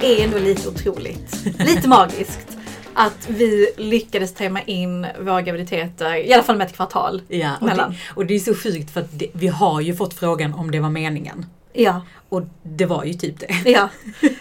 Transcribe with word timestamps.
det 0.00 0.20
är 0.20 0.24
ändå 0.24 0.38
lite 0.38 0.68
otroligt. 0.68 1.44
Lite 1.58 1.88
magiskt. 1.88 2.56
Att 2.94 3.28
vi 3.28 3.72
lyckades 3.76 4.34
tajma 4.34 4.62
in 4.62 5.06
våra 5.20 5.42
graviditeter, 5.42 6.14
i 6.14 6.32
alla 6.32 6.42
fall 6.42 6.56
med 6.56 6.66
ett 6.66 6.72
kvartal. 6.76 7.22
Ja, 7.28 7.50
och 7.60 7.66
mellan. 7.66 7.90
det, 7.90 7.96
och 8.14 8.26
det 8.26 8.34
är 8.34 8.38
så 8.38 8.54
sjukt 8.54 8.90
för 8.90 9.00
att 9.00 9.18
det, 9.18 9.26
vi 9.32 9.48
har 9.48 9.80
ju 9.80 9.96
fått 9.96 10.14
frågan 10.14 10.54
om 10.54 10.70
det 10.70 10.80
var 10.80 10.90
meningen. 10.90 11.46
Ja, 11.72 12.02
Och 12.28 12.42
det 12.62 12.86
var 12.86 13.04
ju 13.04 13.12
typ 13.14 13.40
det. 13.40 13.70
ja. 13.70 13.88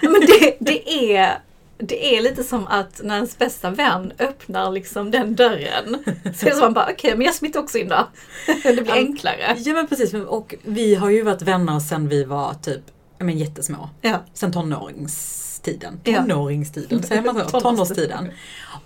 Men 0.01 0.21
det, 0.27 0.57
det, 0.59 1.15
är, 1.15 1.37
det 1.77 2.15
är 2.17 2.21
lite 2.21 2.43
som 2.43 2.67
att 2.67 3.01
när 3.03 3.15
ens 3.15 3.37
bästa 3.37 3.69
vän 3.69 4.13
öppnar 4.19 4.71
liksom 4.71 5.11
den 5.11 5.35
dörren. 5.35 5.97
Så 6.35 6.45
är 6.45 6.49
det 6.49 6.51
som 6.51 6.59
man 6.59 6.73
bara, 6.73 6.89
okej 6.91 7.15
men 7.15 7.25
jag 7.25 7.35
smittar 7.35 7.59
också 7.59 7.77
in 7.77 7.87
då. 7.87 8.07
Det 8.63 8.81
blir 8.83 8.91
enklare. 8.93 9.55
Ja 9.57 9.73
men 9.73 9.87
precis, 9.87 10.13
och 10.13 10.55
vi 10.63 10.95
har 10.95 11.09
ju 11.09 11.21
varit 11.21 11.41
vänner 11.41 11.79
sedan 11.79 12.07
vi 12.07 12.23
var 12.23 12.53
typ 12.53 12.81
men 13.23 13.37
jättesmå. 13.37 13.89
Ja. 14.01 14.23
Sen 14.33 14.51
tonåringstiden. 14.51 15.99
Ja. 16.03 16.21
Tonåringstiden, 16.21 17.03
säger 17.03 17.21
man 17.21 17.49
så? 17.49 17.59
Tonårstiden. 17.59 18.31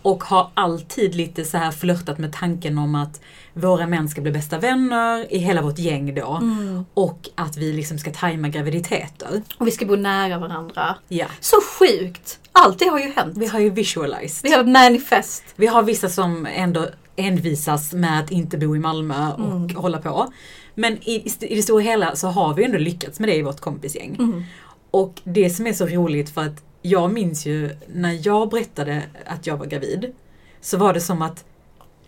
Och 0.01 0.23
har 0.23 0.51
alltid 0.53 1.15
lite 1.15 1.45
så 1.45 1.57
här 1.57 1.71
flörtat 1.71 2.17
med 2.17 2.33
tanken 2.33 2.77
om 2.77 2.95
att 2.95 3.21
våra 3.53 3.87
män 3.87 4.09
ska 4.09 4.21
bli 4.21 4.31
bästa 4.31 4.57
vänner 4.57 5.33
i 5.33 5.37
hela 5.37 5.61
vårt 5.61 5.79
gäng 5.79 6.15
då. 6.15 6.39
Mm. 6.41 6.85
Och 6.93 7.29
att 7.35 7.57
vi 7.57 7.73
liksom 7.73 7.97
ska 7.97 8.11
tajma 8.11 8.47
graviditeter. 8.49 9.41
Och 9.57 9.67
vi 9.67 9.71
ska 9.71 9.85
bo 9.85 9.95
nära 9.95 10.37
varandra. 10.39 10.95
Ja. 11.07 11.25
Så 11.39 11.55
sjukt! 11.79 12.39
Allt 12.51 12.79
det 12.79 12.85
har 12.85 12.99
ju 12.99 13.11
hänt. 13.15 13.37
Vi 13.37 13.47
har 13.47 13.59
ju 13.59 13.69
visualized. 13.69 14.39
Vi 14.51 14.55
har 14.55 14.63
manifest. 14.63 15.43
Vi 15.55 15.67
har 15.67 15.83
vissa 15.83 16.09
som 16.09 16.45
ändå 16.45 16.87
envisas 17.15 17.93
med 17.93 18.19
att 18.19 18.31
inte 18.31 18.57
bo 18.57 18.75
i 18.75 18.79
Malmö 18.79 19.31
och 19.33 19.39
Mm. 19.51 19.75
hålla 19.75 19.97
på. 19.97 20.33
Men 20.75 20.97
i, 21.09 21.33
i 21.39 21.55
det 21.55 21.61
stora 21.61 21.81
hela 21.81 22.15
så 22.15 22.27
har 22.27 22.53
vi 22.53 22.63
ändå 22.63 22.77
lyckats 22.77 23.19
med 23.19 23.29
det 23.29 23.35
i 23.35 23.41
vårt 23.41 23.59
kompisgäng. 23.59 24.15
Mm. 24.19 24.43
Och 24.91 25.21
det 25.23 25.49
som 25.49 25.67
är 25.67 25.73
så 25.73 25.87
roligt 25.87 26.29
för 26.29 26.41
att 26.41 26.63
jag 26.81 27.13
minns 27.13 27.45
ju 27.45 27.69
när 27.93 28.27
jag 28.27 28.49
berättade 28.49 29.03
att 29.25 29.47
jag 29.47 29.57
var 29.57 29.65
gravid 29.65 30.13
så 30.61 30.77
var 30.77 30.93
det 30.93 31.01
som 31.01 31.21
att 31.21 31.45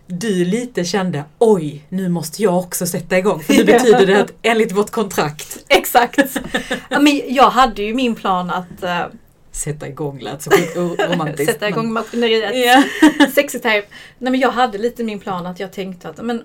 du 0.06 0.44
lite 0.44 0.84
kände 0.84 1.24
oj, 1.38 1.84
nu 1.88 2.08
måste 2.08 2.42
jag 2.42 2.58
också 2.58 2.86
sätta 2.86 3.18
igång. 3.18 3.40
För 3.40 3.54
nu 3.54 3.64
betyder 3.64 4.06
det 4.06 4.20
att 4.20 4.32
enligt 4.42 4.72
vårt 4.72 4.90
kontrakt 4.90 5.64
Exakt! 5.68 6.18
ja, 6.88 7.00
men 7.00 7.34
jag 7.34 7.50
hade 7.50 7.82
ju 7.82 7.94
min 7.94 8.14
plan 8.14 8.50
att 8.50 8.82
eh, 8.82 9.06
sätta 9.52 9.88
igång 9.88 10.20
lät 10.20 10.42
så 10.42 10.50
romantiskt. 10.98 11.52
sätta 11.52 11.68
igång 11.68 11.92
maskineriet. 11.92 12.66
Ja. 12.66 12.82
Sexy 13.34 13.58
time. 13.58 13.82
Nej 14.18 14.30
men 14.30 14.40
jag 14.40 14.50
hade 14.50 14.78
lite 14.78 15.04
min 15.04 15.20
plan 15.20 15.46
att 15.46 15.60
jag 15.60 15.72
tänkte 15.72 16.08
att 16.08 16.24
men 16.24 16.44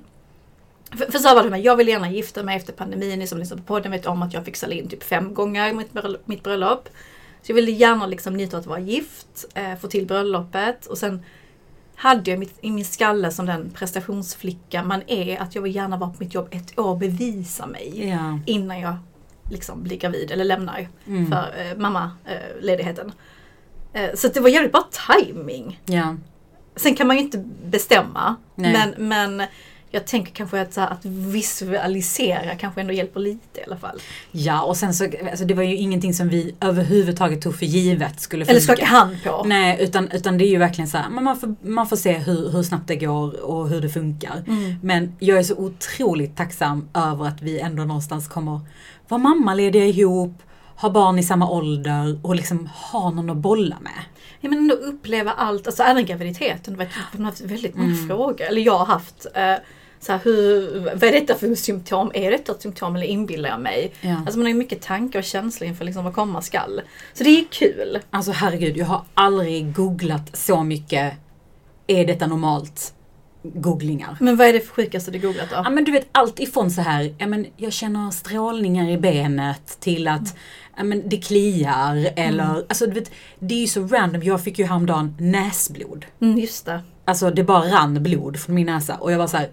för, 0.98 1.12
för 1.12 1.20
så 1.20 1.36
var 1.36 1.44
det 1.44 1.50
med, 1.50 1.62
jag 1.62 1.76
vill 1.76 1.88
gärna 1.88 2.12
gifta 2.12 2.44
mig 2.44 2.58
efter 2.58 2.74
pandemin. 2.74 3.20
Ni 3.20 3.28
som 3.28 3.38
lyssnar 3.40 3.58
på 3.58 3.64
podden 3.64 3.92
vet 3.92 4.06
om 4.06 4.22
att 4.22 4.34
jag 4.34 4.46
fick 4.46 4.56
sälja 4.56 4.78
in 4.78 4.90
typ 4.90 5.04
fem 5.04 5.34
gånger 5.34 5.74
mitt, 5.74 5.94
mitt 6.26 6.44
bröllop. 6.44 6.90
Så 7.42 7.52
jag 7.52 7.56
ville 7.56 7.72
gärna 7.72 8.06
liksom 8.08 8.34
njuta 8.34 8.58
av 8.58 8.62
att 8.62 8.68
vara 8.68 8.80
gift, 8.80 9.46
eh, 9.54 9.76
få 9.82 9.88
till 9.88 10.06
bröllopet 10.08 10.86
och 10.86 10.98
sen 10.98 11.26
hade 11.96 12.32
jag 12.32 12.40
mitt, 12.40 12.58
i 12.62 12.72
min 12.72 12.86
skalle 12.86 13.32
som 13.32 13.46
den 13.46 13.70
prestationsflicka 13.70 14.84
man 14.84 15.02
är 15.08 15.42
att 15.42 15.56
jag 15.56 15.62
vill 15.62 15.76
gärna 15.76 15.98
vara 15.98 16.10
på 16.10 16.16
mitt 16.20 16.34
jobb 16.34 16.48
ett 16.52 16.80
år 16.80 16.86
och 16.90 16.98
bevisa 16.98 17.66
mig 17.68 18.10
ja. 18.10 18.40
innan 18.46 18.80
jag 18.80 18.96
liksom 19.50 19.84
blir 19.84 19.98
gravid 19.98 20.32
eller 20.32 20.44
lämnar 20.44 20.88
Mm. 21.08 21.32
för 21.32 21.54
eh, 21.58 21.78
mammaledigheten. 21.78 23.12
Eh, 23.94 24.10
så 24.16 24.28
att 24.28 24.34
det 24.34 24.40
var 24.40 24.50
jävligt 24.50 24.72
bra 24.72 24.90
timing. 25.08 25.82
ja. 25.86 26.16
Sen 26.76 26.96
kan 26.96 27.08
man 27.08 27.16
ju 27.18 27.22
inte 27.24 27.44
bestämma. 27.66 28.36
Nej. 28.56 28.74
Men, 28.74 29.08
men 29.10 29.48
jag 29.96 30.06
tänker 30.08 30.32
kanske 30.32 30.62
att, 30.62 30.74
så 30.74 30.82
här, 30.82 30.88
att 30.90 31.06
visualisera 31.06 32.56
kanske 32.56 32.82
ändå 32.82 32.94
hjälper 32.94 33.20
lite 33.20 33.60
i 33.60 33.64
alla 33.68 33.78
fall. 33.78 34.00
Ja, 34.32 34.64
och 34.64 34.78
sen 34.78 34.94
så, 34.94 35.08
alltså 35.30 35.46
det 35.46 35.54
var 35.54 35.64
ju 35.64 35.76
ingenting 35.76 36.14
som 36.14 36.30
vi 36.30 36.56
överhuvudtaget 36.62 37.42
tog 37.42 37.56
för 37.56 37.66
givet 37.66 38.20
skulle 38.22 38.46
funka. 38.46 38.52
Eller 38.52 38.62
skaka 38.62 38.86
hand 38.86 39.24
på. 39.24 39.44
Nej, 39.46 39.78
utan, 39.82 40.12
utan 40.12 40.38
det 40.38 40.46
är 40.46 40.50
ju 40.50 40.58
verkligen 40.58 40.88
så 40.88 40.98
här, 40.98 41.10
man 41.10 41.40
får, 41.40 41.56
man 41.62 41.88
får 41.88 41.96
se 41.96 42.14
hur, 42.14 42.50
hur 42.50 42.64
snabbt 42.64 42.88
det 42.88 42.96
går 42.96 43.44
och 43.44 43.70
hur 43.70 43.82
det 43.82 43.90
funkar. 43.90 44.44
Mm. 44.48 44.76
Men 44.82 45.16
jag 45.20 45.38
är 45.38 45.44
så 45.44 45.56
otroligt 45.56 46.38
tacksam 46.38 46.90
över 46.94 47.26
att 47.28 47.42
vi 47.42 47.60
ändå 47.60 47.84
någonstans 47.84 48.28
kommer 48.28 48.60
vara 49.08 49.22
mammalediga 49.22 49.86
ihop, 49.86 50.34
ha 50.76 50.90
barn 50.90 51.20
i 51.20 51.24
samma 51.24 51.50
ålder 51.50 52.20
och 52.24 52.36
liksom 52.36 52.70
ha 52.92 53.10
någon 53.10 53.30
att 53.30 53.38
bolla 53.38 53.78
med. 53.82 54.04
Ja, 54.42 54.50
men 54.50 54.60
ändå 54.60 54.76
uppleva 54.76 55.32
allt, 55.32 55.68
alltså 55.68 55.84
även 55.84 56.06
graviditeten. 56.06 56.78
Det 56.78 56.88
har 57.18 57.24
haft 57.26 57.42
väldigt 57.42 57.76
många 57.76 57.94
Mm. 57.94 58.08
frågor. 58.08 58.42
Eller 58.42 58.62
jag 58.62 58.78
har 58.78 58.86
haft 58.86 59.26
eh, 59.36 59.56
så 60.04 60.12
här, 60.12 60.20
hur, 60.24 60.80
vad 60.80 61.04
är 61.04 61.12
detta 61.12 61.36
för 61.36 61.56
symptom? 61.56 62.12
Är 62.14 62.32
detta 62.32 62.52
ett 62.52 62.62
symptom 62.62 62.96
eller 62.96 63.08
inbillar 63.08 63.50
jag 63.50 63.62
mig? 63.62 63.94
Ja. 64.02 64.18
Alltså 64.18 64.38
man 64.38 64.42
har 64.42 64.50
ju 64.50 64.58
mycket 64.58 64.82
tankar 64.82 65.20
och 65.20 65.26
känslor 65.26 65.68
inför 65.68 65.86
liksom 65.86 66.04
vad 66.04 66.14
komma 66.14 66.42
skall. 66.42 66.82
Så 67.14 67.24
det 67.24 67.30
är 67.30 67.46
kul. 67.52 68.00
Alltså 68.10 68.32
herregud, 68.32 68.78
jag 68.78 68.86
har 68.86 69.02
aldrig 69.14 69.74
googlat 69.74 70.38
så 70.38 70.64
mycket, 70.64 71.14
är 71.88 72.06
detta 72.06 72.28
normalt? 72.28 72.94
Googlingar. 73.44 74.18
Men 74.20 74.38
vad 74.38 74.48
är 74.48 74.54
det 74.54 74.60
för 74.60 74.74
sjukaste 74.74 75.12
du 75.12 75.20
googlat 75.20 75.50
då? 75.50 75.56
Ja 75.56 75.70
men 75.70 75.84
du 75.84 75.92
vet 75.92 76.08
allt 76.12 76.40
ifrån 76.40 76.72
så 76.72 76.82
här, 76.82 77.16
ja 77.18 77.28
men 77.28 77.46
jag 77.58 77.74
känner 77.74 78.12
strålningar 78.12 78.90
i 78.90 78.98
benet 78.98 79.80
till 79.80 80.08
att 80.08 80.38
ja, 80.78 80.84
men 80.84 81.10
det 81.10 81.18
kliar 81.18 82.10
eller, 82.16 82.66
alltså 82.70 82.88
du 82.88 82.94
vet, 82.94 83.12
det 83.40 83.56
är 83.56 83.60
ju 83.60 83.68
så 83.68 83.88
random. 83.88 84.24
Jag 84.24 84.44
fick 84.44 84.60
ju 84.60 84.66
häromdagen 84.66 85.16
näsblod. 85.20 86.06
Mm, 86.22 86.38
just 86.38 86.66
det. 86.66 86.82
Alltså 87.06 87.30
det 87.30 87.44
bara 87.44 87.72
rann 87.72 88.04
blod 88.04 88.40
från 88.40 88.56
min 88.56 88.66
näsa 88.66 88.96
och 88.96 89.12
jag 89.12 89.18
var 89.18 89.28
så 89.28 89.38
här 89.38 89.50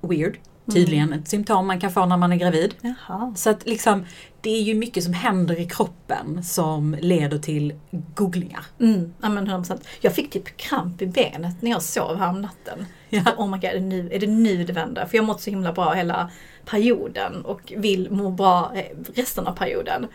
weird. 0.00 0.38
Tydligen 0.72 1.12
ett 1.12 1.28
symptom 1.28 1.66
man 1.66 1.80
kan 1.80 1.90
få 1.90 2.06
när 2.06 2.16
man 2.16 2.32
är 2.32 2.36
gravid. 2.36 2.74
Jaha. 2.80 3.32
Så 3.36 3.50
att 3.50 3.66
liksom, 3.66 4.04
det 4.40 4.50
är 4.50 4.62
ju 4.62 4.74
mycket 4.74 5.04
som 5.04 5.12
händer 5.12 5.60
i 5.60 5.64
kroppen 5.64 6.44
som 6.44 6.96
leder 7.00 7.38
till 7.38 7.74
googlingar. 7.90 8.64
Mm, 8.80 9.14
ja, 9.22 9.28
men 9.28 9.48
100%. 9.48 9.80
Jag 10.00 10.14
fick 10.14 10.30
typ 10.30 10.56
kramp 10.56 11.02
i 11.02 11.06
benet 11.06 11.62
när 11.62 11.70
jag 11.70 11.82
sov 11.82 12.16
här 12.16 12.28
om 12.28 12.42
natten. 12.42 12.86
Ja. 13.08 13.22
Oh 13.36 13.50
my 13.50 13.56
god, 13.56 13.64
är 13.64 13.74
det, 13.74 13.80
nu, 13.80 14.08
är 14.12 14.18
det 14.18 14.26
nu 14.26 14.64
det 14.64 14.72
vänder? 14.72 15.06
För 15.06 15.16
jag 15.16 15.22
har 15.22 15.26
mått 15.26 15.40
så 15.40 15.50
himla 15.50 15.72
bra 15.72 15.92
hela 15.92 16.30
perioden 16.64 17.44
och 17.44 17.72
vill 17.76 18.10
må 18.10 18.30
bra 18.30 18.72
eh, 18.74 18.96
resten 19.14 19.46
av 19.46 19.52
perioden. 19.52 20.06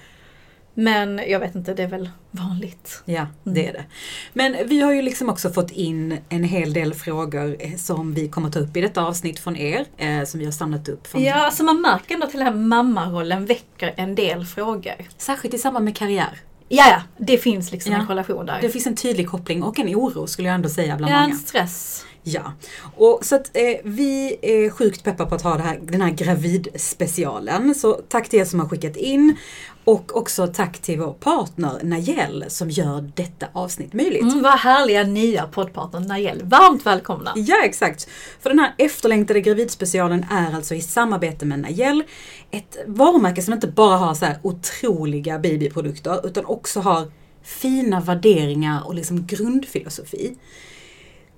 Men 0.77 1.21
jag 1.27 1.39
vet 1.39 1.55
inte, 1.55 1.73
det 1.73 1.83
är 1.83 1.87
väl 1.87 2.09
vanligt. 2.31 3.01
Ja, 3.05 3.27
det 3.43 3.67
är 3.67 3.73
det. 3.73 3.85
Men 4.33 4.55
vi 4.67 4.81
har 4.81 4.93
ju 4.93 5.01
liksom 5.01 5.29
också 5.29 5.49
fått 5.49 5.71
in 5.71 6.17
en 6.29 6.43
hel 6.43 6.73
del 6.73 6.93
frågor 6.93 7.55
eh, 7.59 7.75
som 7.75 8.13
vi 8.13 8.29
kommer 8.29 8.49
ta 8.51 8.59
upp 8.59 8.77
i 8.77 8.81
detta 8.81 9.01
avsnitt 9.05 9.39
från 9.39 9.55
er, 9.57 9.85
eh, 9.97 10.23
som 10.23 10.39
vi 10.39 10.45
har 10.45 10.51
samlat 10.51 10.89
upp. 10.89 11.07
Från, 11.07 11.23
Ja, 11.23 11.33
alltså 11.45 11.63
man 11.63 11.81
märker 11.81 12.13
ändå 12.13 12.25
att 12.27 12.31
den 12.33 12.41
här 12.41 12.53
mammarollen 12.53 13.45
väcker 13.45 13.93
en 13.97 14.15
del 14.15 14.45
frågor. 14.45 14.95
Särskilt 15.17 15.53
i 15.53 15.57
samband 15.57 15.85
med 15.85 15.95
karriär. 15.97 16.39
Ja, 16.69 16.85
ja, 16.89 17.01
det 17.17 17.37
finns 17.37 17.71
liksom 17.71 17.91
Ja. 17.91 17.99
en 17.99 18.07
relation 18.07 18.45
där. 18.45 18.61
Det 18.61 18.69
finns 18.69 18.87
en 18.87 18.95
tydlig 18.95 19.29
koppling 19.29 19.63
och 19.63 19.79
en 19.79 19.87
oro 19.95 20.27
skulle 20.27 20.47
jag 20.47 20.55
ändå 20.55 20.69
säga 20.69 20.95
bland 20.97 21.13
ja, 21.13 21.21
många. 21.21 21.33
en 21.33 21.39
stress. 21.39 22.05
Ja, 22.27 22.53
och 22.95 23.25
så 23.25 23.35
att 23.35 23.57
eh, 23.57 23.77
vi 23.83 24.37
är 24.41 24.69
sjukt 24.69 25.03
peppar 25.03 25.25
på 25.25 25.35
att 25.35 25.41
ha 25.41 25.57
här, 25.57 25.79
den 25.81 26.01
här 26.01 26.11
gravidspecialen. 26.11 27.75
Så 27.75 27.93
tack 27.93 28.29
till 28.29 28.39
er 28.39 28.45
som 28.45 28.59
har 28.59 28.67
skickat 28.67 28.95
in. 28.95 29.37
Och 29.83 30.17
också 30.17 30.47
tack 30.47 30.79
till 30.79 30.99
vår 30.99 31.13
partner 31.13 31.79
Najel 31.83 32.45
som 32.47 32.69
gör 32.69 33.11
detta 33.15 33.47
avsnitt 33.53 33.93
möjligt. 33.93 34.21
Mm, 34.21 34.41
vad 34.41 34.53
härliga 34.53 35.03
nya 35.03 35.47
poddpartnern 35.47 36.03
Najel. 36.07 36.41
Varmt 36.43 36.85
välkomna! 36.85 37.33
Ja, 37.35 37.63
exakt. 37.63 38.07
För 38.41 38.49
den 38.49 38.59
här 38.59 38.75
efterlängtade 38.77 39.41
gravidspecialen 39.41 40.25
är 40.31 40.55
alltså 40.55 40.75
i 40.75 40.81
samarbete 40.81 41.45
med 41.45 41.59
Najel. 41.59 42.03
Ett 42.51 42.77
varumärke 42.87 43.41
som 43.41 43.53
inte 43.53 43.67
bara 43.67 43.97
har 43.97 44.13
så 44.13 44.25
här 44.25 44.37
otroliga 44.41 45.39
babyprodukter 45.39 46.27
utan 46.27 46.45
också 46.45 46.79
har 46.79 47.11
fina 47.43 48.01
värderingar 48.01 48.87
och 48.87 48.95
liksom 48.95 49.25
grundfilosofi. 49.25 50.35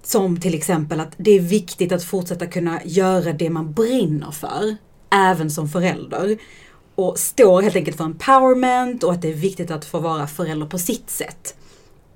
Som 0.07 0.39
till 0.39 0.54
exempel 0.54 1.00
att 1.00 1.13
det 1.18 1.31
är 1.31 1.39
viktigt 1.39 1.92
att 1.92 2.04
fortsätta 2.04 2.45
kunna 2.45 2.81
göra 2.86 3.33
det 3.33 3.50
man 3.50 3.74
brinner 3.74 4.31
för, 4.31 4.77
även 5.09 5.51
som 5.51 5.69
förälder. 5.69 6.38
Och 6.95 7.19
står 7.19 7.62
helt 7.62 7.75
enkelt 7.75 7.98
för 7.98 8.04
empowerment 8.04 9.04
och 9.04 9.13
att 9.13 9.21
det 9.21 9.30
är 9.30 9.33
viktigt 9.33 9.71
att 9.71 9.86
få 9.86 10.00
vara 10.00 10.27
förälder 10.27 10.65
på 10.65 10.77
sitt 10.77 11.09
sätt. 11.09 11.56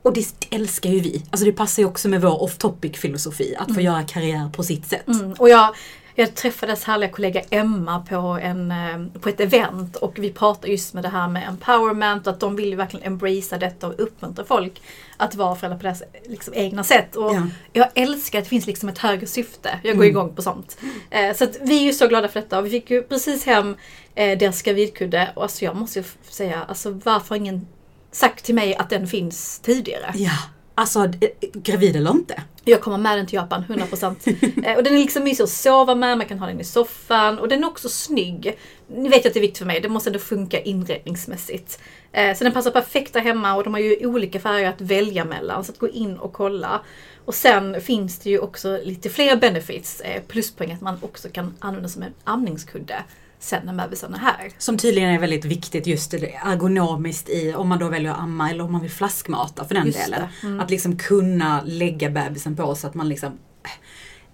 Och 0.02 0.14
det 0.14 0.26
älskar 0.50 0.90
ju 0.90 1.00
vi. 1.00 1.24
Alltså 1.30 1.46
det 1.46 1.52
passar 1.52 1.84
ju 1.84 1.88
också 1.88 2.10
med 2.10 2.22
vår 2.22 2.44
off 2.44 2.58
topic 2.58 2.98
filosofi, 2.98 3.56
att 3.58 3.76
få 3.76 3.82
göra 3.82 4.04
karriär 4.04 4.50
på 4.50 4.64
sitt 4.64 4.88
sätt. 4.88 5.08
Mm, 5.08 5.32
och 5.32 5.50
jag, 5.50 5.76
jag 6.16 6.36
träffade 6.36 6.72
dess 6.72 6.84
härliga 6.84 7.10
kollega 7.10 7.42
Emma 7.50 8.06
på, 8.10 8.16
en, 8.42 8.72
eh, 8.72 9.20
på 9.22 9.30
ett 9.30 9.40
event 9.40 9.96
och 9.96 10.14
vi 10.20 10.32
pratade 10.32 10.68
just 10.72 10.94
med 10.94 11.04
det 11.04 11.10
här 11.10 11.28
med 11.28 11.48
empowerment 11.48 12.28
och 12.28 12.34
att 12.34 12.40
de 12.40 12.56
vill 12.56 12.70
ju 12.70 12.76
verkligen 12.76 13.06
embracea 13.08 13.60
detta 13.60 13.88
och 13.88 13.94
uppmuntra 14.00 14.46
folk 14.46 14.82
att 15.18 15.36
vara 15.36 15.56
föräldrar 15.56 15.78
på 15.78 15.84
deras 15.84 16.04
liksom, 16.26 16.54
egna 16.54 16.84
sätt. 16.84 17.16
Och 17.16 17.34
Ja. 17.36 17.48
Jag 17.74 17.88
älskar 17.96 18.40
att 18.40 18.46
det 18.46 18.50
finns 18.50 18.68
liksom 18.68 18.90
ett 18.90 18.98
högre 18.98 19.28
syfte. 19.28 19.80
Jag 19.84 19.96
går 19.98 20.04
Mm. 20.04 20.10
igång 20.18 20.36
på 20.36 20.42
sånt. 20.42 20.78
Eh, 21.10 21.36
så 21.36 21.44
att 21.44 21.58
vi 21.62 21.78
är 21.78 21.84
ju 21.84 21.94
så 21.94 22.08
glada 22.08 22.28
för 22.28 22.42
detta 22.42 22.60
och 22.60 22.66
vi 22.66 22.70
fick 22.70 22.92
ju 22.92 23.04
precis 23.04 23.46
hem 23.46 23.76
eh, 24.16 24.38
deras 24.38 24.62
gravidkudde 24.62 25.32
och 25.36 25.44
alltså 25.44 25.66
jag 25.66 25.76
måste 25.76 26.00
ju 26.00 26.06
säga, 26.30 26.64
alltså 26.68 26.92
varför 27.04 27.30
har 27.30 27.36
ingen 27.36 27.68
sagt 28.12 28.46
till 28.46 28.56
mig 28.56 28.76
att 28.76 28.90
den 28.90 29.08
finns 29.08 29.60
tidigare? 29.60 30.12
Ja, 30.16 30.32
alltså 30.76 31.00
eh, 31.00 31.30
gravid 31.54 31.96
eller 31.96 32.12
inte. 32.12 32.44
Jag 32.66 32.82
kommer 32.82 32.98
med 32.98 33.18
den 33.18 33.28
till 33.28 33.36
Japan, 33.36 33.64
100%. 33.68 34.66
Eh, 34.66 34.78
och 34.78 34.84
den 34.84 34.94
är 34.94 34.98
liksom 34.98 35.24
mysig 35.24 35.44
att 35.44 35.50
sova 35.50 35.96
med, 35.96 36.18
man 36.18 36.28
kan 36.28 36.40
ha 36.40 36.48
den 36.48 36.60
i 36.60 36.64
soffan 36.64 37.40
och 37.40 37.48
den 37.48 37.64
är 37.64 37.68
också 37.68 37.90
snygg. 37.90 38.58
Ni 38.88 39.10
vet 39.10 39.26
ju 39.26 39.28
att 39.28 39.34
det 39.34 39.40
är 39.40 39.42
viktigt 39.42 39.58
för 39.58 39.66
mig, 39.66 39.80
det 39.80 39.90
måste 39.90 40.10
ändå 40.10 40.20
funka 40.20 40.62
inredningsmässigt. 40.62 41.80
Eh, 42.12 42.38
så 42.38 42.44
den 42.44 42.54
passar 42.54 42.72
perfekt 42.72 43.14
där 43.14 43.22
hemma 43.22 43.56
och 43.56 43.64
de 43.64 43.74
har 43.74 43.82
ju 43.82 44.06
olika 44.06 44.40
färger 44.40 44.70
att 44.70 44.82
välja 44.82 45.26
mellan, 45.26 45.64
så 45.64 45.72
att 45.72 45.80
gå 45.80 45.90
in 45.90 46.18
och 46.18 46.34
kolla. 46.34 46.82
Och 47.26 47.36
sen 47.36 47.82
finns 47.82 48.20
det 48.20 48.30
ju 48.30 48.40
också 48.40 48.80
lite 48.84 49.10
fler 49.10 49.36
benefits, 49.36 50.02
pluspoäng 50.28 50.72
att 50.72 50.82
man 50.82 50.98
också 51.02 51.30
kan 51.30 51.54
använda 51.60 51.90
som 51.90 52.04
en 52.04 52.14
amningskudde 52.24 53.04
sen 53.44 53.66
när 53.66 53.74
bebisen 53.74 54.14
är 54.14 54.18
här. 54.20 54.52
Som 54.58 54.78
tydligen 54.78 55.10
är 55.10 55.20
väldigt 55.20 55.46
viktigt 55.46 55.88
just 55.88 56.14
ergonomiskt 56.14 57.30
i 57.30 57.54
om 57.54 57.70
man 57.70 57.80
då 57.80 57.90
väljer 57.90 58.12
att 58.12 58.20
amma 58.20 58.50
eller 58.50 58.64
om 58.64 58.72
man 58.72 58.82
vill 58.82 58.92
flaskmata 58.92 59.66
för 59.66 59.76
den 59.76 59.86
Just 59.86 60.00
delen. 60.06 60.28
mm. 60.44 60.60
Att 60.60 60.70
liksom 60.70 60.98
kunna 60.98 61.62
lägga 61.66 62.10
bebisen 62.10 62.56
på 62.56 62.76
så 62.76 62.88
att 62.88 62.94
man 62.94 63.10
liksom 63.10 63.28
eh, 63.64 63.70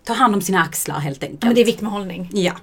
tar 0.04 0.16
hand 0.16 0.36
om 0.36 0.42
sina 0.42 0.62
axlar 0.62 1.00
helt 1.00 1.24
enkelt. 1.24 1.44
Ja, 1.44 1.48
men 1.48 1.56
det 1.56 1.62
är 1.62 1.66
viktigt 1.66 1.82
med 1.82 1.92
hållning. 1.92 2.30
Ja. 2.34 2.54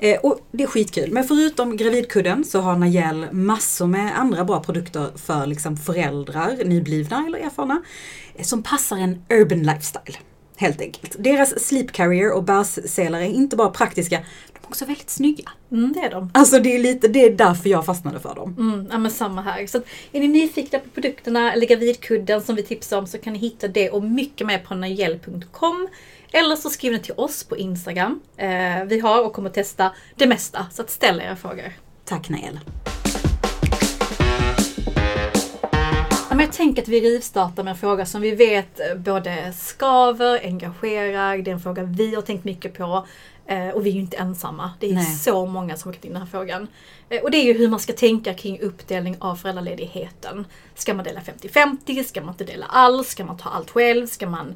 Eh, 0.00 0.18
och 0.20 0.48
det 0.52 0.62
är 0.62 0.66
skitkul. 0.66 1.12
Men 1.12 1.24
förutom 1.24 1.76
gravidkudden 1.76 2.44
så 2.44 2.60
har 2.60 2.76
Najel 2.76 3.32
massor 3.32 3.86
med 3.86 4.18
andra 4.18 4.44
bra 4.44 4.60
produkter 4.60 5.10
för 5.16 5.46
liksom 5.46 5.76
föräldrar, 5.76 6.64
nyblivna 6.64 7.24
eller 7.26 7.38
erfarna, 7.38 7.82
eh, 8.34 8.44
som 8.44 8.62
passar 8.62 8.96
en 8.96 9.22
urban 9.30 9.62
lifestyle. 9.62 10.16
Helt 10.56 10.80
enkelt. 10.80 11.16
Deras 11.18 11.66
sleep 11.66 11.92
carrier 11.92 12.32
och 12.32 12.42
bärsselar 12.42 13.20
är 13.20 13.24
inte 13.24 13.56
bara 13.56 13.70
praktiska, 13.70 14.16
de 14.52 14.58
är 14.62 14.68
också 14.68 14.84
väldigt 14.84 15.10
snygga. 15.10 15.50
Mm, 15.72 15.92
det 15.92 16.00
är 16.00 16.10
de. 16.10 16.30
Alltså 16.34 16.58
det 16.58 16.74
är 16.74 16.78
lite, 16.78 17.08
det 17.08 17.24
är 17.24 17.30
därför 17.30 17.68
jag 17.68 17.86
fastnade 17.86 18.20
för 18.20 18.34
dem. 18.34 18.56
Mm, 18.58 18.88
ja 18.90 18.98
men 18.98 19.10
samma 19.10 19.42
här. 19.42 19.66
Så 19.66 19.78
att 19.78 19.84
är 20.12 20.20
ni 20.20 20.28
nyfikna 20.28 20.78
på 20.78 20.88
produkterna 20.88 21.52
eller 21.52 21.66
gravidkudden 21.66 22.42
som 22.42 22.56
vi 22.56 22.62
tipsar 22.62 22.98
om 22.98 23.06
så 23.06 23.18
kan 23.18 23.32
ni 23.32 23.38
hitta 23.38 23.68
det 23.68 23.90
och 23.90 24.02
mycket 24.02 24.46
mer 24.46 24.58
på 24.58 24.74
najell.com. 24.74 25.88
Eller 26.32 26.56
så 26.56 26.70
skriver 26.70 26.96
ni 26.96 27.02
till 27.02 27.14
oss 27.16 27.44
på 27.44 27.56
Instagram. 27.56 28.20
Eh, 28.36 28.84
vi 28.86 29.00
har 29.00 29.24
och 29.24 29.32
kommer 29.32 29.50
testa 29.50 29.92
det 30.16 30.26
mesta, 30.26 30.66
så 30.72 30.82
att 30.82 30.90
ställ 30.90 31.20
era 31.20 31.36
frågor. 31.36 31.72
Tack 32.04 32.28
Nael. 32.28 32.60
Men 36.44 36.48
jag 36.48 36.56
tänker 36.56 36.82
att 36.82 36.88
vi 36.88 37.00
rivstartar 37.00 37.62
med 37.62 37.70
en 37.70 37.76
fråga 37.76 38.06
som 38.06 38.20
vi 38.20 38.34
vet 38.34 38.80
eh, 38.80 38.96
både 38.96 39.52
skaver, 39.52 40.40
engagerar, 40.44 41.38
det 41.38 41.50
är 41.50 41.54
en 41.54 41.60
fråga 41.60 41.82
vi 41.82 42.14
har 42.14 42.22
tänkt 42.22 42.44
mycket 42.44 42.78
på. 42.78 43.06
Eh, 43.46 43.68
och 43.68 43.86
vi 43.86 43.90
är 43.90 43.94
ju 43.94 44.00
inte 44.00 44.16
ensamma. 44.16 44.70
Det 44.80 44.90
är 44.90 44.94
Nej. 44.94 45.04
så 45.04 45.46
många 45.46 45.76
som 45.76 45.88
har 45.88 46.06
in 46.06 46.12
den 46.12 46.22
här 46.22 46.28
frågan. 46.28 46.68
Eh, 47.08 47.22
och 47.22 47.30
det 47.30 47.36
är 47.36 47.44
ju 47.44 47.52
hur 47.52 47.68
man 47.68 47.80
ska 47.80 47.92
tänka 47.92 48.34
kring 48.34 48.60
uppdelning 48.60 49.16
av 49.18 49.36
föräldraledigheten. 49.36 50.44
Ska 50.74 50.94
man 50.94 51.04
dela 51.04 51.20
50-50? 51.20 52.04
Ska 52.04 52.20
man 52.20 52.30
inte 52.30 52.44
dela 52.44 52.66
alls? 52.66 53.08
Ska 53.08 53.24
man 53.24 53.36
ta 53.36 53.48
allt 53.48 53.70
själv? 53.70 54.06
Ska 54.06 54.26
man... 54.26 54.54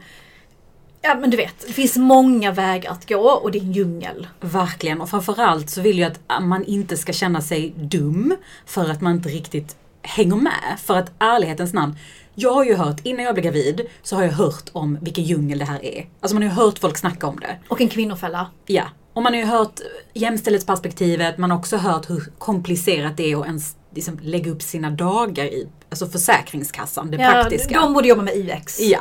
Ja 1.02 1.14
men 1.14 1.31
du 1.31 1.37
vet, 1.37 1.67
det 1.67 1.73
finns 1.73 1.96
många 1.96 2.52
vägar 2.52 2.91
att 2.91 3.08
gå 3.08 3.31
och 3.31 3.52
det 3.52 3.58
är 3.58 3.62
en 3.62 3.73
djungel. 3.73 4.26
Verkligen, 4.41 5.00
och 5.00 5.11
framförallt 5.11 5.70
så 5.70 5.81
vill 5.81 5.99
jag 5.99 6.12
att 6.12 6.43
man 6.43 6.64
inte 6.64 6.96
ska 6.96 7.12
känna 7.12 7.41
sig 7.41 7.73
dum 7.76 8.37
för 8.67 8.91
att 8.91 9.00
man 9.00 9.12
inte 9.12 9.29
riktigt 9.29 9.76
hänger 10.02 10.36
med. 10.36 10.78
För 10.84 10.96
att 10.96 11.12
ärlighetens 11.18 11.72
namn, 11.72 11.96
jag 12.34 12.52
har 12.52 12.64
ju 12.64 12.74
hört, 12.74 13.00
innan 13.02 13.24
jag 13.24 13.34
blev 13.34 13.44
gravid, 13.44 13.80
så 14.02 14.16
har 14.16 14.22
jag 14.22 14.32
hört 14.32 14.70
om 14.72 14.98
vilken 15.02 15.24
djungel 15.24 15.58
det 15.58 15.64
här 15.64 15.84
är. 15.84 16.08
Alltså 16.20 16.34
man 16.34 16.42
har 16.42 16.50
ju 16.50 16.54
hört 16.54 16.78
folk 16.78 16.98
snacka 16.98 17.26
om 17.26 17.40
det. 17.40 17.58
Och 17.68 17.80
en 17.80 17.88
kvinnofälla. 17.88 18.50
Ja. 18.66 18.84
Och 19.12 19.22
man 19.22 19.32
har 19.32 19.40
ju 19.40 19.46
hört 19.46 19.80
jämställdhetsperspektivet, 20.14 21.38
man 21.38 21.50
har 21.50 21.58
också 21.58 21.76
hört 21.76 22.10
hur 22.10 22.32
komplicerat 22.38 23.16
det 23.16 23.32
är 23.32 23.40
att 23.40 23.46
ens 23.46 23.76
liksom, 23.94 24.18
lägga 24.22 24.50
upp 24.50 24.62
sina 24.62 24.90
dagar 24.90 25.44
i 25.44 25.68
alltså 25.90 26.06
Försäkringskassan, 26.06 27.10
det 27.10 27.16
praktiska. 27.16 27.80
de 27.80 27.94
borde 27.94 28.08
jobba 28.08 28.22
med 28.22 28.36
UX. 28.36 28.80
Ja. 28.80 29.00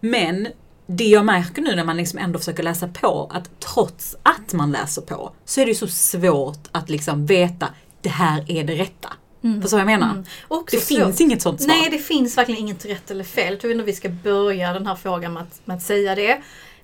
Men 0.00 0.48
det 0.86 1.04
jag 1.04 1.24
märker 1.24 1.62
nu 1.62 1.76
när 1.76 1.84
man 1.84 1.96
liksom 1.96 2.18
ändå 2.18 2.38
försöker 2.38 2.62
läsa 2.62 2.88
på, 2.88 3.30
att 3.34 3.60
trots 3.60 4.16
att 4.22 4.52
man 4.52 4.72
läser 4.72 5.02
på, 5.02 5.32
så 5.44 5.60
är 5.60 5.64
det 5.64 5.70
ju 5.70 5.74
så 5.74 5.88
svårt 5.88 6.68
att 6.72 6.90
liksom 6.90 7.26
veta, 7.26 7.68
det 8.00 8.08
här 8.08 8.44
är 8.50 8.64
det 8.64 8.74
rätta. 8.74 9.08
Förstår 9.42 9.76
vad 9.76 9.80
jag 9.80 10.00
menar? 10.00 10.10
Mm. 10.10 10.24
Det 10.70 10.80
så 10.80 10.86
finns 10.86 11.20
inget 11.20 11.42
sånt 11.42 11.62
svar. 11.62 11.68
Nej, 11.68 11.88
det 11.90 11.98
finns 11.98 12.38
verkligen 12.38 12.60
inget 12.60 12.84
rätt 12.84 13.10
eller 13.10 13.24
fel. 13.24 13.52
Jag 13.52 13.60
tror 13.60 13.70
ändå 13.70 13.84
vi 13.84 13.92
ska 13.92 14.08
börja 14.08 14.72
den 14.72 14.86
här 14.86 14.94
frågan 14.94 15.32
med 15.32 15.42
att, 15.42 15.60
med 15.64 15.76
att 15.76 15.82
säga 15.82 16.14
det. 16.14 16.30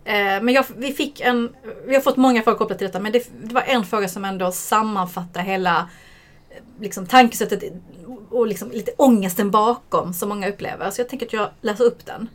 Eh, 0.04 0.42
men 0.42 0.48
jag, 0.48 0.64
vi, 0.76 0.92
fick 0.92 1.20
en, 1.20 1.54
vi 1.86 1.94
har 1.94 2.02
fått 2.02 2.16
många 2.16 2.42
frågor 2.42 2.58
kopplat 2.58 2.78
till 2.78 2.86
detta, 2.86 3.00
men 3.00 3.12
det, 3.12 3.28
det 3.42 3.54
var 3.54 3.62
en 3.62 3.84
fråga 3.84 4.08
som 4.08 4.24
ändå 4.24 4.52
sammanfattar 4.52 5.40
hela 5.40 5.88
eh, 6.50 6.56
liksom, 6.80 7.06
tankesättet 7.06 7.62
och 8.30 8.46
liksom, 8.46 8.70
lite 8.70 8.92
ångesten 8.96 9.50
bakom 9.50 10.14
som 10.14 10.28
många 10.28 10.48
upplever. 10.48 10.90
Så 10.90 11.00
jag 11.00 11.08
tänker 11.08 11.26
att 11.26 11.32
jag 11.32 11.50
läser 11.60 11.84
upp 11.84 12.06
den. 12.06 12.28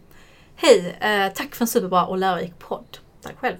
Hej! 0.55 0.97
Eh, 0.99 1.33
tack 1.33 1.55
för 1.55 1.63
en 1.63 1.67
superbra 1.67 2.05
och 2.05 2.17
lärorik 2.17 2.59
podd. 2.59 2.97
Tack 3.21 3.37
själv. 3.39 3.57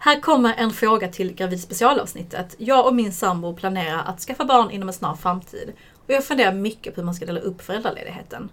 Här 0.00 0.20
kommer 0.20 0.54
en 0.54 0.70
fråga 0.70 1.08
till 1.08 1.34
Gravid 1.34 1.60
specialavsnittet. 1.60 2.54
Jag 2.58 2.86
och 2.86 2.94
min 2.94 3.12
sambo 3.12 3.54
planerar 3.54 4.02
att 4.06 4.20
skaffa 4.20 4.44
barn 4.44 4.70
inom 4.70 4.88
en 4.88 4.94
snar 4.94 5.14
framtid. 5.14 5.72
Och 6.06 6.10
jag 6.10 6.24
funderar 6.24 6.52
mycket 6.52 6.94
på 6.94 7.00
hur 7.00 7.06
man 7.06 7.14
ska 7.14 7.26
dela 7.26 7.40
upp 7.40 7.62
föräldraledigheten. 7.62 8.50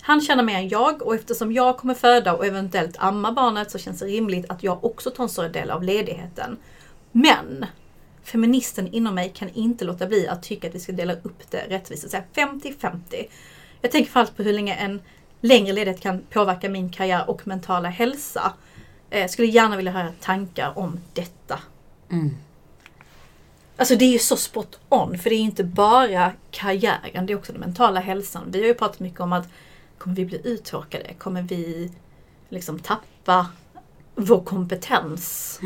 Han 0.00 0.20
tjänar 0.20 0.42
mer 0.42 0.54
än 0.54 0.68
jag 0.68 1.02
och 1.02 1.14
eftersom 1.14 1.52
jag 1.52 1.78
kommer 1.78 1.94
föda 1.94 2.34
och 2.34 2.46
eventuellt 2.46 2.96
amma 2.98 3.32
barnet 3.32 3.70
så 3.70 3.78
känns 3.78 3.98
det 3.98 4.06
rimligt 4.06 4.50
att 4.50 4.62
jag 4.62 4.84
också 4.84 5.10
tar 5.10 5.24
en 5.24 5.30
större 5.30 5.48
del 5.48 5.70
av 5.70 5.82
ledigheten. 5.82 6.56
Men 7.12 7.66
feministen 8.22 8.88
inom 8.88 9.14
mig 9.14 9.32
kan 9.34 9.48
inte 9.48 9.84
låta 9.84 10.06
bli 10.06 10.28
att 10.28 10.42
tycka 10.42 10.68
att 10.68 10.74
vi 10.74 10.80
ska 10.80 10.92
dela 10.92 11.12
upp 11.12 11.50
det 11.50 11.66
rättvist, 11.68 12.10
säga 12.10 12.22
50-50. 12.34 12.98
Jag 13.80 13.90
tänker 13.90 14.10
framförallt 14.10 14.36
på 14.36 14.42
hur 14.42 14.52
länge 14.52 14.74
en 14.74 15.00
längre 15.40 15.72
ledighet 15.72 16.00
kan 16.00 16.20
påverka 16.30 16.68
min 16.68 16.90
karriär 16.90 17.30
och 17.30 17.46
mentala 17.46 17.88
hälsa. 17.88 18.52
Eh, 19.10 19.28
skulle 19.28 19.48
gärna 19.48 19.76
vilja 19.76 19.92
höra 19.92 20.12
tankar 20.20 20.78
om 20.78 21.00
detta. 21.14 21.58
Mm. 22.10 22.36
Alltså 23.76 23.96
det 23.96 24.04
är 24.04 24.12
ju 24.12 24.18
så 24.18 24.36
spot 24.36 24.80
on, 24.88 25.18
för 25.18 25.30
det 25.30 25.36
är 25.36 25.40
inte 25.40 25.64
bara 25.64 26.32
karriären, 26.50 27.26
det 27.26 27.32
är 27.32 27.36
också 27.36 27.52
den 27.52 27.60
mentala 27.60 28.00
hälsan. 28.00 28.42
Vi 28.50 28.60
har 28.60 28.66
ju 28.66 28.74
pratat 28.74 29.00
mycket 29.00 29.20
om 29.20 29.32
att 29.32 29.48
kommer 29.98 30.16
vi 30.16 30.24
bli 30.24 30.40
uttråkade? 30.44 31.14
Kommer 31.18 31.42
vi 31.42 31.92
liksom 32.48 32.78
tappa 32.78 33.46
vår 34.14 34.40
kompetens? 34.40 35.60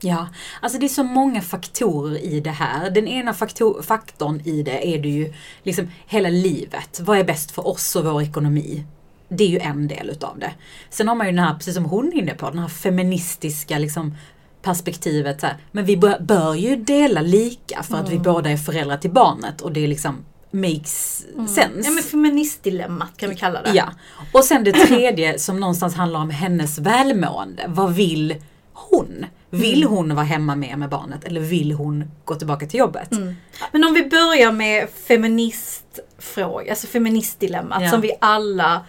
Ja, 0.00 0.28
alltså 0.60 0.78
det 0.78 0.86
är 0.86 0.88
så 0.88 1.02
många 1.02 1.42
faktorer 1.42 2.18
i 2.18 2.40
det 2.40 2.50
här. 2.50 2.90
Den 2.90 3.08
ena 3.08 3.34
faktor, 3.34 3.82
faktorn 3.82 4.40
i 4.44 4.62
det 4.62 4.94
är 4.94 4.98
det 4.98 5.08
ju 5.08 5.34
liksom 5.62 5.90
hela 6.06 6.28
livet. 6.28 7.00
Vad 7.00 7.18
är 7.18 7.24
bäst 7.24 7.50
för 7.50 7.66
oss 7.66 7.96
och 7.96 8.04
vår 8.04 8.22
ekonomi? 8.22 8.84
Det 9.28 9.44
är 9.44 9.48
ju 9.48 9.58
en 9.58 9.88
del 9.88 10.10
utav 10.10 10.38
det. 10.38 10.50
Sen 10.90 11.08
har 11.08 11.14
man 11.14 11.26
ju 11.26 11.32
den 11.32 11.44
här, 11.44 11.54
precis 11.54 11.74
som 11.74 11.84
hon 11.84 12.08
är 12.08 12.16
inne 12.16 12.34
på, 12.34 12.50
den 12.50 12.58
här 12.58 12.68
feministiska 12.68 13.78
liksom 13.78 14.14
perspektivet. 14.62 15.40
Så 15.40 15.46
här, 15.46 15.56
men 15.72 15.84
vi 15.84 15.96
bör, 15.96 16.20
bör 16.20 16.54
ju 16.54 16.76
dela 16.76 17.20
lika 17.20 17.82
för 17.82 17.96
att 17.96 18.08
vi 18.10 18.18
båda 18.18 18.50
är 18.50 18.56
föräldrar 18.56 18.96
till 18.96 19.10
barnet 19.10 19.60
och 19.60 19.72
det 19.72 19.86
liksom 19.86 20.16
makes 20.50 21.24
sense. 21.36 21.80
Ja 21.84 21.90
men 21.90 22.02
feministdilemmat 22.02 23.16
kan 23.16 23.28
vi 23.30 23.34
kalla 23.36 23.62
det. 23.62 23.70
Ja. 23.74 23.84
Och 24.32 24.44
sen 24.44 24.64
det 24.64 24.72
tredje 24.72 25.38
som 25.38 25.60
någonstans 25.60 25.94
handlar 25.94 26.20
om 26.20 26.30
hennes 26.30 26.78
välmående. 26.78 27.64
Vad 27.68 27.94
vill 27.94 28.34
hon? 28.72 29.26
Vill 29.50 29.82
Mm. 29.82 29.94
hon 29.94 30.14
vara 30.14 30.24
hemma 30.26 30.56
mer 30.56 30.76
med 30.76 30.88
barnet 30.88 31.24
eller 31.24 31.40
vill 31.40 31.72
hon 31.72 32.04
gå 32.24 32.34
tillbaka 32.34 32.66
till 32.66 32.78
jobbet? 32.80 33.12
Mm. 33.12 33.34
Men 33.72 33.84
om 33.84 33.94
vi 33.94 34.04
börjar 34.06 34.52
med 34.52 34.88
feministfråga, 35.08 36.70
alltså 36.70 36.86
feministdilemmat 36.86 37.82
Ja. 37.82 37.90
som 37.90 38.00
vi 38.00 38.12
alla 38.20 38.84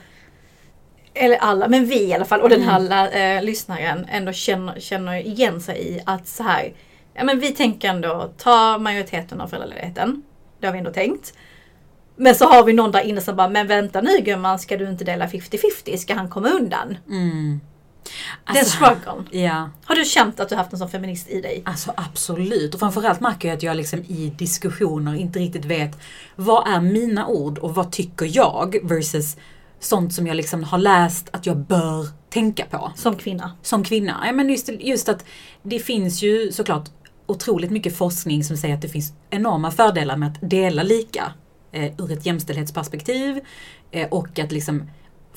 eller 1.17 1.37
alla, 1.37 1.67
men 1.67 1.85
vi 1.85 2.03
i 2.03 2.13
alla 2.13 2.25
fall 2.25 2.41
och 2.41 2.49
den 2.49 2.61
här 2.61 3.37
eh, 3.37 3.43
lyssnaren 3.43 4.05
ändå 4.09 4.31
känner, 4.33 4.79
känner 4.79 5.15
igen 5.27 5.61
sig 5.61 5.87
i 5.87 6.01
att 6.05 6.27
så 6.27 6.43
här, 6.43 6.73
ja 7.13 7.23
men 7.23 7.39
vi 7.39 7.51
tänker 7.51 7.89
ändå 7.89 8.31
ta 8.37 8.77
majoriteten 8.77 9.41
av 9.41 9.47
föräldraledigheten. 9.47 10.23
Det 10.59 10.65
har 10.65 10.73
vi 10.73 10.79
ändå 10.79 10.91
tänkt. 10.93 11.33
Men 12.15 12.35
så 12.35 12.45
har 12.45 12.63
vi 12.63 12.73
någon 12.73 12.91
där 12.91 13.01
inne 13.01 13.21
som 13.21 13.35
bara, 13.35 13.49
men 13.49 13.67
vänta 13.67 14.01
nu 14.01 14.17
gumman, 14.21 14.59
ska 14.59 14.77
du 14.77 14.89
inte 14.89 15.03
dela 15.03 15.27
50-50? 15.27 15.97
Ska 15.97 16.13
han 16.13 16.29
komma 16.29 16.49
undan? 16.49 16.97
Mm. 17.09 17.59
Den 18.47 18.57
Alltså, 18.57 18.75
struggeln. 18.75 19.27
Ja, 19.31 19.69
Har 19.85 19.95
du 19.95 20.05
känt 20.05 20.39
att 20.39 20.49
du 20.49 20.55
haft 20.55 20.73
en 20.73 20.79
sån 20.79 20.89
feminist 20.89 21.29
i 21.29 21.41
dig? 21.41 21.63
alltså 21.65 21.93
absolut. 21.97 22.73
Och 22.73 22.79
framförallt 22.79 23.19
märker 23.19 23.47
jag 23.47 23.55
att 23.57 23.63
jag 23.63 23.77
liksom 23.77 23.99
i 23.99 24.33
diskussioner 24.37 25.15
inte 25.15 25.39
riktigt 25.39 25.65
vet 25.65 25.97
vad 26.35 26.67
är 26.67 26.81
mina 26.81 27.27
ord 27.27 27.57
och 27.57 27.75
vad 27.75 27.91
tycker 27.91 28.29
jag 28.37 28.75
versus 28.83 29.37
sånt 29.79 30.13
som 30.13 30.27
jag 30.27 30.35
liksom 30.35 30.63
har 30.63 30.77
läst 30.77 31.29
att 31.31 31.45
jag 31.45 31.57
bör 31.57 32.07
tänka 32.29 32.65
på. 32.65 32.91
Som 32.95 33.15
kvinna. 33.15 33.51
som 33.61 33.83
kvinna. 33.83 34.23
Ja, 34.25 34.31
men 34.31 34.49
just, 34.49 34.69
just 34.79 35.09
att 35.09 35.25
det 35.63 35.79
finns 35.79 36.23
ju 36.23 36.51
såklart 36.51 36.89
otroligt 37.25 37.71
mycket 37.71 37.97
forskning 37.97 38.43
som 38.43 38.57
säger 38.57 38.75
att 38.75 38.81
det 38.81 38.89
finns 38.89 39.13
enorma 39.29 39.71
fördelar 39.71 40.17
med 40.17 40.29
att 40.29 40.49
dela 40.49 40.83
lika 40.83 41.33
eh, 41.71 41.93
ur 41.97 42.11
ett 42.11 42.25
jämställdhetsperspektiv 42.25 43.39
eh, 43.91 44.07
och 44.09 44.39
att 44.39 44.51
liksom 44.51 44.89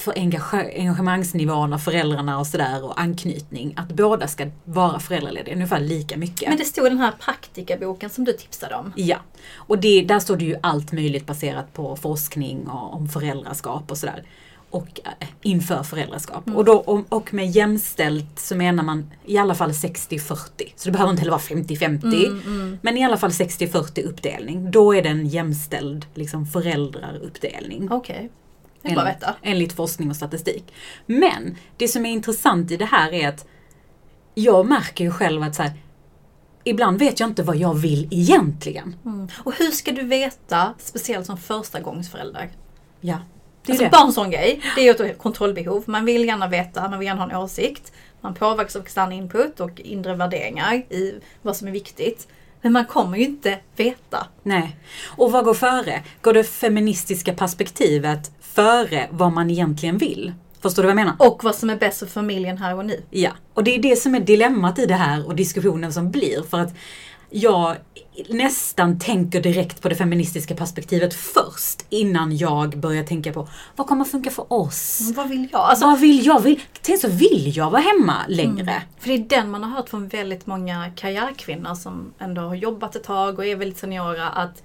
för 0.02 0.18
engage, 0.18 0.54
engagemangsnivån 0.54 1.72
av 1.72 1.78
föräldrarna 1.78 2.38
och 2.38 2.46
sådär 2.46 2.84
och 2.84 3.00
anknytning, 3.00 3.74
att 3.76 3.88
båda 3.88 4.28
ska 4.28 4.46
vara 4.64 4.98
föräldralediga 4.98 5.54
ungefär 5.54 5.80
lika 5.80 6.16
mycket. 6.16 6.48
Men 6.48 6.58
det 6.58 6.64
stod 6.64 6.86
i 6.86 6.88
den 6.88 6.98
här 6.98 7.12
praktikaboken 7.20 8.10
som 8.10 8.24
du 8.24 8.32
tipsade 8.32 8.74
om. 8.74 8.92
Ja, 8.96 9.16
och 9.56 9.78
det, 9.78 10.02
där 10.02 10.18
står 10.18 10.36
det 10.36 10.44
ju 10.44 10.56
allt 10.62 10.92
möjligt 10.92 11.26
baserat 11.26 11.72
på 11.72 11.96
forskning 11.96 12.68
och 12.68 12.94
om 12.94 13.08
föräldraskap 13.08 13.90
och 13.90 13.98
sådär. 13.98 14.24
och 14.70 15.00
eh, 15.04 15.28
inför 15.42 15.82
föräldraskap. 15.82 16.46
Mm. 16.46 16.56
Och, 16.56 16.64
då, 16.64 16.72
och, 16.72 17.00
och 17.08 17.34
med 17.34 17.50
jämställt 17.50 18.38
så 18.38 18.56
menar 18.56 18.84
man 18.84 19.10
i 19.24 19.38
alla 19.38 19.54
fall 19.54 19.70
60-40. 19.70 20.38
Så 20.76 20.88
det 20.88 20.92
behöver 20.92 21.10
inte 21.10 21.20
heller 21.20 21.30
vara 21.30 21.40
50-50. 21.40 22.04
Mm, 22.04 22.40
mm. 22.46 22.78
Men 22.82 22.96
i 22.96 23.04
alla 23.04 23.16
fall 23.16 23.30
60-40 23.30 24.04
uppdelning. 24.08 24.70
Då 24.70 24.94
är 24.94 25.02
det 25.02 25.08
en 25.08 25.26
jämställd 25.26 26.06
liksom, 26.14 26.46
föräldraruppdelning. 26.46 27.88
Okej. 27.90 28.30
Att 28.84 29.06
veta. 29.06 29.34
Enligt 29.42 29.72
forskning 29.72 30.10
och 30.10 30.16
statistik. 30.16 30.72
Men 31.06 31.56
det 31.76 31.88
som 31.88 32.06
är 32.06 32.10
intressant 32.10 32.70
i 32.70 32.76
det 32.76 32.84
här 32.84 33.12
är 33.12 33.28
att 33.28 33.46
jag 34.34 34.66
märker 34.66 35.04
ju 35.04 35.10
själv 35.10 35.42
att 35.42 35.54
så 35.54 35.62
här, 35.62 35.72
ibland 36.64 36.98
vet 36.98 37.20
jag 37.20 37.28
inte 37.28 37.42
vad 37.42 37.56
jag 37.56 37.74
vill 37.74 38.08
egentligen. 38.10 38.96
Mm. 39.04 39.28
Och 39.44 39.54
hur 39.54 39.70
ska 39.70 39.92
du 39.92 40.02
veta, 40.02 40.74
speciellt 40.78 41.26
som 41.26 41.36
första 41.36 41.80
gångsförälder? 41.80 42.50
Ja, 43.00 43.18
det 43.66 43.72
är 43.72 43.72
Alltså 43.72 43.84
det. 43.84 43.90
bara 43.90 44.06
en 44.06 44.12
sån 44.12 44.30
grej. 44.30 44.62
Det 44.76 44.88
är 44.88 45.00
ju 45.00 45.10
ett 45.10 45.18
kontrollbehov. 45.18 45.84
Man 45.86 46.04
vill 46.04 46.24
gärna 46.24 46.48
veta, 46.48 46.88
man 46.88 46.98
vill 46.98 47.06
gärna 47.06 47.24
ha 47.24 47.30
en 47.30 47.36
åsikt. 47.36 47.92
Man 48.20 48.34
påverkas 48.34 48.76
av 48.76 48.82
extern 48.82 49.12
input 49.12 49.60
och 49.60 49.80
inre 49.80 50.14
värderingar 50.14 50.74
i 50.74 51.20
vad 51.42 51.56
som 51.56 51.68
är 51.68 51.72
viktigt. 51.72 52.28
Men 52.62 52.72
man 52.72 52.84
kommer 52.84 53.18
ju 53.18 53.24
inte 53.24 53.58
veta. 53.76 54.26
Nej. 54.42 54.76
Och 55.06 55.32
vad 55.32 55.44
går 55.44 55.54
före? 55.54 56.02
Går 56.20 56.32
det 56.32 56.44
feministiska 56.44 57.34
perspektivet 57.34 58.30
före 58.54 59.08
vad 59.10 59.32
man 59.32 59.50
egentligen 59.50 59.98
vill? 59.98 60.32
Förstår 60.62 60.82
du 60.82 60.86
vad 60.86 60.90
jag 60.98 61.04
menar? 61.04 61.14
Och 61.18 61.44
vad 61.44 61.54
som 61.54 61.70
är 61.70 61.76
bäst 61.76 61.98
för 61.98 62.06
familjen 62.06 62.58
här 62.58 62.76
och 62.76 62.86
nu. 62.86 63.02
Ja, 63.10 63.30
och 63.54 63.64
det 63.64 63.74
är 63.74 63.82
det 63.82 63.96
som 63.96 64.14
är 64.14 64.20
dilemmat 64.20 64.78
i 64.78 64.86
det 64.86 64.94
här 64.94 65.26
och 65.26 65.36
diskussionen 65.36 65.92
som 65.92 66.10
blir. 66.10 66.42
För 66.42 66.58
att 66.58 66.74
jag 67.30 67.76
nästan 68.28 68.98
tänker 68.98 69.40
direkt 69.40 69.82
på 69.82 69.88
det 69.88 69.94
feministiska 69.94 70.54
perspektivet 70.54 71.14
först 71.14 71.86
innan 71.88 72.36
jag 72.36 72.78
börjar 72.78 73.04
tänka 73.04 73.32
på 73.32 73.48
vad 73.76 73.86
kommer 73.86 74.04
funka 74.04 74.30
för 74.30 74.52
oss? 74.52 75.00
Men 75.04 75.14
vad 75.14 75.28
vill 75.28 75.48
jag? 75.52 75.60
Alltså, 75.60 75.86
vad 75.86 76.00
vill 76.00 76.26
jag? 76.26 76.40
Vill, 76.40 76.60
tänk 76.82 77.00
så 77.00 77.08
vill 77.08 77.52
jag 77.56 77.70
vara 77.70 77.82
hemma 77.82 78.16
längre? 78.28 78.82
För 78.98 79.08
det 79.08 79.14
är 79.14 79.18
den 79.18 79.50
man 79.50 79.64
har 79.64 79.70
hört 79.70 79.88
från 79.88 80.08
väldigt 80.08 80.46
många 80.46 80.90
karriärkvinnor 80.96 81.74
som 81.74 82.12
ändå 82.18 82.42
har 82.42 82.54
jobbat 82.54 82.96
ett 82.96 83.04
tag 83.04 83.38
och 83.38 83.46
är 83.46 83.56
väldigt 83.56 83.78
seniora 83.78 84.28
att 84.28 84.62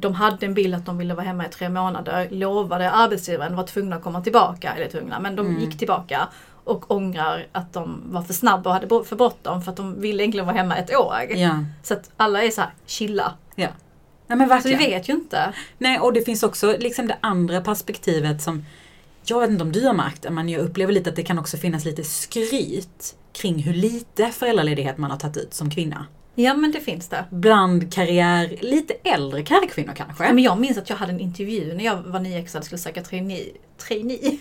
de 0.00 0.14
hade 0.14 0.46
en 0.46 0.54
bild 0.54 0.74
att 0.74 0.86
de 0.86 0.98
ville 0.98 1.14
vara 1.14 1.26
hemma 1.26 1.46
i 1.46 1.48
tre 1.48 1.68
månader, 1.68 2.28
lovade 2.30 2.90
arbetsgivaren, 2.90 3.56
var 3.56 3.64
tvungna 3.66 3.96
att 3.96 4.02
komma 4.02 4.20
tillbaka, 4.20 4.72
eller 4.72 4.88
tvungna, 4.88 5.20
men 5.20 5.36
de 5.36 5.46
Mm. 5.46 5.60
gick 5.60 5.78
tillbaka 5.78 6.28
och 6.64 6.90
ångrar 6.90 7.46
att 7.52 7.72
de 7.72 8.02
var 8.06 8.22
för 8.22 8.34
snabba 8.34 8.70
och 8.70 8.74
hade 8.74 9.04
för 9.04 9.16
bråttom 9.16 9.62
för 9.62 9.70
att 9.70 9.76
de 9.76 10.00
ville 10.00 10.22
egentligen 10.22 10.46
vara 10.46 10.56
hemma 10.56 10.76
ett 10.76 10.96
år. 10.96 11.16
Ja, 11.34 11.64
Så 11.82 11.94
att 11.94 12.10
alla 12.16 12.42
är 12.44 12.50
så 12.50 12.60
här, 12.60 12.70
chilla. 12.86 13.32
ja. 13.54 13.68
Nej 14.26 14.38
men 14.38 14.48
Så 14.48 14.54
vi 14.68 14.74
verkligen. 14.74 14.78
vet 15.00 15.08
ju 15.08 15.12
inte. 15.12 15.52
Nej, 15.78 15.98
och 16.00 16.12
det 16.12 16.22
finns 16.22 16.42
också 16.42 16.76
liksom 16.78 17.06
det 17.06 17.16
andra 17.20 17.60
perspektivet 17.60 18.42
som 18.42 18.64
jag 19.24 19.40
vet 19.40 19.50
inte 19.50 19.62
om 19.62 19.72
du 19.72 19.86
har 19.86 19.94
märkt, 19.94 20.26
men 20.30 20.48
jag 20.48 20.60
upplever 20.60 20.92
lite 20.92 21.10
att 21.10 21.16
det 21.16 21.22
kan 21.22 21.38
också 21.38 21.56
finnas 21.56 21.84
lite 21.84 22.04
skryt 22.04 23.16
kring 23.32 23.58
hur 23.62 23.72
lite 23.74 24.26
föräldraledighet 24.30 24.98
man 24.98 25.10
har 25.10 25.18
tagit 25.18 25.36
ut 25.36 25.54
som 25.54 25.70
kvinna. 25.70 26.06
Ja 26.40 26.54
men 26.54 26.72
det 26.72 26.80
finns 26.80 27.08
det. 27.08 27.24
Bland 27.30 27.92
karriär, 27.92 28.56
lite 28.60 28.94
äldre 28.94 29.42
karriärkvinnor 29.42 29.92
kanske. 29.96 30.24
Ja, 30.24 30.32
men 30.32 30.44
jag 30.44 30.60
minns 30.60 30.78
att 30.78 30.90
jag 30.90 30.96
hade 30.96 31.12
en 31.12 31.20
intervju 31.20 31.74
när 31.74 31.84
jag 31.84 31.96
var 31.96 32.20
nyexad 32.20 32.58
och 32.58 32.64
skulle 32.64 32.78
söka 32.78 33.02
trainee, 33.02 33.52
trainee, 33.88 34.38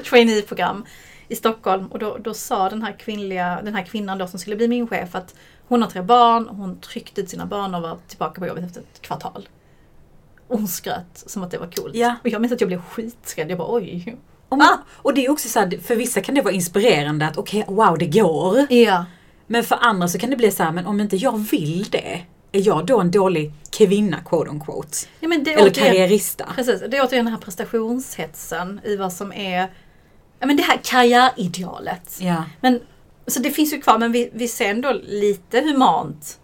traineeprogram 0.04 0.84
i 1.28 1.36
Stockholm. 1.36 1.86
Och 1.86 1.98
då, 1.98 2.18
då 2.18 2.34
sa 2.34 2.68
den 2.70 2.82
här, 2.82 2.92
kvinnliga, 2.98 3.60
den 3.64 3.74
här 3.74 3.84
kvinnan 3.84 4.18
då 4.18 4.26
som 4.26 4.38
skulle 4.38 4.56
bli 4.56 4.68
min 4.68 4.88
chef 4.88 5.14
att 5.14 5.34
hon 5.68 5.82
har 5.82 5.90
tre 5.90 6.02
barn, 6.02 6.48
hon 6.48 6.80
tryckte 6.80 7.20
ut 7.20 7.30
sina 7.30 7.46
barn 7.46 7.74
och 7.74 7.82
var 7.82 7.98
tillbaka 8.08 8.40
på 8.40 8.46
jobbet 8.46 8.64
efter 8.64 8.80
ett 8.80 9.02
kvartal. 9.02 9.48
Och 10.48 10.58
hon 10.58 10.68
skröt 10.68 11.24
som 11.26 11.42
att 11.42 11.50
det 11.50 11.58
var 11.58 11.70
coolt. 11.76 11.94
Ja. 11.94 12.16
Och 12.22 12.28
jag 12.28 12.40
minns 12.40 12.52
att 12.52 12.60
jag 12.60 12.68
blev 12.68 12.82
skiträdd. 12.82 13.50
Jag 13.50 13.58
bara 13.58 13.74
oj. 13.74 14.16
Och, 14.48 14.58
man, 14.58 14.78
och 14.92 15.14
det 15.14 15.24
är 15.24 15.30
också 15.30 15.48
så 15.48 15.60
här, 15.60 15.78
för 15.82 15.96
vissa 15.96 16.20
kan 16.20 16.34
det 16.34 16.42
vara 16.42 16.54
inspirerande 16.54 17.26
att 17.26 17.36
okej, 17.36 17.64
wow 17.68 17.98
det 17.98 18.06
går. 18.06 18.66
Ja. 18.72 19.04
Men 19.52 19.64
för 19.64 19.78
andra 19.80 20.08
så 20.08 20.18
kan 20.18 20.30
det 20.30 20.36
bli 20.36 20.50
så 20.50 20.62
här, 20.62 20.72
men 20.72 20.86
om 20.86 21.00
inte 21.00 21.16
jag 21.16 21.38
vill 21.38 21.86
det, 21.90 22.22
är 22.52 22.66
jag 22.66 22.86
då 22.86 23.00
en 23.00 23.10
dålig 23.10 23.52
kvinna 23.70 24.20
quote 24.20 24.50
on 24.50 24.60
quote? 24.60 24.98
ja 25.20 25.28
det 25.44 25.52
Eller 25.52 25.70
karriärista? 25.70 26.46
Precis, 26.56 26.80
det 26.88 26.96
är 26.96 27.02
återigen 27.06 27.24
den 27.24 27.34
här 27.34 27.40
prestationshetsen 27.40 28.80
i 28.84 28.96
vad 28.96 29.12
som 29.12 29.32
är 29.32 29.70
ja, 30.40 30.46
men 30.46 30.56
det 30.56 30.62
här 30.62 30.80
karriäridealet. 30.84 32.18
Ja. 32.20 32.44
Men, 32.60 32.80
så 33.26 33.40
det 33.40 33.50
finns 33.50 33.72
ju 33.72 33.80
kvar 33.80 33.98
men 33.98 34.12
vi, 34.12 34.30
vi 34.34 34.48
ser 34.48 34.70
ändå 34.70 34.92
lite 35.04 35.60
humant 35.60 36.38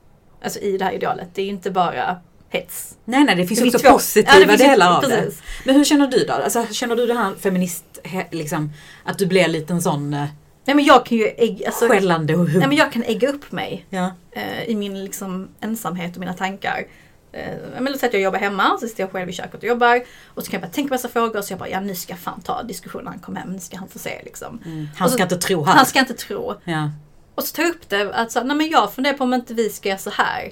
alltså, 0.45 0.59
i 0.59 0.79
det 0.79 0.85
här 0.85 0.93
idealet. 0.93 1.29
Det 1.35 1.43
är 1.43 1.47
ju 1.47 1.53
inte 1.53 1.71
bara 1.71 2.17
hets. 2.51 2.97
Nej, 3.05 3.25
nej, 3.25 3.37
det 3.37 3.47
finns 3.47 3.61
Det 3.61 3.63
finns 3.65 3.75
också 3.75 3.87
två- 3.89 3.93
positiva 3.95 4.35
Ja, 4.35 4.41
det 4.41 4.49
finns 4.49 4.71
delar 4.71 4.97
av 4.97 5.03
det. 5.03 5.09
precis. 5.09 5.43
Men 5.65 5.75
hur 5.75 5.85
känner 5.85 6.07
du 6.07 6.25
då? 6.25 6.33
Alltså, 6.33 6.67
känner 6.71 6.97
du 6.97 7.07
det 7.07 7.15
här 7.15 7.35
feminist, 7.41 7.85
liksom, 8.31 8.73
att 9.05 9.19
du 9.19 9.27
blir 9.27 9.49
lite 9.49 9.73
en 9.73 9.83
sån 9.83 10.15
eh, 10.15 10.25
Nej 10.69 10.75
men 10.77 10.85
jag 10.85 11.07
kan 11.07 11.19
ju 11.19 11.25
ägg, 11.37 11.63
alltså, 11.67 11.89
skällande 11.89 12.35
och 12.35 12.49
hum? 12.49 12.59
nej, 12.59 12.69
men 12.69 12.77
jag 12.77 12.93
kan 12.93 13.03
ägga 13.03 13.29
upp 13.29 13.53
mig 13.53 13.87
Ja. 13.91 14.11
eh, 14.31 14.65
i 14.65 14.75
min 14.77 15.05
liksom, 15.05 15.49
ensamhet 15.61 16.15
och 16.15 16.21
mina 16.21 16.33
tankar. 16.35 16.87
Eh, 17.33 17.55
men 17.81 17.93
låt 17.93 18.01
säga 18.01 18.09
att 18.09 18.15
jag 18.15 18.23
jobbar 18.23 18.39
hemma, 18.39 18.79
så 18.81 18.89
sitter 18.89 19.03
jag 19.03 19.13
själv 19.13 19.29
i 19.29 19.33
köket 19.33 19.55
och 19.55 19.65
jobbar. 19.69 20.03
Och 20.35 20.45
så 20.45 20.51
kan 20.51 20.61
jag 20.61 20.69
bara 20.69 20.73
tänka 20.75 20.89
på 20.89 20.95
massa 20.95 21.09
frågor 21.09 21.39
och 21.39 21.45
så 21.45 21.53
jag 21.53 21.59
bara, 21.59 21.69
ja 21.69 21.81
nu 21.81 21.95
ska 21.95 22.13
jag 22.13 22.21
fan 22.21 22.41
ta 22.41 22.63
diskussionen 22.63 23.05
när 23.05 23.11
han 23.13 23.21
kommer 23.21 23.41
hem, 23.41 23.53
nu 23.53 23.59
ska 23.59 23.77
han 23.77 23.89
få 23.89 23.99
se 23.99 24.21
liksom. 24.25 24.61
Han 24.65 25.05
Och 25.07 25.11
så- 25.11 25.15
ska 25.15 25.23
inte 25.23 25.37
tro 25.37 25.65
här. 25.65 25.75
Han 25.75 25.87
ska 25.87 25.99
inte 25.99 26.15
tro. 26.15 26.55
Ja. 26.65 26.91
Och 27.35 27.45
så 27.45 27.55
tar 27.57 27.63
jag 27.63 27.71
upp 27.71 27.89
det, 27.89 28.15
att 28.15 28.33
så, 28.33 28.45
nej 28.45 28.57
men 28.57 28.69
jag 28.69 28.93
funderar 28.93 29.15
på 29.15 29.25
om 29.25 29.35
inte 29.35 29.55
vi 29.55 29.71
ska 29.71 29.89
göra 29.89 29.99
så 29.99 30.11
här. 30.11 30.51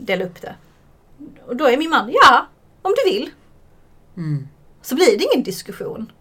Dela 0.00 0.24
upp 0.24 0.40
det. 0.42 0.54
Och 1.46 1.56
då 1.56 1.66
är 1.68 1.76
min 1.76 1.90
man, 1.90 2.10
ja, 2.12 2.46
om 2.82 2.94
du 3.04 3.10
vill. 3.10 3.30
Mm. 4.16 4.48
Så 4.82 4.94
blir 4.94 5.18
det 5.18 5.24
ingen 5.32 5.44
diskussion. 5.44 6.12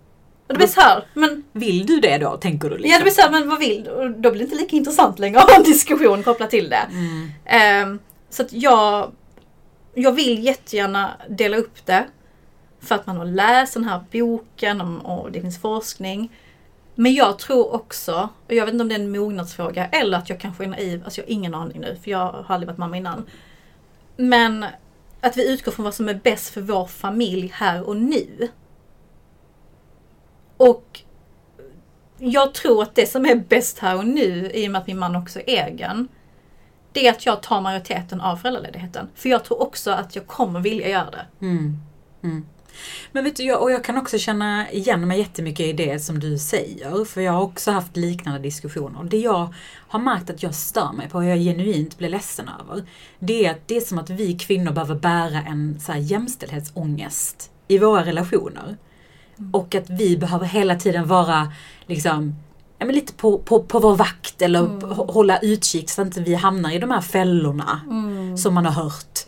Och 0.47 0.53
det 0.53 0.57
blir 0.57 0.67
så 0.67 0.81
här, 0.81 1.05
men, 1.13 1.43
Vill 1.51 1.85
du 1.85 1.99
det 1.99 2.17
då, 2.17 2.37
tänker 2.37 2.69
du? 2.69 2.77
Liksom? 2.77 2.91
ja 2.91 2.97
det 2.97 3.03
blir 3.03 3.13
så 3.13 3.21
här, 3.21 3.31
men 3.31 3.49
vad 3.49 3.59
vill 3.59 3.83
du? 3.83 3.89
Och 3.89 4.11
då 4.11 4.31
blir 4.31 4.39
det 4.39 4.43
inte 4.43 4.55
lika 4.55 4.75
intressant 4.75 5.19
längre 5.19 5.39
att 5.39 5.49
ha 5.49 5.57
en 5.57 5.63
diskussion 5.63 6.23
kopplat 6.23 6.49
till 6.49 6.69
det. 6.69 6.87
Mm. 6.89 7.31
Ehm, 7.45 7.99
så 8.29 8.41
att 8.43 8.53
jag, 8.53 9.11
jag 9.93 10.11
vill 10.11 10.43
jättegärna 10.43 11.11
dela 11.29 11.57
upp 11.57 11.85
det. 11.85 12.05
För 12.79 12.95
att 12.95 13.07
man 13.07 13.17
har 13.17 13.25
läst 13.25 13.73
den 13.73 13.83
här 13.83 14.01
boken 14.11 14.81
om, 14.81 14.99
och 14.99 15.31
det 15.31 15.41
finns 15.41 15.61
forskning. 15.61 16.31
Men 16.95 17.13
jag 17.13 17.39
tror 17.39 17.73
också, 17.75 18.29
och 18.47 18.53
jag 18.53 18.65
vet 18.65 18.73
inte 18.73 18.81
om 18.81 18.89
det 18.89 18.95
är 18.95 18.99
en 18.99 19.11
mognadsfråga 19.11 19.85
eller 19.85 20.17
att 20.17 20.29
jag 20.29 20.39
kanske 20.39 20.63
är 20.63 20.67
naiv, 20.67 21.01
alltså 21.05 21.21
jag 21.21 21.25
har 21.25 21.31
ingen 21.31 21.55
aning 21.55 21.81
nu 21.81 21.97
för 22.03 22.11
jag 22.11 22.31
har 22.31 22.45
aldrig 22.55 22.67
varit 22.67 22.77
mamma 22.77 22.97
innan. 22.97 23.25
Men 24.17 24.65
att 25.21 25.37
vi 25.37 25.53
utgår 25.53 25.71
från 25.71 25.85
vad 25.85 25.93
som 25.93 26.09
är 26.09 26.13
bäst 26.13 26.49
för 26.49 26.61
vår 26.61 26.85
familj 26.85 27.51
här 27.53 27.87
och 27.87 27.97
nu. 27.97 28.49
Och 30.57 31.01
jag 32.17 32.53
tror 32.53 32.83
att 32.83 32.95
det 32.95 33.05
som 33.05 33.25
är 33.25 33.35
bäst 33.35 33.79
här 33.79 33.97
och 33.97 34.07
nu, 34.07 34.51
i 34.53 34.67
och 34.67 34.71
med 34.71 34.81
att 34.81 34.87
min 34.87 34.99
man 34.99 35.15
också 35.15 35.39
är 35.39 35.67
egen, 35.67 36.07
det 36.91 37.07
är 37.07 37.11
att 37.11 37.25
jag 37.25 37.43
tar 37.43 37.61
majoriteten 37.61 38.21
av 38.21 38.37
föräldraledigheten. 38.37 39.07
För 39.15 39.29
jag 39.29 39.45
tror 39.45 39.61
också 39.61 39.91
att 39.91 40.15
jag 40.15 40.27
kommer 40.27 40.59
vilja 40.59 40.89
göra 40.89 41.11
det. 41.11 41.25
Mm. 41.45 41.77
Mm. 42.23 42.45
Men 43.11 43.23
vet 43.23 43.35
du, 43.35 43.43
jag, 43.43 43.61
och 43.61 43.71
jag 43.71 43.83
kan 43.83 43.97
också 43.97 44.17
känna 44.17 44.71
igen 44.71 45.07
mig 45.07 45.19
jättemycket 45.19 45.65
i 45.65 45.73
det 45.73 45.99
som 45.99 46.19
du 46.19 46.37
säger. 46.37 47.05
För 47.05 47.21
jag 47.21 47.31
har 47.31 47.41
också 47.41 47.71
haft 47.71 47.97
liknande 47.97 48.39
diskussioner. 48.39 49.03
Det 49.03 49.17
jag 49.17 49.53
har 49.87 49.99
märkt 49.99 50.29
att 50.29 50.43
jag 50.43 50.55
stör 50.55 50.91
mig 50.91 51.09
på 51.09 51.17
och 51.17 51.25
jag 51.25 51.39
genuint 51.39 51.97
blir 51.97 52.09
ledsen 52.09 52.49
över. 52.59 52.83
Det 53.19 53.45
är 53.45 53.51
att 53.51 53.67
det 53.67 53.77
är 53.77 53.81
som 53.81 53.99
att 53.99 54.09
vi 54.09 54.37
kvinnor 54.37 54.71
behöver 54.71 54.95
bära 54.95 55.41
en 55.41 55.79
så 55.79 55.91
här 55.91 55.99
jämställdhetsångest 55.99 57.51
i 57.67 57.77
våra 57.77 58.05
relationer. 58.05 58.77
Och 59.51 59.75
att 59.75 59.89
vi 59.89 60.17
behöver 60.17 60.45
hela 60.45 60.75
tiden 60.75 61.07
vara 61.07 61.51
liksom 61.85 62.35
ja, 62.79 62.85
men 62.85 62.95
lite 62.95 63.13
på, 63.13 63.37
på, 63.37 63.63
på 63.63 63.79
vår 63.79 63.95
vakt 63.95 64.41
eller 64.41 64.61
hå- 64.61 65.11
hålla 65.11 65.39
utkik 65.39 65.89
så 65.89 66.01
att 66.01 66.07
inte 66.07 66.21
vi 66.21 66.35
hamnar 66.35 66.71
i 66.71 66.79
de 66.79 66.91
här 66.91 67.01
fällorna 67.01 67.81
som 68.37 68.53
man 68.53 68.65
har 68.65 68.83
hört. 68.83 69.19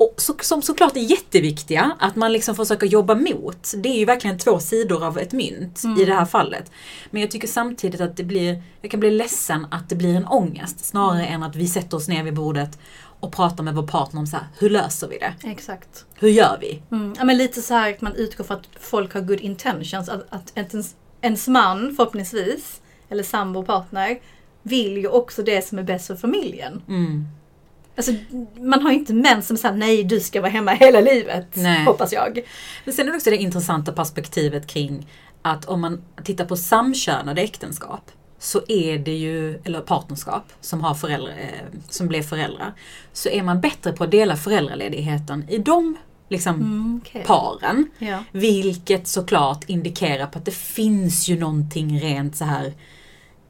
Och 0.00 0.14
så, 0.16 0.34
som 0.40 0.62
såklart 0.62 0.96
är 0.96 1.00
jätteviktiga, 1.00 1.96
att 1.98 2.16
man 2.16 2.32
liksom 2.32 2.54
försöker 2.54 2.86
jobba 2.86 3.14
mot. 3.14 3.72
Det 3.76 3.88
är 3.88 3.98
ju 3.98 4.04
verkligen 4.04 4.38
två 4.38 4.58
sidor 4.58 5.04
av 5.04 5.18
ett 5.18 5.32
mynt 5.32 5.82
i 6.00 6.04
det 6.04 6.14
här 6.14 6.24
fallet. 6.24 6.70
Men 7.10 7.22
jag 7.22 7.30
tycker 7.30 7.48
samtidigt 7.48 8.00
att 8.00 8.16
det 8.16 8.24
blir, 8.24 8.62
jag 8.82 8.90
kan 8.90 9.00
bli 9.00 9.10
ledsen 9.10 9.66
att 9.70 9.88
det 9.88 9.96
blir 9.96 10.16
en 10.16 10.26
ångest 10.26 10.84
snarare 10.84 11.26
än 11.26 11.42
att 11.42 11.56
vi 11.56 11.66
sätter 11.68 11.96
oss 11.96 12.08
ner 12.08 12.22
vid 12.22 12.34
bordet 12.34 12.78
och 13.20 13.32
pratar 13.32 13.64
med 13.64 13.74
vår 13.74 13.86
partner 13.86 14.20
om 14.20 14.26
så 14.26 14.36
här, 14.36 14.46
hur 14.58 14.70
löser 14.70 15.08
vi 15.08 15.18
det? 15.18 15.34
Exakt. 15.44 16.04
Hur 16.14 16.28
gör 16.28 16.58
vi? 16.60 16.82
Mm. 16.90 17.14
Ja, 17.18 17.24
men 17.24 17.36
lite 17.36 17.62
så 17.62 17.74
här 17.74 17.92
att 17.92 18.00
man 18.00 18.14
utgår 18.14 18.44
från 18.44 18.56
att 18.56 18.68
folk 18.80 19.14
har 19.14 19.20
good 19.20 19.40
intentions. 19.40 20.08
Att, 20.08 20.26
att 20.30 20.52
ens, 20.54 20.96
ens 21.20 21.48
man 21.48 21.94
förhoppningsvis, 21.96 22.80
eller 23.08 23.22
sambo 23.22 23.62
partner, 23.62 24.18
vill 24.62 24.96
ju 24.96 25.08
också 25.08 25.42
det 25.42 25.66
som 25.66 25.78
är 25.78 25.82
bäst 25.82 26.06
för 26.06 26.16
familjen. 26.16 26.82
Mm. 26.88 27.26
Alltså, 27.96 28.12
man 28.56 28.82
har 28.82 28.90
ju 28.90 28.98
inte 28.98 29.14
män 29.14 29.42
som 29.42 29.56
säger 29.56 29.74
nej 29.74 30.04
du 30.04 30.20
ska 30.20 30.40
vara 30.40 30.50
hemma 30.50 30.70
hela 30.70 31.00
livet. 31.00 31.46
Nej. 31.54 31.84
Hoppas 31.84 32.12
jag. 32.12 32.40
Men 32.84 32.94
sen 32.94 33.06
är 33.06 33.10
det 33.10 33.16
också 33.16 33.30
det 33.30 33.36
intressanta 33.36 33.92
perspektivet 33.92 34.66
kring 34.66 35.06
att 35.42 35.64
om 35.64 35.80
man 35.80 36.02
tittar 36.24 36.44
på 36.44 36.56
samkönade 36.56 37.42
äktenskap 37.42 38.10
så 38.38 38.60
är 38.68 38.98
det 38.98 39.14
ju, 39.16 39.60
eller 39.64 39.80
partnerskap 39.80 40.42
som, 40.60 40.80
har 40.80 40.94
föräldrar, 40.94 41.30
eh, 41.30 41.78
som 41.88 42.06
blev 42.08 42.22
föräldrar, 42.22 42.74
så 43.12 43.28
är 43.28 43.42
man 43.42 43.60
bättre 43.60 43.92
på 43.92 44.04
att 44.04 44.10
dela 44.10 44.36
föräldraledigheten 44.36 45.44
i 45.48 45.58
de 45.58 45.96
liksom, 46.28 46.54
Mm, 46.54 47.00
okej. 47.04 47.24
paren. 47.26 47.90
Ja. 47.98 48.24
Vilket 48.32 49.06
såklart 49.06 49.64
indikerar 49.70 50.26
på 50.26 50.38
att 50.38 50.44
det 50.44 50.54
finns 50.54 51.28
ju 51.28 51.38
någonting 51.38 52.00
rent 52.00 52.36
så 52.36 52.44
här 52.44 52.72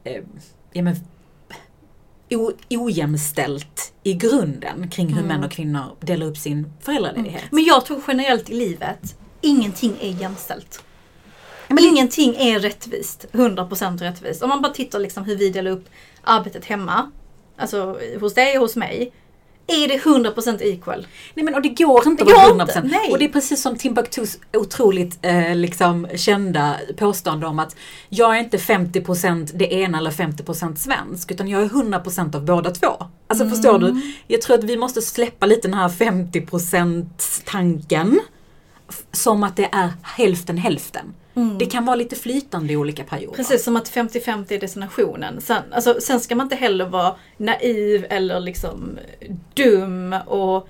eh, 0.04 0.22
ja, 0.72 0.82
men, 0.82 0.96
o, 2.30 2.52
ojämställt 2.70 3.92
i 4.02 4.14
grunden 4.14 4.88
kring 4.90 5.08
hur 5.08 5.22
Mm. 5.22 5.26
män 5.26 5.44
och 5.44 5.50
kvinnor 5.52 5.96
delar 6.00 6.26
upp 6.26 6.36
sin 6.38 6.72
föräldraledighet. 6.80 7.42
Men 7.50 7.64
jag 7.64 7.86
tror 7.86 8.02
generellt 8.08 8.50
i 8.50 8.54
livet, 8.54 9.16
ingenting 9.40 9.96
är 10.00 10.08
jämställt. 10.10 10.82
Men- 11.74 11.84
ingenting 11.84 12.34
är 12.36 12.60
rättvist, 12.60 13.26
100% 13.32 14.00
rättvist. 14.02 14.42
Om 14.42 14.48
man 14.48 14.62
bara 14.62 14.72
tittar 14.72 14.98
liksom 14.98 15.24
hur 15.24 15.36
vi 15.36 15.50
delar 15.50 15.70
upp 15.70 15.84
arbetet 16.24 16.64
hemma, 16.64 17.10
alltså 17.56 17.98
hos 18.20 18.34
dig 18.34 18.56
och 18.58 18.62
hos 18.62 18.76
mig, 18.76 19.12
är 19.70 19.88
det 19.88 19.98
100% 19.98 20.62
equal. 20.62 21.06
Nej 21.34 21.44
men 21.44 21.54
och 21.54 21.62
det 21.62 21.68
går 21.68 22.06
inte 22.08 22.24
Det 22.24 22.30
att 22.30 22.36
vara 22.36 22.48
går 22.52 22.64
100%. 22.64 22.76
inte, 22.84 22.96
nej. 22.96 23.10
Och 23.12 23.18
det 23.18 23.24
är 23.24 23.28
precis 23.28 23.62
som 23.62 23.76
Timbuktus 23.76 24.38
otroligt 24.52 25.18
eh, 25.22 25.54
liksom, 25.56 26.08
kända 26.16 26.76
påstående 26.96 27.46
om 27.46 27.58
att 27.58 27.76
jag 28.08 28.36
är 28.36 28.40
inte 28.40 28.56
50% 28.56 29.50
det 29.54 29.72
ena 29.74 29.98
eller 29.98 30.10
50% 30.10 30.74
svensk 30.76 31.30
utan 31.30 31.48
jag 31.48 31.62
är 31.62 31.68
100% 31.68 32.34
av 32.36 32.44
båda 32.44 32.70
två. 32.70 33.06
Alltså 33.26 33.44
Mm. 33.44 33.54
förstår 33.56 33.78
du? 33.78 34.12
Jag 34.26 34.42
tror 34.42 34.58
att 34.58 34.64
vi 34.64 34.76
måste 34.76 35.02
släppa 35.02 35.46
lite 35.46 35.68
den 35.68 35.74
här 35.78 35.88
50% 35.88 37.42
tanken 37.44 38.20
som 39.12 39.42
att 39.42 39.56
det 39.56 39.68
är 39.72 39.92
hälften 40.02 40.58
hälften. 40.58 41.14
Det 41.58 41.66
kan 41.66 41.84
vara 41.84 41.96
lite 41.96 42.16
flytande 42.16 42.72
i 42.72 42.76
olika 42.76 43.04
perioder. 43.04 43.36
Precis 43.36 43.64
som 43.64 43.76
att 43.76 43.90
50-50 43.90 44.52
är 44.52 44.58
destinationen. 44.58 45.40
Sen, 45.40 45.62
alltså, 45.72 46.00
sen 46.00 46.20
ska 46.20 46.34
man 46.34 46.44
inte 46.46 46.56
heller 46.56 46.86
vara 46.86 47.14
naiv 47.36 48.06
eller 48.10 48.40
liksom 48.40 48.98
dum 49.54 50.12
och 50.26 50.68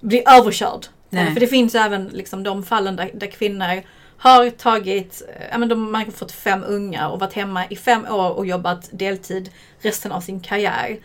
bli 0.00 0.22
överkörd. 0.26 0.86
Nej. 1.10 1.32
För 1.32 1.40
det 1.40 1.46
finns 1.46 1.74
även 1.74 2.08
liksom 2.08 2.42
de 2.42 2.62
fallen 2.62 2.96
där, 2.96 3.10
där 3.14 3.26
kvinnor 3.26 3.82
har 4.16 4.50
tagit, 4.50 5.22
ja 5.50 5.58
men 5.58 5.68
de 5.68 5.92
man 5.92 6.04
har 6.04 6.12
fått 6.12 6.32
fem 6.32 6.64
ungar 6.66 7.08
och 7.08 7.20
varit 7.20 7.32
hemma 7.32 7.66
i 7.70 7.76
fem 7.76 8.06
år 8.06 8.30
och 8.30 8.46
jobbat 8.46 8.88
deltid 8.92 9.50
resten 9.80 10.12
av 10.12 10.20
sin 10.20 10.40
karriär. 10.40 10.98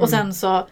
Och 0.00 0.08
sen 0.08 0.34
så 0.34 0.68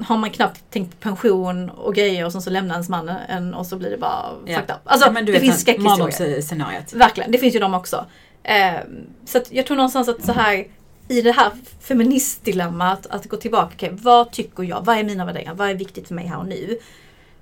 har 0.00 0.18
man 0.18 0.30
knappt 0.30 0.60
tänkt 0.70 0.90
på 0.90 0.96
pension 1.08 1.70
och 1.70 1.94
grejer 1.94 2.24
och 2.26 2.32
sen 2.32 2.42
så 2.42 2.50
lämnar 2.50 2.74
ens 2.74 2.88
man 2.88 3.08
en 3.08 3.54
och 3.54 3.66
så 3.66 3.76
blir 3.76 3.90
det 3.90 3.98
bara 3.98 4.26
Ja. 4.44 4.58
fucked 4.58 4.74
up. 4.74 4.80
Alltså 4.84 5.06
Ja, 5.06 5.12
men 5.12 5.24
du 5.24 5.32
det 5.32 5.40
finns 5.40 5.60
skräckhistorier. 5.60 6.98
Verkligen, 6.98 7.30
det 7.32 7.38
finns 7.38 7.54
ju 7.54 7.58
de 7.58 7.74
också. 7.74 8.06
Eh, 8.42 8.74
så 9.26 9.40
jag 9.50 9.66
tror 9.66 9.76
någonstans 9.76 10.08
att 10.08 10.24
så 10.24 10.32
här 10.32 10.66
i 11.08 11.22
det 11.22 11.32
här 11.32 11.50
feministdilemmat 11.80 13.06
att 13.06 13.28
gå 13.28 13.36
tillbaka, 13.36 13.72
okej 13.74 13.90
vad 13.92 14.30
tycker 14.32 14.62
jag? 14.62 14.84
Vad 14.84 14.98
är 14.98 15.04
mina 15.04 15.24
värderingar? 15.24 15.54
Vad 15.54 15.70
är 15.70 15.74
viktigt 15.74 16.08
för 16.08 16.14
mig 16.14 16.26
här 16.26 16.38
och 16.38 16.46
nu? 16.46 16.78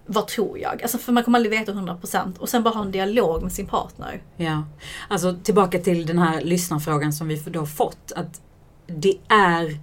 Vad 0.06 0.26
tror 0.26 0.58
jag? 0.58 0.82
Alltså 0.82 0.98
för 0.98 1.12
man 1.12 1.24
kommer 1.24 1.38
aldrig 1.38 1.58
veta 1.58 1.72
100% 1.72 2.38
och 2.38 2.48
sen 2.48 2.62
bara 2.62 2.74
ha 2.74 2.82
en 2.82 2.90
dialog 2.92 3.42
med 3.42 3.52
sin 3.52 3.66
partner. 3.66 4.22
Ja, 4.36 4.64
alltså 5.08 5.36
tillbaka 5.42 5.78
till 5.78 6.06
den 6.06 6.18
här 6.18 6.40
lyssnarfrågan 6.40 7.12
som 7.12 7.28
vi 7.28 7.36
då 7.46 7.66
fått. 7.66 8.12
Att 8.16 8.40
det 8.86 9.16
är 9.28 9.78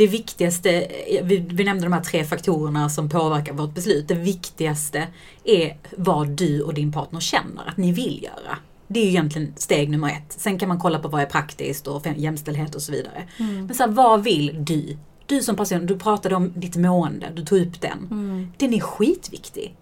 det 0.00 0.06
viktigaste, 0.06 0.86
vi, 1.22 1.36
vi 1.50 1.64
nämnde 1.64 1.84
de 1.84 1.92
här 1.92 2.00
tre 2.00 2.24
faktorerna 2.24 2.88
som 2.88 3.08
påverkar 3.08 3.52
vårt 3.52 3.74
beslut. 3.74 4.08
Det 4.08 4.14
viktigaste 4.14 5.06
är 5.44 5.76
vad 5.96 6.28
du 6.28 6.62
och 6.62 6.74
din 6.74 6.92
partner 6.92 7.20
känner 7.20 7.68
att 7.68 7.76
ni 7.76 7.92
vill 7.92 8.22
göra. 8.22 8.56
Det 8.88 9.00
är 9.00 9.04
ju 9.04 9.10
egentligen 9.10 9.52
steg 9.56 9.90
nummer 9.90 10.08
ett. 10.08 10.32
Sen 10.32 10.58
kan 10.58 10.68
man 10.68 10.80
kolla 10.80 10.98
på 10.98 11.08
vad 11.08 11.22
är 11.22 11.26
praktiskt 11.26 11.86
och 11.86 12.06
jämställdhet 12.16 12.74
och 12.74 12.82
så 12.82 12.92
vidare. 12.92 13.28
Men 13.38 13.74
så 13.74 13.82
här, 13.82 13.90
vad 13.90 14.24
vill 14.24 14.64
du? 14.64 14.96
Du 15.26 15.42
som 15.42 15.56
person, 15.56 15.86
du 15.86 15.98
pratade 15.98 16.34
om 16.34 16.52
ditt 16.56 16.76
mående, 16.76 17.32
du 17.34 17.44
tog 17.44 17.60
upp 17.60 17.80
den. 17.80 18.08
Den 18.56 18.74
är 18.74 18.80
skitviktig. 18.80 19.76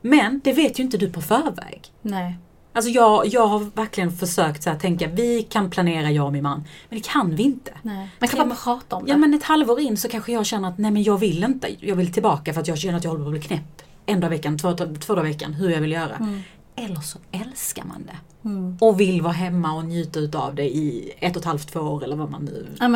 Men 0.00 0.40
det 0.44 0.52
vet 0.52 0.78
ju 0.78 0.82
inte 0.82 0.98
du 0.98 1.10
på 1.10 1.20
förväg. 1.20 1.82
Nej. 2.02 2.38
Alltså 2.72 2.90
jag, 2.90 3.26
jag 3.26 3.46
har 3.46 3.66
verkligen 3.74 4.12
försökt 4.12 4.62
så 4.62 4.70
här 4.70 4.78
tänka, 4.78 5.08
vi 5.08 5.42
kan 5.42 5.70
planera 5.70 6.10
jag 6.10 6.26
och 6.26 6.32
min 6.32 6.42
man. 6.42 6.64
Men 6.88 6.98
det 6.98 7.08
kan 7.08 7.36
vi 7.36 7.42
inte. 7.42 7.70
Nej. 7.82 8.08
Man 8.18 8.28
kan 8.28 8.48
bara 8.48 8.58
prata 8.58 8.96
om 8.96 9.04
det. 9.04 9.10
Ja 9.10 9.16
men 9.16 9.34
ett 9.34 9.42
halvår 9.42 9.80
in 9.80 9.96
så 9.96 10.08
kanske 10.08 10.32
jag 10.32 10.46
känner 10.46 10.68
att 10.68 10.78
nej 10.78 10.90
men 10.90 11.02
jag 11.02 11.18
vill 11.18 11.44
inte. 11.44 11.86
Jag 11.86 11.96
vill 11.96 12.12
tillbaka 12.12 12.52
för 12.52 12.60
att 12.60 12.68
jag 12.68 12.78
känner 12.78 12.98
att 12.98 13.04
jag 13.04 13.10
håller 13.10 13.24
på 13.24 13.28
att 13.28 13.32
bli 13.32 13.42
knäpp. 13.42 13.82
En 14.06 14.20
dag 14.20 14.28
i 14.28 14.36
veckan, 14.36 14.58
två, 14.58 14.72
två 15.00 15.14
dagar 15.14 15.28
i 15.28 15.32
veckan, 15.32 15.54
hur 15.54 15.70
jag 15.70 15.80
vill 15.80 15.92
göra. 15.92 16.42
Eller 16.76 17.00
så 17.00 17.18
älskar 17.32 17.84
man 17.84 18.06
det. 18.06 18.48
Mm. 18.48 18.76
Och 18.80 19.00
vill 19.00 19.22
vara 19.22 19.32
hemma 19.32 19.72
och 19.74 19.84
njuta 19.84 20.20
utav 20.20 20.54
det 20.54 20.64
i 20.64 21.12
ett 21.18 21.36
och 21.36 21.40
ett 21.40 21.46
halvt, 21.46 21.72
två 21.72 21.80
år 21.80 22.04
eller 22.04 22.16
vad 22.16 22.30
man 22.30 22.44
nu 22.44 22.66
Ja 22.80 22.88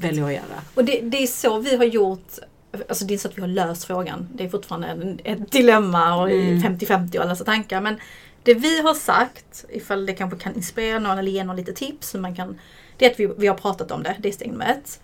väljer 0.00 0.24
att 0.24 0.32
göra. 0.32 0.62
Och 0.74 0.84
det, 0.84 1.00
det 1.00 1.22
är 1.22 1.26
så 1.26 1.58
vi 1.58 1.76
har 1.76 1.84
gjort, 1.84 2.38
alltså 2.88 3.04
det 3.04 3.14
är 3.14 3.18
så 3.18 3.28
att 3.28 3.36
vi 3.36 3.40
har 3.40 3.48
löst 3.48 3.84
frågan. 3.84 4.28
Det 4.34 4.44
är 4.44 4.48
fortfarande 4.48 5.16
ett 5.24 5.52
dilemma 5.52 6.22
och 6.22 6.30
Mm. 6.30 6.78
50-50 6.78 7.16
och 7.16 7.24
alla 7.24 7.36
så 7.36 7.44
tankar. 7.44 7.80
Men 7.80 7.96
det 8.42 8.54
vi 8.54 8.80
har 8.82 8.94
sagt, 8.94 9.64
ifall 9.68 10.06
det 10.06 10.12
kanske 10.12 10.38
kan 10.38 10.54
inspirera 10.54 10.98
någon 10.98 11.18
eller 11.18 11.30
ge 11.30 11.44
någon 11.44 11.56
lite 11.56 11.72
tips, 11.72 12.14
man 12.14 12.36
kan, 12.36 12.58
det 12.96 13.06
är 13.06 13.10
att 13.10 13.20
vi, 13.20 13.26
vi 13.26 13.46
har 13.46 13.54
pratat 13.54 13.90
om 13.90 14.02
det, 14.02 14.16
det 14.18 14.28
är 14.28 14.32
steg 14.32 14.50
nummer 14.50 14.66
ett. 14.66 15.00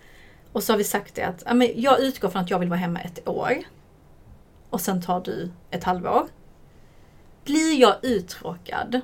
Och 0.51 0.63
så 0.63 0.73
har 0.73 0.77
vi 0.77 0.83
sagt 0.83 1.15
det 1.15 1.23
att 1.23 1.43
ja, 1.45 1.53
men 1.53 1.71
jag 1.75 1.99
utgår 1.99 2.29
från 2.29 2.41
att 2.41 2.49
jag 2.49 2.59
vill 2.59 2.69
vara 2.69 2.79
hemma 2.79 2.99
ett 2.99 3.27
år. 3.27 3.53
Och 4.69 4.81
sen 4.81 5.01
tar 5.01 5.21
du 5.21 5.51
ett 5.71 5.83
halvår. 5.83 6.27
Blir 7.45 7.81
jag 7.81 7.95
uttråkad 8.01 9.01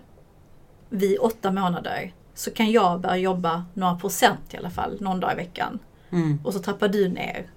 vid 0.90 1.20
åtta 1.20 1.52
månader 1.52 2.14
så 2.34 2.52
kan 2.52 2.72
jag 2.72 3.02
börja 3.02 3.18
jobba 3.18 3.66
några 3.74 3.96
procent 3.96 4.54
i 4.54 4.58
alla 4.58 4.70
fall, 4.70 4.98
någon 5.02 5.20
dag 5.20 5.34
i 5.34 5.36
veckan. 5.36 5.80
Mm. 6.10 6.40
Och 6.44 6.54
så 6.54 6.60
trappar 6.60 6.88
du 6.88 7.08
ner. 7.08 7.48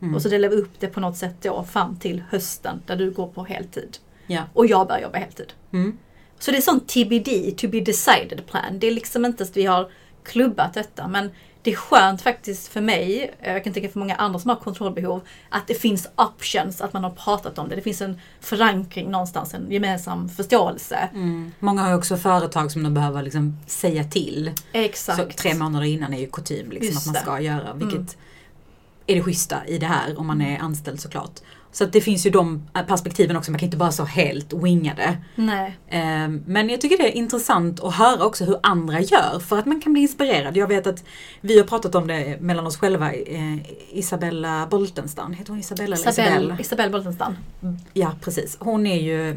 Mm. 0.00 0.14
Och 0.14 0.22
så 0.22 0.28
delar 0.28 0.48
vi 0.48 0.56
upp 0.56 0.80
det 0.80 0.88
på 0.88 1.00
något 1.00 1.16
sätt 1.16 1.36
då 1.42 1.64
fram 1.64 1.96
till 1.96 2.24
hösten 2.30 2.82
där 2.86 2.96
du 2.96 3.10
går 3.10 3.26
på 3.26 3.44
heltid. 3.44 3.98
Ja. 4.26 4.42
Och 4.52 4.66
jag 4.66 4.86
börjar 4.86 5.02
jobba 5.02 5.18
heltid. 5.18 5.52
Mm. 5.72 5.98
Så 6.44 6.50
det 6.50 6.56
är 6.56 6.60
sån 6.60 6.80
TBD, 6.80 7.58
to 7.58 7.68
be 7.68 7.80
decided 7.80 8.42
plan. 8.46 8.78
Det 8.78 8.86
är 8.86 8.90
liksom 8.90 9.24
inte 9.24 9.42
att 9.42 9.56
vi 9.56 9.64
har 9.66 9.90
klubbat 10.24 10.74
detta 10.74 11.08
men 11.08 11.30
det 11.62 11.72
är 11.72 11.76
skönt 11.76 12.22
faktiskt 12.22 12.68
för 12.68 12.80
mig, 12.80 13.34
jag 13.44 13.64
kan 13.64 13.72
tänka 13.72 13.88
för 13.88 13.98
många 13.98 14.14
andra 14.14 14.38
som 14.38 14.48
har 14.48 14.56
kontrollbehov, 14.56 15.20
att 15.48 15.66
det 15.66 15.74
finns 15.74 16.08
options, 16.16 16.80
att 16.80 16.92
man 16.92 17.04
har 17.04 17.10
pratat 17.10 17.58
om 17.58 17.68
det. 17.68 17.76
Det 17.76 17.82
finns 17.82 18.00
en 18.02 18.20
förankring 18.40 19.10
någonstans, 19.10 19.54
en 19.54 19.70
gemensam 19.72 20.28
förståelse. 20.28 21.08
Mm. 21.14 21.52
Många 21.58 21.82
har 21.82 21.88
ju 21.88 21.94
också 21.96 22.16
företag 22.16 22.72
som 22.72 22.82
de 22.82 22.94
behöver 22.94 23.22
liksom 23.22 23.56
säga 23.66 24.04
till. 24.04 24.50
Exakt. 24.72 25.18
Så 25.36 25.42
tre 25.42 25.54
månader 25.54 25.86
innan 25.86 26.14
är 26.14 26.18
ju 26.20 26.26
kutym 26.26 26.70
liksom, 26.70 26.86
Just 26.86 26.98
att 26.98 27.06
man 27.06 27.14
det. 27.14 27.20
ska 27.20 27.40
göra. 27.40 27.74
Vilket 27.74 27.94
Mm. 27.98 28.06
är 29.06 29.14
det 29.14 29.22
schyssta 29.22 29.66
i 29.66 29.78
det 29.78 29.86
här 29.86 30.18
om 30.18 30.26
man 30.26 30.40
är 30.40 30.58
anställd 30.58 31.00
såklart. 31.00 31.40
Så 31.74 31.84
att 31.84 31.92
det 31.92 32.00
finns 32.00 32.26
ju 32.26 32.30
de 32.30 32.62
perspektiven 32.86 33.36
också, 33.36 33.50
man 33.50 33.58
kan 33.58 33.66
inte 33.66 33.76
bara 33.76 33.92
så 33.92 34.04
helt 34.04 34.52
winga 34.52 34.94
det. 34.94 35.16
Nej. 35.34 35.78
Eh, 35.88 36.28
Men 36.46 36.68
jag 36.70 36.80
tycker 36.80 36.98
det 36.98 37.08
är 37.08 37.16
intressant 37.16 37.80
att 37.80 37.94
höra 37.94 38.24
också 38.24 38.44
hur 38.44 38.58
andra 38.62 39.00
gör 39.00 39.38
för 39.38 39.58
att 39.58 39.66
man 39.66 39.80
kan 39.80 39.92
bli 39.92 40.02
inspirerad. 40.02 40.56
Jag 40.56 40.68
vet 40.68 40.86
att 40.86 41.04
vi 41.40 41.58
har 41.58 41.66
pratat 41.66 41.94
om 41.94 42.06
det 42.06 42.40
mellan 42.40 42.66
oss 42.66 42.76
själva. 42.76 43.12
Eh, 43.12 43.56
Isabella 43.90 44.66
Boltenstam, 44.70 45.32
heter 45.32 45.50
hon 45.50 45.60
Isabella 45.60 45.96
eller 45.96 46.10
Isabelle? 46.10 46.30
Isabelle, 46.30 46.56
Isabelle 46.60 46.90
Boltenstam. 46.90 47.36
Ja 47.92 48.12
precis. 48.20 48.56
Hon 48.60 48.86
är 48.86 49.00
ju 49.00 49.30
eh, 49.30 49.36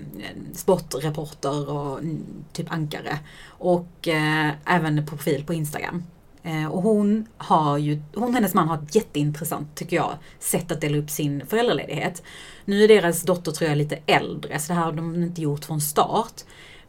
sportreporter 0.54 1.69
och 1.69 2.00
mm, 2.00 2.23
typ 2.54 2.71
ankare. 2.71 3.19
Och 3.47 4.08
eh, 4.08 4.52
även 4.65 5.06
profil 5.06 5.43
på 5.43 5.54
Instagram. 5.54 6.04
Eh, 6.47 6.67
och 6.67 6.81
hon 6.81 7.27
har 7.38 7.77
ju, 7.77 8.01
hon 8.15 8.23
och 8.23 8.33
hennes 8.33 8.53
man 8.53 8.67
har 8.67 8.77
ett 8.77 8.95
jätteintressant, 8.95 9.75
tycker 9.75 9.95
jag, 9.95 10.13
sätt 10.39 10.71
att 10.71 10.81
dela 10.81 10.97
upp 10.97 11.10
sin 11.10 11.45
föräldraledighet. 11.47 12.23
Nu 12.65 12.83
är 12.83 12.88
deras 12.88 13.21
dotter 13.21 13.51
tror 13.51 13.69
jag 13.69 13.77
lite 13.77 13.99
äldre, 14.05 14.60
så 14.60 14.67
det 14.67 14.79
här 14.79 14.86
har 14.86 14.91
de 14.91 15.23
inte 15.23 15.41
gjort 15.41 15.65
från 15.65 15.81
start. 15.81 16.33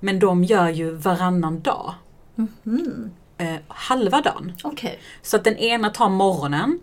Men 0.00 0.18
de 0.18 0.44
gör 0.44 0.68
ju 0.68 0.90
varannan 0.90 1.60
dag. 1.60 1.94
Mm. 2.66 3.10
Eh, 3.38 3.56
halva 3.68 4.20
dagen. 4.20 4.52
Okej. 4.64 4.98
Så 5.22 5.36
att 5.36 5.44
den 5.44 5.56
ena 5.56 5.90
tar 5.90 6.08
morgonen, 6.08 6.80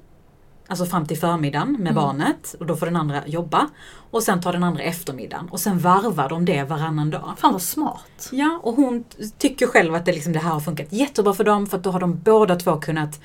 alltså 0.68 0.86
fram 0.86 1.06
till 1.06 1.18
förmiddagen 1.18 1.72
med 1.72 1.80
Mm. 1.92 1.96
barnet 1.96 2.56
och 2.60 2.66
då 2.66 2.76
får 2.76 2.86
den 2.86 2.96
andra 2.96 3.28
jobba. 3.28 3.68
Och 4.12 4.24
sen 4.24 4.42
tar 4.42 4.54
den 4.54 4.64
andra 4.64 4.84
eftermiddagen 4.84 5.50
och 5.50 5.60
sen 5.60 5.80
varvar 5.80 6.30
de 6.30 6.46
det 6.46 6.64
varannan 6.64 7.10
dag. 7.10 7.34
Fan 7.38 7.52
vad 7.52 7.62
smart. 7.62 8.30
Ja, 8.32 8.60
och 8.64 8.76
hon 8.76 9.04
tycker 9.38 9.68
själv 9.68 9.96
att 9.96 10.06
det, 10.06 10.12
liksom, 10.12 10.34
det 10.34 10.40
här 10.40 10.52
har 10.52 10.60
funkat 10.60 10.88
jättebra 10.94 11.34
för 11.34 11.44
dem 11.44 11.68
för 11.68 11.78
att 11.78 11.84
då 11.84 11.92
har 11.92 12.00
de 12.00 12.20
båda 12.20 12.56
två 12.56 12.76
kunnat 12.76 13.20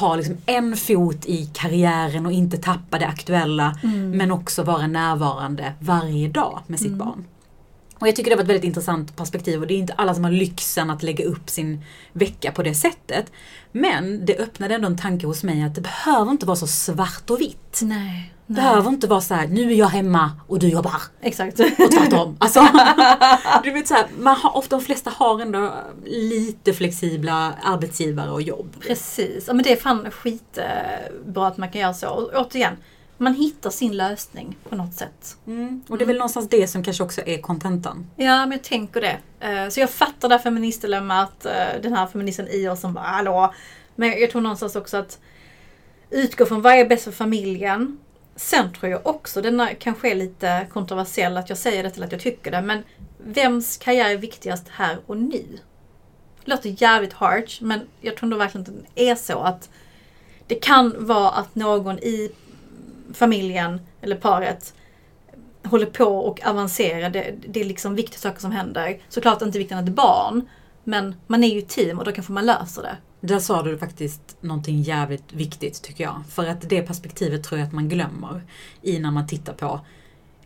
ha 0.00 0.16
liksom 0.16 0.36
en 0.46 0.76
fot 0.76 1.26
i 1.26 1.50
karriären 1.54 2.26
och 2.26 2.32
inte 2.32 2.56
tappa 2.56 2.98
det 2.98 3.06
aktuella 3.06 3.78
men 4.12 4.30
också 4.30 4.62
vara 4.62 4.86
närvarande 4.86 5.72
varje 5.80 6.28
dag 6.28 6.58
med 6.66 6.78
sitt 6.80 6.92
barn. 6.92 7.24
Och 7.98 8.08
jag 8.08 8.16
tycker 8.16 8.30
det 8.30 8.36
var 8.36 8.42
ett 8.42 8.48
väldigt 8.48 8.64
intressant 8.64 9.16
perspektiv 9.16 9.60
och 9.60 9.66
det 9.66 9.74
är 9.74 9.78
inte 9.78 9.92
alla 9.92 10.14
som 10.14 10.24
har 10.24 10.30
lyxen 10.30 10.90
att 10.90 11.02
lägga 11.02 11.24
upp 11.24 11.50
sin 11.50 11.84
vecka 12.12 12.52
på 12.52 12.62
det 12.62 12.74
sättet. 12.74 13.32
Men 13.72 14.26
det 14.26 14.38
öppnade 14.38 14.74
ändå 14.74 14.86
en 14.86 14.98
tanke 14.98 15.26
hos 15.26 15.42
mig 15.42 15.62
att 15.62 15.74
det 15.74 15.80
behöver 15.80 16.30
inte 16.30 16.46
vara 16.46 16.56
så 16.56 16.66
svart 16.66 17.30
och 17.30 17.40
vitt. 17.40 17.80
Nej. 17.82 18.32
Det 18.46 18.54
behöver 18.54 18.88
inte 18.88 19.06
vara 19.06 19.20
så 19.20 19.34
här, 19.34 19.46
nu 19.46 19.72
är 19.72 19.76
jag 19.76 19.86
hemma 19.86 20.32
och 20.46 20.58
du 20.58 20.68
jobbar. 20.68 21.02
Exakt. 21.20 21.60
Och 21.60 21.90
tvärtom. 21.90 22.36
Alltså, 22.40 22.68
du 23.64 23.70
vet 23.70 23.88
så 23.88 23.94
här, 23.94 24.06
man 24.18 24.36
har, 24.36 24.56
ofta 24.56 24.76
de 24.76 24.84
flesta 24.84 25.10
har 25.10 25.40
ändå 25.40 25.74
lite 26.04 26.72
flexibla 26.72 27.54
arbetsgivare 27.62 28.30
och 28.30 28.42
jobb. 28.42 28.76
Precis, 28.80 29.44
ja, 29.46 29.54
men 29.54 29.62
det 29.62 29.72
är 29.72 29.76
fan 29.76 30.10
skitbra 30.10 31.46
att 31.46 31.56
man 31.56 31.70
kan 31.70 31.80
göra 31.80 31.94
så. 31.94 32.08
Och 32.08 32.30
återigen, 32.34 32.76
man 33.18 33.34
hittar 33.34 33.70
sin 33.70 33.96
lösning 33.96 34.56
på 34.68 34.76
något 34.76 34.94
sätt. 34.94 35.36
Mm. 35.46 35.84
Och 35.88 35.98
det 35.98 36.04
är 36.04 36.06
väl 36.06 36.16
någonstans 36.16 36.48
det 36.48 36.68
som 36.68 36.82
kanske 36.82 37.02
också 37.04 37.22
är 37.26 37.38
kontentan. 37.38 38.10
Ja, 38.16 38.46
men 38.46 38.52
jag 38.52 38.62
tänker 38.62 39.00
det. 39.00 39.18
Eh, 39.40 39.68
Så 39.68 39.80
jag 39.80 39.90
fattar 39.90 40.28
det 40.28 40.34
här 40.34 40.42
feministdilemmat, 40.42 41.46
eh, 41.46 41.80
den 41.82 41.92
här 41.92 42.06
feministen 42.06 42.48
i 42.48 42.68
oss 42.68 42.80
som 42.80 42.94
bara 42.94 43.04
hallå. 43.04 43.54
Men 43.94 44.20
jag 44.20 44.30
tror 44.30 44.42
någonstans 44.42 44.76
också 44.76 44.96
att 44.96 45.18
utgå 46.10 46.46
från 46.46 46.62
vad 46.62 46.72
är 46.72 46.86
bäst 46.86 47.04
för 47.04 47.12
familjen. 47.12 47.98
Sen 48.36 48.72
tror 48.72 48.90
jag 48.92 49.06
också, 49.06 49.42
denna 49.42 49.74
kanske 49.74 50.10
är 50.10 50.14
lite 50.14 50.66
kontroversiell 50.72 51.36
att 51.36 51.48
jag 51.48 51.58
säger 51.58 51.82
det 51.82 51.90
till 51.90 52.02
att 52.02 52.12
jag 52.12 52.20
tycker 52.20 52.50
det, 52.50 52.62
men 52.62 52.82
vems 53.18 53.76
karriär 53.76 54.10
är 54.10 54.16
viktigast 54.16 54.68
här 54.68 54.98
och 55.06 55.16
nu? 55.16 55.44
Det 56.44 56.50
låter 56.50 56.82
jävligt 56.82 57.12
harsh, 57.12 57.62
men 57.62 57.80
jag 58.00 58.16
tror 58.16 58.26
ändå 58.26 58.36
verkligen 58.36 58.66
att 58.66 58.72
det 58.94 59.08
är 59.08 59.14
så 59.14 59.38
att 59.38 59.70
det 60.46 60.54
kan 60.54 61.06
vara 61.06 61.30
att 61.30 61.54
någon 61.54 61.98
i 61.98 62.30
familjen 63.14 63.80
eller 64.00 64.16
paret 64.16 64.74
håller 65.64 65.86
på 65.86 66.04
och 66.04 66.46
avancerar. 66.46 67.10
Det, 67.10 67.34
det 67.48 67.60
är 67.60 67.64
liksom 67.64 67.94
viktiga 67.94 68.18
saker 68.18 68.40
som 68.40 68.52
händer. 68.52 69.00
Såklart 69.08 69.42
inte 69.42 69.58
viktigare 69.58 69.82
än 69.82 69.88
ett 69.88 69.94
barn. 69.94 70.48
Men 70.84 71.14
man 71.26 71.44
är 71.44 71.48
ju 71.48 71.58
ett 71.58 71.68
team 71.68 71.98
och 71.98 72.04
då 72.04 72.12
kanske 72.12 72.32
man 72.32 72.46
löser 72.46 72.82
det. 72.82 72.96
Där 73.20 73.38
sa 73.38 73.62
du 73.62 73.78
faktiskt 73.78 74.36
någonting 74.40 74.82
jävligt 74.82 75.32
viktigt 75.32 75.82
tycker 75.82 76.04
jag. 76.04 76.22
För 76.30 76.46
att 76.46 76.68
det 76.68 76.82
perspektivet 76.82 77.44
tror 77.44 77.60
jag 77.60 77.66
att 77.66 77.72
man 77.72 77.88
glömmer 77.88 78.42
i 78.82 78.98
när 78.98 79.10
man 79.10 79.26
tittar 79.26 79.52
på 79.52 79.80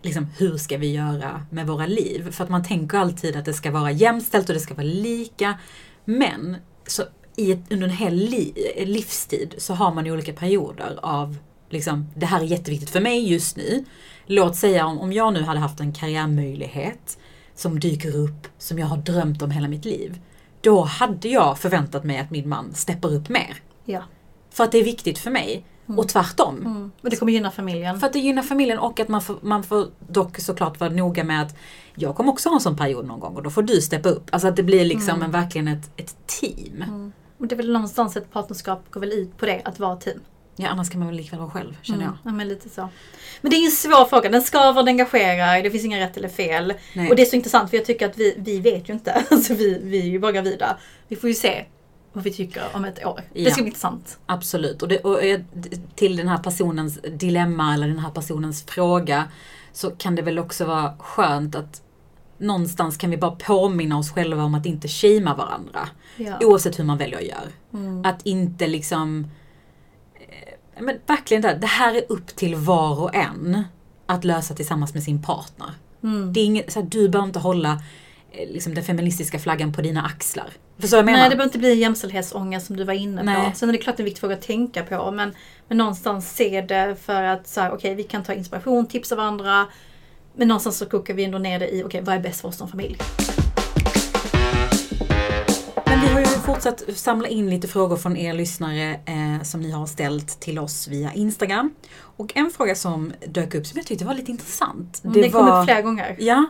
liksom, 0.02 0.26
hur 0.38 0.56
ska 0.56 0.78
vi 0.78 0.92
göra 0.92 1.46
med 1.50 1.66
våra 1.66 1.86
liv? 1.86 2.30
För 2.30 2.44
att 2.44 2.50
man 2.50 2.64
tänker 2.64 2.98
alltid 2.98 3.36
att 3.36 3.44
det 3.44 3.54
ska 3.54 3.70
vara 3.70 3.90
jämställt 3.90 4.48
och 4.48 4.54
det 4.54 4.60
ska 4.60 4.74
vara 4.74 4.86
lika. 4.86 5.58
Men 6.04 6.56
så 6.86 7.02
i 7.36 7.52
ett, 7.52 7.72
under 7.72 7.86
en 7.86 7.94
hel 7.94 8.14
li, 8.14 8.72
livstid 8.86 9.54
så 9.58 9.74
har 9.74 9.94
man 9.94 10.06
ju 10.06 10.12
olika 10.12 10.32
perioder 10.32 10.98
av 11.02 11.36
liksom, 11.72 12.06
det 12.14 12.26
här 12.26 12.40
är 12.40 12.44
jätteviktigt 12.44 12.90
för 12.90 13.00
mig 13.00 13.32
just 13.32 13.56
nu. 13.56 13.84
Låt 14.26 14.56
säga 14.56 14.86
om, 14.86 14.98
om 14.98 15.12
jag 15.12 15.32
nu 15.32 15.42
hade 15.42 15.60
haft 15.60 15.80
en 15.80 15.92
karriärmöjlighet 15.92 17.18
som 17.54 17.80
dyker 17.80 18.16
upp, 18.16 18.48
som 18.58 18.78
jag 18.78 18.86
har 18.86 18.96
drömt 18.96 19.42
om 19.42 19.50
hela 19.50 19.68
mitt 19.68 19.84
liv. 19.84 20.20
Då 20.60 20.82
hade 20.82 21.28
jag 21.28 21.58
förväntat 21.58 22.04
mig 22.04 22.18
att 22.18 22.30
min 22.30 22.48
man 22.48 22.74
steppar 22.74 23.14
upp 23.14 23.28
mer. 23.28 23.56
Ja. 23.84 24.02
För 24.50 24.64
att 24.64 24.72
det 24.72 24.78
är 24.78 24.84
viktigt 24.84 25.18
för 25.18 25.30
mig. 25.30 25.64
Och 25.96 26.08
tvärtom. 26.08 26.56
Mm. 26.58 26.90
Och 27.02 27.10
det 27.10 27.16
kommer 27.16 27.32
gynna 27.32 27.50
familjen. 27.50 28.00
För 28.00 28.06
att 28.06 28.12
det 28.12 28.18
gynnar 28.18 28.42
familjen 28.42 28.78
och 28.78 29.00
att 29.00 29.08
man 29.08 29.22
får, 29.22 29.38
man 29.40 29.62
får 29.62 29.86
dock 30.08 30.38
såklart 30.38 30.80
vara 30.80 30.90
noga 30.90 31.24
med 31.24 31.42
att 31.42 31.56
jag 31.94 32.16
kommer 32.16 32.32
också 32.32 32.48
ha 32.48 32.56
en 32.56 32.60
sån 32.60 32.76
period 32.76 33.06
någon 33.06 33.20
gång 33.20 33.36
och 33.36 33.42
då 33.42 33.50
får 33.50 33.62
du 33.62 33.80
steppa 33.80 34.08
upp. 34.08 34.28
Alltså 34.32 34.48
att 34.48 34.56
det 34.56 34.62
blir 34.62 34.84
liksom 34.84 35.22
en, 35.22 35.30
verkligen 35.30 35.68
ett, 35.68 35.90
ett 35.96 36.16
team. 36.26 36.82
Mm. 36.82 37.12
Och 37.38 37.46
det 37.46 37.54
är 37.54 37.56
väl 37.56 37.72
någonstans 37.72 38.16
ett 38.16 38.32
partnerskap 38.32 38.90
går 38.90 39.00
väl 39.00 39.12
ut 39.12 39.36
på 39.36 39.46
det, 39.46 39.62
att 39.64 39.78
vara 39.78 39.96
team. 39.96 40.20
Ja 40.60 40.68
annars 40.68 40.90
kan 40.90 40.98
man 40.98 41.08
väl 41.08 41.16
likväl 41.16 41.40
vara 41.40 41.50
själv 41.50 41.76
känner 41.82 42.04
jag. 42.04 42.12
Ja, 42.24 42.30
men 42.30 42.48
lite 42.48 42.68
så. 42.68 42.88
Men 43.40 43.50
det 43.50 43.56
är 43.56 43.64
en 43.64 43.70
svår 43.70 44.04
fråga. 44.04 44.28
Den 44.28 44.42
skaver, 44.42 44.82
den 44.82 44.88
engagerar, 44.88 45.62
det 45.62 45.70
finns 45.70 45.84
inga 45.84 46.00
rätt 46.00 46.16
eller 46.16 46.28
fel. 46.28 46.72
Nej. 46.94 47.08
Och 47.10 47.16
det 47.16 47.22
är 47.22 47.26
så 47.26 47.36
intressant 47.36 47.70
för 47.70 47.76
jag 47.76 47.86
tycker 47.86 48.06
att 48.08 48.18
vi, 48.18 48.34
vi 48.38 48.60
vet 48.60 48.88
ju 48.88 48.92
inte. 48.92 49.24
Alltså 49.30 49.54
vi, 49.54 49.80
vi 49.82 50.00
är 50.00 50.06
ju 50.06 50.18
bara 50.18 50.32
gravida. 50.32 50.76
Vi 51.08 51.16
får 51.16 51.28
ju 51.28 51.34
se 51.34 51.64
vad 52.12 52.24
vi 52.24 52.32
tycker 52.32 52.62
om 52.72 52.84
ett 52.84 53.06
år. 53.06 53.20
Det 53.32 53.42
Ja. 53.42 53.50
ska 53.50 53.62
bli 53.62 53.68
intressant. 53.68 54.18
Absolut. 54.26 54.82
Och, 54.82 54.88
det, 54.88 54.98
och 54.98 55.18
till 55.94 56.16
den 56.16 56.28
här 56.28 56.38
personens 56.38 56.98
dilemma 57.12 57.74
eller 57.74 57.88
den 57.88 57.98
här 57.98 58.10
personens 58.10 58.62
fråga 58.62 59.24
så 59.72 59.90
kan 59.90 60.14
det 60.14 60.22
väl 60.22 60.38
också 60.38 60.64
vara 60.64 60.94
skönt 60.98 61.54
att 61.54 61.82
någonstans 62.38 62.96
kan 62.96 63.10
vi 63.10 63.16
bara 63.16 63.30
påminna 63.30 63.98
oss 63.98 64.10
själva 64.10 64.42
om 64.44 64.54
att 64.54 64.66
inte 64.66 64.88
shamea 64.88 65.34
varandra. 65.34 65.88
Ja. 66.16 66.38
Oavsett 66.40 66.78
hur 66.78 66.84
man 66.84 66.98
väljer 66.98 67.18
att 67.18 67.24
göra. 67.24 67.38
Mm. 67.74 68.04
Att 68.04 68.26
inte 68.26 68.66
liksom... 68.66 69.26
Men 70.80 70.98
verkligen 71.06 71.42
det, 71.42 71.48
här, 71.48 71.56
det 71.56 71.66
här 71.66 71.94
är 71.94 72.02
upp 72.08 72.26
till 72.26 72.54
var 72.54 73.00
och 73.00 73.14
en 73.14 73.64
att 74.06 74.24
lösa 74.24 74.54
tillsammans 74.54 74.94
med 74.94 75.02
sin 75.02 75.22
partner. 75.22 75.70
Mm. 76.02 76.32
Det 76.32 76.40
är 76.40 76.44
inget, 76.44 76.72
så 76.72 76.80
här, 76.80 76.86
du 76.86 77.08
behöver 77.08 77.26
inte 77.26 77.38
hålla 77.38 77.82
eh, 78.32 78.48
liksom, 78.52 78.74
den 78.74 78.84
feministiska 78.84 79.38
flaggan 79.38 79.72
på 79.72 79.82
dina 79.82 80.02
axlar. 80.02 80.50
Förstår 80.78 80.96
du 80.96 81.02
vad 81.02 81.12
jag 81.12 81.16
menar? 81.16 81.18
Nej, 81.18 81.30
det 81.30 81.36
behöver 81.36 81.48
inte 81.48 81.58
bli 81.58 81.74
jämställdhetsångest 81.74 82.66
som 82.66 82.76
du 82.76 82.84
var 82.84 82.94
inne 82.94 83.22
Nej. 83.22 83.50
på. 83.50 83.56
Sen 83.56 83.68
är 83.68 83.72
det 83.72 83.78
klart 83.78 83.98
en 83.98 84.04
viktig 84.04 84.20
fråga 84.20 84.34
att 84.34 84.42
tänka 84.42 84.82
på. 84.82 85.10
Men, 85.10 85.34
men 85.68 85.78
någonstans 85.78 86.36
se 86.36 86.60
det 86.60 86.96
för 87.02 87.22
att 87.22 87.48
så 87.48 87.60
här, 87.60 87.72
okej, 87.72 87.94
vi 87.94 88.02
kan 88.02 88.22
ta 88.22 88.34
inspiration, 88.34 88.86
tips 88.86 89.12
av 89.12 89.18
varandra. 89.18 89.66
Men 90.36 90.48
någonstans 90.48 90.78
så 90.78 90.86
kokar 90.86 91.14
vi 91.14 91.24
ändå 91.24 91.38
ner 91.38 91.58
det 91.58 91.68
i, 91.68 91.84
okej, 91.84 92.02
vad 92.02 92.14
är 92.14 92.20
bäst 92.20 92.40
för 92.40 92.48
oss 92.48 92.56
som 92.56 92.68
familj? 92.68 92.98
Men 95.86 96.00
vi 96.00 96.06
har 96.06 96.20
ju 96.20 96.26
fortsatt 96.40 96.82
samla 96.94 97.28
in 97.28 97.50
lite 97.50 97.68
frågor 97.68 97.96
från 97.96 98.16
er 98.16 98.32
lyssnare 98.32 99.00
eh, 99.06 99.42
som 99.42 99.60
ni 99.60 99.70
har 99.70 99.86
ställt 99.86 100.40
till 100.40 100.58
oss 100.58 100.88
via 100.88 101.12
Instagram. 101.12 101.74
Och 101.98 102.32
en 102.36 102.50
fråga 102.50 102.74
som 102.74 103.12
dök 103.26 103.54
upp 103.54 103.66
som 103.66 103.78
jag 103.78 103.86
tyckte 103.86 104.04
var 104.04 104.14
lite 104.14 104.30
intressant. 104.30 105.00
Det, 105.02 105.22
det 105.22 105.30
kom 105.30 105.48
upp 105.48 105.64
flera 105.64 105.82
gånger. 105.82 106.16
Ja, 106.18 106.46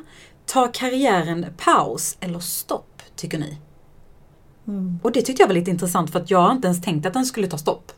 tar 0.46 0.74
karriären 0.74 1.46
paus 1.56 2.16
eller 2.20 2.38
stopp, 2.38 3.02
tycker 3.16 3.38
ni? 3.38 3.58
Mm. 4.68 4.98
Och 5.02 5.12
det 5.12 5.22
tyckte 5.22 5.42
jag 5.42 5.48
var 5.48 5.54
lite 5.54 5.70
intressant 5.70 6.12
för 6.12 6.20
att 6.20 6.30
jag 6.30 6.38
har 6.38 6.52
inte 6.52 6.66
ens 6.66 6.82
tänkt 6.82 7.06
att 7.06 7.14
den 7.14 7.26
skulle 7.26 7.46
ta 7.46 7.58
stopp. 7.58 7.92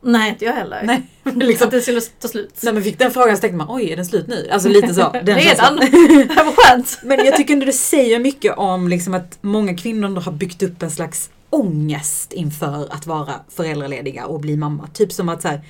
Nej, 0.00 0.30
inte 0.30 0.44
jag 0.44 0.52
heller. 0.52 0.82
Nej, 0.84 1.02
Liksom. 1.34 1.64
Att 1.64 1.70
det 1.70 1.80
skulle 1.80 2.00
ta 2.00 2.28
slut. 2.28 2.62
när 2.62 2.72
man 2.72 2.82
fick 2.82 2.98
den 2.98 3.10
frågan 3.10 3.36
så 3.36 3.40
tänkte 3.40 3.56
man 3.56 3.66
oj, 3.70 3.92
är 3.92 3.96
den 3.96 4.06
slut 4.06 4.26
nu? 4.26 4.48
Alltså 4.52 4.68
lite 4.68 4.94
så. 4.94 5.10
Den 5.12 5.24
Redan? 5.24 5.42
känslan. 5.42 5.78
Vad 6.36 6.56
skönt! 6.56 6.98
Men 7.04 7.24
jag 7.24 7.36
tycker 7.36 7.52
ändå 7.52 7.66
det 7.66 7.72
säger 7.72 8.18
mycket 8.18 8.58
om 8.58 8.88
liksom 8.88 9.14
att 9.14 9.38
många 9.40 9.76
kvinnor 9.76 10.20
har 10.20 10.32
byggt 10.32 10.62
upp 10.62 10.82
en 10.82 10.90
slags 10.90 11.30
ångest 11.50 12.32
inför 12.32 12.92
att 12.92 13.06
vara 13.06 13.34
föräldralediga 13.48 14.26
och 14.26 14.40
bli 14.40 14.56
mamma. 14.56 14.86
Typ 14.86 15.12
som 15.12 15.28
att 15.28 15.42
så 15.42 15.48
här, 15.48 15.64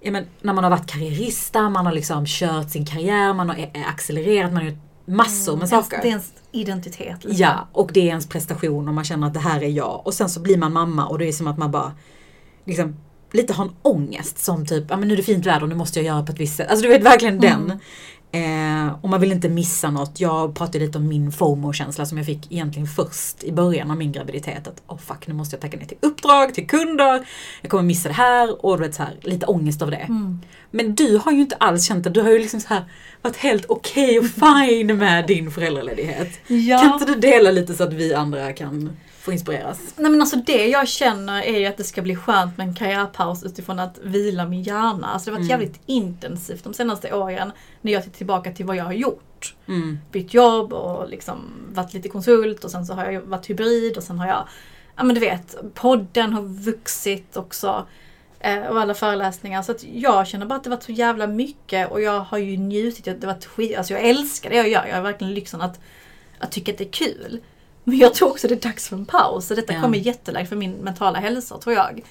ja, 0.00 0.10
men, 0.10 0.26
när 0.42 0.52
man 0.52 0.64
har 0.64 0.70
varit 0.70 0.90
karriärista, 0.90 1.70
man 1.70 1.86
har 1.86 1.92
liksom 1.92 2.24
kört 2.26 2.70
sin 2.70 2.86
karriär, 2.86 3.34
man 3.34 3.48
har 3.48 3.70
accelererat, 3.74 4.52
man 4.52 4.62
har 4.62 4.70
gjort 4.70 4.80
massor 5.04 5.56
med 5.56 5.68
saker. 5.68 5.98
Det 6.02 6.08
är 6.08 6.10
ens 6.10 6.32
identitet. 6.52 7.24
Liksom. 7.24 7.36
Ja, 7.36 7.68
och 7.72 7.90
det 7.92 8.00
är 8.00 8.06
ens 8.06 8.26
prestation 8.26 8.88
och 8.88 8.94
man 8.94 9.04
känner 9.04 9.26
att 9.26 9.34
det 9.34 9.40
här 9.40 9.62
är 9.62 9.68
jag. 9.68 10.02
Och 10.04 10.14
sen 10.14 10.28
så 10.28 10.40
blir 10.40 10.58
man 10.58 10.72
mamma 10.72 11.06
och 11.06 11.18
det 11.18 11.28
är 11.28 11.32
som 11.32 11.46
att 11.46 11.58
man 11.58 11.70
bara 11.70 11.92
liksom 12.64 12.96
lite 13.32 13.52
har 13.52 13.64
en 13.64 13.72
ångest 13.82 14.38
som 14.38 14.66
typ, 14.66 14.84
ja 14.88 14.96
men 14.96 15.08
nu 15.08 15.14
är 15.14 15.16
det 15.16 15.22
fint 15.22 15.46
väder 15.46 15.66
nu 15.66 15.74
måste 15.74 15.98
jag 15.98 16.06
göra 16.06 16.22
på 16.22 16.32
ett 16.32 16.40
visst 16.40 16.56
sätt. 16.56 16.70
Alltså 16.70 16.82
du 16.82 16.88
vet 16.88 17.02
verkligen 17.02 17.40
den. 17.40 17.80
Eh, 18.32 18.94
och 19.02 19.08
man 19.08 19.20
vill 19.20 19.32
inte 19.32 19.48
missa 19.48 19.90
något. 19.90 20.20
Jag 20.20 20.54
pratade 20.54 20.78
lite 20.78 20.98
om 20.98 21.08
min 21.08 21.32
FOMO-känsla 21.32 22.06
som 22.06 22.18
jag 22.18 22.26
fick 22.26 22.52
egentligen 22.52 22.88
först 22.88 23.44
i 23.44 23.52
början 23.52 23.90
av 23.90 23.96
min 23.96 24.12
graviditet. 24.12 24.68
Att 24.68 24.82
oh 24.86 24.98
fuck, 24.98 25.26
nu 25.26 25.34
måste 25.34 25.56
jag 25.56 25.60
tacka 25.60 25.76
ner 25.76 25.86
till 25.86 25.96
uppdrag, 26.00 26.54
till 26.54 26.66
kunder. 26.66 27.28
Jag 27.60 27.70
kommer 27.70 27.82
missa 27.82 28.08
det 28.08 28.14
här 28.14 28.64
och 28.64 28.78
du 28.78 28.82
vet 28.84 28.94
så 28.94 29.02
här, 29.02 29.16
lite 29.22 29.46
ångest 29.46 29.82
över 29.82 29.92
det. 29.92 29.96
Mm. 29.96 30.40
Men 30.70 30.94
du 30.94 31.16
har 31.16 31.32
ju 31.32 31.40
inte 31.40 31.56
alls 31.56 31.86
känt 31.86 32.04
det. 32.04 32.10
Du 32.10 32.22
har 32.22 32.30
ju 32.30 32.38
liksom 32.38 32.60
så 32.60 32.68
här 32.68 32.84
varit 33.22 33.36
helt 33.36 33.64
okej 33.68 34.18
och 34.18 34.24
fine 34.26 34.96
med 34.98 35.26
din 35.26 35.50
föräldraledighet. 35.50 36.40
Ja. 36.46 36.78
Kan 36.78 36.92
inte 36.92 37.04
du 37.04 37.14
dela 37.14 37.50
lite 37.50 37.74
så 37.74 37.84
att 37.84 37.92
vi 37.92 38.14
andra 38.14 38.52
kan 38.52 38.96
få 39.20 39.32
inspireras? 39.32 39.78
Nej 39.96 40.10
men 40.10 40.20
alltså 40.20 40.36
det 40.36 40.66
jag 40.66 40.88
känner 40.88 41.42
är 41.42 41.58
ju 41.58 41.66
att 41.66 41.76
det 41.76 41.84
ska 41.84 42.02
bli 42.02 42.16
skönt 42.16 42.58
med 42.58 42.68
en 42.68 42.74
karriärpaus 42.74 43.44
utifrån 43.44 43.78
att 43.78 43.98
vila 44.02 44.46
min 44.46 44.62
hjärna. 44.62 45.06
Alltså 45.06 45.30
det 45.30 45.36
har 45.36 45.38
varit 45.40 45.50
Mm. 45.50 45.60
jävligt 45.60 45.80
intensivt 45.86 46.64
de 46.64 46.74
senaste 46.74 47.14
åren 47.14 47.52
när 47.80 47.92
jag 47.92 48.04
tittar 48.04 48.16
tillbaka 48.16 48.52
till 48.52 48.66
vad 48.66 48.76
jag 48.76 48.84
har 48.84 48.92
gjort. 48.92 49.54
Mm. 49.68 49.98
Bytt 50.12 50.34
jobb 50.34 50.72
och 50.72 51.08
liksom 51.08 51.38
varit 51.72 51.94
lite 51.94 52.08
konsult 52.08 52.64
och 52.64 52.70
sen 52.70 52.86
så 52.86 52.94
har 52.94 53.10
jag 53.10 53.20
varit 53.20 53.50
hybrid 53.50 53.96
och 53.96 54.02
sen 54.02 54.18
har 54.18 54.26
jag, 54.26 54.48
ja 54.96 55.04
men 55.04 55.14
du 55.14 55.20
vet, 55.20 55.56
podden 55.74 56.32
har 56.32 56.42
vuxit 56.42 57.36
också. 57.36 57.86
Eh, 58.40 58.66
och 58.66 58.80
alla 58.80 58.94
föreläsningar. 58.94 59.62
Så 59.62 59.72
att 59.72 59.84
jag 59.84 60.26
känner 60.26 60.46
bara 60.46 60.54
att 60.54 60.64
det 60.64 60.70
varit 60.70 60.82
så 60.82 60.92
jävla 60.92 61.26
mycket 61.26 61.90
och 61.90 62.00
jag 62.00 62.20
har 62.20 62.38
ju 62.38 62.56
njutit. 62.56 63.04
Det 63.04 63.26
varit 63.26 63.44
skit, 63.44 63.76
alltså 63.78 63.92
jag 63.92 64.02
älskar 64.02 64.50
det 64.50 64.56
jag 64.56 64.68
gör. 64.68 64.86
Jag 64.86 64.94
har 64.96 65.02
verkligen 65.02 65.34
lyxen 65.34 65.60
att, 65.60 65.80
att 66.38 66.52
tycka 66.52 66.72
att 66.72 66.78
det 66.78 66.84
är 66.84 66.92
kul. 66.92 67.40
Men 67.84 67.98
jag 67.98 68.14
tror 68.14 68.28
också 68.30 68.48
det 68.48 68.54
är 68.54 68.68
dags 68.68 68.88
för 68.88 68.96
en 68.96 69.06
paus. 69.06 69.50
Och 69.50 69.56
detta 69.56 69.72
Ja. 69.72 69.80
kommer 69.80 69.98
jättelätt 69.98 70.48
för 70.48 70.56
min 70.56 70.72
mentala 70.72 71.18
hälsa 71.18 71.58
tror 71.58 71.74
jag. 71.76 72.02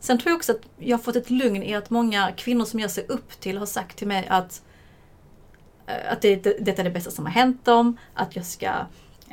Sen 0.00 0.18
tror 0.18 0.30
jag 0.30 0.36
också 0.36 0.52
att 0.52 0.60
jag 0.78 0.96
har 0.96 1.02
fått 1.02 1.16
ett 1.16 1.30
lugn 1.30 1.62
i 1.62 1.74
att 1.74 1.90
många 1.90 2.32
kvinnor 2.36 2.64
som 2.64 2.80
jag 2.80 2.90
ser 2.90 3.10
upp 3.10 3.40
till 3.40 3.58
har 3.58 3.66
sagt 3.66 3.98
till 3.98 4.08
mig 4.08 4.26
att, 4.30 4.62
eh, 5.86 6.12
att 6.12 6.20
det, 6.22 6.36
det, 6.36 6.56
detta 6.60 6.80
är 6.82 6.84
det 6.84 6.90
bästa 6.90 7.10
som 7.10 7.26
har 7.26 7.32
hänt 7.32 7.64
dem. 7.64 7.96
Att 8.14 8.36
jag 8.36 8.44
ska 8.46 8.70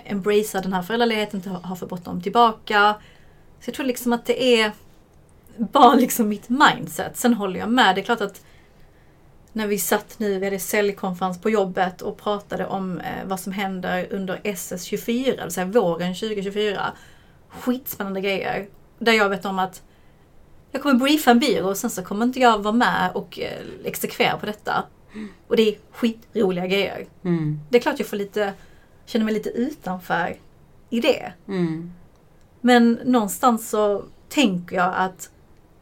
embracea 0.05 0.61
den 0.61 0.73
här 0.73 0.81
föräldraledigheten, 0.81 1.37
inte 1.37 1.49
ha 1.49 1.59
ha 1.59 1.75
för 1.75 1.85
bråttom 1.85 2.21
tillbaka. 2.21 2.95
Så 3.59 3.69
jag 3.69 3.75
tror 3.75 3.85
liksom 3.85 4.13
att 4.13 4.25
det 4.25 4.61
är 4.61 4.71
bara 5.59 5.95
liksom 5.95 6.29
mitt 6.29 6.49
mindset. 6.49 7.17
Sen 7.17 7.33
håller 7.33 7.59
jag 7.59 7.69
med. 7.69 7.95
Det 7.95 8.01
är 8.01 8.05
klart 8.05 8.21
att 8.21 8.41
när 9.53 9.67
vi 9.67 9.77
satt 9.77 10.19
nu, 10.19 10.39
vi 10.39 10.45
hade 10.45 10.59
säljkonferens 10.59 11.41
på 11.41 11.49
jobbet 11.49 12.01
och 12.01 12.17
pratade 12.17 12.67
om 12.67 12.99
eh, 12.99 13.25
vad 13.25 13.39
som 13.39 13.53
händer 13.53 14.07
under 14.11 14.37
SS24, 14.37 15.35
det 15.37 15.43
vill 15.43 15.53
säga 15.53 15.65
våren 15.65 16.15
2024. 16.15 16.93
Skitspännande 17.49 18.21
grejer. 18.21 18.67
Där 18.99 19.13
jag 19.13 19.29
vet 19.29 19.45
om 19.45 19.59
att 19.59 19.83
jag 20.71 20.81
kommer 20.81 20.95
briefa 20.95 21.31
en 21.31 21.39
byrå 21.39 21.69
och 21.69 21.77
sen 21.77 21.89
så 21.89 22.03
kommer 22.03 22.25
inte 22.25 22.39
jag 22.39 22.59
vara 22.59 22.73
med 22.73 23.11
och 23.13 23.39
eh, 23.39 23.61
exekvera 23.83 24.37
på 24.37 24.45
detta. 24.45 24.83
Och 25.47 25.55
det 25.55 25.69
är 25.69 25.75
skitroliga 25.91 26.67
grejer. 26.67 27.05
Mm. 27.23 27.59
Det 27.69 27.77
är 27.77 27.81
klart 27.81 27.99
jag 27.99 28.07
får 28.07 28.17
lite, 28.17 28.53
känner 29.05 29.25
mig 29.25 29.33
lite 29.33 29.49
utanför 29.49 30.37
i 30.89 30.99
det. 30.99 31.33
Mm. 31.47 31.91
Men 32.61 32.99
någonstans 33.05 33.69
så 33.69 34.03
tänker 34.29 34.75
jag 34.75 34.93
att 34.95 35.29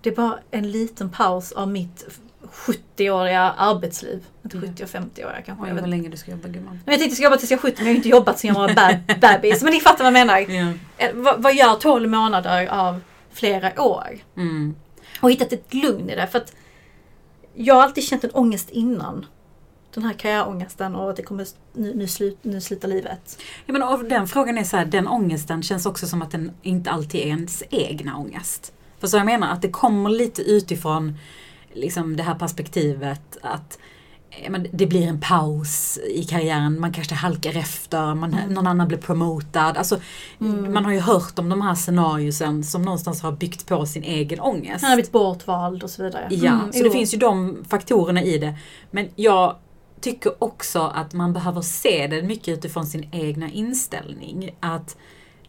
det 0.08 0.14
är 0.14 0.16
bara 0.16 0.40
en 0.52 0.72
liten 0.72 1.10
paus 1.10 1.52
av 1.52 1.68
mitt 1.68 2.06
70-åriga 2.52 3.42
arbetsliv. 3.42 4.26
Inte 4.44 4.58
Ja. 4.58 4.62
70 4.62 4.84
och 4.84 4.90
50-åriga 4.90 5.42
kanske. 5.46 5.64
Oj, 5.64 5.68
jag, 5.68 5.76
vet. 5.76 5.82
vad 5.82 5.90
länge 5.90 6.10
du 6.10 6.18
ska 6.18 6.32
jobba 6.32 6.48
gumman. 6.48 6.80
jag 6.86 6.94
inte, 6.94 7.06
jag 7.06 7.14
ska 7.14 7.24
jobba 7.24 7.38
tills 7.38 7.52
jag 7.52 7.58
är 7.58 7.62
70 7.62 7.76
men 7.78 7.86
jag 7.88 7.94
har 7.94 7.98
inte 7.98 8.10
jobbat 8.10 8.40
sen 8.40 8.48
jag 8.48 8.56
var 8.56 8.70
bab- 8.70 9.20
bebis. 9.20 9.64
Men 9.64 9.74
ni 9.74 9.80
fattar 9.80 9.98
vad 9.98 10.06
jag 10.20 10.28
menar. 10.28 10.38
Eh, 10.98 11.10
vad, 11.14 11.44
vad 11.44 11.56
gör 11.56 11.76
12 11.76 12.10
månader 12.10 12.68
av 12.68 13.00
flera 13.32 13.82
år? 13.82 14.18
Mm. 14.38 14.76
Och 15.22 15.32
hittat 15.32 15.54
ett 15.54 15.74
lugn 15.74 16.10
i 16.10 16.16
det. 16.16 16.28
För 16.28 16.38
att 16.40 16.54
jag 17.54 17.76
har 17.76 17.84
alltid 17.84 18.04
känt 18.04 18.24
en 18.24 18.32
ångest 18.32 18.70
innan. 18.70 19.26
Den 19.94 20.04
här 20.04 20.14
karriärångesten 20.14 20.96
och 20.96 21.10
att 21.10 21.16
det 21.16 21.24
kommer 21.24 21.48
nu, 21.74 21.94
nu, 21.96 22.08
slut, 22.08 22.38
nu 22.42 22.62
slutar 22.62 22.88
livet. 22.88 23.42
Ja, 23.66 23.74
men 23.74 24.10
den 24.10 24.28
frågan 24.28 24.58
är 24.58 24.64
så 24.64 24.78
här, 24.78 24.86
den 24.86 25.08
ångesten 25.08 25.64
känns 25.64 25.86
också 25.86 26.08
som 26.08 26.22
att 26.22 26.32
den 26.32 26.52
inte 26.62 26.90
alltid 26.92 27.22
är 27.22 27.26
ens 27.26 27.64
egna 27.70 28.18
ångest. 28.18 28.74
För 29.00 29.08
så 29.08 29.18
jag 29.18 29.26
menar 29.26 29.52
att 29.54 29.62
det 29.62 29.70
kommer 29.70 30.10
lite 30.10 30.42
utifrån 30.42 31.18
liksom 31.74 32.16
det 32.18 32.24
här 32.24 32.36
perspektivet 32.36 33.38
att 33.42 33.78
men 34.50 34.68
det 34.74 34.86
blir 34.88 35.08
en 35.08 35.20
paus 35.22 36.00
i 36.10 36.24
karriären, 36.24 36.80
man 36.80 36.94
kanske 36.94 37.16
halkar 37.16 37.58
efter, 37.58 38.16
man, 38.16 38.34
Mm. 38.34 38.54
någon 38.54 38.68
annan 38.68 38.88
blir 38.88 38.98
promotad. 38.98 39.78
Alltså, 39.78 40.00
Mm. 40.40 40.74
Man 40.74 40.86
har 40.86 40.92
ju 40.92 41.00
hört 41.00 41.40
om 41.40 41.50
de 41.50 41.62
här 41.62 41.76
scenariosen 41.76 42.64
som 42.64 42.82
någonstans 42.82 43.22
har 43.22 43.32
byggt 43.32 43.68
på 43.68 43.86
sin 43.86 44.04
egen 44.04 44.40
ångest. 44.40 44.82
Han 44.82 44.90
har 44.92 44.96
blivit 44.98 45.12
bortvald 45.12 45.84
och 45.84 45.90
så 45.90 46.04
vidare. 46.04 46.28
Ja, 46.32 46.54
Mm, 46.54 46.72
så 46.74 46.78
jo. 46.80 46.84
det 46.84 46.92
finns 46.92 47.14
ju 47.14 47.18
de 47.18 47.66
faktorerna 47.70 48.24
i 48.24 48.38
det. 48.38 48.56
Men 48.92 49.10
jag 49.16 49.56
tycker 50.02 50.44
också 50.44 50.80
att 50.96 51.14
man 51.14 51.34
behöver 51.34 51.62
se 51.62 52.08
det 52.08 52.22
mycket 52.24 52.58
utifrån 52.58 52.86
sin 52.86 53.10
egna 53.12 53.50
inställning. 53.50 54.56
Att 54.60 54.98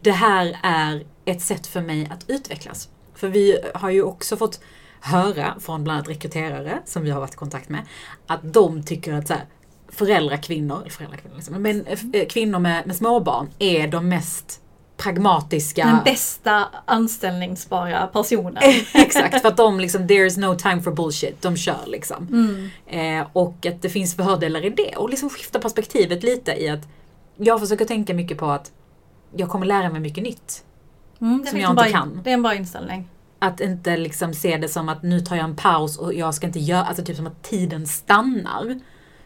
det 0.01 0.11
här 0.11 0.57
är 0.63 1.03
ett 1.25 1.41
sätt 1.41 1.67
för 1.67 1.81
mig 1.81 2.07
att 2.11 2.29
utvecklas. 2.29 2.89
För 3.19 3.27
vi 3.27 3.59
har 3.73 3.89
ju 3.89 4.03
också 4.03 4.37
fått 4.37 4.59
höra 5.01 5.55
från 5.59 5.83
bland 5.83 5.97
annat 5.97 6.09
rekryterare 6.09 6.79
som 6.85 7.03
vi 7.03 7.09
har 7.09 7.19
varit 7.19 7.33
i 7.33 7.37
kontakt 7.37 7.69
med, 7.69 7.81
att 8.27 8.53
de 8.53 8.83
tycker 8.83 9.13
att 9.13 9.27
så 9.27 9.33
här, 9.33 9.45
föräldrakvinnor, 9.89 10.89
föräldrakvinnor 10.89 11.35
liksom, 11.35 11.61
men 11.61 11.85
eh, 11.85 12.27
kvinnor 12.27 12.59
med, 12.59 12.87
med 12.87 12.95
småbarn 12.95 13.49
är 13.59 13.87
de 13.87 14.09
mest 14.09 14.61
pragmatiska 14.97 15.85
Den 15.85 16.03
bästa 16.03 16.67
anställningsbara 16.85 18.07
personen. 18.07 18.63
Exakt, 18.93 19.41
för 19.41 19.47
att 19.47 19.57
de 19.57 19.79
liksom, 19.79 20.07
there 20.07 20.25
is 20.25 20.37
no 20.37 20.55
time 20.55 20.81
for 20.81 20.91
bullshit, 20.91 21.41
de 21.41 21.57
kör 21.57 21.85
liksom. 21.85 22.27
Mm. 22.27 23.19
Eh, 23.21 23.27
och 23.33 23.65
att 23.65 23.81
det 23.81 23.89
finns 23.89 24.15
fördelar 24.15 24.65
i 24.65 24.69
det. 24.69 24.95
Och 24.95 25.09
liksom 25.09 25.29
skifta 25.29 25.59
perspektivet 25.59 26.23
lite 26.23 26.51
i 26.51 26.69
att 26.69 26.87
jag 27.37 27.59
försöker 27.59 27.85
tänka 27.85 28.13
mycket 28.13 28.37
på 28.37 28.45
att 28.45 28.71
jag 29.35 29.49
kommer 29.49 29.65
lära 29.65 29.89
mig 29.89 30.01
mycket 30.01 30.23
nytt. 30.23 30.63
Mm, 31.21 31.41
det, 31.41 31.47
Som 31.49 31.57
är 31.57 31.61
jag 31.61 31.69
en 31.69 31.75
bra, 31.75 31.85
inte 31.85 31.97
kan. 31.97 32.21
det 32.23 32.29
är 32.29 32.33
en 32.33 32.41
bra 32.41 32.55
inställning. 32.55 33.09
Att 33.39 33.59
inte 33.61 33.97
liksom 33.97 34.33
se 34.33 34.57
det 34.57 34.67
som 34.67 34.89
att 34.89 35.03
nu 35.03 35.19
tar 35.19 35.35
jag 35.35 35.43
en 35.45 35.55
paus 35.55 35.97
och 35.97 36.13
jag 36.13 36.35
ska 36.35 36.47
inte 36.47 36.59
göra, 36.59 36.85
alltså 36.85 37.03
typ 37.05 37.15
som 37.17 37.27
att 37.27 37.43
tiden 37.43 37.87
stannar. 37.87 38.79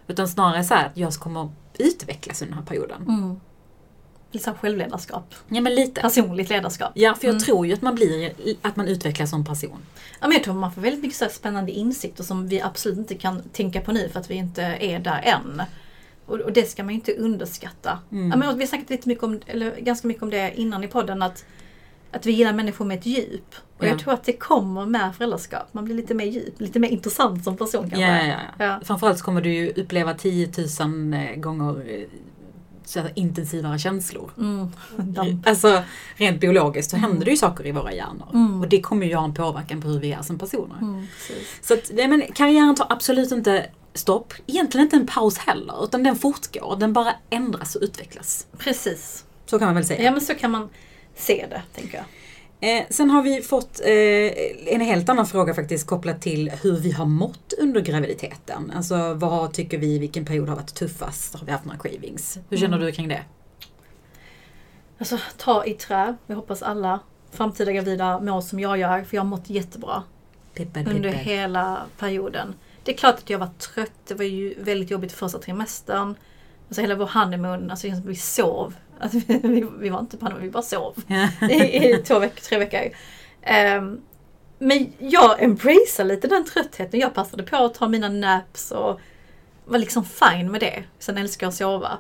Utan 0.08 0.28
snarare 0.28 0.64
så 0.64 0.74
här 0.74 0.86
att 0.86 0.98
jag 0.98 1.14
kommer 1.14 1.52
utvecklas 1.80 2.42
under 2.42 2.56
den 2.56 2.64
här 2.64 2.68
perioden. 2.68 3.02
Mm. 3.08 3.40
Här 4.46 4.54
självledarskap. 4.54 5.34
Ja 5.48 5.62
men 5.62 5.76
lite. 5.76 6.02
Personligt 6.02 6.50
ledarskap. 6.50 6.92
Ja, 6.94 7.14
för 7.16 7.26
jag 7.28 7.34
Mm. 7.34 7.44
tror 7.44 7.68
ju 7.68 7.74
att 7.74 7.82
man 7.82 7.96
blir, 7.96 8.32
att 8.62 8.76
man 8.76 8.88
utvecklas 8.88 9.30
som 9.30 9.46
person. 9.46 9.78
Ja, 10.22 10.28
men 10.28 10.32
jag 10.32 10.44
tror 10.44 10.54
man 10.54 10.72
får 10.74 10.82
väldigt 10.82 11.02
mycket 11.02 11.18
så 11.18 11.26
spännande 11.30 11.72
insikter 11.72 12.24
som 12.24 12.48
vi 12.48 12.62
absolut 12.62 12.98
inte 12.98 13.16
kan 13.16 13.42
tänka 13.44 13.82
på 13.82 13.92
nu 13.92 14.10
för 14.10 14.20
att 14.20 14.30
vi 14.32 14.36
inte 14.36 14.62
är 14.64 15.00
där 15.00 15.22
än. 15.24 15.62
Och, 16.26 16.40
och 16.40 16.54
det 16.54 16.70
ska 16.70 16.84
man 16.84 16.94
ju 16.94 16.96
inte 17.00 17.14
underskatta. 17.16 18.00
Mm. 18.12 18.30
Ja, 18.32 18.36
men 18.38 18.58
vi 18.58 18.64
har 18.64 18.68
snackat 18.68 18.90
lite 18.90 19.08
mycket 19.08 19.24
om, 19.24 19.40
eller 19.48 19.76
ganska 19.80 20.08
mycket 20.08 20.24
om 20.24 20.30
det 20.30 20.54
innan 20.56 20.84
i 20.84 20.88
podden 20.88 21.22
att, 21.22 21.46
att 22.14 22.26
vi 22.26 22.32
gillar 22.32 22.54
människor 22.54 22.86
med 22.86 23.00
ett 23.00 23.06
djup. 23.06 23.56
Och 23.78 23.84
Ja. 23.86 23.88
jag 23.90 24.00
tror 24.00 24.14
att 24.14 24.24
det 24.24 24.34
kommer 24.34 24.86
med 24.86 25.16
föräldraskap. 25.16 25.68
Man 25.74 25.86
blir 25.86 25.96
lite 25.96 26.14
mer 26.14 26.26
djup, 26.26 26.62
lite 26.62 26.80
mer 26.80 26.90
intressant 26.90 27.44
som 27.44 27.58
person 27.58 27.90
kanske. 27.90 28.28
Ja, 28.28 28.38
ja, 28.60 28.66
ja. 28.66 28.80
Framförallt 28.84 29.22
kommer 29.22 29.42
du 29.42 29.54
ju 29.54 29.70
uppleva 29.72 30.14
10 30.14 30.50
000 30.80 31.36
gånger 31.38 31.92
eh, 31.92 32.08
så 32.86 33.00
här 33.00 33.12
intensivare 33.16 33.80
känslor. 33.80 34.32
Mm. 34.38 34.72
Alltså 35.46 35.84
rent 36.16 36.42
biologiskt 36.42 36.92
så 36.92 36.98
händer 36.98 37.26
det 37.26 37.32
ju 37.32 37.38
saker 37.38 37.68
i 37.68 37.72
våra 37.72 37.94
hjärnor. 37.94 38.30
Mm. 38.34 38.62
Och 38.62 38.70
det 38.70 38.82
kommer 38.82 39.06
ju 39.08 39.16
ha 39.16 39.24
en 39.24 39.34
påverkan 39.34 39.82
på 39.82 39.88
hur 39.88 40.00
vi 40.00 40.12
är 40.12 40.22
som 40.22 40.40
personer. 40.40 40.78
Mm. 40.82 41.08
Så 41.62 41.74
att, 41.74 41.92
men 41.94 42.22
karriären 42.36 42.76
tar 42.76 42.88
absolut 42.90 43.32
inte 43.32 43.66
stopp. 43.94 44.34
Egentligen 44.48 44.86
inte 44.86 44.96
en 44.96 45.08
paus 45.08 45.38
heller, 45.38 45.84
utan 45.84 46.04
den 46.04 46.16
fortgår. 46.16 46.76
Den 46.80 46.94
bara 46.94 47.14
ändras 47.30 47.76
och 47.76 47.82
utvecklas. 47.82 48.48
precis. 48.58 49.26
Så 49.46 49.60
kan 49.60 49.66
man 49.68 49.76
väl 49.76 49.86
säga. 49.86 50.04
Ja 50.04 50.12
men 50.12 50.22
så 50.22 50.36
kan 50.36 50.52
man 50.52 50.70
se 51.16 51.46
det, 51.50 51.62
tänker 51.76 51.98
jag. 51.98 52.06
Eh, 52.60 52.84
sen 52.90 53.10
har 53.10 53.22
vi 53.24 53.42
fått 53.42 53.80
eh, 53.80 54.74
en 54.76 54.82
helt 54.82 55.10
annan 55.10 55.26
fråga 55.26 55.54
faktiskt 55.54 55.88
kopplat 55.88 56.22
till 56.22 56.50
hur 56.50 56.78
vi 56.78 56.92
har 56.92 57.06
mått 57.06 57.54
under 57.60 57.82
graviditeten. 57.82 58.72
Alltså 58.76 59.14
vad 59.14 59.54
tycker 59.54 59.78
vi, 59.78 60.00
vilken 60.00 60.26
period 60.26 60.50
har 60.50 60.56
varit 60.56 60.76
tuffast? 60.76 61.36
Har 61.36 61.46
vi 61.46 61.52
haft 61.52 61.66
några 61.66 61.80
cravings? 61.80 62.40
Hur 62.50 62.58
känner 62.58 62.78
Mm. 62.78 62.86
du 62.86 62.92
kring 62.92 63.08
det? 63.08 63.22
Alltså 65.00 65.18
ta 65.38 65.66
i 65.66 65.74
trä. 65.74 66.16
Jag 66.28 66.36
hoppas 66.36 66.62
alla 66.64 67.00
framtida 67.32 67.72
gravida 67.72 68.20
mår 68.20 68.42
som 68.42 68.60
jag 68.60 68.78
gör, 68.78 69.04
för 69.04 69.16
jag 69.18 69.22
har 69.24 69.30
mått 69.30 69.50
jättebra. 69.50 70.04
Pipper, 70.54 70.80
under 70.80 71.12
pipper. 71.12 71.24
hela 71.24 71.82
perioden. 72.00 72.56
Det 72.84 72.92
är 72.94 72.98
klart 72.98 73.16
att 73.16 73.30
jag 73.30 73.40
var 73.40 73.50
trött, 73.74 73.92
det 74.08 74.14
var 74.16 74.26
ju 74.26 74.56
väldigt 74.64 74.92
jobbigt 74.92 75.12
första 75.12 75.40
trimestern. 75.40 76.16
Alltså 76.74 76.82
hela 76.82 76.96
vår 76.96 77.06
honeymoon, 77.06 77.72
alltså 77.72 77.88
vi 78.06 78.16
sov. 78.16 78.76
Alltså, 79.00 79.18
vi, 79.28 79.66
vi 79.80 79.90
var 79.90 80.00
inte 80.00 80.18
på 80.18 80.26
honeymoon, 80.26 80.44
vi 80.44 80.52
bara 80.52 80.64
sov 80.64 81.04
i, 81.50 81.54
i 81.88 81.98
två 82.08 82.20
veckor, 82.20 82.42
tre 82.42 82.58
veckor. 82.58 82.98
Ehm, 83.42 84.02
men 84.60 84.94
jag 85.00 85.44
embracear 85.44 86.06
lite 86.06 86.28
den 86.28 86.46
tröttheten. 86.46 87.00
Jag 87.00 87.14
passade 87.14 87.44
på 87.44 87.56
att 87.56 87.74
ta 87.74 87.88
mina 87.88 88.10
naps 88.10 88.72
och 88.72 89.00
var 89.66 89.78
liksom 89.80 90.06
fine 90.06 90.52
med 90.52 90.62
det. 90.62 90.84
Sen 91.00 91.18
älskar 91.18 91.46
jag 91.46 91.50
att 91.50 91.56
sova. 91.56 91.98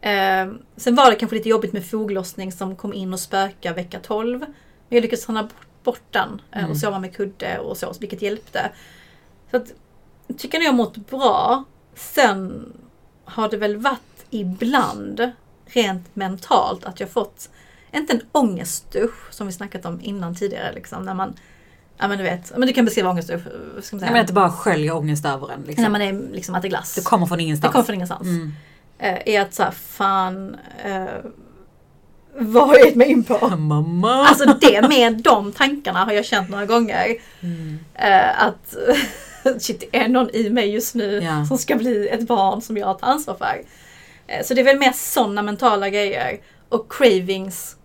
Ehm, 0.00 0.58
sen 0.76 0.94
var 0.94 1.10
det 1.10 1.16
kanske 1.16 1.36
lite 1.36 1.48
jobbigt 1.48 1.72
med 1.72 1.86
foglossning 1.86 2.52
som 2.52 2.76
kom 2.76 2.94
in 2.94 3.12
och 3.12 3.20
spöka 3.20 3.72
vecka 3.72 3.98
12. 4.02 4.38
Men 4.40 4.48
jag 4.88 5.02
lyckades 5.02 5.26
träna 5.26 5.42
bort, 5.42 5.66
bort 5.84 6.02
den 6.10 6.42
eh, 6.52 6.58
Mm. 6.58 6.70
och 6.70 6.76
sova 6.76 6.98
med 6.98 7.16
kudde 7.16 7.58
och 7.58 7.76
så, 7.76 7.94
vilket 8.00 8.22
hjälpte. 8.22 8.70
Så 9.50 9.56
att, 9.56 9.72
tycker 10.38 10.60
jag 10.60 10.74
mått 10.74 10.96
bra. 10.96 11.64
Sen 11.94 12.72
har 13.24 13.48
det 13.48 13.56
väl 13.56 13.76
varit 13.76 14.00
ibland 14.30 15.30
rent 15.66 16.16
mentalt 16.16 16.84
att 16.84 17.00
jag 17.00 17.10
fått, 17.10 17.48
inte 17.94 18.12
en 18.12 18.20
ångestdusch 18.32 19.32
som 19.32 19.46
vi 19.46 19.52
snackat 19.52 19.84
om 19.86 20.00
innan 20.02 20.34
tidigare 20.34 20.72
liksom, 20.72 21.04
när 21.04 21.14
man 21.14 21.34
Ja 22.00 22.08
men 22.08 22.18
du 22.18 22.24
vet, 22.24 22.52
men 22.56 22.66
du 22.66 22.72
kan 22.72 22.84
beskriva 22.84 23.12
vad 23.12 23.24
Ska 23.24 23.34
man 23.34 23.82
säga? 23.82 23.98
menar 24.00 24.20
att 24.20 24.26
det 24.26 24.32
bara 24.32 24.50
sköljer 24.50 24.96
ångest 24.96 25.24
över 25.24 25.52
en. 25.52 25.62
Liksom. 25.62 25.82
När 25.82 25.90
man 25.90 26.02
är 26.02 26.32
liksom 26.32 26.54
äter 26.54 26.68
glass. 26.68 26.94
Det 26.94 27.04
kommer 27.04 27.26
från 27.26 27.38
det 27.38 27.44
ingenstans. 27.44 27.72
kommer 27.72 27.84
från 27.84 27.94
ingenstans. 27.94 28.26
Mm. 28.26 28.52
Eh, 28.98 29.18
är 29.24 29.40
att 29.40 29.54
såhär, 29.54 29.70
fan 29.70 30.56
eh, 30.84 31.04
vad 32.38 32.68
har 32.68 32.76
jag 32.76 32.86
gett 32.86 32.96
mig 32.96 33.10
in 33.10 33.24
på? 33.24 33.48
Mamma! 33.56 34.26
Alltså 34.26 34.54
det 34.60 34.88
med 34.88 35.22
de 35.22 35.52
tankarna 35.52 36.04
har 36.04 36.12
jag 36.12 36.24
känt 36.24 36.48
några 36.48 36.66
gånger. 36.66 37.06
Mm. 37.40 37.78
Eh, 37.94 38.42
att 38.42 38.74
shit, 39.62 39.80
det 39.90 39.98
är 39.98 40.08
någon 40.08 40.30
i 40.30 40.50
mig 40.50 40.70
just 40.70 40.94
nu 40.94 41.20
Ja. 41.24 41.46
som 41.46 41.58
ska 41.58 41.76
bli 41.76 42.08
ett 42.08 42.26
barn 42.26 42.62
som 42.62 42.76
jag 42.76 42.98
tar 42.98 43.06
ansvar 43.06 43.34
för. 43.34 43.62
Eh, 44.28 44.44
så 44.44 44.54
det 44.54 44.60
är 44.60 44.64
väl 44.64 44.78
mer 44.78 44.92
sådana 44.92 45.42
mentala 45.42 45.90
grejer. 45.90 46.40
Och 46.68 46.92
cravings. 46.92 47.76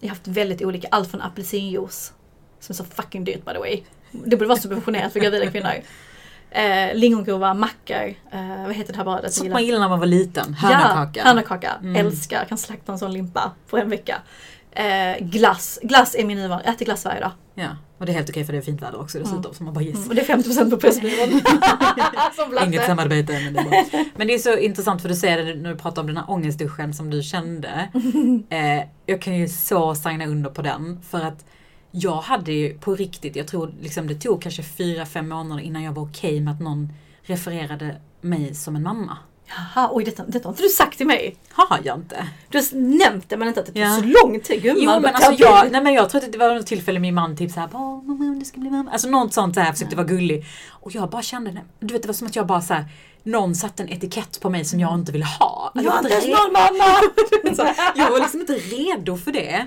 Jag 0.00 0.08
har 0.08 0.14
haft 0.14 0.28
väldigt 0.28 0.62
olika, 0.62 0.88
allt 0.90 1.10
från 1.10 1.22
apelsinjuice, 1.22 2.12
som 2.60 2.72
är 2.72 2.76
så 2.76 2.84
fucking 2.84 3.24
dyrt 3.24 3.44
by 3.44 3.52
the 3.52 3.58
way. 3.58 3.82
Det 4.10 4.36
borde 4.36 4.48
vara 4.48 4.58
subventionerat 4.58 5.12
för 5.12 5.20
gravida 5.20 5.50
kvinnor. 5.50 5.72
Eh, 6.50 6.94
lingongrova, 6.94 7.54
mackor, 7.54 8.14
eh, 8.32 8.66
vad 8.66 8.74
heter 8.74 8.92
det 8.92 8.96
här 8.96 9.04
brödet? 9.04 9.32
Sånt 9.32 9.44
gillar? 9.44 9.54
man 9.54 9.64
gillar 9.64 9.80
när 9.80 9.88
man 9.88 10.00
var 10.00 10.06
liten. 10.06 10.54
Hörnakaka. 10.54 11.20
Ja, 11.20 11.24
hörnakaka. 11.24 11.72
Mm. 11.82 12.06
Älskar, 12.06 12.44
kan 12.44 12.58
slakta 12.58 12.92
en 12.92 12.98
sån 12.98 13.12
limpa 13.12 13.52
på 13.70 13.78
en 13.78 13.90
vecka. 13.90 14.22
Eh, 14.72 15.16
glass. 15.20 15.78
Glass 15.82 16.14
är 16.14 16.24
min 16.24 16.38
nuvarande, 16.38 16.64
jag 16.66 16.74
äter 16.74 16.84
glass 16.84 17.04
varje 17.04 17.20
dag. 17.20 17.30
Ja, 17.58 17.76
och 17.98 18.06
det 18.06 18.12
är 18.12 18.14
helt 18.14 18.30
okej 18.30 18.44
för 18.44 18.52
det 18.52 18.58
är 18.58 18.62
fint 18.62 18.82
väder 18.82 19.00
också 19.00 19.18
dessutom. 19.18 19.54
Så 19.54 19.64
man 19.64 19.74
bara 19.74 19.84
yes. 19.84 19.96
Mm, 19.96 20.08
och 20.08 20.14
det 20.14 20.20
är 20.20 20.36
50% 20.36 20.70
på 20.70 20.76
Pressbyrån. 20.76 21.40
Inget 22.66 22.86
samarbete 22.86 23.32
men 23.32 23.54
det, 23.54 23.84
men 24.16 24.26
det 24.26 24.34
är 24.34 24.38
så 24.38 24.56
intressant 24.56 25.02
för 25.02 25.08
du 25.08 25.14
säger 25.14 25.44
det 25.44 25.54
när 25.54 25.70
du 25.70 25.76
pratar 25.78 26.02
om 26.02 26.06
den 26.06 26.16
här 26.16 26.30
ångestduschen 26.30 26.94
som 26.94 27.10
du 27.10 27.22
kände. 27.22 27.90
Eh, 28.50 28.82
jag 29.06 29.22
kan 29.22 29.36
ju 29.36 29.48
så 29.48 29.94
signa 29.94 30.26
under 30.26 30.50
på 30.50 30.62
den 30.62 31.02
för 31.02 31.20
att 31.20 31.44
jag 31.90 32.16
hade 32.16 32.52
ju 32.52 32.78
på 32.78 32.94
riktigt, 32.94 33.36
jag 33.36 33.46
tror 33.46 33.74
liksom 33.80 34.06
det 34.06 34.14
tog 34.14 34.42
kanske 34.42 34.62
fyra 34.62 35.06
fem 35.06 35.28
månader 35.28 35.62
innan 35.62 35.82
jag 35.82 35.92
var 35.92 36.02
okej 36.02 36.40
med 36.40 36.54
att 36.54 36.60
någon 36.60 36.92
refererade 37.22 38.00
mig 38.20 38.54
som 38.54 38.76
en 38.76 38.82
mamma. 38.82 39.18
Jaha, 39.48 39.88
oj 39.92 40.04
detta, 40.04 40.24
detta 40.26 40.48
har 40.48 40.52
inte 40.52 40.62
du 40.62 40.68
sagt 40.68 40.96
till 40.98 41.06
mig. 41.06 41.36
Har 41.52 41.80
jag 41.84 41.98
inte? 41.98 42.28
Du 42.48 42.58
har 42.58 42.76
nämnt 42.98 43.28
det 43.28 43.36
men 43.36 43.48
inte 43.48 43.60
att 43.60 43.66
det 43.66 43.72
tog 43.72 43.82
Ja. 43.82 43.96
så 43.96 44.02
lång 44.26 44.40
tid 44.40 44.62
gumman. 44.62 44.82
Jo 44.82 45.00
men 45.00 45.14
alltså 45.14 45.32
jag, 45.32 45.72
nej 45.72 45.82
men 45.82 45.94
jag 45.94 46.10
tror 46.10 46.24
att 46.24 46.32
det 46.32 46.38
var 46.38 46.54
något 46.54 46.66
tillfälle 46.66 46.98
min 47.00 47.14
man 47.14 47.36
typ 47.36 47.50
såhär, 47.52 47.68
"Åh, 47.72 48.02
mamma 48.04 48.34
du 48.38 48.44
ska 48.44 48.60
bli 48.60 48.70
mamma. 48.70 48.90
Alltså 48.90 49.08
något 49.08 49.34
sånt 49.34 49.54
där, 49.54 49.72
försökte 49.72 49.96
vara 49.96 50.06
gullig. 50.06 50.44
Och 50.70 50.94
jag 50.94 51.10
bara 51.10 51.22
kände, 51.22 51.52
nej, 51.52 51.64
du 51.80 51.92
vet 51.92 52.02
det 52.02 52.08
var 52.08 52.12
som 52.14 52.26
att 52.26 52.36
jag 52.36 52.46
bara 52.46 52.60
såhär, 52.60 52.84
någon 53.22 53.54
satte 53.54 53.82
en 53.82 53.88
etikett 53.88 54.40
på 54.40 54.50
mig 54.50 54.64
som 54.64 54.80
jag 54.80 54.94
inte 54.94 55.12
ville 55.12 55.24
ha. 55.24 55.72
Jag 55.74 55.84
är 55.84 55.90
var 55.90 55.98
inte 55.98 56.28
någon 56.28 56.52
mamma! 56.52 57.00
Jag 57.96 58.10
var 58.10 58.18
liksom 58.18 58.40
inte 58.40 58.52
redo 58.54 59.16
för 59.16 59.32
det. 59.32 59.66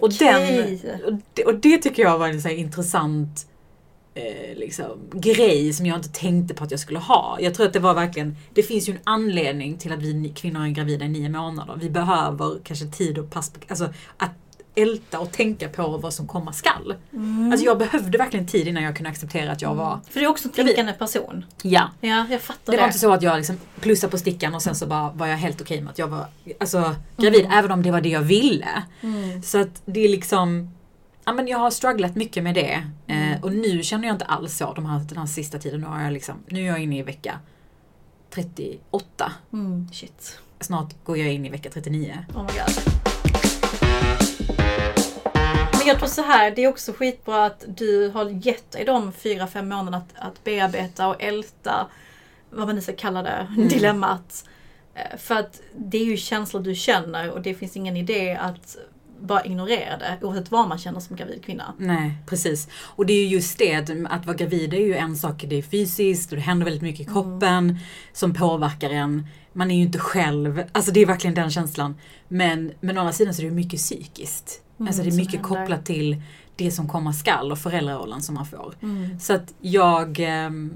Och, 0.00 0.08
Okej. 0.08 0.80
den, 0.84 1.02
och, 1.14 1.20
det 1.34 1.44
och 1.44 1.54
det 1.54 1.78
tycker 1.78 2.02
jag 2.02 2.18
var 2.18 2.28
en 2.28 2.42
så 2.42 2.48
intressant 2.48 3.46
eh, 4.14 4.56
liksom, 4.56 4.98
grej 5.12 5.72
som 5.72 5.86
jag 5.86 5.98
inte 5.98 6.08
tänkte 6.08 6.54
på 6.54 6.64
att 6.64 6.70
jag 6.70 6.80
skulle 6.80 6.98
ha. 6.98 7.38
Jag 7.40 7.54
tror 7.54 7.66
att 7.66 7.72
det 7.72 7.78
var 7.78 7.94
verkligen, 7.94 8.36
det 8.54 8.62
finns 8.62 8.88
ju 8.88 8.92
en 8.92 9.00
anledning 9.04 9.78
till 9.78 9.92
att 9.92 10.02
vi 10.02 10.32
kvinnor 10.36 10.64
är 10.64 10.68
gravida 10.68 11.04
i 11.04 11.08
nio 11.08 11.28
månader. 11.28 11.74
Vi 11.80 11.90
behöver 11.90 12.58
kanske 12.64 12.86
tid 12.86 13.18
och 13.18 13.30
pass, 13.30 13.52
alltså 13.68 13.88
att 14.16 14.30
älta 14.74 15.18
och 15.20 15.32
tänka 15.32 15.68
på 15.68 15.98
vad 15.98 16.14
som 16.14 16.26
komma 16.26 16.52
skall. 16.52 16.94
Mm. 17.12 17.52
Alltså 17.52 17.66
jag 17.66 17.78
behövde 17.78 18.18
verkligen 18.18 18.46
tid 18.46 18.68
innan 18.68 18.82
jag 18.82 18.96
kunde 18.96 19.10
acceptera 19.10 19.52
att 19.52 19.62
jag 19.62 19.74
var 19.74 20.00
För 20.10 20.20
du 20.20 20.26
är 20.26 20.30
också 20.30 20.48
en 20.48 20.66
tänkande 20.66 20.92
person. 20.92 21.44
Ja. 21.62 21.90
Ja, 22.00 22.26
jag 22.30 22.40
fattar 22.40 22.72
Det 22.72 22.72
det. 22.72 22.76
var 22.80 22.86
inte 22.86 22.98
så 22.98 23.12
att 23.12 23.22
jag 23.22 23.36
liksom 23.36 23.58
plussade 23.80 24.10
på 24.10 24.18
stickan 24.18 24.54
och 24.54 24.62
sen 24.62 24.74
så 24.74 24.86
bara 24.86 25.10
var 25.10 25.26
jag 25.26 25.36
helt 25.36 25.60
okej 25.60 25.80
med 25.80 25.90
att 25.90 25.98
jag 25.98 26.08
var 26.08 26.26
alltså, 26.60 26.94
gravid, 27.16 27.48
även 27.52 27.70
om 27.70 27.82
det 27.82 27.90
var 27.90 28.00
det 28.00 28.08
jag 28.08 28.22
ville. 28.22 28.82
Mm. 29.00 29.42
Så 29.42 29.60
att 29.60 29.82
det 29.84 30.00
är 30.00 30.08
liksom 30.08 30.70
Ja 31.24 31.32
men 31.32 31.46
jag 31.48 31.58
har 31.58 31.70
strugglat 31.70 32.14
mycket 32.14 32.42
med 32.44 32.54
det. 32.54 32.82
Eh, 33.06 33.42
och 33.44 33.52
nu 33.52 33.82
känner 33.82 34.08
jag 34.08 34.14
inte 34.14 34.24
alls 34.24 34.56
så 34.56 34.72
de 34.74 34.86
här, 34.86 34.98
den 35.08 35.18
här 35.18 35.26
sista 35.26 35.58
tiden. 35.58 35.80
Nu, 35.80 35.86
har 35.86 36.02
jag 36.02 36.12
liksom, 36.12 36.34
nu 36.48 36.60
är 36.62 36.66
jag 36.66 36.78
inne 36.82 36.98
i 36.98 37.02
vecka 37.02 37.38
38. 38.30 39.32
Mm. 39.52 39.88
Shit. 39.92 40.38
Snart 40.60 41.04
går 41.04 41.18
jag 41.18 41.32
in 41.32 41.46
i 41.46 41.50
vecka 41.50 41.70
39. 41.70 42.18
Oh 42.34 42.42
my 42.42 42.48
god. 42.52 42.92
Men 45.78 45.86
jag 45.86 45.98
tror 45.98 46.08
så 46.08 46.22
här, 46.22 46.50
det 46.50 46.64
är 46.64 46.68
också 46.68 46.92
skitbra 46.92 47.44
att 47.44 47.64
du 47.68 48.08
har 48.14 48.46
gett 48.46 48.70
dig 48.70 48.84
de 48.84 49.12
fyra, 49.12 49.46
fem 49.46 49.68
månaderna 49.68 49.96
att, 49.96 50.14
att 50.28 50.44
bearbeta 50.44 51.08
och 51.08 51.22
älta, 51.22 51.86
vad 52.50 52.66
man 52.66 52.74
nu 52.74 52.80
ska 52.82 52.92
kalla 52.92 53.22
det, 53.22 53.46
Mm. 53.56 53.68
dilemmat. 53.68 54.44
Eh, 54.94 55.18
För 55.18 55.34
att 55.34 55.60
det 55.76 55.98
är 55.98 56.04
ju 56.04 56.16
känslor 56.16 56.60
du 56.62 56.74
känner 56.74 57.30
och 57.30 57.42
det 57.42 57.54
finns 57.54 57.76
ingen 57.76 57.96
idé 57.96 58.34
att 58.40 58.76
bara 59.22 59.44
ignorera 59.44 59.96
det 59.98 60.18
oavsett 60.26 60.50
vad 60.50 60.68
man 60.68 60.78
känner 60.78 61.00
som 61.00 61.16
gravid 61.16 61.44
kvinna. 61.44 61.74
Nej, 61.78 62.14
precis. 62.26 62.68
Och 62.82 63.06
det 63.06 63.12
är 63.12 63.24
ju 63.24 63.28
just 63.28 63.58
det, 63.58 63.74
att, 63.74 63.90
att 64.10 64.26
vara 64.26 64.36
gravid 64.36 64.74
är 64.74 64.78
ju 64.78 64.94
en 64.94 65.16
sak, 65.16 65.44
det 65.48 65.58
är 65.58 65.62
fysiskt 65.62 66.32
och 66.32 66.36
det 66.36 66.42
händer 66.42 66.64
väldigt 66.64 66.82
mycket 66.82 67.00
i 67.00 67.10
kroppen 67.12 67.78
som 68.12 68.34
påverkar 68.34 68.90
en. 68.90 69.26
Man 69.52 69.70
är 69.70 69.76
ju 69.76 69.82
inte 69.82 69.98
själv, 69.98 70.62
alltså 70.72 70.92
det 70.92 71.00
är 71.00 71.06
verkligen 71.06 71.34
den 71.34 71.50
känslan. 71.50 71.94
Men, 72.28 72.72
men 72.80 72.98
å 72.98 73.00
andra 73.00 73.12
sidan 73.12 73.34
så 73.34 73.40
är 73.40 73.44
det 73.44 73.48
ju 73.48 73.54
mycket 73.54 73.80
psykiskt. 73.80 74.62
Mm, 74.78 74.88
alltså 74.88 75.02
det 75.02 75.08
är 75.08 75.16
mycket 75.16 75.42
kopplat 75.42 75.86
till 75.86 76.22
det 76.56 76.70
som 76.70 76.88
komma 76.88 77.12
skall 77.12 77.52
och 77.52 77.58
föräldrarollen 77.58 78.22
som 78.22 78.34
man 78.34 78.46
får. 78.46 78.74
Mm. 78.82 79.20
Så 79.20 79.32
att 79.32 79.54
jag, 79.60 80.20
ehm, 80.20 80.72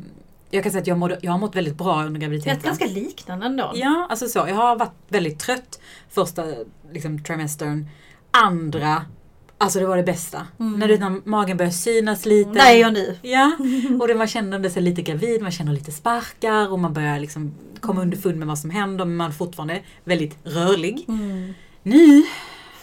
jag 0.50 0.62
kan 0.62 0.72
säga 0.72 0.82
att 0.82 0.87
jag, 0.87 0.98
mådde, 0.98 1.18
jag 1.22 1.32
har 1.32 1.38
mått 1.38 1.56
väldigt 1.56 1.78
bra 1.78 2.04
under 2.04 2.20
Det 2.20 2.24
är 2.24 2.28
graviditeten. 2.28 2.62
ganska 2.62 2.87
liknande 2.87 3.46
ändå. 3.46 3.72
Ja, 3.74 4.06
alltså 4.11 4.28
så. 4.28 4.38
Jag 4.38 4.54
har 4.54 4.76
varit 4.76 4.94
väldigt 5.09 5.38
trött 5.38 5.80
första 6.11 6.44
liksom, 6.92 7.24
trimestern. 7.24 7.88
Andra, 8.44 9.05
alltså 9.59 9.79
det 9.79 9.87
var 9.87 9.96
det 9.96 10.03
bästa. 10.03 10.46
Mm. 10.61 10.79
När, 10.79 10.88
det, 10.88 10.99
när 10.99 11.20
magen 11.25 11.57
börjar 11.57 11.70
synas 11.72 12.27
lite. 12.27 12.59
Är 12.59 12.77
jag 12.77 12.92
nu. 12.92 13.18
Ja, 13.22 13.57
och 14.01 14.09
det 14.09 14.14
man 14.14 14.27
känner 14.27 14.68
sig 14.68 14.83
lite 14.83 15.03
gravid, 15.03 15.42
man 15.42 15.51
känner 15.51 15.72
lite 15.72 15.92
sparkar 15.92 16.72
och 16.72 16.79
man 16.79 16.92
börjar 16.92 17.18
liksom 17.18 17.55
komma 17.81 18.03
underfund 18.03 18.37
med 18.37 18.49
vad 18.49 18.59
som 18.59 18.70
händer 18.70 19.05
men 19.05 19.16
man 19.16 19.31
är 19.31 19.35
fortfarande 19.35 19.83
väldigt 20.05 20.37
rörlig. 20.44 21.05
Mm. 21.09 21.55
Nu, 21.83 22.22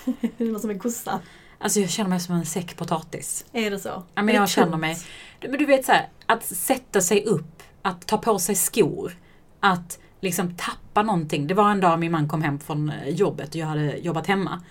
Det 0.38 0.52
var 0.52 0.60
som 0.60 0.70
en 0.70 0.80
kossa. 0.80 1.20
alltså 1.60 1.80
jag 1.80 1.90
känner 1.90 2.10
mig 2.10 2.20
som 2.20 2.36
en 2.36 2.46
säck 2.46 2.78
potatis. 2.78 3.46
Är 3.54 3.72
det 3.72 3.80
så? 3.80 4.04
Ja, 4.16 4.22
men 4.22 4.36
jag 4.36 4.50
känner 4.50 4.72
tungt? 4.72 4.82
mig, 4.82 4.98
men 5.42 5.58
du 5.60 5.66
vet 5.66 5.86
så 5.86 5.92
här, 5.92 6.08
att 6.26 6.46
sätta 6.46 7.02
sig 7.02 7.26
upp, 7.26 7.64
att 7.82 8.08
ta 8.08 8.18
på 8.18 8.40
sig 8.40 8.56
skor, 8.56 9.18
att 9.60 10.00
liksom 10.22 10.56
tappa 10.56 11.04
någonting. 11.04 11.48
Det 11.48 11.54
var 11.54 11.72
en 11.72 11.80
dag 11.80 12.00
min 12.00 12.12
man 12.12 12.28
kom 12.30 12.42
hem 12.42 12.60
från 12.60 12.90
eh, 12.90 13.10
jobbet 13.10 13.50
och 13.50 13.56
jag 13.56 13.68
hade 13.68 13.98
jobbat 13.98 14.28
hemma. 14.28 14.62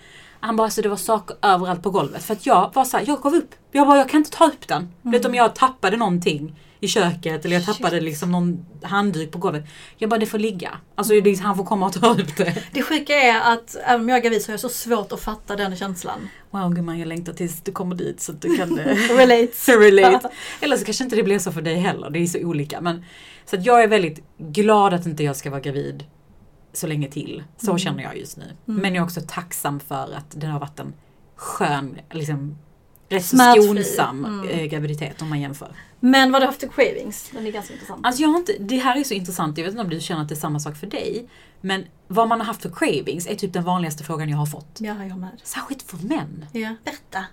Han 0.43 0.55
bara, 0.55 0.69
så 0.69 0.81
det 0.81 0.89
var 0.89 0.95
saker 0.97 1.35
överallt 1.41 1.83
på 1.83 1.89
golvet. 1.89 2.23
För 2.23 2.33
att 2.33 2.45
jag 2.45 2.71
var 2.73 2.85
så 2.85 2.97
här, 2.97 3.05
jag 3.07 3.21
gav 3.21 3.35
upp. 3.35 3.55
Jag 3.71 3.87
bara, 3.87 3.97
jag 3.97 4.09
kan 4.09 4.17
inte 4.17 4.31
ta 4.31 4.47
upp 4.47 4.67
den. 4.67 4.89
Du 5.01 5.11
vet 5.11 5.25
om 5.25 5.35
jag 5.35 5.55
tappade 5.55 5.97
någonting 5.97 6.55
i 6.79 6.87
köket 6.87 7.45
eller 7.45 7.55
jag 7.55 7.65
tappade 7.65 7.95
Shit. 7.95 8.03
liksom 8.03 8.31
någon 8.31 8.65
handduk 8.81 9.31
på 9.31 9.37
golvet. 9.37 9.65
Jag 9.97 10.09
bara, 10.09 10.19
det 10.19 10.25
får 10.25 10.39
ligga. 10.39 10.71
Alltså 10.95 11.21
det, 11.21 11.39
han 11.39 11.57
får 11.57 11.63
komma 11.63 11.85
och 11.85 11.93
ta 11.93 12.11
upp 12.11 12.37
det. 12.37 12.63
Det 12.71 12.83
sjuka 12.83 13.13
är 13.13 13.53
att 13.53 13.75
även 13.85 14.01
om 14.01 14.09
jag 14.09 14.17
är 14.17 14.21
gravid 14.21 14.41
så 14.41 14.47
har 14.47 14.53
jag 14.53 14.59
så 14.59 14.69
svårt 14.69 15.11
att 15.11 15.21
fatta 15.21 15.55
den 15.55 15.75
känslan. 15.75 16.29
Wow 16.51 16.73
gumman, 16.73 16.99
jag 16.99 17.07
längtar 17.07 17.33
tills 17.33 17.61
du 17.61 17.71
kommer 17.71 17.95
dit 17.95 18.21
så 18.21 18.31
att 18.31 18.41
du 18.41 18.57
kan 18.57 18.79
eh, 18.79 18.95
Relate. 19.17 19.53
relate. 19.79 20.29
Eller 20.61 20.77
så 20.77 20.85
kanske 20.85 21.03
inte 21.03 21.15
det 21.15 21.23
blir 21.23 21.39
så 21.39 21.51
för 21.51 21.61
dig 21.61 21.75
heller, 21.75 22.09
det 22.09 22.19
är 22.19 22.27
så 22.27 22.39
olika. 22.39 22.81
Men, 22.81 23.05
så 23.45 23.55
att 23.55 23.65
jag 23.65 23.83
är 23.83 23.87
väldigt 23.87 24.23
glad 24.37 24.93
att 24.93 25.05
inte 25.05 25.23
jag 25.23 25.35
ska 25.35 25.49
vara 25.49 25.61
gravid 25.61 26.03
så 26.73 26.87
länge 26.87 27.07
till. 27.11 27.43
Så 27.57 27.67
Mm. 27.71 27.79
känner 27.79 28.03
jag 28.03 28.17
just 28.17 28.37
nu. 28.37 28.43
Mm. 28.43 28.81
Men 28.81 28.95
jag 28.95 29.01
är 29.01 29.05
också 29.05 29.21
tacksam 29.27 29.79
för 29.79 30.13
att 30.17 30.25
det 30.41 30.47
har 30.47 30.59
varit 30.59 30.79
en 30.79 30.93
skön, 31.35 31.97
liksom, 32.11 32.57
rätt 33.09 33.25
Smärtfri. 33.25 33.63
skonsam 33.83 34.25
Mm. 34.25 34.47
eh, 34.49 34.65
graviditet 34.65 35.21
om 35.21 35.29
man 35.29 35.41
jämför. 35.41 35.71
Men 35.99 36.31
vad 36.31 36.35
har 36.35 36.39
du 36.41 36.45
haft 36.45 36.59
för 36.59 36.67
cravings? 36.67 37.29
Den 37.33 37.47
är 37.47 37.51
ganska 37.51 37.73
intressant. 37.73 38.05
Alltså 38.05 38.21
jag 38.21 38.29
har 38.29 38.37
inte, 38.37 38.53
det 38.59 38.77
här 38.77 38.99
är 38.99 39.03
så 39.03 39.13
intressant, 39.13 39.57
jag 39.57 39.65
vet 39.65 39.71
inte 39.71 39.83
om 39.83 39.89
du 39.89 39.99
känner 39.99 40.21
att 40.21 40.29
det 40.29 40.35
är 40.35 40.39
samma 40.39 40.59
sak 40.59 40.75
för 40.77 40.87
dig. 40.87 41.27
Men 41.61 41.85
vad 42.07 42.27
man 42.27 42.39
har 42.39 42.45
haft 42.47 42.61
för 42.61 42.69
cravings 42.69 43.27
är 43.27 43.35
typ 43.35 43.53
den 43.53 43.63
vanligaste 43.63 44.03
frågan 44.03 44.29
jag 44.29 44.37
har 44.37 44.45
fått. 44.45 44.77
Ja, 44.79 45.03
jag 45.05 45.17
med. 45.17 45.29
Särskilt 45.43 45.81
för 45.81 45.97
män. 45.97 46.45
Ja. 46.51 46.75
Berätta. 46.83 47.25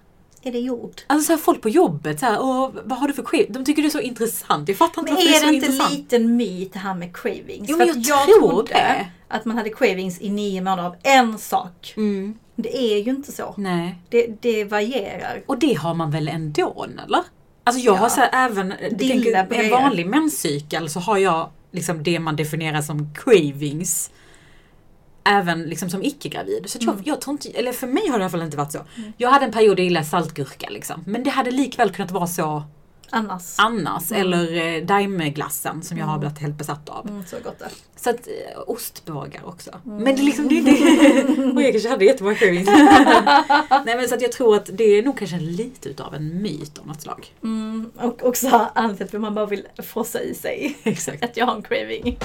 Är 0.42 0.52
det 0.52 0.58
jord? 0.58 1.00
Alltså 1.06 1.26
så 1.26 1.32
här, 1.32 1.38
folk 1.40 1.60
på 1.62 1.68
jobbet, 1.68 2.20
så 2.20 2.26
här, 2.26 2.38
Åh, 2.40 2.70
vad 2.84 2.98
har 2.98 3.08
du 3.08 3.14
för 3.14 3.22
cravings? 3.22 3.54
De 3.54 3.64
tycker 3.64 3.82
det 3.82 3.88
är 3.88 3.90
så 3.90 4.00
intressant. 4.00 4.68
Jag 4.68 4.76
fattar 4.78 5.02
inte 5.02 5.12
Men 5.12 5.14
varför 5.14 5.28
det 5.30 5.36
är 5.36 5.36
är 5.36 5.40
så 5.40 5.46
det 5.46 5.54
inte 5.54 5.66
intressant. 5.66 5.92
liten 5.94 6.36
myt 6.36 6.72
det 6.72 6.78
här 6.78 6.94
med 6.94 7.16
cravings? 7.16 7.68
Jo, 7.70 7.76
men 7.76 7.86
jag 7.86 7.96
jag 7.96 8.24
tror 8.26 8.66
det. 8.68 9.10
Att 9.30 9.44
man 9.44 9.56
hade 9.58 9.70
cravings 9.70 10.20
i 10.20 10.30
nio 10.30 10.60
månader 10.60 10.82
av 10.88 10.96
en 11.02 11.38
sak. 11.38 11.94
Mm. 11.96 12.38
Det 12.56 12.76
är 12.76 12.98
ju 13.02 13.10
inte 13.10 13.32
så. 13.32 13.54
Nej. 13.56 13.98
Det, 14.08 14.26
det 14.42 14.64
varierar. 14.64 15.42
Och 15.46 15.58
det 15.58 15.74
har 15.74 15.94
man 15.94 16.10
väl 16.10 16.28
ändå, 16.28 16.86
eller? 17.06 17.20
Alltså 17.64 17.82
jag 17.82 17.94
Ja. 17.94 17.98
har 17.98 18.08
så 18.08 18.20
här, 18.20 18.30
även, 18.50 18.74
Dilla 18.90 19.42
tänker, 19.44 19.64
en 19.64 19.70
vanlig 19.70 20.06
menscykel 20.06 20.88
så 20.90 21.00
har 21.00 21.18
jag 21.18 21.50
liksom 21.72 22.02
det 22.02 22.18
man 22.20 22.36
definierar 22.36 22.82
som 22.82 23.14
cravings. 23.14 24.10
Även 25.24 25.62
liksom 25.62 25.90
som 25.90 26.02
icke-gravid. 26.02 26.64
Så 26.70 26.78
jag, 26.80 26.88
Mm. 26.94 27.02
jag 27.06 27.20
tror 27.20 27.32
inte, 27.32 27.50
eller 27.50 27.72
för 27.72 27.86
mig 27.86 28.08
har 28.08 28.18
det 28.18 28.22
i 28.22 28.24
alla 28.24 28.30
fall 28.30 28.42
inte 28.42 28.56
varit 28.56 28.72
så. 28.72 28.78
Jag 29.16 29.30
hade 29.30 29.44
en 29.44 29.52
period 29.52 29.76
där 29.76 29.80
jag 29.82 29.84
gillade 29.88 30.06
saltgurka 30.06 30.68
liksom. 30.70 31.02
Men 31.06 31.24
det 31.24 31.30
hade 31.30 31.50
likväl 31.50 31.90
kunnat 31.90 32.10
vara 32.10 32.26
så 32.26 32.62
Annars. 33.10 33.54
annars. 33.58 34.10
Mm. 34.12 34.20
Eller 34.22 34.76
eh, 34.76 34.84
daimeglassen 34.84 35.82
som 35.82 35.98
jag 35.98 36.06
har 36.06 36.12
Mm. 36.14 36.20
blivit 36.20 36.38
helt 36.38 36.54
besatt 36.58 36.88
av. 36.88 37.08
Mm, 37.08 37.24
så 37.26 37.36
gott 37.44 37.58
det. 37.58 37.68
Så 37.96 38.10
att 38.10 38.16
eh, 38.26 38.60
ostbågar 38.66 39.48
också. 39.48 39.70
Mm. 39.86 40.04
Men 40.04 40.16
det 40.16 40.22
är 40.22 40.24
liksom 40.24 40.48
det 40.48 40.58
är 40.58 40.62
det. 40.64 41.52
Och 41.56 41.62
jag 41.62 41.72
kanske 41.72 41.88
hade 41.88 42.04
jättemånga 42.04 42.36
cravings. 42.36 42.66
Nej 43.86 43.96
men 43.96 44.08
så 44.08 44.14
att 44.14 44.22
jag 44.22 44.32
tror 44.32 44.56
att 44.56 44.70
det 44.72 44.84
är 44.84 45.02
nog 45.02 45.18
kanske 45.18 45.38
lite 45.38 45.88
utav 45.88 46.14
en 46.14 46.42
myt 46.42 46.78
av 46.78 46.86
något 46.86 47.00
slag. 47.02 47.26
Mm, 47.42 47.90
och 47.96 48.22
också 48.26 48.68
anledningen 48.74 49.16
att 49.16 49.20
man 49.22 49.34
bara 49.34 49.46
vill 49.46 49.66
frossa 49.78 50.20
i 50.22 50.34
sig. 50.34 50.76
Exakt. 50.82 51.24
Att 51.24 51.36
jag 51.36 51.46
har 51.46 51.54
en 51.56 51.62
craving. 51.62 52.18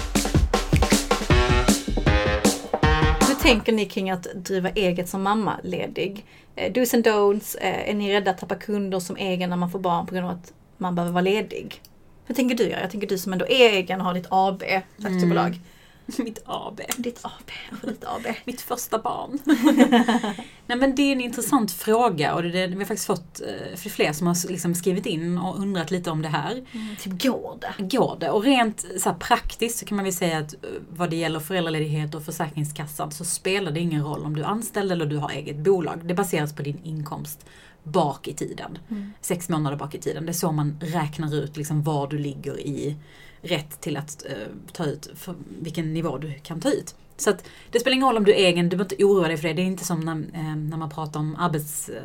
Hur 3.27 3.35
tänker 3.35 3.71
ni 3.73 3.85
kring 3.85 4.09
att 4.09 4.23
driva 4.35 4.69
eget 4.69 5.09
som 5.09 5.21
mammaledig? 5.23 6.25
Eh, 6.55 6.71
Do's 6.71 6.95
and 6.95 7.07
don'ts. 7.07 7.55
Är 7.61 7.93
ni 7.93 8.13
rädda 8.13 8.31
att 8.31 8.37
tappa 8.37 8.55
kunder 8.55 8.99
som 8.99 9.15
egen 9.17 9.49
när 9.49 9.57
man 9.57 9.71
får 9.71 9.79
barn 9.79 10.05
på 10.05 10.13
grund 10.15 10.27
av 10.27 10.31
att 10.33 10.53
man 10.77 10.95
behöver 10.95 11.13
vara 11.13 11.21
ledig? 11.21 11.81
Hur 12.25 12.35
tänker 12.35 12.55
du 12.55 12.63
göra? 12.63 12.81
Jag 12.81 12.91
tänker 12.91 13.07
du 13.07 13.17
som 13.17 13.33
ändå 13.33 13.45
är 13.45 13.69
egen 13.69 13.99
och 13.99 14.05
har 14.05 14.13
ditt 14.13 14.27
AB, 14.29 14.63
ett 14.63 15.05
aktiebolag. 15.05 15.59
Mitt 16.17 16.39
AB. 16.45 16.81
Ditt 16.97 17.19
AB, 17.21 17.51
ditt 17.81 18.03
AB. 18.03 18.35
Mitt 18.45 18.61
första 18.61 18.99
barn. 18.99 19.39
Nej 20.67 20.77
men 20.77 20.95
det 20.95 21.01
är 21.01 21.11
en 21.11 21.21
intressant 21.21 21.71
fråga 21.71 22.33
och 22.33 22.43
det, 22.43 22.49
det, 22.49 22.67
vi 22.67 22.75
har 22.75 22.85
faktiskt 22.85 23.07
fått 23.07 23.41
eh, 23.41 23.77
för 23.77 23.89
fler 23.89 24.13
som 24.13 24.27
har 24.27 24.51
liksom 24.51 24.75
skrivit 24.75 25.05
in 25.05 25.37
och 25.37 25.59
undrat 25.59 25.91
lite 25.91 26.11
om 26.11 26.21
det 26.21 26.27
här. 26.27 26.51
Mm, 26.51 26.95
typ 26.95 27.23
går 27.23 27.57
det? 27.61 27.97
Går 27.97 28.17
det? 28.19 28.29
Och 28.29 28.43
rent 28.43 28.85
så 28.99 29.09
här, 29.09 29.17
praktiskt 29.17 29.77
så 29.77 29.85
kan 29.85 29.95
man 29.95 30.05
väl 30.05 30.13
säga 30.13 30.37
att 30.37 30.53
eh, 30.53 30.59
vad 30.89 31.09
det 31.09 31.15
gäller 31.15 31.39
föräldraledighet 31.39 32.15
och 32.15 32.25
Försäkringskassan 32.25 33.11
så 33.11 33.25
spelar 33.25 33.71
det 33.71 33.79
ingen 33.79 34.03
roll 34.03 34.25
om 34.25 34.35
du 34.35 34.41
är 34.41 34.47
anställd 34.47 34.91
eller 34.91 35.05
du 35.05 35.17
har 35.17 35.29
eget 35.29 35.57
bolag. 35.57 35.99
Det 36.03 36.13
baseras 36.13 36.53
på 36.53 36.61
din 36.61 36.79
inkomst 36.83 37.45
bak 37.85 38.27
i 38.27 38.33
tiden. 38.33 38.77
Mm. 38.89 39.13
Sex 39.21 39.49
månader 39.49 39.77
bak 39.77 39.95
i 39.95 39.99
tiden. 39.99 40.25
Det 40.25 40.31
är 40.31 40.33
så 40.33 40.51
man 40.51 40.77
räknar 40.81 41.35
ut 41.35 41.57
liksom 41.57 41.83
var 41.83 42.07
du 42.07 42.17
ligger 42.17 42.59
i 42.59 42.95
rätt 43.41 43.81
till 43.81 43.97
att 43.97 44.25
eh, 44.25 44.33
ta 44.73 44.85
ut, 44.85 45.09
vilken 45.61 45.93
nivå 45.93 46.17
du 46.17 46.33
kan 46.43 46.59
ta 46.61 46.71
ut. 46.71 46.95
Så 47.17 47.29
att 47.29 47.45
det 47.71 47.79
spelar 47.79 47.95
ingen 47.95 48.07
roll 48.07 48.17
om 48.17 48.23
du 48.23 48.31
är 48.31 48.37
egen, 48.37 48.69
du 48.69 48.77
behöver 48.77 48.93
inte 48.93 49.05
oroa 49.05 49.27
dig 49.27 49.37
för 49.37 49.47
det. 49.47 49.53
Det 49.53 49.61
är 49.61 49.65
inte 49.65 49.85
som 49.85 49.99
när, 49.99 50.11
eh, 50.33 50.55
när 50.55 50.77
man 50.77 50.89
pratar 50.89 51.19
om 51.19 51.35
arbets, 51.35 51.89
eh, 51.89 52.01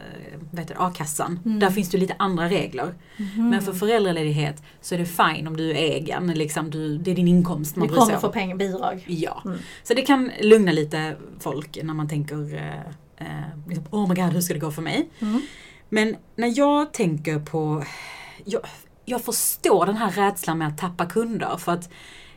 det, 0.50 0.66
a-kassan. 0.76 1.40
Mm. 1.44 1.58
Där 1.60 1.70
finns 1.70 1.88
det 1.90 1.98
lite 1.98 2.14
andra 2.18 2.48
regler. 2.48 2.94
Mhm. 3.16 3.50
Men 3.50 3.62
för 3.62 3.72
föräldraledighet 3.72 4.62
så 4.80 4.94
är 4.94 4.98
det 4.98 5.06
fine 5.06 5.46
om 5.46 5.56
du 5.56 5.70
är 5.70 5.74
egen. 5.74 6.26
Liksom 6.26 6.70
du, 6.70 6.98
det 6.98 7.10
är 7.10 7.14
din 7.14 7.28
inkomst 7.28 7.76
man 7.76 7.88
Du 7.88 7.94
kommer 7.94 8.14
om. 8.14 8.20
få 8.20 8.28
pengar, 8.28 8.56
bidrag. 8.56 9.04
Ja. 9.08 9.42
Mm. 9.44 9.58
Så 9.82 9.94
det 9.94 10.02
kan 10.02 10.30
lugna 10.40 10.72
lite 10.72 11.16
folk 11.40 11.78
när 11.82 11.94
man 11.94 12.08
tänker 12.08 12.54
eh, 12.54 12.80
eh, 13.26 13.44
liksom, 13.68 13.84
Oh 13.90 14.08
my 14.08 14.14
god, 14.14 14.32
hur 14.32 14.40
ska 14.40 14.54
det 14.54 14.60
gå 14.60 14.70
för 14.70 14.82
mig? 14.82 15.08
Men 15.90 16.16
när 16.36 16.58
jag 16.58 16.92
tänker 16.92 17.38
på... 17.38 17.84
Jag, 18.44 18.62
jag 19.04 19.24
förstår 19.24 19.86
den 19.86 19.96
här 19.96 20.10
rädslan 20.10 20.58
med 20.58 20.68
att 20.68 20.78
tappa 20.78 21.06
kunder 21.06 21.56
för 21.56 21.72
att 21.72 21.90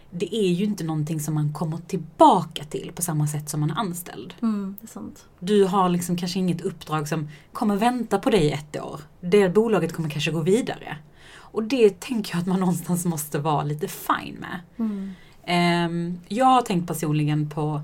det 0.09 0.35
är 0.35 0.49
ju 0.49 0.65
inte 0.65 0.83
någonting 0.83 1.19
som 1.19 1.33
man 1.33 1.53
kommer 1.53 1.77
tillbaka 1.77 2.63
till 2.63 2.91
på 2.95 3.01
samma 3.01 3.27
sätt 3.27 3.49
som 3.49 3.59
man 3.59 3.71
är 3.71 3.75
anställd. 3.75 4.33
Mm, 4.41 4.75
det 4.81 4.85
är 4.85 4.89
sant. 4.89 5.25
Du 5.39 5.65
har 5.65 5.89
liksom 5.89 6.17
kanske 6.17 6.39
inget 6.39 6.61
uppdrag 6.61 7.07
som 7.07 7.29
kommer 7.53 7.75
vänta 7.75 8.19
på 8.19 8.29
dig 8.29 8.51
ett 8.51 8.81
år. 8.81 9.01
Det 9.21 9.49
bolaget 9.49 9.93
kommer 9.93 10.09
kanske 10.09 10.31
gå 10.31 10.41
vidare. 10.41 10.97
Och 11.35 11.63
det 11.63 11.99
tänker 11.99 12.35
jag 12.35 12.41
att 12.41 12.47
man 12.47 12.59
någonstans 12.59 13.05
måste 13.05 13.39
vara 13.39 13.63
lite 13.63 13.87
fine 13.87 14.35
med. 14.39 14.59
Mm. 14.77 15.11
Ehm, 15.43 16.19
jag 16.27 16.45
har 16.45 16.61
tänkt 16.61 16.87
personligen 16.87 17.49
på... 17.49 17.81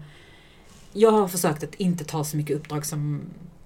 Jag 0.94 1.12
har 1.12 1.28
försökt 1.28 1.64
att 1.64 1.76
inte 1.76 2.04
ta 2.04 2.24
så 2.24 2.38
mycket 2.38 2.58
uppdrag 2.58 2.86
som 2.86 3.22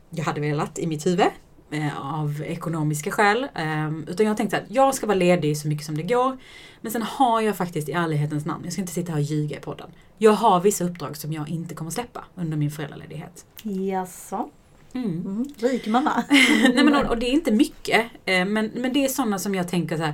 jag 0.09 0.23
hade 0.23 0.41
velat 0.41 0.79
i 0.79 0.87
mitt 0.87 1.05
huvud. 1.05 1.27
Eh, 1.73 2.15
Av 2.21 2.43
ekonomiska 2.45 3.11
skäl. 3.11 3.47
Ehm, 3.55 4.05
utan 4.07 4.25
jag 4.25 4.31
har 4.31 4.37
tänkt 4.37 4.53
att 4.53 4.63
jag 4.67 4.95
ska 4.95 5.07
vara 5.07 5.17
ledig 5.17 5.57
så 5.57 5.67
mycket 5.67 5.85
som 5.85 5.97
det 5.97 6.03
går. 6.03 6.37
Men 6.81 6.91
sen 6.91 7.01
har 7.01 7.41
jag 7.41 7.55
faktiskt 7.57 7.89
i 7.89 7.91
ärlighetens 7.91 8.45
namn, 8.45 8.63
jag 8.63 8.73
ska 8.73 8.81
inte 8.81 8.93
sitta 8.93 9.11
här 9.11 9.19
och 9.19 9.23
ljuga 9.23 9.57
i 9.57 9.59
podden. 9.59 9.89
Jag 10.17 10.31
har 10.31 10.61
vissa 10.61 10.83
uppdrag 10.83 11.17
som 11.17 11.33
jag 11.33 11.49
inte 11.49 11.75
kommer 11.75 11.91
släppa 11.91 12.25
under 12.35 12.57
min 12.57 12.71
föräldraledighet. 12.71 13.45
Jaså? 13.63 14.49
Mm. 14.93 15.21
Mm. 15.21 15.45
Rik 15.57 15.87
mamma. 15.87 16.23
Nej, 16.29 16.83
men, 16.83 16.95
och, 16.95 17.05
och 17.05 17.17
det 17.17 17.25
är 17.25 17.31
inte 17.31 17.51
mycket, 17.51 18.05
eh, 18.25 18.45
men, 18.45 18.71
men 18.75 18.93
det 18.93 19.05
är 19.05 19.07
sådana 19.07 19.39
som 19.39 19.55
jag 19.55 19.67
tänker 19.67 19.97
så 19.97 20.03
här. 20.03 20.13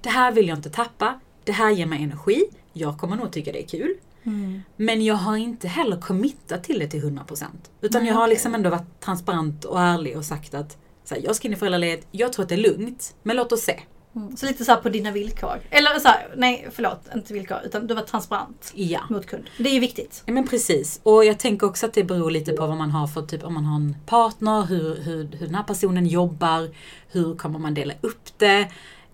Det 0.00 0.08
här 0.08 0.32
vill 0.32 0.48
jag 0.48 0.58
inte 0.58 0.70
tappa. 0.70 1.20
Det 1.44 1.52
här 1.52 1.70
ger 1.70 1.86
mig 1.86 2.02
energi. 2.02 2.44
Jag 2.72 2.98
kommer 2.98 3.16
nog 3.16 3.32
tycka 3.32 3.52
det 3.52 3.62
är 3.62 3.68
kul. 3.68 3.94
Mm. 4.24 4.62
Men 4.76 5.04
jag 5.04 5.14
har 5.14 5.36
inte 5.36 5.68
heller 5.68 6.00
committat 6.00 6.64
till 6.64 6.78
det 6.78 6.86
till 6.86 7.02
100%. 7.02 7.44
Utan 7.80 8.02
Nej, 8.02 8.10
jag 8.10 8.16
har 8.16 8.28
liksom 8.28 8.54
ändå 8.54 8.70
varit 8.70 9.00
transparent 9.00 9.64
och 9.64 9.80
ärlig 9.80 10.16
och 10.16 10.24
sagt 10.24 10.54
att 10.54 10.78
så 11.04 11.14
här, 11.14 11.22
jag 11.22 11.36
ska 11.36 11.48
in 11.48 11.54
i 11.54 11.56
föräldraledighet, 11.56 12.06
jag 12.10 12.32
tror 12.32 12.42
att 12.42 12.48
det 12.48 12.54
är 12.54 12.70
lugnt, 12.70 13.14
men 13.22 13.36
låt 13.36 13.52
oss 13.52 13.60
se. 13.60 13.80
Mm. 14.16 14.36
Så 14.36 14.46
lite 14.46 14.64
så 14.64 14.76
på 14.76 14.88
dina 14.88 15.10
villkor. 15.10 15.60
Eller 15.70 15.98
så 15.98 16.08
här, 16.08 16.34
nej 16.36 16.68
förlåt, 16.72 17.00
inte 17.14 17.32
villkor. 17.34 17.56
Utan 17.64 17.86
du 17.86 17.94
var 17.94 18.02
transparent 18.02 18.72
Ja. 18.74 19.00
mot 19.10 19.26
kund. 19.26 19.44
Det 19.58 19.68
är 19.68 19.74
ju 19.74 19.80
viktigt. 19.80 20.22
Ja 20.26 20.32
men 20.32 20.48
precis. 20.48 21.00
Och 21.02 21.24
jag 21.24 21.38
tänker 21.38 21.66
också 21.66 21.86
att 21.86 21.92
det 21.94 22.04
beror 22.04 22.30
lite 22.30 22.52
på 22.52 22.66
vad 22.66 22.76
man 22.76 22.90
har 22.90 23.06
för 23.06 23.22
typ, 23.22 23.44
om 23.44 23.54
man 23.54 23.64
har 23.64 23.76
en 23.76 23.96
partner, 24.06 24.62
hur, 24.62 24.96
hur, 25.02 25.28
hur 25.38 25.46
den 25.46 25.54
här 25.54 25.62
personen 25.62 26.06
jobbar, 26.06 26.68
hur 27.08 27.34
kommer 27.36 27.58
man 27.58 27.74
dela 27.74 27.94
upp 28.00 28.28
det? 28.38 28.68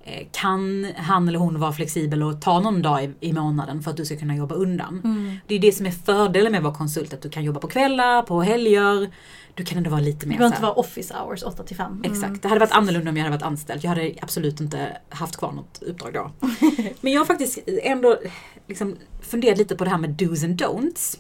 Eh, 0.04 0.26
Kan 0.32 0.86
han 0.96 1.28
eller 1.28 1.38
hon 1.38 1.60
vara 1.60 1.72
flexibel 1.72 2.22
och 2.22 2.40
ta 2.42 2.60
någon 2.60 2.82
dag 2.82 3.04
i, 3.04 3.12
i 3.20 3.32
månaden 3.32 3.82
för 3.82 3.90
att 3.90 3.96
du 3.96 4.04
ska 4.04 4.16
kunna 4.16 4.36
jobba 4.36 4.54
undan? 4.54 5.00
Mm. 5.04 5.36
Det 5.46 5.54
är 5.54 5.58
det 5.58 5.72
som 5.72 5.86
är 5.86 5.90
fördelen 5.90 6.52
med 6.52 6.58
att 6.58 6.64
vara 6.64 6.74
konsult, 6.74 7.14
att 7.14 7.22
du 7.22 7.30
kan 7.30 7.44
jobba 7.44 7.60
på 7.60 7.68
kvällar, 7.68 8.22
på 8.22 8.42
helger. 8.42 9.10
Du 9.58 9.64
kan 9.64 9.78
ändå 9.78 9.90
vara 9.90 10.00
lite 10.00 10.26
Det 10.26 10.28
mer 10.28 10.38
behöver 10.38 10.56
så 10.56 10.56
inte 10.56 10.62
vara 10.62 10.74
office 10.74 11.14
hours 11.14 11.42
8 11.42 11.62
till 11.62 11.76
5. 11.76 12.02
Exakt. 12.04 12.42
Det 12.42 12.48
hade 12.48 12.60
varit 12.60 12.72
annorlunda 12.72 13.10
om 13.10 13.16
jag 13.16 13.24
hade 13.24 13.36
varit 13.36 13.46
anställd. 13.46 13.84
Jag 13.84 13.88
hade 13.88 14.14
absolut 14.22 14.60
inte 14.60 14.98
haft 15.08 15.36
kvar 15.36 15.52
något 15.52 15.82
uppdrag 15.82 16.12
då. 16.12 16.30
Men 17.00 17.12
jag 17.12 17.20
har 17.20 17.24
faktiskt 17.24 17.58
ändå 17.66 18.18
liksom 18.66 18.96
funderat 19.20 19.58
lite 19.58 19.76
på 19.76 19.84
det 19.84 19.90
här 19.90 19.98
med 19.98 20.10
dos 20.10 20.44
and 20.44 20.62
don'ts. 20.62 21.18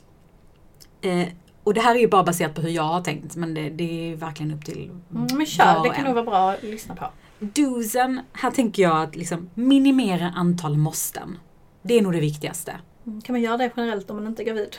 Eh, 1.00 1.28
och 1.64 1.74
det 1.74 1.80
här 1.80 1.94
är 1.94 1.98
ju 1.98 2.08
bara 2.08 2.24
baserat 2.24 2.54
på 2.54 2.60
hur 2.60 2.70
jag 2.70 2.82
har 2.82 3.00
tänkt, 3.00 3.36
men 3.36 3.54
det, 3.54 3.70
det 3.70 4.12
är 4.12 4.16
verkligen 4.16 4.54
upp 4.54 4.64
till 4.64 4.90
Mm, 5.14 5.26
men 5.36 5.46
kör, 5.46 5.82
det 5.82 5.90
kan 5.90 6.04
nog 6.04 6.14
vara 6.14 6.24
bra 6.24 6.50
att 6.50 6.62
lyssna 6.62 6.96
på. 6.96 7.10
Dosen, 7.38 8.20
här 8.32 8.50
tänker 8.50 8.82
jag 8.82 9.02
att 9.02 9.16
liksom 9.16 9.50
minimera 9.54 10.32
antal 10.36 10.76
måsten. 10.76 11.38
Det 11.82 11.98
är 11.98 12.02
nog 12.02 12.12
det 12.12 12.20
viktigaste. 12.20 12.76
Mm, 13.06 13.20
Kan 13.20 13.32
man 13.32 13.42
göra 13.42 13.56
det 13.56 13.70
generellt 13.76 14.10
om 14.10 14.16
man 14.16 14.26
inte 14.26 14.42
är 14.42 14.44
gravid? 14.44 14.76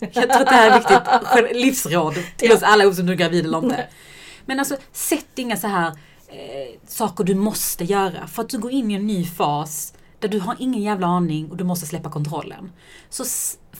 Jag 0.00 0.12
tror 0.12 0.42
att 0.42 0.48
det 0.48 0.54
här 0.54 0.70
är 0.70 0.78
viktigt 0.78 1.56
livsråd 1.62 2.14
till 2.36 2.52
oss 2.52 2.62
alla 2.62 2.86
oavsett 2.86 3.00
om 3.00 3.06
du 3.06 3.12
är 3.12 3.16
gravid 3.16 3.44
eller 3.44 3.64
inte. 3.64 3.86
Men 4.46 4.58
alltså, 4.58 4.76
sätt 4.92 5.26
inga 5.34 5.56
så 5.56 5.66
här 5.66 5.86
eh, 6.28 6.80
saker 6.86 7.24
du 7.24 7.34
måste 7.34 7.84
göra. 7.84 8.26
För 8.26 8.42
att 8.42 8.48
du 8.48 8.58
går 8.58 8.70
in 8.70 8.90
i 8.90 8.94
en 8.94 9.06
ny 9.06 9.24
fas 9.24 9.94
där 10.18 10.28
du 10.28 10.40
har 10.40 10.56
ingen 10.58 10.82
jävla 10.82 11.06
aning 11.06 11.50
och 11.50 11.56
du 11.56 11.64
måste 11.64 11.86
släppa 11.86 12.10
kontrollen. 12.10 12.72
Så 13.08 13.24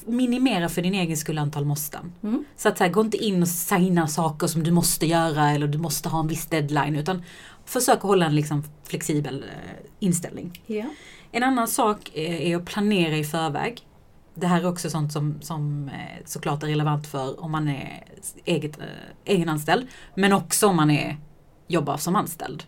minimera 0.07 0.68
för 0.68 0.82
din 0.82 0.94
egen 0.94 1.16
skull 1.16 1.38
antal 1.38 1.64
måsten. 1.64 2.12
Mm. 2.22 2.44
Så 2.57 2.68
att 2.68 2.78
så 2.78 2.84
här, 2.84 2.90
gå 2.90 3.01
inte 3.01 3.16
in 3.16 3.42
och 3.42 3.49
signa 3.49 4.09
saker 4.09 4.47
som 4.47 4.62
du 4.62 4.70
måste 4.70 5.07
göra 5.07 5.51
eller 5.51 5.66
du 5.66 5.78
måste 5.78 6.09
ha 6.09 6.20
en 6.20 6.28
viss 6.28 6.47
deadline. 6.47 6.97
Utan 6.97 7.22
försök 7.64 7.97
att 7.97 8.03
hålla 8.03 8.26
en 8.26 8.34
liksom 8.34 8.64
flexibel 8.84 9.42
eh, 9.42 9.86
inställning. 9.99 10.62
Ja. 10.66 10.84
En 11.32 11.42
annan 11.42 11.68
sak 11.68 12.11
eh, 12.14 12.51
är 12.51 12.57
att 12.57 12.64
planera 12.64 13.16
i 13.16 13.24
förväg. 13.24 13.82
Det 14.39 14.47
här 14.47 14.61
är 14.61 14.66
också 14.66 14.91
sånt 14.91 15.12
som, 15.12 15.39
som 15.41 15.89
eh, 15.89 16.24
såklart 16.24 16.62
är 16.62 16.66
relevant 16.66 17.07
för 17.07 17.41
om 17.45 17.51
man 17.51 17.68
är 17.68 18.05
eget, 18.45 18.80
eh, 18.80 18.87
egenanställd. 19.24 19.87
Men 20.14 20.32
också 20.32 20.66
om 20.66 20.76
man 20.76 20.91
är, 20.91 21.16
jobbar 21.66 21.97
som 21.97 22.16
anställd. 22.16 22.64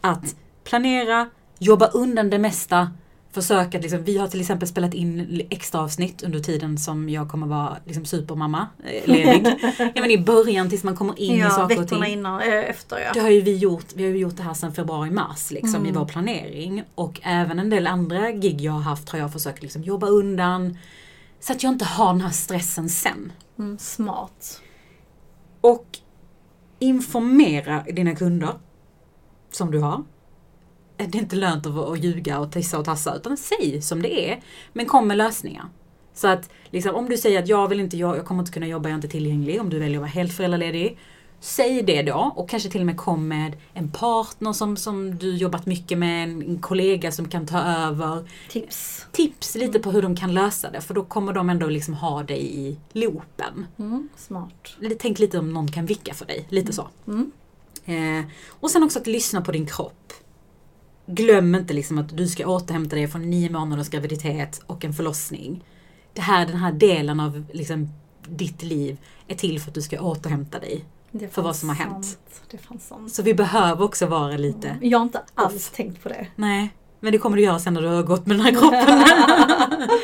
Att 0.00 0.36
planera, 0.64 1.30
jobba 1.58 1.86
undan 1.86 2.30
det 2.30 2.38
mesta. 2.38 2.90
Försöka, 3.34 3.78
att 3.78 3.82
liksom, 3.82 4.04
vi 4.04 4.18
har 4.18 4.28
till 4.28 4.40
exempel 4.40 4.68
spelat 4.68 4.94
in 4.94 5.40
extra 5.50 5.80
avsnitt 5.80 6.22
under 6.22 6.38
tiden 6.40 6.78
som 6.78 7.08
jag 7.08 7.28
kommer 7.28 7.46
vara 7.46 7.76
liksom, 7.84 8.04
supermamma 8.04 8.66
eh, 8.84 9.06
ledig. 9.08 9.46
ja, 9.94 10.00
men 10.00 10.10
I 10.10 10.18
början 10.18 10.70
tills 10.70 10.84
man 10.84 10.96
kommer 10.96 11.20
in 11.20 11.34
i 11.34 11.38
ja, 11.38 11.50
saker 11.50 11.76
och 11.76 11.82
veckorna 11.82 12.04
ting. 12.04 12.12
innan, 12.14 12.40
äh, 12.40 12.48
efter 12.54 12.98
ja. 12.98 13.10
Det 13.14 13.20
har 13.20 13.30
ju 13.30 13.40
vi 13.40 13.56
gjort, 13.56 13.86
vi 13.94 14.02
har 14.04 14.10
ju 14.10 14.18
gjort 14.18 14.36
det 14.36 14.42
här 14.42 14.54
sedan 14.54 14.74
februari-mars 14.74 15.50
liksom, 15.50 15.86
i 15.86 15.88
Mm. 15.88 16.00
vår 16.00 16.06
planering. 16.08 16.82
Och 16.94 17.20
även 17.22 17.58
en 17.58 17.70
del 17.70 17.86
andra 17.86 18.32
gig 18.32 18.60
jag 18.60 18.72
har 18.72 18.80
haft 18.80 19.08
har 19.08 19.18
jag 19.18 19.32
försökt 19.32 19.62
liksom, 19.62 19.82
jobba 19.82 20.06
undan. 20.06 20.78
Så 21.40 21.52
att 21.52 21.62
jag 21.62 21.72
inte 21.72 21.84
har 21.84 22.12
den 22.12 22.20
här 22.20 22.30
stressen 22.30 22.88
sen. 22.88 23.32
Mm, 23.58 23.78
smart. 23.78 24.60
Och 25.60 25.86
informera 26.78 27.82
dina 27.92 28.14
kunder 28.14 28.52
som 29.50 29.70
du 29.70 29.78
har. 29.78 30.02
Det 30.96 31.18
är 31.18 31.22
inte 31.22 31.36
lönt 31.36 31.66
att, 31.66 31.76
att 31.76 32.04
ljuga 32.04 32.38
och 32.38 32.52
tissa 32.52 32.78
och 32.78 32.84
tassa 32.84 33.14
utan 33.14 33.36
säg 33.36 33.82
som 33.82 34.02
det 34.02 34.30
är. 34.30 34.42
Men 34.72 34.86
kom 34.86 35.08
med 35.08 35.16
lösningar. 35.16 35.68
Så 36.14 36.28
att 36.28 36.50
liksom, 36.70 36.94
om 36.94 37.08
du 37.08 37.16
säger 37.16 37.42
att 37.42 37.48
jag 37.48 37.68
vill 37.68 37.80
inte, 37.80 37.96
jag, 37.96 38.16
jag 38.16 38.24
kommer 38.24 38.42
inte 38.42 38.52
kunna 38.52 38.66
jobba, 38.66 38.88
jag 38.88 38.92
är 38.92 38.96
inte 38.96 39.08
tillgänglig. 39.08 39.60
Om 39.60 39.70
du 39.70 39.78
väljer 39.78 39.96
att 39.96 40.00
vara 40.00 40.10
helt 40.10 40.32
föräldraledig. 40.32 40.98
Säg 41.40 41.82
det 41.82 42.02
då 42.02 42.32
och 42.36 42.48
kanske 42.48 42.70
till 42.70 42.80
och 42.80 42.86
med 42.86 42.96
kom 42.96 43.28
med 43.28 43.56
en 43.72 43.90
partner 43.90 44.52
som, 44.52 44.76
som 44.76 45.18
du 45.18 45.36
jobbat 45.36 45.66
mycket 45.66 45.98
med, 45.98 46.22
en, 46.22 46.42
en 46.42 46.58
kollega 46.58 47.12
som 47.12 47.28
kan 47.28 47.46
ta 47.46 47.58
över. 47.58 48.28
Tips. 48.48 49.06
Tips 49.12 49.54
lite 49.54 49.78
på 49.78 49.90
hur 49.90 50.02
de 50.02 50.16
kan 50.16 50.34
lösa 50.34 50.70
det 50.70 50.80
för 50.80 50.94
då 50.94 51.04
kommer 51.04 51.32
de 51.32 51.50
ändå 51.50 51.66
liksom 51.66 51.94
ha 51.94 52.22
dig 52.22 52.58
i 52.58 52.78
loopen. 52.92 53.66
Mm, 53.78 54.08
smart. 54.16 54.76
Tänk 54.98 55.18
lite 55.18 55.38
om 55.38 55.52
någon 55.52 55.68
kan 55.68 55.86
vicka 55.86 56.14
för 56.14 56.26
dig, 56.26 56.46
lite 56.48 56.72
så. 56.72 56.88
Mm. 57.06 57.32
Eh, 57.84 58.24
och 58.48 58.70
sen 58.70 58.82
också 58.82 58.98
att 58.98 59.06
lyssna 59.06 59.40
på 59.40 59.52
din 59.52 59.66
kropp. 59.66 60.12
Glöm 61.06 61.54
inte 61.54 61.74
liksom 61.74 61.98
att 61.98 62.16
du 62.16 62.28
ska 62.28 62.46
återhämta 62.46 62.96
dig 62.96 63.08
från 63.08 63.30
nio 63.30 63.50
månaders 63.50 63.88
graviditet 63.88 64.62
och 64.66 64.84
en 64.84 64.92
förlossning. 64.92 65.64
Det 66.12 66.20
här, 66.20 66.46
den 66.46 66.56
här 66.56 66.72
delen 66.72 67.20
av 67.20 67.44
liksom, 67.52 67.88
ditt 68.28 68.62
liv 68.62 68.96
är 69.28 69.34
till 69.34 69.60
för 69.60 69.70
att 69.70 69.74
du 69.74 69.82
ska 69.82 70.00
återhämta 70.00 70.58
dig. 70.58 70.84
Är 71.20 71.28
För 71.28 71.42
vad 71.42 71.56
som 71.56 71.68
har 71.68 71.76
hänt. 71.76 72.04
sant. 72.04 72.42
Det 72.50 72.56
är 72.56 72.78
sant. 72.78 73.12
Så 73.14 73.22
vi 73.22 73.34
behöver 73.34 73.84
också 73.84 74.06
vara 74.06 74.36
lite, 74.36 74.76
Jag 74.82 74.98
har 74.98 75.04
inte 75.04 75.22
alls 75.34 75.70
tänkt 75.70 76.02
på 76.02 76.08
det. 76.08 76.26
nej, 76.36 76.74
men 77.00 77.12
det 77.12 77.18
kommer 77.18 77.36
du 77.36 77.42
göra 77.42 77.58
sen 77.58 77.74
när 77.74 77.82
du 77.82 77.88
har 77.88 78.02
gått 78.02 78.26
med 78.26 78.36
den 78.36 78.44
här 78.46 78.52
kroppen. 78.52 79.04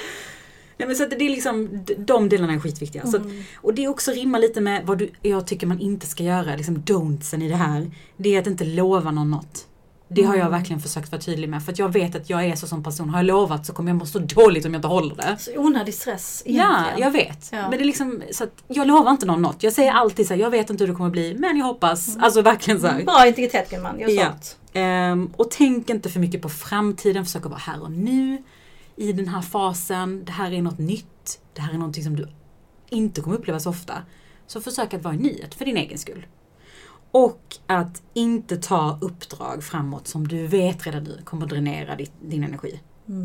Nej, 0.76 0.86
men 0.86 0.96
så 0.96 1.02
att 1.02 1.10
det 1.10 1.24
är 1.24 1.30
liksom, 1.30 1.84
de 1.98 2.28
delarna 2.28 2.52
är 2.52 2.58
skitviktiga. 2.58 3.06
Så 3.06 3.16
att, 3.16 3.22
Mm. 3.24 3.42
och 3.56 3.74
det 3.74 3.88
också 3.88 4.10
rimmar 4.10 4.38
lite 4.38 4.60
med 4.60 4.86
vad 4.86 4.98
du, 4.98 5.10
jag 5.22 5.46
tycker 5.46 5.66
man 5.66 5.80
inte 5.80 6.06
ska 6.06 6.22
göra, 6.24 6.56
liksom 6.56 6.78
don'tsen 6.78 7.42
i 7.44 7.48
det 7.48 7.56
här. 7.56 7.90
Det 8.16 8.34
är 8.36 8.40
att 8.40 8.46
inte 8.46 8.64
lova 8.64 9.10
någon 9.10 9.30
något. 9.30 9.66
Det 10.12 10.22
har 10.22 10.34
jag 10.34 10.46
Mm. 10.46 10.52
verkligen 10.58 10.80
försökt 10.80 11.12
vara 11.12 11.20
tydlig 11.22 11.48
med 11.48 11.62
för 11.62 11.72
att 11.72 11.78
jag 11.78 11.92
vet 11.92 12.14
att 12.16 12.30
jag 12.30 12.44
är 12.44 12.56
så 12.56 12.66
som 12.66 12.82
person. 12.82 13.08
Har 13.10 13.18
jag 13.18 13.26
lovat 13.26 13.66
så 13.66 13.72
kommer 13.72 13.90
jag 13.90 13.96
må 13.98 14.06
så 14.06 14.18
dåligt 14.18 14.64
om 14.64 14.72
jag 14.74 14.78
inte 14.78 14.88
håller 14.88 15.14
det. 15.16 15.36
Så 15.38 15.50
onödig 15.56 15.94
stress 15.94 16.42
Ja, 16.46 16.52
egentligen. 16.52 17.00
jag 17.00 17.10
vet. 17.10 17.48
Ja. 17.52 17.60
Men 17.62 17.70
det 17.70 17.76
är 17.76 17.84
liksom 17.84 18.22
så 18.32 18.44
att 18.44 18.64
jag 18.68 18.86
lovar 18.86 19.10
inte 19.10 19.26
någon 19.26 19.42
något. 19.42 19.62
Jag 19.62 19.72
säger 19.72 19.92
alltid 19.92 20.26
så 20.26 20.34
här, 20.34 20.40
jag 20.40 20.50
vet 20.50 20.70
inte 20.70 20.84
hur 20.84 20.88
det 20.88 20.96
kommer 20.96 21.10
bli 21.10 21.34
men 21.38 21.56
jag 21.56 21.64
hoppas. 21.64 22.16
Alltså 22.20 22.42
verkligen 22.42 22.80
så 22.80 22.86
här. 22.86 23.04
Bra 23.04 23.26
integritet 23.26 23.70
gumman, 23.70 24.00
jag 24.00 24.10
Ja. 24.10 24.24
sånt. 24.26 24.56
Ehm, 24.72 25.30
och 25.36 25.50
tänk 25.50 25.90
inte 25.90 26.08
för 26.08 26.20
mycket 26.20 26.42
på 26.42 26.48
framtiden, 26.48 27.24
försök 27.24 27.44
att 27.44 27.50
vara 27.50 27.60
här 27.60 27.82
och 27.82 27.90
nu. 27.92 28.42
I 28.96 29.12
den 29.12 29.28
här 29.28 29.42
fasen, 29.42 30.24
det 30.24 30.32
här 30.32 30.52
är 30.52 30.62
något 30.62 30.78
nytt. 30.78 31.40
Det 31.54 31.60
här 31.60 31.70
är 31.74 31.78
någonting 31.78 32.04
som 32.04 32.16
du 32.16 32.28
inte 32.88 33.20
kommer 33.20 33.36
uppleva 33.36 33.60
så 33.60 33.70
ofta. 33.70 33.94
Så 34.46 34.60
försök 34.60 34.94
att 34.94 35.02
vara 35.02 35.14
i 35.14 35.18
nyhet 35.18 35.54
för 35.54 35.64
din 35.64 35.76
egen 35.76 35.98
skull. 35.98 36.26
Och 37.12 37.56
att 37.66 38.02
inte 38.14 38.56
ta 38.56 38.98
uppdrag 39.00 39.64
framåt 39.64 40.08
som 40.08 40.28
du 40.28 40.46
vet 40.46 40.86
redan 40.86 41.04
nu 41.04 41.20
kommer 41.24 41.46
dränera 41.46 41.96
din, 41.96 42.06
din 42.20 42.44
energi. 42.44 42.80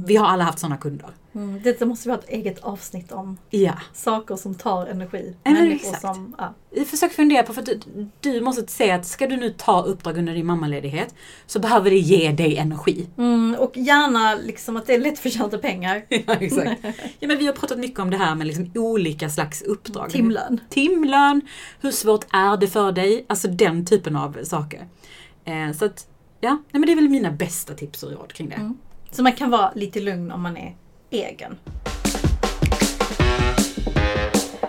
Vi 0.07 0.15
har 0.15 0.27
alla 0.27 0.43
haft 0.43 0.59
sådana 0.59 0.77
kunder. 0.77 1.09
Mm. 1.35 1.61
Detta 1.63 1.85
måste 1.85 2.07
vi 2.09 2.13
ha 2.13 2.19
ett 2.19 2.29
eget 2.29 2.59
avsnitt 2.63 3.11
om. 3.11 3.37
Ja. 3.49 3.73
Saker 3.93 4.35
som 4.35 4.55
tar 4.55 4.85
energi. 4.85 5.35
Ja, 5.43 5.51
men 5.51 5.71
exakt. 5.71 6.01
som... 6.01 6.35
Ja. 6.37 6.53
Försök 6.85 7.13
fundera 7.13 7.43
på, 7.43 7.53
för 7.53 7.61
att 7.61 7.67
du, 7.67 8.07
du 8.19 8.41
måste 8.41 8.71
se 8.71 8.91
att 8.91 9.05
ska 9.05 9.27
du 9.27 9.37
nu 9.37 9.49
ta 9.57 9.81
uppdrag 9.81 10.17
under 10.17 10.33
din 10.33 10.45
mammaledighet 10.45 11.15
så 11.45 11.59
behöver 11.59 11.89
det 11.89 11.97
ge 11.97 12.31
dig 12.31 12.57
energi. 12.57 13.07
Mm, 13.17 13.55
och 13.59 13.77
gärna 13.77 14.35
liksom 14.35 14.77
att 14.77 14.87
det 14.87 14.93
är 14.93 14.99
lättförtjänta 14.99 15.57
pengar. 15.57 16.05
Ja, 16.27 16.33
exakt. 16.33 16.81
Ja, 17.19 17.27
men 17.27 17.37
vi 17.37 17.45
har 17.45 17.53
pratat 17.53 17.79
mycket 17.79 17.99
om 17.99 18.09
det 18.09 18.17
här 18.17 18.35
med 18.35 18.47
liksom 18.47 18.71
olika 18.75 19.29
slags 19.29 19.61
uppdrag. 19.61 20.09
Timlön. 20.09 20.59
Timlön, 20.69 21.41
hur 21.81 21.91
svårt 21.91 22.25
är 22.31 22.57
det 22.57 22.67
för 22.67 22.91
dig? 22.91 23.25
Alltså 23.29 23.47
den 23.47 23.85
typen 23.85 24.15
av 24.15 24.43
saker. 24.43 24.87
Eh, 25.45 25.71
så 25.77 25.85
att, 25.85 26.07
ja, 26.41 26.49
nej, 26.49 26.61
men 26.71 26.81
det 26.81 26.91
är 26.91 26.95
väl 26.95 27.09
mina 27.09 27.31
bästa 27.31 27.73
tips 27.73 28.03
och 28.03 28.11
råd 28.11 28.33
kring 28.33 28.49
det. 28.49 28.55
Mm. 28.55 28.77
Så 29.15 29.23
man 29.23 29.33
kan 29.33 29.49
vara 29.49 29.71
lite 29.75 29.99
lugn 29.99 30.31
om 30.31 30.41
man 30.41 30.57
är 30.57 30.75
egen. 31.09 31.57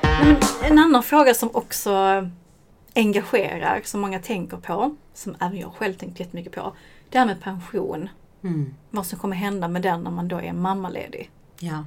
Men 0.03 0.37
en 0.65 0.79
annan 0.79 1.03
fråga 1.03 1.35
som 1.35 1.51
också 1.53 1.91
engagerar, 2.95 3.81
som 3.85 4.01
många 4.01 4.19
tänker 4.19 4.57
på, 4.57 4.97
som 5.15 5.35
även 5.41 5.59
jag 5.59 5.73
själv 5.73 5.95
tänkt 5.95 6.21
jättemycket 6.21 6.53
på. 6.55 6.73
Det 7.11 7.19
här 7.19 7.27
med 7.27 7.41
pension. 7.43 8.09
Mm. 8.43 8.75
Vad 8.91 9.07
som 9.07 9.19
kommer 9.19 9.37
hända 9.37 9.69
med 9.69 9.83
den 9.83 10.03
när 10.03 10.11
man 10.11 10.29
då 10.29 10.41
är 10.41 10.53
mammaledig. 10.53 11.31
Ja. 11.59 11.85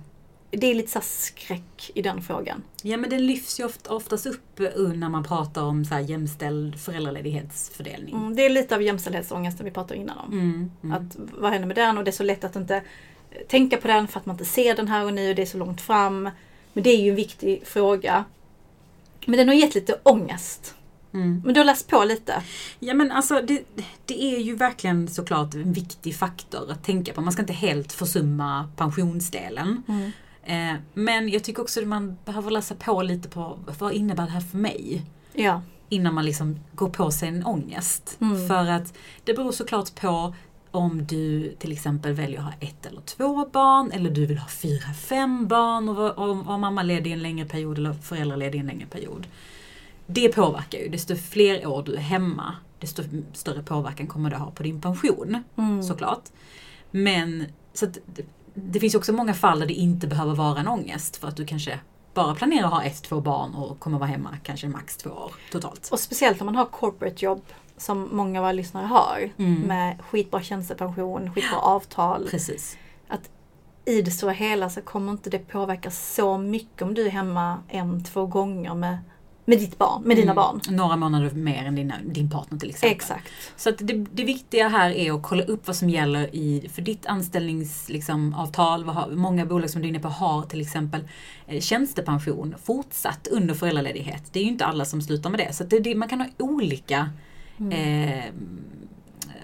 Det 0.51 0.67
är 0.67 0.75
lite 0.75 0.91
så 0.91 1.01
skräck 1.01 1.91
i 1.95 2.01
den 2.01 2.21
frågan. 2.21 2.63
Ja 2.83 2.97
men 2.97 3.09
den 3.09 3.27
lyfts 3.27 3.59
ju 3.59 3.65
ofta, 3.65 3.93
oftast 3.93 4.25
upp 4.25 4.59
eh, 4.59 4.67
när 4.77 5.09
man 5.09 5.23
pratar 5.23 5.63
om 5.63 5.85
så 5.85 5.93
här 5.93 6.01
jämställd 6.01 6.79
föräldraledighetsfördelning. 6.79 8.15
Mm, 8.15 8.35
det 8.35 8.45
är 8.45 8.49
lite 8.49 8.75
av 8.75 8.81
jämställdhetsångesten 8.81 9.65
vi 9.65 9.71
pratade 9.71 9.99
innan 9.99 10.17
om. 10.17 10.33
Mm. 10.33 10.71
Mm. 10.83 10.95
Att 10.95 11.15
vad 11.39 11.51
händer 11.51 11.67
med 11.67 11.77
den? 11.77 11.97
Och 11.97 12.03
det 12.03 12.09
är 12.09 12.13
så 12.13 12.23
lätt 12.23 12.43
att 12.43 12.55
inte 12.55 12.75
eh, 12.75 12.81
tänka 13.47 13.77
på 13.77 13.87
den 13.87 14.07
för 14.07 14.19
att 14.19 14.25
man 14.25 14.33
inte 14.33 14.45
ser 14.45 14.75
den 14.75 14.87
här 14.87 15.05
och 15.05 15.13
nu 15.13 15.29
och 15.29 15.35
det 15.35 15.41
är 15.41 15.45
så 15.45 15.57
långt 15.57 15.81
fram. 15.81 16.29
Men 16.73 16.83
det 16.83 16.89
är 16.89 17.01
ju 17.01 17.09
en 17.09 17.15
viktig 17.15 17.61
fråga. 17.65 18.25
Men 19.25 19.37
den 19.37 19.47
har 19.47 19.55
gett 19.55 19.75
lite 19.75 19.99
ångest. 20.03 20.75
Mm. 21.13 21.41
Men 21.45 21.53
du 21.53 21.59
har 21.59 21.65
läst 21.65 21.87
på 21.87 22.03
lite. 22.03 22.43
Ja 22.79 22.93
men 22.93 23.11
alltså 23.11 23.41
det, 23.41 23.63
det 24.05 24.23
är 24.23 24.39
ju 24.39 24.55
verkligen 24.55 25.07
såklart 25.07 25.53
en 25.53 25.73
viktig 25.73 26.15
faktor 26.15 26.71
att 26.71 26.83
tänka 26.83 27.13
på. 27.13 27.21
Man 27.21 27.33
ska 27.33 27.41
inte 27.41 27.53
helt 27.53 27.93
försumma 27.93 28.69
pensionsdelen. 28.75 29.83
Eh, 30.43 30.73
men 30.93 31.29
jag 31.29 31.43
tycker 31.43 31.61
också 31.61 31.81
att 31.81 31.87
man 31.87 32.17
behöver 32.25 32.51
läsa 32.51 32.75
på 32.75 33.01
lite 33.01 33.29
på 33.29 33.59
vad 33.79 33.93
innebär 33.93 34.25
det 34.25 34.31
här 34.31 34.41
för 34.41 34.57
mig? 34.57 35.05
Ja. 35.33 35.61
Innan 35.89 36.13
man 36.13 36.25
liksom 36.25 36.59
går 36.75 36.89
på 36.89 37.11
sig 37.11 37.29
en 37.29 37.45
ångest. 37.45 38.17
Mm. 38.21 38.47
För 38.47 38.69
att 38.69 38.93
det 39.23 39.33
beror 39.33 39.51
såklart 39.51 39.95
på 39.95 40.33
om 40.71 41.05
du 41.05 41.55
till 41.59 41.71
exempel 41.71 42.13
väljer 42.13 42.39
att 42.39 42.45
ha 42.45 42.53
ett 42.59 42.85
eller 42.85 43.01
två 43.01 43.45
barn 43.53 43.91
eller 43.91 44.09
du 44.09 44.25
vill 44.25 44.37
ha 44.37 44.47
fyra, 44.47 44.93
fem 44.93 45.47
barn 45.47 45.89
och 45.89 45.95
vara, 45.95 46.11
och 46.11 46.37
vara 46.37 46.57
mammaledig 46.57 47.11
en 47.11 47.21
längre 47.21 47.45
period 47.45 47.77
eller 47.77 47.93
föräldraledig 47.93 48.59
en 48.59 48.65
längre 48.65 48.85
period. 48.85 49.27
Det 50.07 50.29
påverkar 50.29 50.79
ju. 50.79 50.89
Desto 50.89 51.15
fler 51.15 51.67
år 51.67 51.83
du 51.83 51.95
är 51.95 51.99
hemma, 51.99 52.55
desto 52.79 53.03
större 53.33 53.63
påverkan 53.63 54.07
kommer 54.07 54.29
det 54.29 54.35
ha 54.35 54.51
på 54.51 54.63
din 54.63 54.81
pension 54.81 55.43
Mm. 55.55 55.83
såklart. 55.83 56.23
Men 56.91 57.45
så 57.73 57.85
att, 57.85 57.97
det, 58.53 58.79
finns 58.79 58.95
också 58.95 59.13
många 59.13 59.33
fall 59.33 59.59
där 59.59 59.65
det 59.65 59.73
inte 59.73 60.07
behöver 60.07 60.35
vara 60.35 60.59
en 60.59 60.67
ångest 60.67 61.15
för 61.15 61.27
att 61.27 61.35
du 61.35 61.45
kanske 61.45 61.79
bara 62.13 62.35
planerar 62.35 62.65
att 62.65 62.73
ha 62.73 62.83
ett, 62.83 63.03
två 63.03 63.21
barn 63.21 63.55
och 63.55 63.79
kommer 63.79 63.99
vara 63.99 64.09
hemma 64.09 64.37
kanske 64.43 64.67
max 64.67 64.97
två 64.97 65.09
år 65.09 65.31
totalt. 65.51 65.89
Och 65.91 65.99
speciellt 65.99 66.41
om 66.41 66.45
man 66.45 66.55
har 66.55 66.65
corporate 66.65 67.25
jobb 67.25 67.41
som 67.77 68.09
många 68.11 68.39
av 68.39 68.43
våra 68.43 68.51
lyssnare 68.51 68.85
har. 68.85 69.29
Mm. 69.37 69.61
Med 69.61 70.01
skitbra 70.09 70.41
tjänstepension, 70.41 71.33
skitbra 71.33 71.59
avtal. 71.59 72.27
Precis. 72.31 72.77
I 73.85 74.01
det 74.01 74.11
stora 74.11 74.31
hela 74.31 74.69
så 74.69 74.81
kommer 74.81 75.11
inte 75.11 75.29
det 75.29 75.39
påverka 75.39 75.91
så 75.91 76.37
mycket 76.37 76.81
om 76.81 76.93
du 76.93 77.05
är 77.05 77.09
hemma 77.09 77.57
en, 77.67 78.03
två 78.03 78.25
gånger 78.25 78.73
med, 78.75 78.97
med 79.49 79.59
ditt 79.59 79.77
barn, 79.77 80.03
med 80.03 80.17
dina 80.17 80.31
Mm. 80.31 80.35
barn. 80.35 80.61
Några 80.69 80.95
månader 80.95 81.31
mer 81.31 81.63
än 81.65 81.75
dina, 81.75 81.95
din 82.05 82.29
partner 82.29 82.59
till 82.59 82.69
exempel. 82.69 82.95
Exakt. 82.95 83.27
Så 83.55 83.69
att 83.69 83.77
det, 83.77 83.93
det 83.93 84.23
viktiga 84.23 84.67
här 84.67 84.91
är 84.91 85.11
att 85.13 85.23
kolla 85.23 85.43
upp 85.43 85.67
vad 85.67 85.75
som 85.75 85.89
gäller 85.89 86.35
i, 86.35 86.69
för 86.73 86.81
ditt 86.81 87.05
anställningsavtal. 87.05 87.93
Liksom, 87.93 88.33
avtal. 88.33 88.83
vad 88.83 88.95
har, 88.95 89.09
många 89.11 89.45
bolag 89.45 89.69
som 89.69 89.81
du 89.81 89.87
är 89.87 89.89
inne 89.89 89.99
på 89.99 90.07
har 90.07 90.41
till 90.43 90.61
exempel 90.61 91.01
eh, 91.47 91.59
tjänstepension 91.61 92.55
fortsatt 92.63 93.27
under 93.31 93.53
föräldraledighet. 93.53 94.23
Det 94.33 94.39
är 94.39 94.43
ju 94.43 94.49
inte 94.49 94.65
alla 94.65 94.85
som 94.85 95.01
slutar 95.01 95.29
med 95.29 95.39
det. 95.39 95.53
Så 95.53 95.63
det, 95.63 95.79
det, 95.79 95.95
man 95.95 96.09
kan 96.09 96.19
ha 96.21 96.27
olika 96.37 97.09
eh, 97.71 98.23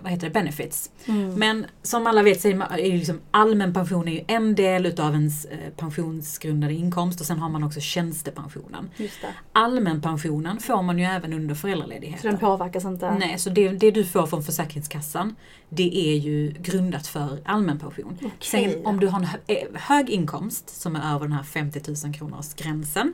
vad 0.06 0.12
heter 0.12 0.28
det, 0.28 0.34
benefits. 0.34 0.91
Mm. 1.06 1.34
Men 1.34 1.66
som 1.84 2.08
alla 2.08 2.24
vet 2.24 2.41
så 2.41 2.47
är 2.47 2.97
liksom 2.97 3.20
allmän 3.32 3.74
pension 3.74 4.08
är 4.08 4.12
ju 4.12 4.24
en 4.28 4.56
del 4.56 4.86
utav 4.86 5.14
ens 5.14 5.45
eh, 5.45 5.58
pensionsgrundade 5.78 6.74
inkomst 6.74 7.20
och 7.22 7.26
sen 7.28 7.39
har 7.39 7.49
man 7.49 7.64
också 7.64 7.80
tjänstepensionen. 7.80 8.89
Just 8.97 9.22
det. 9.22 9.28
Allmänpensionen 9.51 10.60
får 10.60 10.82
man 10.82 10.99
ju 10.99 11.06
även 11.06 11.34
under 11.34 11.56
Så 11.56 11.62
föräldraledigheten. 11.62 12.32
den 12.32 12.39
påverkas 12.39 12.86
inte? 12.86 13.16
Nej, 13.20 13.39
så 13.39 13.49
det, 13.49 13.70
det 13.70 13.91
du 13.91 14.06
får 14.06 14.28
från 14.28 14.43
Försäkringskassan 14.43 15.36
det 15.70 15.97
är 15.97 16.18
ju 16.18 16.53
grundat 16.60 17.08
för 17.08 17.39
allmänpension. 17.45 18.18
Okej. 18.18 18.32
Sen 18.39 18.86
om 18.86 18.99
du 18.99 19.08
har 19.08 19.20
en 19.20 19.28
eh, 19.47 19.58
hög 19.74 20.10
inkomst 20.10 20.82
som 20.82 20.95
är 20.95 21.14
över 21.16 21.20
den 21.20 21.32
här 21.32 21.43
50 21.43 21.82
000 22.06 22.14
kronors 22.14 22.53
gränsen 22.53 23.14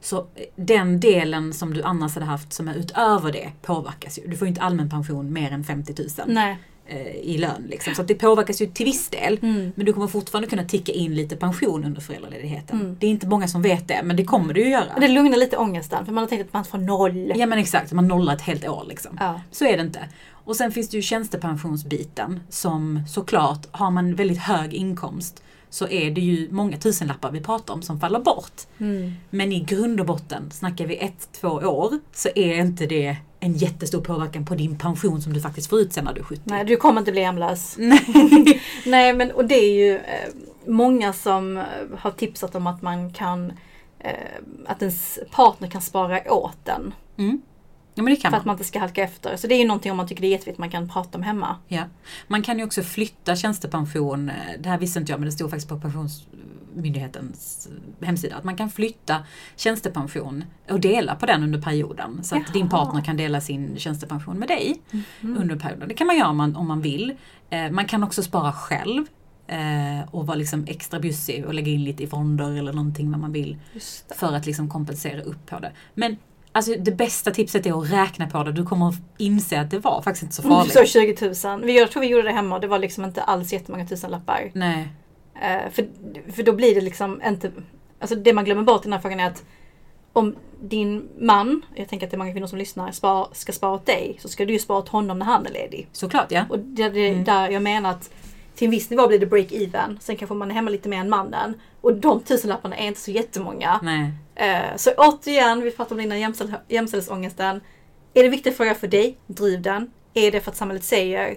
så 0.00 0.18
eh, 0.18 0.24
den 0.56 1.00
delen 1.00 1.52
som 1.52 1.74
du 1.74 1.82
annars 1.82 2.14
hade 2.14 2.26
haft 2.26 2.52
som 2.52 2.68
är 2.68 2.74
utöver 2.74 3.32
det 3.32 3.52
påverkas 3.62 4.18
ju. 4.18 4.22
Du 4.26 4.36
får 4.36 4.46
ju 4.46 4.48
inte 4.48 4.60
allmänpension 4.60 5.32
mer 5.32 5.52
än 5.52 5.64
50 5.64 5.94
000 5.98 6.08
Nej. 6.26 6.58
eh, 6.86 7.06
i 7.06 7.38
lön. 7.38 7.66
Liksom. 7.68 7.94
Så 7.94 8.02
det 8.02 8.14
påverkas 8.14 8.62
ju 8.62 8.66
till 8.66 8.86
viss 8.86 9.08
del. 9.08 9.38
Mm. 9.42 9.72
Men 9.74 9.86
du 9.86 9.92
kommer 9.92 10.06
fortfarande 10.06 10.48
kunna 10.48 10.64
ticka 10.64 10.92
in 10.92 11.14
lite 11.14 11.36
pension 11.36 11.84
under 11.84 12.00
föräldraledigheten. 12.00 12.80
Mm. 12.80 12.96
Det 13.00 13.06
är 13.06 13.10
inte 13.10 13.26
många 13.26 13.48
som 13.48 13.62
vet 13.62 13.88
det, 13.88 14.00
men 14.04 14.16
det 14.16 14.24
kommer 14.24 14.54
du 14.54 14.60
ju 14.60 14.68
göra. 14.70 14.98
Det 15.00 15.08
lugnar 15.08 15.36
lite 15.36 15.56
ångesten 15.56 16.06
för 16.06 16.12
man 16.12 16.22
har 16.22 16.28
tänkt 16.28 16.46
att 16.46 16.52
man 16.52 16.64
får 16.64 16.78
noll. 16.78 17.32
Ja 17.36 17.46
men 17.46 17.58
exakt, 17.58 17.92
man 17.92 18.08
nollar 18.08 18.34
ett 18.34 18.42
helt 18.42 18.68
år 18.68 18.84
liksom. 18.88 19.16
Ja. 19.20 19.40
Så 19.50 19.64
är 19.64 19.76
det 19.76 19.82
inte. 19.82 20.08
Och 20.44 20.56
sen 20.56 20.72
finns 20.72 20.88
det 20.88 20.96
ju 20.96 21.02
tjänstepensionsbiten 21.02 22.40
som 22.48 23.02
såklart, 23.08 23.66
har 23.70 23.90
man 23.90 24.14
väldigt 24.14 24.38
hög 24.38 24.74
inkomst 24.74 25.42
så 25.70 25.88
är 25.88 26.10
det 26.10 26.20
ju 26.20 26.48
många 26.50 26.78
tusenlappar 26.78 27.30
vi 27.30 27.40
pratar 27.40 27.74
om 27.74 27.82
som 27.82 28.00
faller 28.00 28.20
bort. 28.20 28.62
Mm. 28.78 29.12
Men 29.30 29.52
i 29.52 29.60
grund 29.60 30.00
och 30.00 30.06
botten, 30.06 30.50
snackar 30.50 30.86
vi 30.86 30.96
ett, 30.96 31.28
två 31.32 31.48
år, 31.48 31.98
så 32.12 32.28
är 32.34 32.54
inte 32.54 32.86
det 32.86 33.16
en 33.40 33.52
jättestor 33.52 34.00
påverkan 34.00 34.44
på 34.44 34.54
din 34.54 34.78
pension 34.78 35.22
som 35.22 35.32
du 35.32 35.40
faktiskt 35.40 35.70
får 35.70 35.80
ut 35.80 35.92
sen 35.92 36.04
när 36.04 36.12
du 36.12 36.20
är 36.20 36.24
70. 36.24 36.42
Nej, 36.44 36.64
du 36.64 36.76
kommer 36.76 37.00
inte 37.00 37.12
bli 37.12 37.22
hemlös. 37.22 37.74
Nej. 37.78 38.62
Nej, 38.86 39.12
men 39.12 39.30
och 39.30 39.44
det 39.44 39.54
är 39.54 39.74
ju 39.74 39.96
eh, 39.96 40.28
många 40.66 41.12
som 41.12 41.56
eh, 41.56 41.64
har 41.98 42.10
tipsat 42.10 42.54
om 42.54 42.66
att 42.66 42.82
man 42.82 43.12
kan 43.12 43.52
eh, 43.98 44.12
att 44.66 44.82
ens 44.82 45.18
partner 45.30 45.68
kan 45.70 45.80
spara 45.80 46.32
åt 46.32 46.58
den. 46.64 46.94
Mm. 47.16 47.42
Ja 48.00 48.04
men 48.04 48.14
det 48.14 48.20
kan 48.20 48.30
För 48.30 48.36
man. 48.36 48.40
att 48.40 48.46
man 48.46 48.54
inte 48.54 48.64
ska 48.64 48.78
halka 48.78 49.02
efter. 49.02 49.36
Så 49.36 49.46
det 49.46 49.54
är 49.54 49.58
ju 49.58 49.66
någonting 49.66 49.90
om 49.90 49.96
man 49.96 50.06
tycker 50.08 50.20
det 50.22 50.26
är 50.26 50.30
jätteviktigt 50.30 50.58
man 50.58 50.70
kan 50.70 50.88
prata 50.88 51.18
om 51.18 51.24
hemma. 51.24 51.56
Ja. 51.68 51.82
Man 52.28 52.42
kan 52.42 52.58
ju 52.58 52.64
också 52.64 52.82
flytta 52.82 53.36
tjänstepension, 53.36 54.30
det 54.58 54.68
här 54.68 54.78
visste 54.78 54.98
inte 54.98 55.12
jag 55.12 55.20
men 55.20 55.26
det 55.26 55.32
stod 55.32 55.50
faktiskt 55.50 55.68
på 55.68 55.80
Pensionsmyndighetens 55.80 57.68
hemsida, 58.00 58.36
att 58.36 58.44
man 58.44 58.56
kan 58.56 58.70
flytta 58.70 59.24
tjänstepension 59.56 60.44
och 60.70 60.80
dela 60.80 61.14
på 61.14 61.26
den 61.26 61.42
under 61.42 61.62
perioden. 61.62 62.24
Så 62.24 62.36
att 62.36 62.42
Jaha. 62.42 62.52
din 62.52 62.68
partner 62.68 63.04
kan 63.04 63.16
dela 63.16 63.40
sin 63.40 63.78
tjänstepension 63.78 64.38
med 64.38 64.48
dig 64.48 64.82
under 65.22 65.56
perioden. 65.56 65.88
Det 65.88 65.94
kan 65.94 66.06
man 66.06 66.18
göra 66.18 66.28
om 66.28 66.36
man, 66.36 66.56
om 66.56 66.68
man 66.68 66.80
vill. 66.80 67.16
Eh, 67.50 67.70
man 67.70 67.84
kan 67.84 68.04
också 68.04 68.22
spara 68.22 68.52
själv 68.52 69.06
eh, 69.46 70.08
och 70.10 70.26
vara 70.26 70.36
liksom 70.36 70.64
extra 70.68 71.00
bjussig 71.00 71.46
och 71.46 71.54
lägga 71.54 71.72
in 71.72 71.84
lite 71.84 72.02
i 72.02 72.06
fonder 72.06 72.52
eller 72.52 72.72
någonting 72.72 73.10
vad 73.10 73.20
man 73.20 73.32
vill 73.32 73.56
för 74.16 74.32
att 74.32 74.46
liksom 74.46 74.68
kompensera 74.68 75.22
upp 75.22 75.46
på 75.46 75.58
det. 75.58 75.72
Men 75.94 76.16
alltså, 76.52 76.74
det 76.78 76.92
bästa 76.92 77.30
tipset 77.30 77.66
är 77.66 77.82
att 77.82 77.92
räkna 77.92 78.26
på 78.26 78.42
det. 78.44 78.52
Du 78.52 78.64
kommer 78.64 78.88
att 78.88 78.94
inse 79.18 79.60
att 79.60 79.70
det 79.70 79.78
var 79.78 80.02
faktiskt 80.02 80.22
inte 80.22 80.34
så 80.34 80.42
Mm, 80.42 80.54
farligt. 80.56 80.72
Så 80.72 80.84
20 80.84 81.48
000. 81.48 81.64
Vi- 81.64 81.78
Jag 81.78 81.90
tror 81.90 82.00
vi 82.00 82.06
gjorde 82.08 82.22
det 82.22 82.32
hemma 82.32 82.54
och 82.54 82.60
det 82.60 82.66
var 82.66 82.78
liksom 82.78 83.04
inte 83.04 83.22
alls 83.22 83.52
jättemånga 83.52 83.86
tusenlappar. 83.86 84.50
Nej. 84.54 84.88
Eh, 85.42 85.70
för, 85.72 85.86
för 86.32 86.42
då 86.42 86.52
blir 86.52 86.74
det 86.74 86.80
liksom 86.80 87.22
inte... 87.26 87.52
Alltså 88.00 88.16
det 88.16 88.32
man 88.32 88.44
glömmer 88.44 88.62
bort 88.62 88.80
i 88.80 88.84
den 88.84 88.92
här 88.92 89.00
frågan 89.00 89.20
är 89.20 89.26
att 89.26 89.44
om 90.12 90.36
din 90.62 91.08
man, 91.20 91.62
jag 91.74 91.88
tänker 91.88 92.06
att 92.06 92.10
det 92.10 92.14
är 92.14 92.18
många 92.18 92.32
kvinnor 92.32 92.46
som 92.46 92.58
lyssnar, 92.58 92.92
spar, 92.92 93.28
ska 93.32 93.52
spara 93.52 93.70
åt 93.74 93.86
dig 93.86 94.16
så 94.20 94.28
ska 94.28 94.44
du 94.44 94.52
ju 94.52 94.58
spara 94.58 94.78
åt 94.78 94.88
honom 94.88 95.18
när 95.18 95.26
han 95.26 95.46
är 95.46 95.50
ledig. 95.50 95.88
Såklart 95.92 96.26
ja. 96.32 96.44
Och 96.48 96.58
det 96.58 96.82
är 96.82 96.96
Mm. 96.96 97.24
där 97.24 97.48
jag 97.48 97.62
menar 97.62 97.90
att 97.90 98.10
till 98.60 98.66
en 98.66 98.70
viss 98.70 98.90
nivå 98.90 99.08
blir 99.08 99.18
det 99.18 99.26
break-even. 99.26 99.96
Sen 100.00 100.16
kanske 100.16 100.34
man 100.34 100.50
är 100.50 100.54
hemma 100.54 100.70
lite 100.70 100.88
mer 100.88 101.00
än 101.00 101.10
mannen. 101.10 101.54
Och 101.80 101.94
de 101.94 102.20
tusenlapparna 102.20 102.76
är 102.76 102.86
inte 102.86 103.00
så 103.00 103.10
jättemånga. 103.10 103.80
Nej. 103.82 104.12
Eh, 104.34 104.76
så 104.76 104.90
återigen, 104.96 105.60
vi 105.60 105.70
pratar 105.70 105.96
om 105.96 106.10
här 106.10 106.18
jämställd, 106.18 106.54
jämställdhetsångesten. 106.68 107.56
Är 108.14 108.20
det 108.20 108.24
en 108.24 108.30
viktig 108.30 108.56
fråga 108.56 108.74
för 108.74 108.88
dig? 108.88 109.18
Driv 109.26 109.62
den. 109.62 109.90
Är 110.14 110.32
det 110.32 110.40
för 110.40 110.50
att 110.50 110.56
samhället 110.56 110.84
säger 110.84 111.36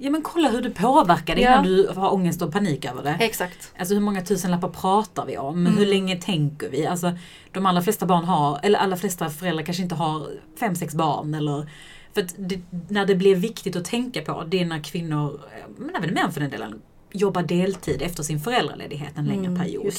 Ja 0.00 0.10
men 0.10 0.22
kolla 0.22 0.48
hur 0.48 0.62
det 0.62 0.70
påverkar 0.70 1.34
dig 1.34 1.44
Ja. 1.44 1.52
innan 1.52 1.64
du 1.64 1.88
har 1.96 2.12
ångest 2.12 2.42
och 2.42 2.52
panik 2.52 2.84
över 2.84 3.02
det. 3.02 3.16
exakt? 3.20 3.72
Alltså 3.78 3.94
hur 3.94 4.00
många 4.00 4.22
tusenlappar 4.22 4.68
pratar 4.68 5.26
vi 5.26 5.38
om? 5.38 5.66
Mm. 5.66 5.78
Hur 5.78 5.86
länge 5.86 6.16
tänker 6.16 6.68
vi? 6.68 6.86
Alltså 6.86 7.12
de 7.52 7.66
allra 7.66 7.82
flesta 7.82 8.06
barn 8.06 8.24
har, 8.24 8.60
eller 8.62 8.78
allra 8.78 8.96
flesta 8.96 9.30
föräldrar 9.30 9.64
kanske 9.64 9.82
inte 9.82 9.94
har 9.94 10.26
fem, 10.60 10.74
sex 10.74 10.94
barn 10.94 11.34
eller 11.34 11.70
för 12.18 12.26
det, 12.42 12.60
när 12.88 13.06
det 13.06 13.14
blir 13.14 13.36
viktigt 13.36 13.76
att 13.76 13.84
tänka 13.84 14.22
på 14.22 14.44
det 14.48 14.60
är 14.60 14.66
när 14.66 14.82
kvinnor, 14.82 15.40
men 15.76 15.90
även 15.96 16.14
män 16.14 16.32
för 16.32 16.40
den 16.40 16.50
delen, 16.50 16.82
jobbar 17.12 17.42
deltid 17.42 18.02
efter 18.02 18.22
sin 18.22 18.40
föräldraledighet 18.40 19.18
en 19.18 19.26
längre 19.26 19.46
Mm, 19.46 19.58
period. 19.60 19.92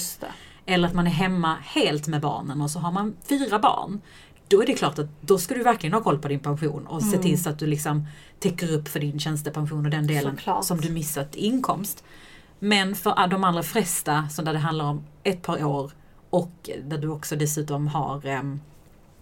Eller 0.65 0.87
att 0.87 0.93
man 0.93 1.07
är 1.07 1.11
hemma 1.11 1.55
helt 1.63 2.07
med 2.07 2.21
barnen 2.21 2.61
och 2.61 2.71
så 2.71 2.79
har 2.79 2.91
man 2.91 3.15
fyra 3.29 3.59
barn. 3.59 4.01
Då 4.47 4.61
är 4.61 4.65
det 4.65 4.73
klart 4.73 4.99
att 4.99 5.07
då 5.21 5.37
ska 5.37 5.53
du 5.53 5.63
verkligen 5.63 5.93
ha 5.93 6.01
koll 6.03 6.19
på 6.19 6.27
din 6.27 6.39
pension 6.39 6.87
och 6.87 7.01
se 7.01 7.07
Mm. 7.15 7.21
till 7.21 7.43
så 7.43 7.49
att 7.49 7.59
du 7.59 7.67
liksom 7.67 8.05
täcker 8.39 8.71
upp 8.73 8.87
för 8.87 8.99
din 8.99 9.19
tjänstepension 9.19 9.85
och 9.85 9.91
den 9.91 10.07
delen 10.07 10.35
Såklart. 10.37 10.65
som 10.65 10.81
du 10.81 10.89
missat 10.89 11.35
inkomst. 11.35 12.03
Men 12.59 12.95
för 12.95 13.27
de 13.27 13.43
allra 13.43 13.63
flesta, 13.63 14.27
så 14.31 14.41
där 14.41 14.53
det 14.53 14.59
handlar 14.59 14.85
om 14.85 15.03
ett 15.23 15.41
par 15.41 15.63
år 15.63 15.91
och 16.29 16.69
där 16.83 16.97
du 16.97 17.07
också 17.07 17.35
dessutom 17.35 17.87
har 17.87 18.25
em, 18.25 18.61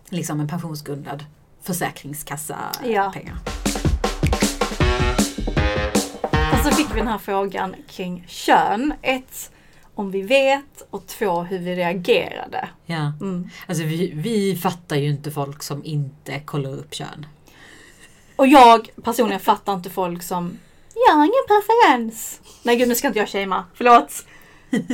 liksom 0.10 0.40
en 0.40 0.48
pensionsgrundad 0.48 1.26
försäkringskassa 1.68 2.58
Ja. 2.86 3.14
Och 6.54 6.66
så 6.66 6.72
fick 6.72 6.92
vi 6.94 7.00
den 7.00 7.08
här 7.08 7.18
frågan 7.18 7.76
kring 7.88 8.26
kön. 8.28 8.94
Ett, 9.02 9.52
om 9.96 10.12
vi 10.12 10.22
vet 10.22 10.88
och 10.90 11.08
två, 11.08 11.42
hur 11.42 11.60
vi 11.60 11.76
reagerade. 11.76 12.70
Ja. 12.86 13.14
Mm. 13.22 13.50
Alltså 13.68 13.84
vi, 13.84 14.12
vi 14.16 14.56
fattar 14.56 14.96
ju 14.96 15.10
inte 15.10 15.32
folk 15.32 15.64
som 15.64 15.86
inte 15.86 16.40
kollar 16.40 16.74
upp 16.74 16.94
kön. 16.94 17.26
Och 18.36 18.48
jag 18.48 18.90
personligen 19.04 19.40
fattar 19.40 19.74
inte 19.74 19.90
folk 19.90 20.24
som 20.24 20.58
Jag 21.08 21.16
har 21.16 21.24
ingen 21.24 21.46
preferens. 21.48 22.42
Nej 22.64 22.76
gud 22.76 22.88
nu 22.88 22.96
ska 22.96 23.08
inte 23.08 23.20
jag 23.20 23.30
shamea. 23.30 23.66
Förlåt. 23.74 24.26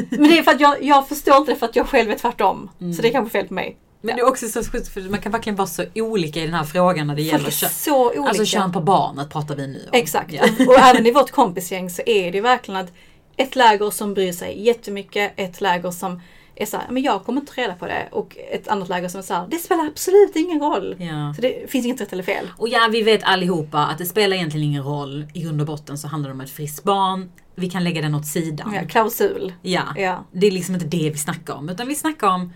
Men 0.09 0.23
det 0.29 0.37
är 0.37 0.43
för 0.43 0.51
att 0.51 0.59
jag, 0.59 0.83
jag 0.83 1.07
förstår 1.07 1.37
inte 1.37 1.51
det 1.51 1.55
för 1.55 1.65
att 1.65 1.75
jag 1.75 1.87
själv 1.87 2.11
är 2.11 2.17
tvärtom. 2.17 2.69
Så 2.79 3.01
det 3.01 3.07
är 3.07 3.11
kanske 3.11 3.31
fel 3.31 3.47
på 3.47 3.53
mig. 3.53 3.77
Men 4.05 4.15
det 4.15 4.21
är 4.21 4.27
också 4.27 4.47
så 4.47 4.63
sjukt 4.63 4.87
för 4.87 5.01
man 5.01 5.21
kan 5.21 5.31
verkligen 5.31 5.55
vara 5.55 5.67
så 5.67 5.83
olika 5.95 6.39
i 6.39 6.45
den 6.45 6.53
här 6.53 6.63
frågan 6.63 7.07
när 7.07 7.15
det 7.15 7.21
Folk 7.29 7.41
gäller 7.41 7.51
kön. 7.51 7.69
så 7.69 8.07
olika. 8.09 8.21
Alltså 8.29 8.45
kön 8.45 8.71
på 8.71 8.81
barnet 8.81 9.29
pratar 9.29 9.55
vi 9.55 9.67
nu 9.67 9.79
om. 9.79 9.89
Exakt. 9.91 10.33
Ja. 10.33 10.43
Och, 10.59 10.67
och 10.67 10.79
även 10.79 11.05
i 11.05 11.11
vårt 11.11 11.31
kompisgäng 11.31 11.89
så 11.89 12.01
är 12.05 12.31
det 12.31 12.41
verkligen 12.41 12.81
att 12.81 12.93
ett 13.37 13.55
läger 13.55 13.89
som 13.89 14.13
bryr 14.13 14.31
sig 14.31 14.65
jättemycket, 14.65 15.33
ett 15.35 15.61
läger 15.61 15.91
som 15.91 16.21
är 16.55 16.65
såhär, 16.65 16.85
men 16.89 17.03
jag 17.03 17.23
kommer 17.23 17.41
inte 17.41 17.61
reda 17.61 17.73
på 17.73 17.85
det. 17.85 18.07
Och 18.11 18.37
ett 18.51 18.67
annat 18.67 18.89
läger 18.89 19.07
som 19.09 19.19
är 19.19 19.23
såhär, 19.23 19.47
det 19.51 19.57
spelar 19.57 19.85
absolut 19.87 20.35
ingen 20.35 20.59
roll. 20.59 20.95
Ja. 20.99 21.33
Så 21.35 21.41
det 21.41 21.71
finns 21.71 21.85
inget 21.85 22.01
rätt 22.01 22.13
eller 22.13 22.23
fel. 22.23 22.49
Och 22.57 22.69
ja, 22.69 22.89
vi 22.91 23.01
vet 23.01 23.23
allihopa 23.23 23.79
att 23.85 23.97
det 23.97 24.05
spelar 24.05 24.35
egentligen 24.37 24.67
ingen 24.67 24.83
roll. 24.83 25.25
I 25.33 25.41
grund 25.41 25.61
och 25.61 25.67
botten 25.67 25.97
så 25.97 26.07
handlar 26.07 26.29
det 26.29 26.33
om 26.33 26.41
ett 26.41 26.49
friskt 26.49 26.83
barn. 26.83 27.31
Vi 27.55 27.69
kan 27.69 27.83
lägga 27.83 28.01
den 28.01 28.15
åt 28.15 28.25
sidan. 28.27 28.73
Ja, 28.73 28.87
klausul. 28.87 29.53
Ja. 29.61 29.83
Ja. 29.97 30.25
Det 30.31 30.47
är 30.47 30.51
liksom 30.51 30.75
inte 30.75 30.87
det 30.87 31.09
vi 31.09 31.17
snackar 31.17 31.53
om. 31.53 31.69
Utan 31.69 31.87
vi 31.87 31.95
snackar 31.95 32.27
om... 32.27 32.53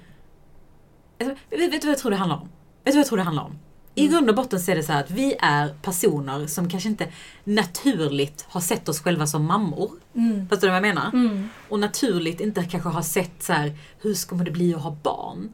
Vet, 1.17 1.37
vet 1.49 1.81
du 1.81 1.87
vad 1.87 1.91
jag 1.91 1.97
tror 1.97 2.11
det 2.11 2.17
handlar 2.17 2.37
om? 2.37 2.49
Vet 2.83 2.85
du 2.85 2.91
vad 2.91 2.99
jag 2.99 3.07
tror 3.07 3.17
det 3.17 3.23
handlar 3.23 3.43
om? 3.43 3.59
I 3.95 4.07
grund 4.07 4.29
och 4.29 4.35
botten 4.35 4.59
så 4.59 4.71
är 4.71 4.75
det 4.75 4.83
så 4.83 4.93
att 4.93 5.11
vi 5.11 5.35
är 5.39 5.75
personer 5.81 6.47
som 6.47 6.69
kanske 6.69 6.89
inte 6.89 7.07
naturligt 7.43 8.45
har 8.49 8.61
sett 8.61 8.89
oss 8.89 8.99
själva 8.99 9.27
som 9.27 9.45
mammor. 9.45 9.91
Mm. 10.15 10.49
Förstår 10.49 10.67
du 10.67 10.71
vad 10.71 10.75
jag 10.75 10.95
menar? 10.95 11.09
Mm. 11.13 11.49
Och 11.69 11.79
naturligt 11.79 12.39
inte 12.39 12.63
kanske 12.63 12.89
har 12.89 13.01
sett 13.01 13.43
så 13.43 13.53
här, 13.53 13.73
hur 14.01 14.13
ska 14.13 14.35
det 14.35 14.51
bli 14.51 14.75
att 14.75 14.81
ha 14.81 14.97
barn? 15.03 15.53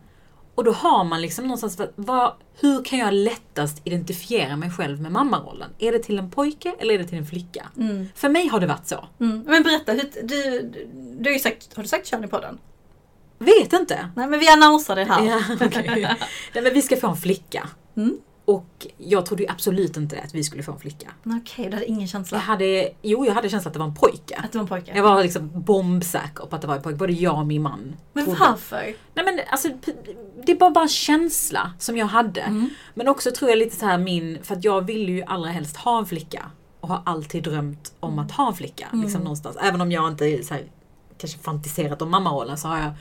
Och 0.56 0.64
då 0.64 0.72
har 0.72 1.04
man 1.04 1.22
liksom 1.22 1.46
någonstans, 1.46 1.82
vad, 1.96 2.34
hur 2.60 2.84
kan 2.84 3.00
jag 3.00 3.14
lättast 3.14 3.82
identifiera 3.84 4.56
mig 4.56 4.72
själv 4.72 5.02
med 5.02 5.12
mammarollen? 5.12 5.70
Är 5.80 5.92
det 5.92 6.00
till 6.00 6.20
en 6.20 6.32
pojke 6.32 6.76
eller 6.80 6.94
är 6.94 6.98
det 6.98 7.06
till 7.06 7.18
en 7.18 7.26
flicka? 7.26 7.68
Mm. 7.78 8.08
För 8.16 8.30
mig 8.30 8.48
har 8.48 8.60
det 8.60 8.68
varit 8.68 8.88
så. 8.88 9.06
Mm. 9.20 9.44
Men 9.48 9.64
berätta, 9.64 9.92
hur, 9.92 10.10
du, 10.22 10.62
du, 10.62 10.88
du 11.20 11.30
har 11.30 11.34
ju 11.34 11.40
sagt, 11.40 11.76
har 11.76 11.84
du 11.84 11.90
sagt 11.90 12.08
kön 12.08 12.24
i 12.24 12.28
podden? 12.28 12.58
Vet 13.46 13.74
inte. 13.74 14.10
Nej 14.16 14.28
men 14.28 14.40
vi 14.40 14.48
annonsar 14.50 14.96
det 14.96 15.04
här. 15.06 15.24
Ja, 15.26 15.40
okej. 15.66 16.18
Nej, 16.54 16.64
men 16.64 16.74
vi 16.74 16.82
ska 16.82 16.98
få 16.98 17.08
en 17.08 17.16
flicka. 17.16 17.70
Mm. 17.98 18.18
Och 18.46 18.88
jag 18.98 19.26
trodde 19.26 19.44
ju 19.44 19.50
absolut 19.50 19.98
inte 19.98 20.22
att 20.26 20.34
vi 20.36 20.44
skulle 20.44 20.64
få 20.64 20.72
en 20.72 20.80
flicka. 20.80 21.08
Okej, 21.26 21.66
du 21.66 21.74
hade 21.74 21.86
ingen 21.86 22.02
Jag 22.02 22.10
känsla 22.10 22.38
hade, 22.38 22.90
jo, 23.02 23.26
jag 23.26 23.34
hade 23.34 23.50
känslan 23.50 23.70
att 23.70 23.74
det 23.74 23.80
var 23.80 23.86
en 23.88 23.96
pojke. 23.96 24.36
att 24.44 24.52
det 24.52 24.58
var 24.58 24.64
en 24.64 24.68
pojke? 24.68 24.92
Jag 24.96 25.04
var 25.04 25.24
liksom 25.24 25.50
bombsäker 25.62 26.46
på 26.46 26.56
att 26.56 26.62
det 26.62 26.68
var 26.68 26.76
en 26.76 26.82
pojke. 26.82 26.98
Både 26.98 27.14
jag 27.14 27.38
och 27.38 27.46
min 27.48 27.62
man. 27.62 27.96
Men 28.14 28.26
trodde. 28.26 28.40
varför? 28.40 28.96
Nej 29.14 29.26
men 29.26 29.40
alltså, 29.50 29.68
det 30.46 30.52
är 30.52 30.56
bara, 30.56 30.82
en 30.82 30.88
känsla 30.88 31.74
som 31.80 31.98
jag 31.98 32.06
hade. 32.06 32.42
Mm. 32.42 32.70
Men 32.94 33.08
också 33.08 33.32
tror 33.32 33.50
jag 33.50 33.58
lite 33.60 33.76
så 33.76 33.86
här 33.86 33.98
min, 33.98 34.38
för 34.44 34.56
att 34.56 34.64
jag 34.64 34.82
ville 34.86 35.12
ju 35.12 35.24
allra 35.24 35.50
helst 35.50 35.78
ha 35.78 36.00
en 36.00 36.06
flicka. 36.06 36.46
Och 36.80 36.90
har 36.90 37.02
alltid 37.06 37.44
drömt 37.44 37.94
om 38.00 38.20
att 38.20 38.32
ha 38.32 38.48
en 38.48 38.54
flicka. 38.54 38.88
Liksom 38.92 39.10
Mm. 39.10 39.24
någonstans. 39.24 39.58
Även 39.62 39.82
om 39.82 39.92
jag 39.92 40.08
inte 40.12 40.26
är 40.26 40.42
så 40.44 40.54
här, 40.54 40.64
kanske 41.18 41.40
fantiserat 41.40 42.02
om 42.02 42.12
mammarollen 42.12 42.58
så 42.58 42.68
har 42.68 42.78
jag 42.78 42.92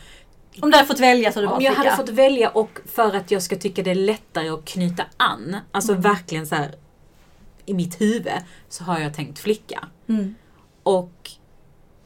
Om 0.61 0.71
du 0.71 0.77
hade 0.77 0.89
fått 0.89 1.01
välja 1.01 1.33
så 1.33 1.39
hade 1.39 1.49
du 1.49 1.53
Om 1.55 1.63
jag 1.63 1.73
hade 1.73 1.97
fått 1.97 2.09
välja 2.09 2.51
och 2.51 2.79
för 2.87 3.17
att 3.17 3.31
jag 3.31 3.43
ska 3.43 3.57
tycka 3.57 3.83
det 3.83 3.91
är 3.91 3.95
lättare 3.95 4.49
att 4.49 4.65
knyta 4.65 5.05
an, 5.17 5.57
alltså 5.73 5.93
Mm. 5.93 6.03
verkligen 6.03 6.47
så 6.47 6.55
här 6.55 6.75
i 7.67 7.75
mitt 7.75 8.01
huvud, 8.01 8.33
så 8.69 8.85
har 8.85 8.99
jag 8.99 9.15
tänkt 9.15 9.39
flicka. 9.39 9.89
Mm. 10.09 10.35
Och 10.83 11.31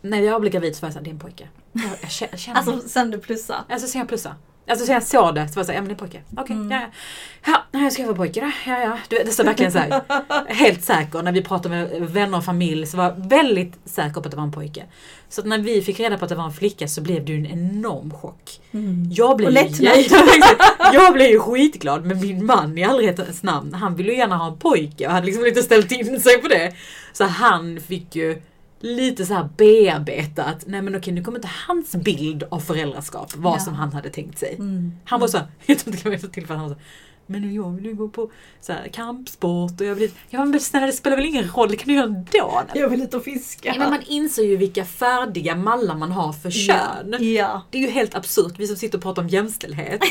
när 0.03 0.21
jag 0.21 0.41
blev 0.41 0.53
gravid 0.53 0.77
så 0.77 0.81
var 0.81 0.89
jag 0.89 0.93
såhär, 0.93 1.05
det 1.05 1.11
är 1.11 1.13
en 1.13 1.19
pojke. 1.19 1.49
Jag, 1.73 1.85
jag 2.03 2.11
känner, 2.11 2.33
jag 2.33 2.41
känner 2.41 2.59
Alltså 2.59 2.89
sen 2.89 3.11
du 3.11 3.19
plussar. 3.19 3.65
Alltså 3.69 3.89
sen 3.89 3.99
jag 3.99 4.09
plussa. 4.09 4.37
Alltså 4.69 4.87
sen 4.87 4.95
jag 4.95 5.03
såg 5.03 5.35
det 5.35 5.49
så 5.49 5.55
var 5.55 5.61
jag 5.61 5.67
såhär, 5.67 5.79
ja 5.79 5.83
men 5.83 5.89
det 5.89 5.95
är 5.95 5.99
pojke. 5.99 6.21
Okej, 6.37 6.57
Mm. 6.57 6.71
ja 6.71 6.81
ja. 6.81 7.63
Ja, 7.73 7.81
jag 7.81 7.93
ska 7.93 8.05
vara 8.05 8.17
pojke 8.17 8.41
då. 8.41 8.51
Ja 8.67 8.81
ja. 8.81 8.99
Du 9.09 9.17
vet, 9.17 9.27
det 9.27 9.33
står 9.33 9.45
verkligen 9.45 9.73
såhär, 9.73 10.01
helt 10.55 10.85
säker. 10.85 11.23
När 11.23 11.33
vi 11.33 11.43
pratade 11.43 11.75
med 11.75 11.91
vänner 12.11 12.39
och 12.39 12.45
familj 12.45 12.87
så 12.87 12.97
var 12.97 13.05
jag 13.05 13.29
väldigt 13.29 13.73
säker 13.85 14.13
på 14.13 14.21
att 14.21 14.31
det 14.31 14.37
var 14.37 14.45
en 14.45 14.53
pojke. 14.53 14.83
Så 15.29 15.41
att 15.41 15.47
när 15.47 15.59
vi 15.59 15.83
fick 15.83 16.01
reda 16.01 16.19
på 16.19 16.25
att 16.25 16.29
det 16.29 16.35
var 16.35 16.45
en 16.45 16.53
flicka 16.53 16.89
så 16.89 17.01
blev 17.01 17.25
det 17.25 17.33
ju 17.33 17.39
en 17.39 17.47
enorm 17.47 18.11
chock. 18.11 18.61
Mm. 18.73 19.09
Jag 19.13 19.37
blev, 19.37 19.49
ju, 19.51 19.55
lättnad. 19.55 19.93
jag 20.93 21.13
blev 21.15 21.31
ju 21.31 21.39
skitglad 21.41 22.05
men 22.05 22.21
min 22.21 22.47
man 22.47 22.79
i 22.79 22.85
allhetens 22.85 23.43
namn, 23.43 23.75
han 23.75 23.97
ville 23.97 24.13
ju 24.13 24.19
gärna 24.19 24.37
ha 24.37 24.47
en 24.47 24.59
pojke 24.59 25.07
och 25.07 25.13
hade 25.13 25.27
liksom 25.27 25.47
inte 25.47 25.63
ställt 25.63 25.93
in 25.93 26.21
sig 26.21 26.39
på 26.43 26.49
det. 26.49 26.73
Så 27.13 27.25
han 27.25 27.81
fick 27.81 28.17
ju 28.17 28.43
lite 28.87 29.27
så 29.27 29.35
här 29.35 29.49
bearbeta 29.57 30.45
att 30.45 30.67
nej 30.67 30.83
men 30.83 30.97
okej 30.97 31.13
nu 31.15 31.23
kommer 31.25 31.39
inte 31.39 31.51
hans 31.67 31.97
bild 31.97 32.45
av 32.49 32.61
föräldraskap 32.61 33.37
vara 33.37 33.55
Ja. 33.55 33.61
som 33.61 33.75
han 33.75 33.93
hade 33.93 34.11
tänkt 34.11 34.39
sig. 34.39 34.55
Mm. 34.59 34.93
Han 35.05 35.21
var 35.21 35.29
så 35.29 35.39
här, 35.39 35.47
jag 35.67 35.79
tror 35.79 35.95
inte 35.95 36.09
jag 36.09 36.19
vet 36.21 36.33
till 36.33 36.47
för 36.47 36.55
han 36.55 36.69
var 36.69 36.75
så 36.75 36.81
men 37.27 37.55
jag 37.55 37.71
vill 37.71 37.85
ju 37.85 37.95
gå 37.95 38.09
på 38.09 38.31
så 38.61 38.73
här, 38.73 38.89
kampsport 38.89 39.81
och 39.81 39.87
jag 39.87 39.95
vill 39.95 40.11
Ja 40.31 40.45
men 40.45 40.61
snälla 40.61 40.87
det 40.87 40.93
spelar 40.93 41.17
väl 41.17 41.27
ingen 41.27 41.49
roll, 41.51 41.69
det 41.71 41.77
kan 41.77 41.89
du 41.89 41.95
göra 41.95 42.05
ändå. 42.05 42.63
Jag 42.75 42.89
vill 42.89 43.03
ut 43.03 43.15
och 43.15 43.25
fiska. 43.25 43.69
Nej, 43.71 43.79
men 43.79 43.91
man 43.91 44.03
inser 44.07 44.43
ju 44.43 44.57
vilka 44.57 44.85
färdiga 44.85 45.55
mallar 45.57 45.95
man 45.97 46.13
har 46.13 46.33
för 46.33 46.51
kön. 46.51 47.17
Ja. 47.35 47.63
Det 47.71 47.79
är 47.79 47.83
ju 47.83 47.91
helt 47.91 48.15
absurt, 48.15 48.55
vi 48.59 48.67
som 48.67 48.77
sitter 48.77 48.99
och 48.99 49.03
pratar 49.03 49.23
om 49.23 49.29
jämställdhet. 49.29 50.01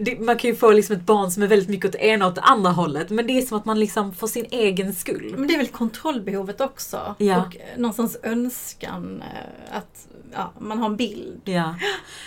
Det- 0.00 0.20
man 0.20 0.36
kan 0.38 0.50
ju 0.50 0.56
få 0.56 0.70
liksom 0.72 0.96
ett 0.96 1.02
barn 1.02 1.30
som 1.30 1.42
är 1.42 1.46
väldigt 1.46 1.68
mycket 1.68 1.88
åt 1.94 1.94
ena 2.00 2.24
och 2.24 2.28
åt 2.30 2.34
det 2.34 2.40
andra 2.40 2.70
hållet. 2.70 3.10
Men 3.10 3.26
det 3.26 3.38
är 3.38 3.42
som 3.42 3.58
att 3.58 3.64
man 3.64 3.80
liksom 3.80 4.14
för 4.14 4.26
sin 4.26 4.46
egen 4.50 4.94
skull. 4.94 5.34
Men 5.38 5.48
det 5.48 5.54
är 5.54 5.58
väl 5.58 5.66
kontrollbehovet 5.66 6.60
också. 6.60 7.14
Ja. 7.18 7.36
Och 7.46 7.56
eh, 7.56 7.62
någonstans 7.78 8.16
önskan 8.22 9.22
eh, 9.22 9.76
att 9.76 10.06
ja, 10.36 10.52
man 10.58 10.78
har 10.78 10.86
en 10.86 10.96
bild. 10.96 11.40
Ja. 11.44 11.74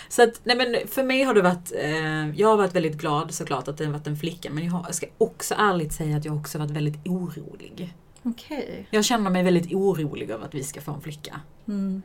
Så 0.08 0.22
att, 0.22 0.40
nej 0.44 0.56
men 0.56 0.88
för 0.88 1.02
mig 1.02 1.22
har 1.22 1.34
det 1.34 1.42
varit, 1.42 1.72
eh, 1.74 2.30
jag 2.30 2.48
har 2.48 2.56
varit 2.56 2.74
väldigt 2.74 2.96
glad 2.96 3.34
såklart 3.34 3.68
att 3.68 3.78
det 3.78 3.84
har 3.84 3.92
varit 3.92 4.06
en 4.06 4.16
flicka. 4.16 4.50
Men 4.50 4.64
jag, 4.64 4.72
har, 4.72 4.84
jag 4.86 4.94
ska 4.94 5.06
också 5.18 5.54
ärligt 5.58 5.92
säga 5.92 6.16
att 6.16 6.24
jag 6.24 6.36
också 6.36 6.58
varit 6.58 6.70
väldigt 6.70 7.06
orolig. 7.06 7.94
Okej. 8.22 8.86
Jag 8.90 9.04
känner 9.04 9.30
mig 9.30 9.42
väldigt 9.42 9.72
orolig 9.72 10.30
över 10.30 10.44
att 10.44 10.54
vi 10.54 10.64
ska 10.64 10.80
få 10.80 10.92
en 10.92 11.00
flicka. 11.00 11.40
Mm. 11.68 12.02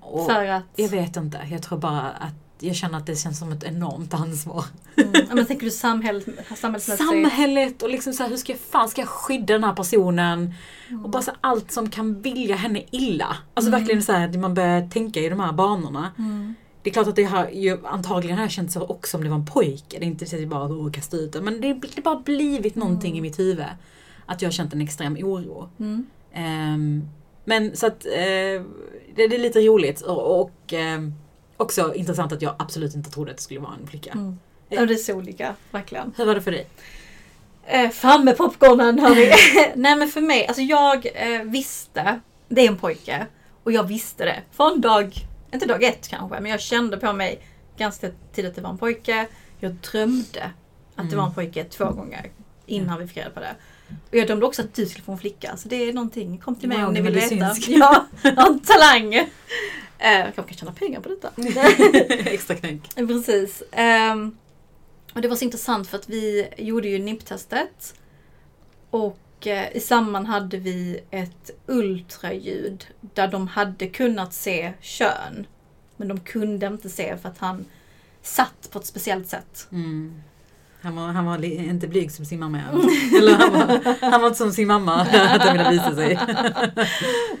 Och 0.00 0.26
För 0.26 0.44
att... 0.44 0.64
Jag 0.76 0.88
vet 0.88 1.16
inte, 1.16 1.48
jag 1.50 1.62
tror 1.62 1.78
bara 1.78 2.10
att 2.10 2.34
jag 2.62 2.76
känner 2.76 2.98
att 2.98 3.06
det 3.06 3.16
känns 3.16 3.38
som 3.38 3.52
ett 3.52 3.64
enormt 3.64 4.14
ansvar. 4.14 4.64
Mm. 4.96 5.10
Ja, 5.28 5.34
men 5.34 5.46
tänker 5.46 5.64
du 5.64 5.70
samhäll, 5.70 6.22
samhällsmässigt? 6.56 7.08
Samhället 7.08 7.82
och 7.82 7.90
liksom 7.90 8.12
så 8.12 8.22
här, 8.22 8.30
hur 8.30 8.36
ska 8.36 8.52
jag, 8.52 8.60
fan 8.60 8.88
ska 8.88 9.00
jag 9.00 9.08
skydda 9.08 9.52
den 9.54 9.64
här 9.64 9.72
personen? 9.72 10.54
Mm. 10.88 11.04
Och 11.04 11.10
bara 11.10 11.22
så 11.22 11.30
allt 11.40 11.72
som 11.72 11.90
kan 11.90 12.22
vilja 12.22 12.56
henne 12.56 12.82
illa. 12.90 13.36
Alltså 13.54 13.68
Mm. 13.68 13.80
verkligen 13.80 14.02
så 14.02 14.12
här, 14.12 14.28
att 14.28 14.38
man 14.38 14.54
börjar 14.54 14.88
tänka 14.88 15.20
i 15.20 15.28
de 15.28 15.40
här 15.40 15.52
banorna. 15.52 16.10
Mm. 16.18 16.54
Det 16.82 16.90
är 16.90 16.92
klart 16.92 17.06
att 17.06 17.16
det 17.16 17.24
har 17.24 17.48
ju, 17.48 17.86
antagligen 17.86 18.36
har 18.38 18.44
jag 18.44 18.50
känt 18.50 18.72
så 18.72 18.82
också 18.86 19.16
om 19.16 19.24
det 19.24 19.30
var 19.30 19.36
en 19.36 19.46
pojke. 19.46 19.98
Det 19.98 20.04
är 20.04 20.06
inte 20.06 20.26
så 20.26 20.36
att 20.36 20.42
jag 20.42 20.50
bara 20.50 20.86
att 20.86 20.92
kasta 20.92 21.16
ut 21.16 21.32
det. 21.32 21.40
Men 21.40 21.60
det 21.60 21.68
har 21.68 22.02
bara 22.02 22.20
blivit 22.20 22.74
någonting 22.74 23.18
i 23.18 23.20
mitt 23.20 23.38
huvud. 23.38 23.66
Att 24.26 24.42
jag 24.42 24.46
har 24.48 24.52
känt 24.52 24.72
en 24.72 24.80
extrem 24.80 25.16
oro. 25.16 25.68
Mm. 25.80 26.06
Ehm, 26.32 27.08
men 27.44 27.76
så 27.76 27.86
att 27.86 28.06
eh, 28.06 28.62
det, 29.14 29.26
det 29.28 29.34
är 29.34 29.38
lite 29.38 29.60
roligt 29.60 30.00
och, 30.00 30.40
och 30.40 30.72
ehm, 30.72 31.12
också 31.60 31.94
intressant 31.94 32.32
att 32.32 32.42
jag 32.42 32.54
absolut 32.58 32.94
inte 32.94 33.10
trodde 33.10 33.30
att 33.30 33.36
det 33.36 33.42
skulle 33.42 33.60
vara 33.60 33.74
en 33.80 33.86
flicka. 33.86 34.12
Mm. 34.12 34.38
Ja, 34.68 34.86
det 34.86 34.94
är 34.94 34.98
så 34.98 35.14
olika, 35.14 35.54
verkligen. 35.70 36.12
Hur 36.16 36.26
var 36.26 36.34
det 36.34 36.42
för 36.42 36.50
dig? 36.50 36.66
Eh, 37.66 37.90
fram 37.90 38.24
med 38.24 38.36
popcornen 38.36 38.98
hörni. 38.98 39.32
Nej 39.74 39.96
men 39.96 40.08
för 40.08 40.20
mig, 40.20 40.46
alltså 40.46 40.62
jag 40.62 41.06
eh, 41.14 41.42
visste, 41.44 42.20
det 42.48 42.60
är 42.60 42.68
en 42.68 42.76
pojke. 42.76 43.26
Och 43.62 43.72
jag 43.72 43.84
visste 43.84 44.24
det 44.24 44.42
från 44.52 44.80
dag, 44.80 45.14
inte 45.52 45.66
dag 45.66 45.82
ett 45.82 46.08
kanske, 46.08 46.40
men 46.40 46.50
jag 46.50 46.60
kände 46.60 46.96
på 46.96 47.12
mig 47.12 47.40
ganska 47.76 48.10
tidigt 48.32 48.50
att 48.50 48.56
det 48.56 48.62
var 48.62 48.70
en 48.70 48.78
pojke. 48.78 49.26
Jag 49.58 49.72
drömde 49.74 50.50
att 50.96 51.10
det 51.10 51.16
var 51.16 51.26
en 51.26 51.34
pojke 51.34 51.64
två 51.64 51.90
gånger 51.90 52.30
innan 52.66 52.98
vi 52.98 53.06
fick 53.06 53.16
reda 53.16 53.30
på 53.30 53.40
det. 53.40 53.54
Och 54.10 54.16
jag 54.16 54.26
drömde 54.26 54.46
också 54.46 54.62
att 54.62 54.74
du 54.74 54.86
skulle 54.86 55.04
få 55.04 55.12
en 55.12 55.18
flicka, 55.18 55.56
så 55.56 55.68
det 55.68 55.76
är 55.88 55.92
någonting. 55.92 56.38
Kom 56.38 56.56
till 56.56 56.68
mig 56.68 56.78
Wow, 56.78 56.86
om 56.86 56.94
ni 56.94 57.00
vill 57.00 57.14
veta. 57.14 57.54
Ja, 57.68 58.06
en 58.22 58.60
talang. 58.60 59.28
Eh, 60.00 60.22
kanske 60.34 60.42
kan 60.42 60.58
tjäna 60.58 60.72
pengar 60.72 61.00
på 61.00 61.08
detta. 61.08 61.30
Extra 62.30 62.56
knäck. 62.56 62.94
Precis. 62.94 63.62
Ehm, 63.72 64.36
och 65.14 65.20
det 65.20 65.28
var 65.28 65.36
så 65.36 65.44
intressant 65.44 65.88
för 65.88 65.98
att 65.98 66.08
vi 66.08 66.48
gjorde 66.56 66.88
ju 66.88 66.98
NIP-testet. 66.98 67.94
Och 68.90 69.46
eh, 69.46 69.76
i 69.76 69.80
samband 69.80 70.26
hade 70.26 70.56
vi 70.56 71.00
ett 71.10 71.50
ultraljud 71.66 72.86
där 73.00 73.28
de 73.28 73.48
hade 73.48 73.86
kunnat 73.86 74.34
se 74.34 74.72
kön. 74.80 75.46
Men 75.96 76.08
de 76.08 76.20
kunde 76.20 76.66
inte 76.66 76.88
se 76.88 77.16
för 77.16 77.28
att 77.28 77.38
han 77.38 77.64
satt 78.22 78.68
på 78.70 78.78
ett 78.78 78.86
speciellt 78.86 79.28
sätt. 79.28 79.68
Mm. 79.72 80.22
Han 80.82 80.96
var, 80.96 81.06
han 81.06 81.24
var 81.24 81.44
inte 81.44 81.88
blyg 81.88 82.12
som 82.12 82.24
sin 82.24 82.40
mamma. 82.40 82.58
Eller 83.18 83.32
han 83.32 83.52
var, 83.52 84.10
han 84.10 84.20
var 84.20 84.28
inte 84.28 84.38
som 84.38 84.52
sin 84.52 84.68
mamma. 84.68 85.00
Att 85.12 85.42
det 85.42 85.52
ville 85.52 85.70
visa 85.70 85.94
sig. 85.94 86.18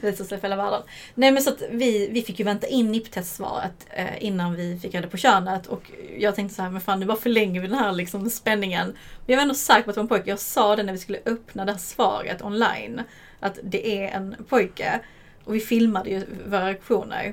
Visade 0.00 0.28
sig 0.28 0.40
för 0.40 0.48
hela 0.48 0.56
världen. 0.56 0.82
Nej 1.14 1.32
men 1.32 1.42
så 1.42 1.50
att 1.50 1.62
vi, 1.70 2.08
vi 2.12 2.22
fick 2.22 2.38
ju 2.38 2.44
vänta 2.44 2.66
in 2.66 2.92
NIP-testsvaret 2.92 3.86
eh, 3.90 4.24
innan 4.24 4.54
vi 4.54 4.78
fick 4.78 4.94
reda 4.94 5.08
på 5.08 5.16
könet. 5.16 5.66
Och 5.66 5.90
jag 6.18 6.34
tänkte 6.34 6.54
så 6.54 6.62
här, 6.62 6.70
men 6.70 6.80
fan 6.80 7.00
nu 7.00 7.06
bara 7.06 7.16
förlänger 7.16 7.60
vi 7.60 7.66
den 7.66 7.78
här 7.78 7.92
liksom, 7.92 8.30
spänningen. 8.30 8.86
Men 8.86 9.26
jag 9.26 9.36
var 9.36 9.42
ändå 9.42 9.54
säker 9.54 9.82
på 9.82 9.90
att 9.90 9.94
det 9.94 9.98
var 10.00 10.04
en 10.04 10.08
pojke. 10.08 10.30
Jag 10.30 10.38
sa 10.38 10.76
det 10.76 10.82
när 10.82 10.92
vi 10.92 10.98
skulle 10.98 11.18
öppna 11.26 11.64
det 11.64 11.72
här 11.72 11.78
svaret 11.78 12.42
online. 12.42 13.02
Att 13.40 13.58
det 13.62 14.04
är 14.04 14.16
en 14.16 14.36
pojke. 14.48 15.00
Och 15.44 15.54
vi 15.54 15.60
filmade 15.60 16.10
ju 16.10 16.26
våra 16.46 16.66
reaktioner. 16.66 17.32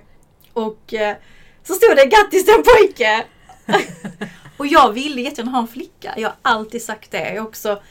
Och 0.53 0.93
eh, 0.93 1.15
så 1.63 1.73
stod 1.73 1.95
det 1.95 2.05
grattis 2.05 2.45
till 2.45 2.53
en 2.53 2.63
pojke! 2.63 3.23
Och 4.57 4.67
jag 4.67 4.91
ville 4.93 5.21
jättegärna 5.21 5.51
ha 5.51 5.59
en 5.61 5.67
flicka. 5.67 6.13
Jag 6.17 6.29
har 6.29 6.35
alltid 6.41 6.81
sagt 6.81 7.11
det. 7.11 7.33
Jag 7.33 7.41
har 7.41 7.47
också 7.47 7.81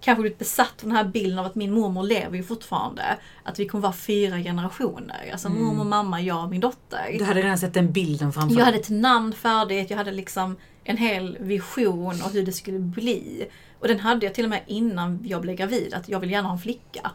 kanske 0.00 0.20
blivit 0.20 0.38
besatt 0.38 0.68
av 0.82 0.88
den 0.88 0.92
här 0.96 1.04
bilden 1.04 1.38
av 1.38 1.46
att 1.46 1.54
min 1.54 1.72
mormor 1.72 2.02
lever 2.02 2.36
ju 2.36 2.42
fortfarande. 2.42 3.18
Att 3.42 3.58
vi 3.58 3.66
kommer 3.68 3.82
vara 3.82 3.92
fyra 3.92 4.38
generationer. 4.38 5.28
Alltså 5.32 5.48
Mm. 5.48 5.62
mormor, 5.64 5.84
mamma, 5.84 6.20
jag 6.20 6.44
och 6.44 6.50
min 6.50 6.60
dotter. 6.60 7.16
Du 7.18 7.24
hade 7.24 7.42
redan 7.42 7.58
sett 7.58 7.74
den 7.74 7.92
bilden 7.92 8.32
framför 8.32 8.50
Jag 8.50 8.58
dig. 8.58 8.64
hade 8.64 8.78
ett 8.78 8.90
namn 8.90 9.32
färdigt, 9.32 9.90
jag 9.90 9.96
hade 9.96 10.12
liksom 10.12 10.56
en 10.84 10.96
hel 10.96 11.38
vision 11.40 12.22
av 12.22 12.32
hur 12.32 12.42
det 12.46 12.52
skulle 12.52 12.78
bli. 12.78 13.46
Och 13.80 13.88
den 13.88 14.00
hade 14.00 14.26
jag 14.26 14.34
till 14.34 14.44
och 14.44 14.50
med 14.50 14.60
innan 14.66 15.20
jag 15.24 15.40
blev 15.40 15.56
gravid, 15.56 15.94
att 15.94 16.08
jag 16.08 16.20
vill 16.20 16.30
gärna 16.30 16.48
ha 16.48 16.54
en 16.54 16.60
flicka. 16.60 17.10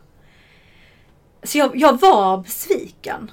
Så 1.43 1.57
jag, 1.57 1.76
jag 1.78 1.99
var 2.01 2.38
besviken. 2.38 3.32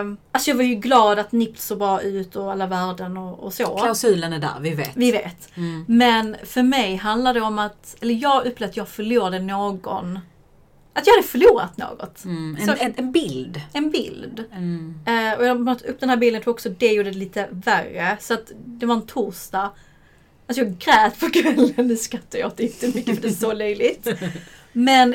Um, 0.00 0.16
alltså 0.32 0.50
jag 0.50 0.56
var 0.56 0.64
ju 0.64 0.74
glad 0.74 1.18
att 1.18 1.32
Nips 1.32 1.66
såg 1.66 1.78
bra 1.78 2.02
ut 2.02 2.36
och 2.36 2.52
alla 2.52 2.66
värden 2.66 3.16
och, 3.16 3.38
och 3.44 3.54
så. 3.54 3.78
Klausulen 3.78 4.32
är 4.32 4.38
där, 4.38 4.60
vi 4.60 4.74
vet. 4.74 4.90
Vi 4.94 5.12
vet. 5.12 5.56
Mm. 5.56 5.84
Men 5.88 6.36
för 6.44 6.62
mig 6.62 6.96
handlade 6.96 7.38
det 7.40 7.44
om 7.46 7.58
att, 7.58 7.96
eller 8.00 8.14
jag 8.14 8.46
upplevde 8.46 8.66
att 8.66 8.76
jag 8.76 8.88
förlorade 8.88 9.38
någon. 9.38 10.18
Att 10.92 11.06
jag 11.06 11.14
hade 11.14 11.26
förlorat 11.26 11.76
något. 11.76 12.24
Mm. 12.24 12.56
En, 12.60 12.66
Så- 12.66 12.74
en, 12.84 12.94
en 12.96 13.12
bild. 13.12 13.60
En 13.72 13.90
bild. 13.90 14.44
Mm. 14.52 15.00
Eh, 15.06 15.38
och 15.38 15.44
jag 15.46 15.60
målat 15.60 15.82
upp 15.82 16.00
den 16.00 16.08
här 16.08 16.16
bilden, 16.16 16.42
tror 16.42 16.54
också 16.54 16.68
det 16.68 16.92
gjorde 16.92 17.10
det 17.10 17.18
lite 17.18 17.48
värre. 17.50 18.16
Så 18.20 18.34
att 18.34 18.52
det 18.64 18.86
var 18.86 18.94
en 18.94 19.06
torsdag. 19.06 19.70
Alltså 20.46 20.64
jag 20.64 20.78
grät 20.78 21.20
på 21.20 21.30
kvällen, 21.30 21.86
nu 21.88 21.96
skrattar 21.96 22.38
jag 22.38 22.46
åt 22.46 22.60
jättemycket 22.60 23.14
för 23.14 23.22
det 23.22 23.28
är 23.28 23.32
så 23.32 23.52
löjligt. 23.52 24.08
Men 24.72 25.14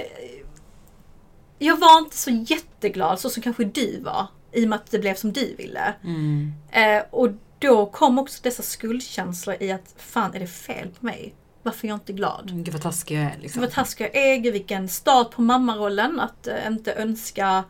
jag 1.60 1.78
var 1.78 2.00
inte 2.00 2.18
så 2.18 2.30
jätteglad 2.32 3.20
så 3.20 3.30
som 3.30 3.44
kanske 3.44 3.64
du 3.64 4.00
var. 4.02 4.28
I 4.56 4.66
och 4.66 4.70
med 4.70 4.76
att 4.76 4.92
det 4.92 5.00
blev 5.00 5.16
som 5.16 5.34
du 5.34 5.56
ville. 5.56 5.94
Mm. 6.04 6.54
Eh, 6.72 7.04
och 7.12 7.30
då 7.60 7.86
kom 7.86 8.20
också 8.20 8.40
dessa 8.44 8.64
skuldkänslor 8.64 9.56
i 9.60 9.72
att 9.72 9.94
fan 9.98 10.34
är 10.36 10.40
det 10.40 10.48
fel 10.48 10.90
på 11.00 11.06
mig? 11.06 11.34
Varför 11.64 11.88
är 11.88 11.90
jag 11.90 11.96
inte 11.96 12.14
glad? 12.14 12.52
Gud 12.54 12.74
vad 12.74 12.82
taskig 12.82 13.18
jag 13.18 13.24
är 13.24 13.38
liksom. 13.42 13.62
Vad 13.62 13.72
taskig 13.72 14.06
jag 14.06 14.16
är, 14.16 14.36
gud 14.38 14.54
vilken 14.54 14.90
start 14.90 15.32
på 15.32 15.42
mammarollen 15.42 16.20
att 16.20 16.48
eh, 16.48 16.68
inte 16.68 16.94
önska 16.94 17.64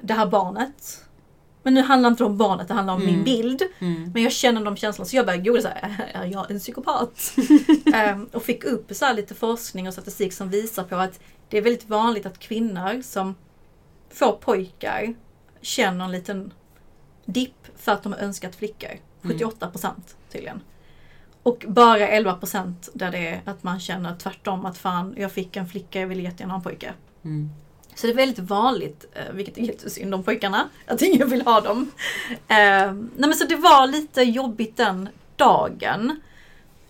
det 0.00 0.14
här 0.14 0.26
barnet. 0.26 1.04
Men 1.62 1.74
nu 1.74 1.82
handlar 1.82 2.10
inte 2.10 2.22
det 2.22 2.26
om 2.26 2.36
barnet, 2.36 2.68
det 2.68 2.74
handlar 2.74 2.94
om 2.94 3.02
Mm. 3.02 3.14
min 3.14 3.24
bild. 3.24 3.62
Mm. 3.78 4.10
Men 4.14 4.22
jag 4.22 4.32
känner 4.32 4.64
de 4.64 4.76
känslorna 4.76 5.08
så 5.08 5.16
jag 5.16 5.26
började 5.26 5.44
googla 5.44 5.62
såhär, 5.62 6.10
är 6.14 6.24
jag 6.24 6.50
en 6.50 6.58
psykopat? 6.58 7.34
Ehm, 7.94 8.24
och 8.32 8.42
fick 8.42 8.64
upp 8.64 8.86
så 8.90 9.12
lite 9.12 9.34
forskning 9.34 9.86
och 9.88 9.92
statistik 9.92 10.32
som 10.32 10.48
visar 10.50 10.84
på 10.84 10.96
att 10.96 11.20
det 11.48 11.58
är 11.58 11.62
väldigt 11.62 11.88
vanligt 11.88 12.26
att 12.26 12.38
kvinnor 12.38 13.02
som 13.02 13.34
får 14.10 14.32
pojkar 14.32 15.14
känner 15.68 16.04
en 16.04 16.10
liten 16.12 16.52
dipp 17.24 17.66
för 17.76 17.92
att 17.92 18.02
de 18.02 18.12
har 18.12 18.20
önskat 18.20 18.56
flickor. 18.56 18.90
78% 19.22 19.92
tydligen. 20.32 20.60
Och 21.42 21.64
bara 21.68 22.08
11% 22.08 22.74
där 22.92 23.10
det 23.10 23.28
är 23.28 23.42
att 23.44 23.62
man 23.62 23.80
känner 23.80 24.16
tvärtom 24.16 24.66
att 24.66 24.78
fan, 24.78 25.14
jag 25.16 25.32
fick 25.32 25.56
en 25.56 25.68
flicka, 25.68 26.00
jag 26.00 26.06
vill 26.06 26.24
jättegärna 26.24 26.52
ha 26.52 26.58
en 26.58 26.64
pojke. 26.64 26.92
Mm. 27.24 27.50
Så 27.94 28.06
det 28.06 28.12
är 28.12 28.16
väldigt 28.16 28.38
vanligt, 28.38 29.04
eh, 29.14 29.32
vilket 29.32 29.58
är 29.58 29.62
jättesynd 29.62 30.14
om 30.14 30.22
pojkarna, 30.22 30.68
att 30.86 31.02
ingen 31.02 31.30
vill 31.30 31.42
ha 31.42 31.60
dem. 31.60 31.90
Eh, 32.30 32.92
nej 32.92 33.14
men 33.16 33.34
så 33.34 33.44
det 33.44 33.56
var 33.56 33.86
lite 33.86 34.22
jobbigt 34.22 34.76
den 34.76 35.08
dagen. 35.36 36.20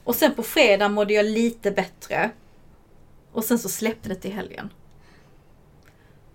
Och 0.04 0.14
sen 0.14 0.34
på 0.34 0.42
fredag 0.42 0.88
mådde 0.88 1.12
jag 1.12 1.26
lite 1.26 1.70
bättre. 1.70 2.30
Och 3.32 3.44
sen 3.44 3.58
så 3.58 3.68
släppte 3.68 4.08
det 4.08 4.14
till 4.14 4.32
helgen. 4.32 4.70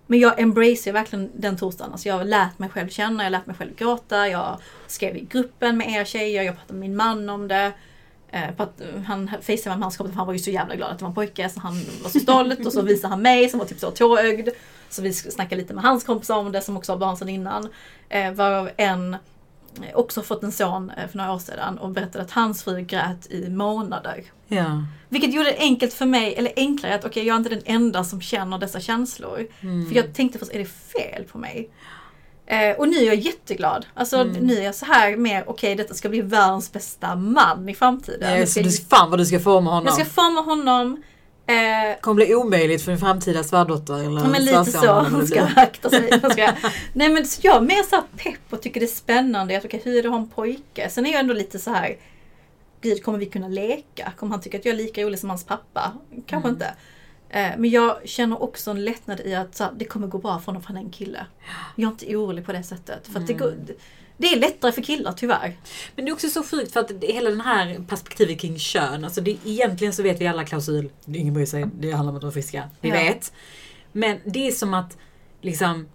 Men 0.06 0.18
jag 0.18 0.40
embracear 0.40 0.92
verkligen 0.92 1.30
den 1.34 1.56
torsdagen. 1.56 1.92
Alltså 1.92 2.08
jag 2.08 2.18
har 2.18 2.24
lärt 2.24 2.58
mig 2.58 2.68
själv 2.68 2.88
känna, 2.88 3.22
jag 3.22 3.26
har 3.26 3.30
lärt 3.30 3.46
mig 3.46 3.56
själv 3.56 3.74
gråta. 3.76 4.28
Jag 4.28 4.58
skrev 4.86 5.16
i 5.16 5.20
gruppen 5.20 5.76
med 5.76 5.88
er 5.90 6.04
tjejer, 6.04 6.42
jag 6.42 6.56
pratade 6.56 6.78
med 6.78 6.88
min 6.90 6.96
man 6.96 7.28
om 7.28 7.48
det. 7.48 7.72
Eh, 8.30 8.48
att 8.56 8.80
eh, 8.80 9.02
han 9.06 9.28
facetimade 9.28 9.78
med 9.78 9.84
hans 9.84 9.96
kompis, 9.96 10.12
för 10.12 10.18
han 10.18 10.26
var 10.26 10.32
ju 10.34 10.38
så 10.38 10.50
jävla 10.50 10.76
glad 10.76 10.90
att 10.90 10.98
det 10.98 11.04
var 11.04 11.08
en 11.08 11.14
pojke. 11.14 11.48
Så 11.48 11.60
han 11.60 11.74
var 12.02 12.10
så 12.10 12.20
stolt 12.20 12.66
och 12.66 12.72
så 12.72 12.82
visade 12.82 13.08
han 13.08 13.22
mig 13.22 13.48
som 13.48 13.58
var 13.58 13.66
typ 13.66 13.80
så 13.80 13.90
tårögd. 13.90 14.48
Så 14.88 15.02
vi 15.02 15.12
snackade 15.12 15.62
lite 15.62 15.74
med 15.74 15.84
hans 15.84 16.04
kompisar 16.04 16.36
om 16.36 16.52
det 16.52 16.60
som 16.60 16.76
också 16.76 16.92
har 16.92 16.98
barn 16.98 17.16
sedan 17.16 17.28
innan. 17.28 17.68
Eh, 18.08 18.32
varav 18.32 18.70
en 18.76 19.16
också 19.94 20.22
fått 20.22 20.42
en 20.42 20.52
son 20.52 20.90
eh, 20.90 21.08
för 21.08 21.18
några 21.18 21.32
år 21.32 21.38
sedan 21.38 21.78
och 21.78 21.90
berättade 21.90 22.24
att 22.24 22.30
hans 22.30 22.62
fru 22.62 22.80
grät 22.80 23.26
i 23.30 23.48
månader. 23.50 24.24
Ja. 24.48 24.84
Vilket 25.08 25.34
gjorde 25.34 25.50
det 25.50 25.58
enkelt 25.58 25.92
för 25.94 26.06
mig, 26.06 26.34
eller 26.34 26.52
enklare 26.56 26.94
att 26.94 27.04
okej 27.04 27.26
jag 27.26 27.34
är 27.34 27.38
inte 27.38 27.50
den 27.50 27.62
enda 27.64 28.04
som 28.04 28.20
känner 28.20 28.58
dessa 28.58 28.80
känslor. 28.80 29.46
Mm. 29.60 29.88
För 29.88 29.96
jag 29.96 30.14
tänkte 30.14 30.38
först, 30.38 30.52
är 30.52 30.58
det 30.58 30.64
fel 30.64 31.24
på 31.32 31.38
mig? 31.38 31.70
Eh, 32.46 32.76
och 32.76 32.88
nu 32.88 32.96
är 32.96 33.06
jag 33.06 33.14
jätteglad. 33.14 33.86
Alltså 33.94 34.16
Mm. 34.16 34.32
nu 34.32 34.58
är 34.58 34.62
jag 34.64 34.74
så 34.74 34.86
här 34.86 35.16
mer, 35.16 35.44
okej 35.46 35.74
detta 35.74 35.94
ska 35.94 36.08
bli 36.08 36.20
världens 36.20 36.72
bästa 36.72 37.14
man 37.16 37.68
i 37.68 37.74
framtiden. 37.74 38.38
Ja, 38.38 38.46
så 38.46 38.52
ska 38.52 38.62
du, 38.62 38.70
fan 38.70 39.10
vad 39.10 39.18
du 39.18 39.26
ska 39.26 39.40
forma 39.40 39.70
honom. 39.70 39.86
jag 39.86 39.94
ska 39.94 40.04
forma 40.04 40.40
honom. 40.40 41.02
Eh, 41.46 42.00
kommer 42.00 42.14
bli 42.24 42.34
omöjligt 42.34 42.82
för 42.82 42.90
din 42.92 42.98
framtida 43.00 43.44
svärdotter 43.44 43.94
eller 43.94 44.20
Ja, 44.20 44.28
men 44.28 44.44
lite 44.44 44.64
så. 44.64 45.06
det 45.20 45.26
ska 45.26 45.42
akta 45.56 45.90
sig. 45.90 46.20
Ska... 46.30 46.52
Nej 46.92 47.08
men 47.08 47.26
så 47.26 47.40
jag 47.44 47.56
är 47.56 47.60
mer 47.60 47.82
så 47.90 48.02
pepp 48.16 48.40
och 48.50 48.62
tycker 48.62 48.80
det 48.80 48.86
är 48.86 48.88
spännande. 48.88 49.56
Att, 49.58 49.64
okej, 49.64 49.80
hur 49.84 49.98
är 49.98 50.02
det 50.02 50.08
att 50.08 50.14
ha 50.14 50.20
en 50.20 50.28
pojke? 50.28 50.88
Sen 50.90 51.06
är 51.06 51.10
jag 51.10 51.20
ändå 51.20 51.34
lite 51.34 51.58
så 51.58 51.70
här. 51.70 51.96
Gud, 52.80 53.02
kommer 53.04 53.18
vi 53.18 53.26
kunna 53.26 53.48
leka? 53.48 54.12
Kommer 54.16 54.30
han 54.30 54.40
tycka 54.40 54.58
att 54.58 54.64
jag 54.64 54.72
är 54.72 54.76
lika 54.76 55.02
rolig 55.02 55.18
som 55.18 55.28
hans 55.30 55.44
pappa? 55.46 55.92
Kanske 56.26 56.48
Mm. 56.48 56.56
inte. 56.56 56.74
Eh, 57.34 57.50
Men 57.58 57.70
jag 57.70 58.08
känner 58.08 58.42
också 58.42 58.70
en 58.70 58.84
lättnad 58.84 59.20
i 59.20 59.34
att 59.34 59.58
här, 59.58 59.70
det 59.76 59.84
kommer 59.84 60.06
gå 60.06 60.18
bra 60.18 60.38
för 60.38 60.46
honom 60.46 60.62
för 60.62 60.68
han 60.68 60.76
är 60.76 60.80
en 60.80 60.90
kille. 60.90 61.26
Jag 61.76 61.86
är 61.88 61.90
inte 61.92 62.16
orolig 62.16 62.46
på 62.46 62.52
det 62.52 62.62
sättet. 62.62 63.06
För 63.12 63.20
att 63.20 63.26
det, 63.26 63.32
Mm. 63.32 63.44
går, 63.46 63.54
det 64.16 64.26
är 64.32 64.36
lättare 64.40 64.72
för 64.72 64.82
killar 64.82 65.12
tyvärr. 65.12 65.56
Men 65.96 66.04
det 66.04 66.10
är 66.10 66.12
också 66.12 66.28
så 66.28 66.42
sjukt 66.42 66.72
för 66.72 66.80
att 66.80 66.90
hela 67.02 67.30
den 67.30 67.40
här 67.40 67.84
perspektivet 67.88 68.40
kring 68.40 68.58
kön, 68.58 69.04
alltså 69.04 69.20
det, 69.20 69.36
egentligen 69.44 69.92
så 69.92 70.02
vet 70.02 70.20
vi 70.20 70.26
alla 70.26 70.44
klausul, 70.44 70.90
ingen 71.06 71.34
bryr 71.34 71.46
sig, 71.46 71.66
det 71.78 71.90
handlar 71.92 72.10
om 72.12 72.16
att 72.16 72.22
vara 72.22 72.32
friska, 72.32 72.68
vi 72.80 72.88
Ja. 72.88 72.94
vet. 72.94 73.32
Men 73.92 74.18
det 74.24 74.46
är 74.48 74.52
som 74.52 74.74
att 74.74 74.96
liksom 75.40 75.88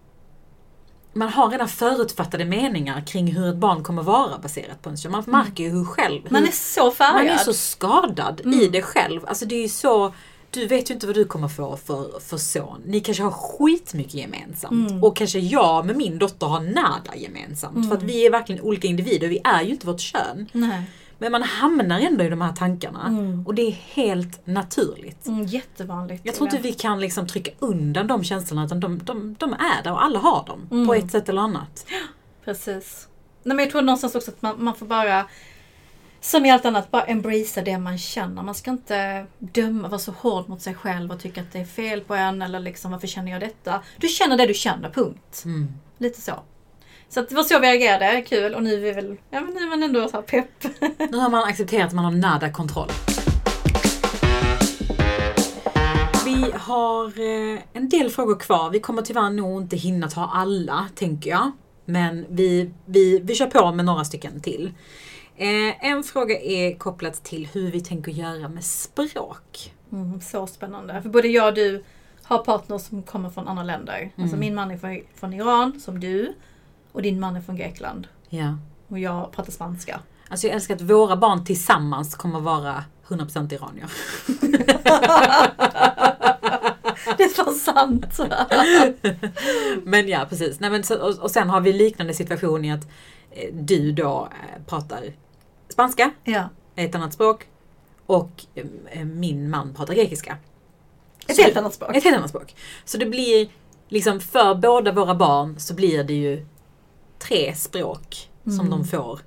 man 1.14 1.30
har 1.30 1.50
redan 1.50 1.68
förutfattade 1.68 2.46
meningar 2.46 3.02
kring 3.08 3.28
hur 3.36 3.50
ett 3.50 3.56
barn 3.56 3.84
kommer 3.84 4.04
vara 4.04 4.38
baserat 4.38 4.82
på 4.82 4.90
en 4.90 4.98
kön. 4.98 5.12
Man 5.12 5.24
märker 5.28 5.64
ju 5.64 5.70
hur 5.70 5.86
själv, 5.86 6.22
Man 6.30 6.42
hur, 6.42 6.48
är 6.50 6.54
så 6.54 6.92
färgad. 6.92 7.16
man 7.26 7.28
är 7.34 7.38
så 7.38 7.54
skadad 7.54 8.40
i 8.40 8.44
Mm. 8.44 8.72
det 8.72 8.82
själv. 8.82 9.26
Alltså 9.26 9.46
det 9.46 9.56
är 9.56 9.62
ju 9.62 9.70
så 9.70 10.14
du 10.52 10.68
vet 10.68 10.90
ju 10.90 10.94
inte 10.94 11.08
vad 11.08 11.16
du 11.16 11.26
kommer 11.26 11.48
få 11.48 11.78
för, 11.78 12.20
för 12.20 12.38
son. 12.38 12.82
Ni 12.86 13.00
kanske 13.00 13.24
har 13.24 13.32
skitmycket 13.32 14.14
gemensamt. 14.14 14.92
Mm. 14.92 15.04
Och 15.04 15.16
kanske 15.16 15.40
jag 15.40 15.86
med 15.86 15.98
min 15.98 16.20
dotter 16.20 16.48
har 16.48 16.60
nada 16.60 17.16
gemensamt. 17.16 17.90
För 17.90 17.98
att 17.98 18.04
vi 18.04 18.26
är 18.26 18.32
verkligen 18.32 18.62
olika 18.62 18.88
individer. 18.88 19.28
Vi 19.28 19.42
är 19.44 19.62
ju 19.62 19.70
inte 19.70 19.88
vårt 19.88 20.00
kön. 20.00 20.50
Nej. 20.52 20.84
Men 21.18 21.32
man 21.32 21.44
hamnar 21.44 22.00
ändå 22.00 22.24
i 22.24 22.30
de 22.30 22.42
här 22.42 22.54
tankarna. 22.54 23.08
Mm. 23.08 23.48
Och 23.48 23.56
det 23.56 23.62
är 23.62 23.72
helt 23.72 24.48
naturligt. 24.48 25.28
Mm, 25.28 25.46
jättevanligt. 25.46 26.26
Jag 26.26 26.36
tror 26.36 26.50
inte 26.50 26.62
vi 26.62 26.74
kan 26.74 27.00
liksom 27.00 27.28
trycka 27.28 27.52
undan 27.60 28.08
de 28.08 28.24
känslorna 28.24 28.66
utan 28.66 28.80
de, 28.80 29.00
de, 29.04 29.36
de 29.40 29.54
är 29.54 29.84
där 29.84 29.92
och 29.92 30.04
alla 30.04 30.20
har 30.20 30.46
dem. 30.46 30.68
Mm. 30.72 30.88
På 30.88 30.94
ett 30.94 31.12
sätt 31.12 31.30
eller 31.30 31.42
annat. 31.42 31.86
Precis. 32.46 33.08
Nej, 33.44 33.56
men 33.56 33.66
jag 33.66 33.72
tror 33.72 33.82
någonstans 33.82 34.16
också 34.16 34.32
att 34.32 34.42
man, 34.42 34.64
man 34.64 34.76
får 34.76 34.86
bara, 34.86 35.26
som 36.22 36.46
i 36.46 36.52
allt 36.52 36.66
annat, 36.66 36.92
bara 36.92 37.04
embracea 37.04 37.64
det 37.64 37.78
man 37.78 37.98
känner. 37.98 38.44
Man 38.44 38.56
ska 38.56 38.72
inte 38.72 39.26
döma, 39.40 39.88
vara 39.88 40.00
så 40.00 40.12
hård 40.12 40.50
mot 40.50 40.62
sig 40.62 40.76
själv 40.76 41.12
och 41.12 41.20
tycka 41.20 41.42
att 41.42 41.52
det 41.52 41.60
är 41.60 41.66
fel 41.66 42.02
på 42.02 42.16
en 42.16 42.42
eller 42.42 42.60
liksom 42.60 42.92
varför 42.92 43.08
känner 43.08 43.32
jag 43.32 43.42
detta? 43.42 43.82
Du 43.98 44.08
känner 44.08 44.38
det 44.38 44.46
du 44.46 44.54
känner, 44.54 44.90
punkt. 44.90 45.42
Mm. 45.46 45.68
Lite 45.98 46.22
så. 46.22 46.34
Så 47.10 47.20
att 47.20 47.30
det 47.30 47.36
var 47.36 47.44
så 47.44 47.60
vi 47.60 47.68
reagerade, 47.68 48.22
kul 48.22 48.56
och 48.56 48.64
nu 48.64 48.74
är 48.74 48.80
vi 48.80 48.92
väl, 48.92 49.18
ja 49.30 49.42
men 49.42 49.54
nu 49.54 49.60
är 49.60 49.70
man 49.70 49.84
ändå 49.84 50.08
så 50.08 50.22
pepp. 50.22 50.64
Nu 51.12 51.18
har 51.18 51.30
man 51.30 51.44
accepterat 51.44 51.88
att 51.88 51.94
man 51.94 52.06
har 52.06 52.12
nada 52.12 52.52
kontroll. 52.52 52.90
Vi 56.26 56.52
har 56.54 57.06
eh, 57.06 57.60
en 57.74 57.90
del 57.90 58.10
frågor 58.10 58.40
kvar. 58.40 58.70
Vi 58.70 58.80
kommer 58.80 59.02
tyvärr 59.02 59.30
nog 59.30 59.62
inte 59.62 59.76
hinna 59.76 60.08
ta 60.08 60.30
alla, 60.34 60.88
tänker 60.96 61.30
jag. 61.30 61.52
Men 61.86 62.26
vi, 62.30 62.72
vi, 62.86 63.20
vi 63.20 63.36
kör 63.36 63.48
på 63.48 63.72
med 63.72 63.86
några 63.86 64.06
stycken 64.06 64.42
till. 64.42 64.72
Eh, 65.42 65.86
en 65.86 66.04
fråga 66.04 66.40
är 66.42 66.76
kopplat 66.76 67.24
till 67.24 67.48
hur 67.48 67.72
vi 67.72 67.82
tänker 67.82 68.12
göra 68.12 68.48
med 68.48 68.64
språk. 68.64 69.74
Mm, 69.92 70.22
så 70.22 70.48
spännande. 70.48 71.02
För 71.02 71.10
både 71.10 71.28
jag 71.28 71.48
och 71.48 71.54
du 71.54 71.84
har 72.24 72.38
partners 72.38 72.82
som 72.82 73.04
kommer 73.04 73.30
från 73.30 73.48
andra 73.48 73.64
länder. 73.64 74.12
Alltså 74.16 74.36
Mm. 74.36 74.40
min 74.40 74.56
man 74.56 74.72
är 74.72 75.04
från, 75.20 75.34
Iran, 75.34 75.80
som 75.80 76.00
du. 76.00 76.34
Och 76.92 77.02
din 77.02 77.20
man 77.20 77.36
är 77.36 77.42
från 77.42 77.56
Grekland. 77.58 78.08
Ja. 78.30 78.58
Och 78.88 79.00
jag 79.00 79.32
pratar 79.32 79.52
spanska. 79.52 80.00
Alltså 80.30 80.48
jag 80.48 80.56
älskar 80.56 80.76
att 80.76 80.82
våra 80.82 81.16
barn 81.16 81.46
tillsammans 81.46 82.16
kommer 82.16 82.40
vara 82.40 82.84
100% 83.08 83.54
iranier. 83.54 83.92
Det 87.18 87.24
är 87.24 87.30
fan 87.30 87.56
sant. 87.56 88.20
Men 89.84 90.08
ja, 90.08 90.26
precis. 90.30 90.60
Nej, 90.60 90.70
men 90.70 90.84
så, 90.84 90.96
och, 91.00 91.20
och 91.20 91.32
sen 91.32 91.50
har 91.50 91.62
vi 91.62 91.74
liknande 91.74 92.14
situation 92.14 92.66
i 92.66 92.72
att 92.72 92.88
eh, 93.32 93.54
du 93.54 93.92
då 93.92 94.30
eh, 94.32 94.64
pratar 94.66 95.04
spanska, 95.80 96.12
ja. 96.24 96.50
ett 96.76 96.96
annat 96.96 97.14
språk, 97.14 97.48
och 98.06 98.46
eh, 98.56 99.06
min 99.06 99.50
man 99.50 99.74
pratar 99.74 99.94
grekiska. 99.94 100.38
Ett 101.28 101.36
Så- 101.36 101.42
helt 101.42 101.58
annat 101.58 101.74
språk. 101.74 101.96
Ett 101.96 102.04
helt 102.04 102.18
annat 102.18 102.30
språk. 102.30 102.56
Så 102.86 102.98
det 102.98 103.06
blir 103.06 103.50
liksom 103.88 104.20
för 104.20 104.56
båda 104.56 104.92
våra 104.92 105.16
barn 105.16 105.60
så 105.60 105.74
blir 105.74 106.04
det 106.04 106.14
ju 106.14 106.46
tre 107.20 107.56
språk 107.56 108.30
som 108.44 108.54
Mm. 108.60 108.70
de 108.70 108.86
får. 108.88 109.20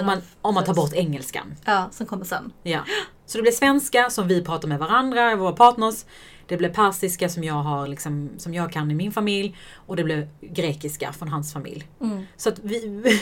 Om 0.00 0.06
man, 0.06 0.18
om 0.42 0.54
man 0.54 0.64
tar 0.64 0.74
bort 0.74 0.92
engelskan. 0.92 1.54
Ja, 1.64 1.88
som 1.90 2.06
kommer 2.06 2.24
sen. 2.24 2.52
Ja. 2.62 2.80
Så 3.28 3.38
det 3.38 3.42
blev 3.42 3.52
svenska 3.52 4.10
som 4.10 4.28
vi 4.28 4.44
pratar 4.44 4.68
med 4.68 4.78
varandra, 4.78 5.36
våra 5.36 5.52
partners. 5.52 6.04
Det 6.46 6.56
blev 6.56 6.74
persiska 6.74 7.28
som 7.28 7.44
jag, 7.44 7.54
har 7.54 7.86
liksom, 7.86 8.30
som 8.38 8.54
jag 8.54 8.72
kan 8.72 8.90
i 8.90 8.94
min 8.94 9.12
familj. 9.12 9.56
Och 9.86 9.96
det 9.96 10.04
blev 10.04 10.28
grekiska 10.40 11.12
från 11.12 11.28
hans 11.28 11.52
familj. 11.52 11.88
Mm. 12.00 12.26
Så 12.36 12.48
att 12.48 12.58
vi... 12.58 13.02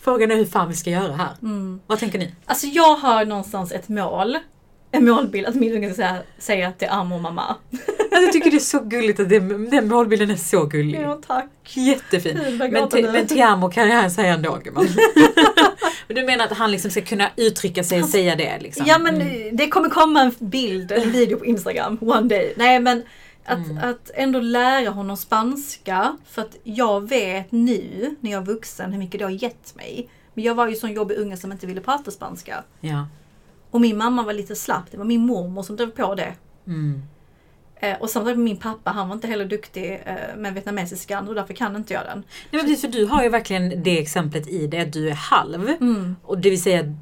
Frågan 0.00 0.30
är 0.30 0.36
hur 0.36 0.44
fan 0.44 0.68
vi 0.68 0.74
ska 0.74 0.90
göra 0.90 1.12
här. 1.12 1.36
Mm. 1.42 1.80
Vad 1.86 1.98
tänker 1.98 2.18
ni? 2.18 2.34
Alltså 2.44 2.66
jag 2.66 2.96
har 2.96 3.24
någonstans 3.24 3.72
ett 3.72 3.88
mål. 3.88 4.38
En 4.90 5.04
målbild 5.04 5.46
att 5.46 5.54
min 5.54 5.72
unge 5.72 5.94
ska 5.94 6.16
säga, 6.38 6.68
att 6.68 6.78
det 6.78 6.86
är 6.86 6.90
amma 6.90 7.14
och 7.14 7.20
mamma. 7.20 7.56
Jag 8.10 8.32
tycker 8.32 8.50
det 8.50 8.56
är 8.56 8.58
så 8.58 8.80
gulligt 8.80 9.20
att 9.20 9.28
det, 9.28 9.38
den 9.70 9.88
målbilden 9.88 10.30
är 10.30 10.36
så 10.36 10.64
gullig. 10.64 11.00
Ja, 11.00 11.20
tack. 11.26 11.50
Jättefin. 11.64 12.58
Men, 12.58 12.88
men 12.92 13.26
te 13.26 13.42
amo 13.42 13.70
kan 13.70 13.88
jag 13.88 14.12
säga 14.12 14.34
en 14.34 14.42
dag. 14.42 14.68
Men. 16.14 16.22
du 16.26 16.26
menar 16.32 16.44
att 16.44 16.56
han 16.58 16.70
liksom 16.70 16.90
ska 16.90 17.00
kunna 17.02 17.30
uttrycka 17.36 17.84
sig 17.84 18.02
och 18.02 18.08
säga 18.08 18.36
det? 18.36 18.58
Liksom. 18.60 18.86
Ja 18.88 18.98
men 18.98 19.20
Mm. 19.20 19.56
det 19.56 19.68
kommer 19.68 19.88
komma 19.88 20.20
en 20.22 20.32
bild, 20.38 20.92
en 20.92 21.10
video 21.10 21.38
på 21.38 21.44
Instagram 21.44 21.98
one 22.00 22.28
day. 22.28 22.54
Nej 22.56 22.80
men 22.80 23.02
att, 23.44 23.58
Mm. 23.70 23.78
att 23.90 24.10
ändå 24.14 24.40
lära 24.40 24.90
honom 24.90 25.16
spanska. 25.16 26.16
För 26.26 26.42
att 26.42 26.56
jag 26.64 27.08
vet 27.08 27.52
nu 27.52 28.14
när 28.20 28.30
jag 28.30 28.42
är 28.42 28.46
vuxen 28.46 28.92
hur 28.92 28.98
mycket 28.98 29.18
det 29.18 29.24
har 29.24 29.42
gett 29.42 29.74
mig. 29.76 30.08
Men 30.34 30.44
jag 30.44 30.54
var 30.54 30.68
ju 30.68 30.74
sån 30.74 30.92
jobbig 30.92 31.16
unge 31.18 31.36
som 31.36 31.52
inte 31.52 31.66
ville 31.66 31.80
prata 31.80 32.10
spanska. 32.10 32.64
Ja. 32.80 33.06
Och 33.70 33.80
min 33.80 33.96
mamma 33.98 34.22
var 34.22 34.32
lite 34.32 34.56
slapp. 34.56 34.90
Det 34.90 34.96
var 34.96 35.04
min 35.04 35.20
mormor 35.26 35.62
som 35.62 35.76
drev 35.76 35.90
på 35.90 36.14
det. 36.14 36.34
Mm. 36.66 37.02
Eh, 37.80 37.96
och 38.00 38.10
samtidigt 38.10 38.38
min 38.38 38.56
pappa, 38.56 38.90
han 38.90 39.08
var 39.08 39.14
inte 39.14 39.26
heller 39.26 39.44
duktig 39.44 40.02
eh, 40.06 40.36
med 40.36 40.54
vietnamesiskan 40.54 41.28
och 41.28 41.34
därför 41.34 41.54
kan 41.54 41.76
inte 41.76 41.94
jag 41.94 42.04
den. 42.04 42.18
Nej, 42.18 42.24
men 42.50 42.60
precis, 42.60 42.80
för 42.80 42.88
du 42.88 43.04
har 43.04 43.22
ju 43.22 43.28
verkligen 43.28 43.82
det 43.82 43.98
exemplet 43.98 44.48
i 44.48 44.66
det 44.66 44.80
att 44.80 44.92
du 44.92 45.08
är 45.08 45.14
halv. 45.14 45.68
Mm. 45.68 46.16
Och 46.22 46.38
det 46.38 46.50
vill 46.50 46.62
säga, 46.62 46.94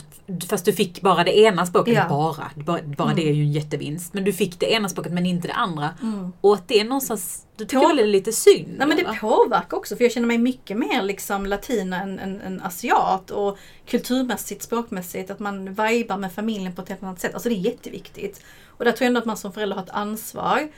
fast 0.48 0.64
du 0.64 0.72
fick 0.72 1.00
bara 1.00 1.24
det 1.24 1.38
ena 1.38 1.66
språket, 1.66 1.94
Ja. 1.94 2.08
bara, 2.08 2.50
bara, 2.54 2.82
bara 2.82 3.14
det 3.14 3.28
är 3.28 3.32
ju 3.32 3.42
en 3.42 3.52
jättevinst. 3.52 4.14
Men 4.14 4.24
du 4.24 4.32
fick 4.32 4.60
det 4.60 4.72
ena 4.72 4.88
språket 4.88 5.12
men 5.12 5.26
inte 5.26 5.48
det 5.48 5.54
andra. 5.54 5.90
Mm. 6.02 6.32
Och 6.40 6.54
att 6.54 6.68
det 6.68 6.80
är 6.80 6.84
någonstans, 6.84 7.46
du 7.56 7.64
tycker 7.64 7.96
det 7.96 8.02
är 8.02 8.06
lite 8.06 8.32
synd? 8.32 8.74
Nej 8.78 8.88
men 8.88 8.96
det 8.96 9.02
eller? 9.02 9.14
påverkar 9.14 9.76
också 9.76 9.96
för 9.96 10.04
jag 10.04 10.12
känner 10.12 10.26
mig 10.26 10.38
mycket 10.38 10.76
mer 10.76 11.02
liksom 11.02 11.46
latina 11.46 12.02
än, 12.02 12.18
än, 12.18 12.40
än 12.40 12.62
asiat 12.62 13.30
och 13.30 13.58
kulturmässigt, 13.86 14.62
språkmässigt, 14.62 15.30
att 15.30 15.38
man 15.38 15.74
vibar 15.74 16.16
med 16.16 16.32
familjen 16.32 16.74
på 16.74 16.82
ett 16.82 16.88
helt 16.88 17.02
annat 17.02 17.20
sätt. 17.20 17.34
Alltså 17.34 17.48
det 17.48 17.54
är 17.54 17.58
jätteviktigt. 17.58 18.40
Och 18.78 18.84
där 18.84 18.92
tror 18.92 19.04
jag 19.04 19.08
ändå 19.08 19.20
att 19.20 19.26
man 19.26 19.36
som 19.36 19.52
förälder 19.52 19.76
har 19.76 19.82
ett 19.82 19.90
ansvar. 19.90 20.68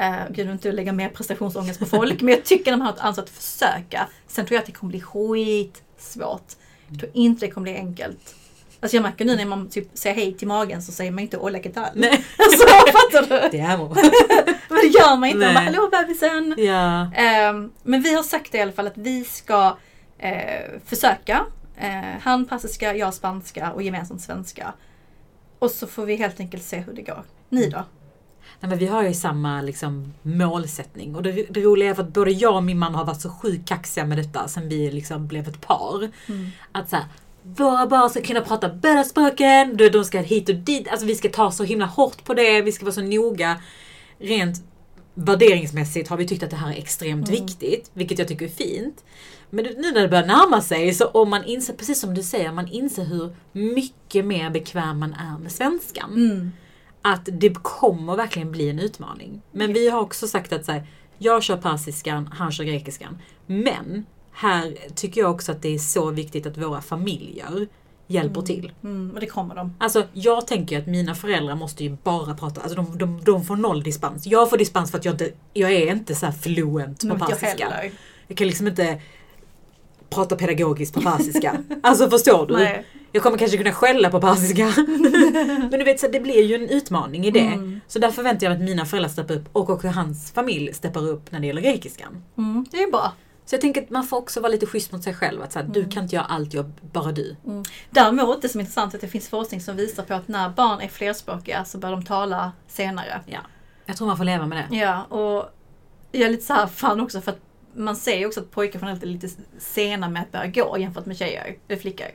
Uh, 0.00 0.32
gud, 0.32 0.46
jag 0.46 0.54
inte 0.54 0.72
lägga 0.72 0.92
mer 0.92 1.08
prestationsångest 1.08 1.78
på 1.78 1.86
folk, 1.86 2.20
men 2.20 2.34
jag 2.34 2.44
tycker 2.44 2.72
att 2.72 2.78
man 2.78 2.86
har 2.86 2.94
ett 2.94 3.00
ansvar 3.00 3.24
att 3.24 3.30
försöka. 3.30 4.08
Sen 4.26 4.46
tror 4.46 4.54
jag 4.54 4.60
att 4.60 4.66
det 4.66 4.72
kommer 4.72 4.90
bli 4.90 5.00
skitsvårt. 5.00 6.52
Jag 6.88 6.98
tror 6.98 7.10
inte 7.14 7.46
det 7.46 7.52
kommer 7.52 7.62
bli 7.62 7.76
enkelt. 7.76 8.34
Alltså 8.82 8.96
jag 8.96 9.02
märker 9.02 9.24
nu 9.24 9.36
när 9.36 9.44
man 9.44 9.68
typ 9.68 9.88
säger 9.94 10.16
hej 10.16 10.34
till 10.34 10.48
magen 10.48 10.82
så 10.82 10.92
säger 10.92 11.10
man 11.10 11.18
inte 11.18 11.36
hola 11.36 11.58
que 11.58 11.68
tal. 11.68 11.88
Nej. 11.94 12.10
Alltså 12.38 12.66
fattar 12.68 13.22
du? 13.22 13.58
Det 13.58 13.60
är. 13.64 13.78
Men 14.68 14.78
det 14.82 14.98
gör 14.98 15.16
man 15.16 15.28
inte. 15.28 15.38
Man 15.38 15.54
bara 15.54 15.64
Nej. 15.64 15.74
hallå 15.74 15.88
bebisen. 15.88 16.54
ja. 16.58 17.12
Ehm, 17.14 17.72
men 17.82 18.02
vi 18.02 18.14
har 18.14 18.22
sagt 18.22 18.54
i 18.54 18.60
alla 18.60 18.72
fall 18.72 18.86
att 18.86 18.96
vi 18.98 19.24
ska 19.24 19.76
eh, 20.18 20.80
försöka. 20.86 21.44
Eh, 21.76 22.20
han 22.20 22.44
persiska, 22.46 22.96
jag 22.96 23.14
spanska 23.14 23.72
och 23.72 23.82
gemensamt 23.82 24.20
svenska. 24.20 24.72
Och 25.62 25.70
så 25.70 25.86
får 25.86 26.06
vi 26.06 26.16
helt 26.16 26.40
enkelt 26.40 26.62
se 26.62 26.78
hur 26.78 26.92
det 26.92 27.02
går. 27.02 27.24
Ni 27.48 27.68
då? 27.68 27.84
Nej, 28.60 28.70
men 28.70 28.78
vi 28.78 28.86
har 28.86 29.02
ju 29.02 29.14
samma 29.14 29.62
liksom, 29.62 30.14
målsättning. 30.22 31.16
Och 31.16 31.22
det, 31.22 31.46
det 31.50 31.60
roliga 31.60 31.90
är 31.90 31.94
för 31.94 32.02
att 32.02 32.12
både 32.12 32.30
jag 32.30 32.56
och 32.56 32.62
min 32.62 32.78
man 32.78 32.94
har 32.94 33.04
varit 33.04 33.20
så 33.20 33.30
sjukt 33.30 33.68
kaxiga 33.68 34.06
med 34.06 34.18
detta 34.18 34.48
sen 34.48 34.68
vi 34.68 34.90
liksom 34.90 35.26
blev 35.26 35.48
ett 35.48 35.60
par. 35.60 36.10
Att 36.72 36.90
så 36.90 36.96
här, 36.96 37.04
våra 37.42 37.86
barn 37.86 38.10
ska 38.10 38.20
kunna 38.20 38.40
prata 38.40 38.68
båda 38.68 39.04
språken, 39.04 39.76
de 39.76 40.04
ska 40.04 40.20
hit 40.20 40.48
och 40.48 40.54
dit. 40.54 40.88
Alltså 40.88 41.06
vi 41.06 41.14
ska 41.14 41.28
ta 41.28 41.50
så 41.50 41.64
himla 41.64 41.86
hårt 41.86 42.24
på 42.24 42.34
det, 42.34 42.62
vi 42.62 42.72
ska 42.72 42.84
vara 42.84 42.94
så 42.94 43.02
noga. 43.02 43.56
Rent 44.18 44.64
värderingsmässigt 45.14 46.08
har 46.08 46.16
vi 46.16 46.26
tyckt 46.26 46.42
att 46.42 46.50
det 46.50 46.56
här 46.56 46.72
är 46.72 46.78
extremt 46.78 47.28
viktigt, 47.30 47.90
vilket 47.94 48.18
jag 48.18 48.28
tycker 48.28 48.44
är 48.44 48.50
fint. 48.50 49.04
Men 49.50 49.64
nu 49.64 49.92
när 49.92 50.02
det 50.02 50.08
börjar 50.08 50.26
närma 50.26 50.60
sig, 50.60 50.94
så 50.94 51.06
om 51.06 51.30
man 51.30 51.44
inser, 51.44 51.74
precis 51.74 52.00
som 52.00 52.14
du 52.14 52.22
säger, 52.22 52.52
man 52.52 52.68
inser 52.68 53.04
hur 53.04 53.36
mycket 53.52 54.24
mer 54.24 54.50
bekväm 54.50 54.98
man 54.98 55.12
är 55.14 55.38
med 55.38 55.52
svenskan 55.52 56.12
Mm. 56.14 56.52
att 57.02 57.28
det 57.32 57.54
kommer 57.62 58.16
verkligen 58.16 58.52
bli 58.52 58.68
en 58.68 58.78
utmaning. 58.78 59.42
Men 59.52 59.72
vi 59.72 59.88
har 59.88 60.00
också 60.00 60.28
sagt 60.28 60.52
att 60.52 60.64
så 60.64 60.72
här, 60.72 60.86
jag 61.18 61.42
kör 61.42 61.56
persiskan, 61.56 62.26
han 62.26 62.52
kör 62.52 62.64
grekiskan. 62.64 63.18
Men 63.46 64.06
här 64.32 64.76
tycker 64.94 65.20
jag 65.20 65.30
också 65.30 65.52
att 65.52 65.62
det 65.62 65.74
är 65.74 65.78
så 65.78 66.10
viktigt 66.10 66.46
att 66.46 66.58
våra 66.58 66.80
familjer 66.80 67.66
hjälper 68.06 68.42
till. 68.42 68.72
Mm, 68.84 69.10
och 69.14 69.20
det 69.20 69.26
kommer 69.26 69.54
de. 69.54 69.74
Alltså 69.78 70.04
jag 70.12 70.46
tänker 70.46 70.78
att 70.78 70.86
mina 70.86 71.14
föräldrar 71.14 71.54
måste 71.54 71.84
ju 71.84 71.96
bara 72.02 72.34
prata, 72.34 72.60
alltså 72.60 72.76
de, 72.76 72.98
de, 72.98 73.20
de 73.24 73.44
får 73.44 73.56
noll 73.56 73.82
dispens. 73.82 74.26
Jag 74.26 74.50
får 74.50 74.58
dispens 74.58 74.90
för 74.90 74.98
att 74.98 75.04
jag 75.04 75.14
inte, 75.14 75.30
jag 75.52 75.72
är 75.72 75.92
inte 75.92 76.14
så 76.14 76.32
fluent 76.32 77.00
på 77.00 77.08
jag 77.08 77.18
persiska. 77.18 77.68
heller. 77.68 77.92
Jag 78.28 78.36
kan 78.36 78.46
liksom 78.46 78.66
inte 78.68 79.00
prata 80.10 80.36
pedagogiskt 80.36 80.94
på 80.94 81.00
persiska. 81.00 81.56
alltså 81.82 82.10
förstår 82.10 82.46
du? 82.46 82.54
Nej. 82.54 82.86
Jag 83.12 83.22
kommer 83.22 83.38
kanske 83.38 83.56
kunna 83.56 83.72
skälla 83.72 84.10
på 84.10 84.20
persiska. 84.20 84.72
Men 85.70 85.70
du 85.70 85.84
vet, 85.84 86.00
så 86.00 86.08
det 86.08 86.20
blir 86.20 86.44
ju 86.44 86.54
en 86.54 86.68
utmaning 86.68 87.26
i 87.26 87.30
det. 87.30 87.40
Mm. 87.40 87.80
Så 87.88 87.98
där 87.98 88.10
förväntar 88.10 88.46
jag 88.46 88.50
mig 88.50 88.56
att 88.56 88.70
mina 88.70 88.86
föräldrar 88.86 89.10
steppar 89.10 89.34
upp 89.34 89.48
och 89.52 89.70
också 89.70 89.88
hans 89.88 90.32
familj 90.32 90.74
steppar 90.74 91.08
upp 91.08 91.32
när 91.32 91.40
det 91.40 91.46
gäller 91.46 91.62
grekiskan. 91.62 92.22
Mm, 92.38 92.66
det 92.70 92.82
är 92.82 92.90
bra. 92.90 93.12
Så 93.44 93.54
jag 93.54 93.60
tänker 93.60 93.82
att 93.82 93.90
man 93.90 94.04
får 94.04 94.16
också 94.16 94.40
vara 94.40 94.52
lite 94.52 94.66
schysst 94.66 94.92
mot 94.92 95.02
sig 95.04 95.14
själv. 95.14 95.42
Att 95.42 95.52
så 95.52 95.58
här, 95.58 95.66
Mm. 95.66 95.72
Du 95.72 95.88
kan 95.88 96.02
inte 96.02 96.16
göra 96.16 96.24
allt 96.24 96.54
jobb, 96.54 96.80
bara 96.92 97.12
du. 97.12 97.36
Däremot, 97.90 98.42
det 98.42 98.48
som 98.48 98.60
är 98.60 98.62
intressant 98.62 98.94
är 98.94 98.98
att 98.98 99.00
det 99.00 99.08
finns 99.08 99.28
forskning 99.28 99.60
som 99.60 99.76
visar 99.76 100.02
på 100.02 100.14
att 100.14 100.28
när 100.28 100.48
barn 100.48 100.80
är 100.80 100.88
flerspråkiga 100.88 101.64
så 101.64 101.78
bör 101.78 101.90
de 101.90 102.04
tala 102.04 102.52
senare. 102.68 103.20
Ja. 103.26 103.38
Jag 103.86 103.96
tror 103.96 104.06
man 104.06 104.16
får 104.16 104.24
leva 104.24 104.46
med 104.46 104.58
det. 104.70 104.76
Ja, 104.76 105.02
och 105.04 105.50
jag 106.12 106.22
är 106.22 106.30
lite 106.30 106.44
så 106.44 106.52
här 106.52 106.66
fan 106.66 107.00
också 107.00 107.20
för 107.20 107.32
att 107.32 107.40
man 107.74 107.96
ser 107.96 108.18
ju 108.18 108.26
också 108.26 108.40
att 108.40 108.50
pojkar 108.50 108.78
generellt 108.80 109.02
är 109.02 109.06
lite 109.06 109.28
sena 109.58 110.08
med 110.08 110.22
att 110.22 110.32
börja 110.32 110.46
gå 110.46 110.78
jämfört 110.78 111.06
med 111.06 111.16
tjejer, 111.18 111.56
eller 111.68 111.80
flickor. 111.80 112.06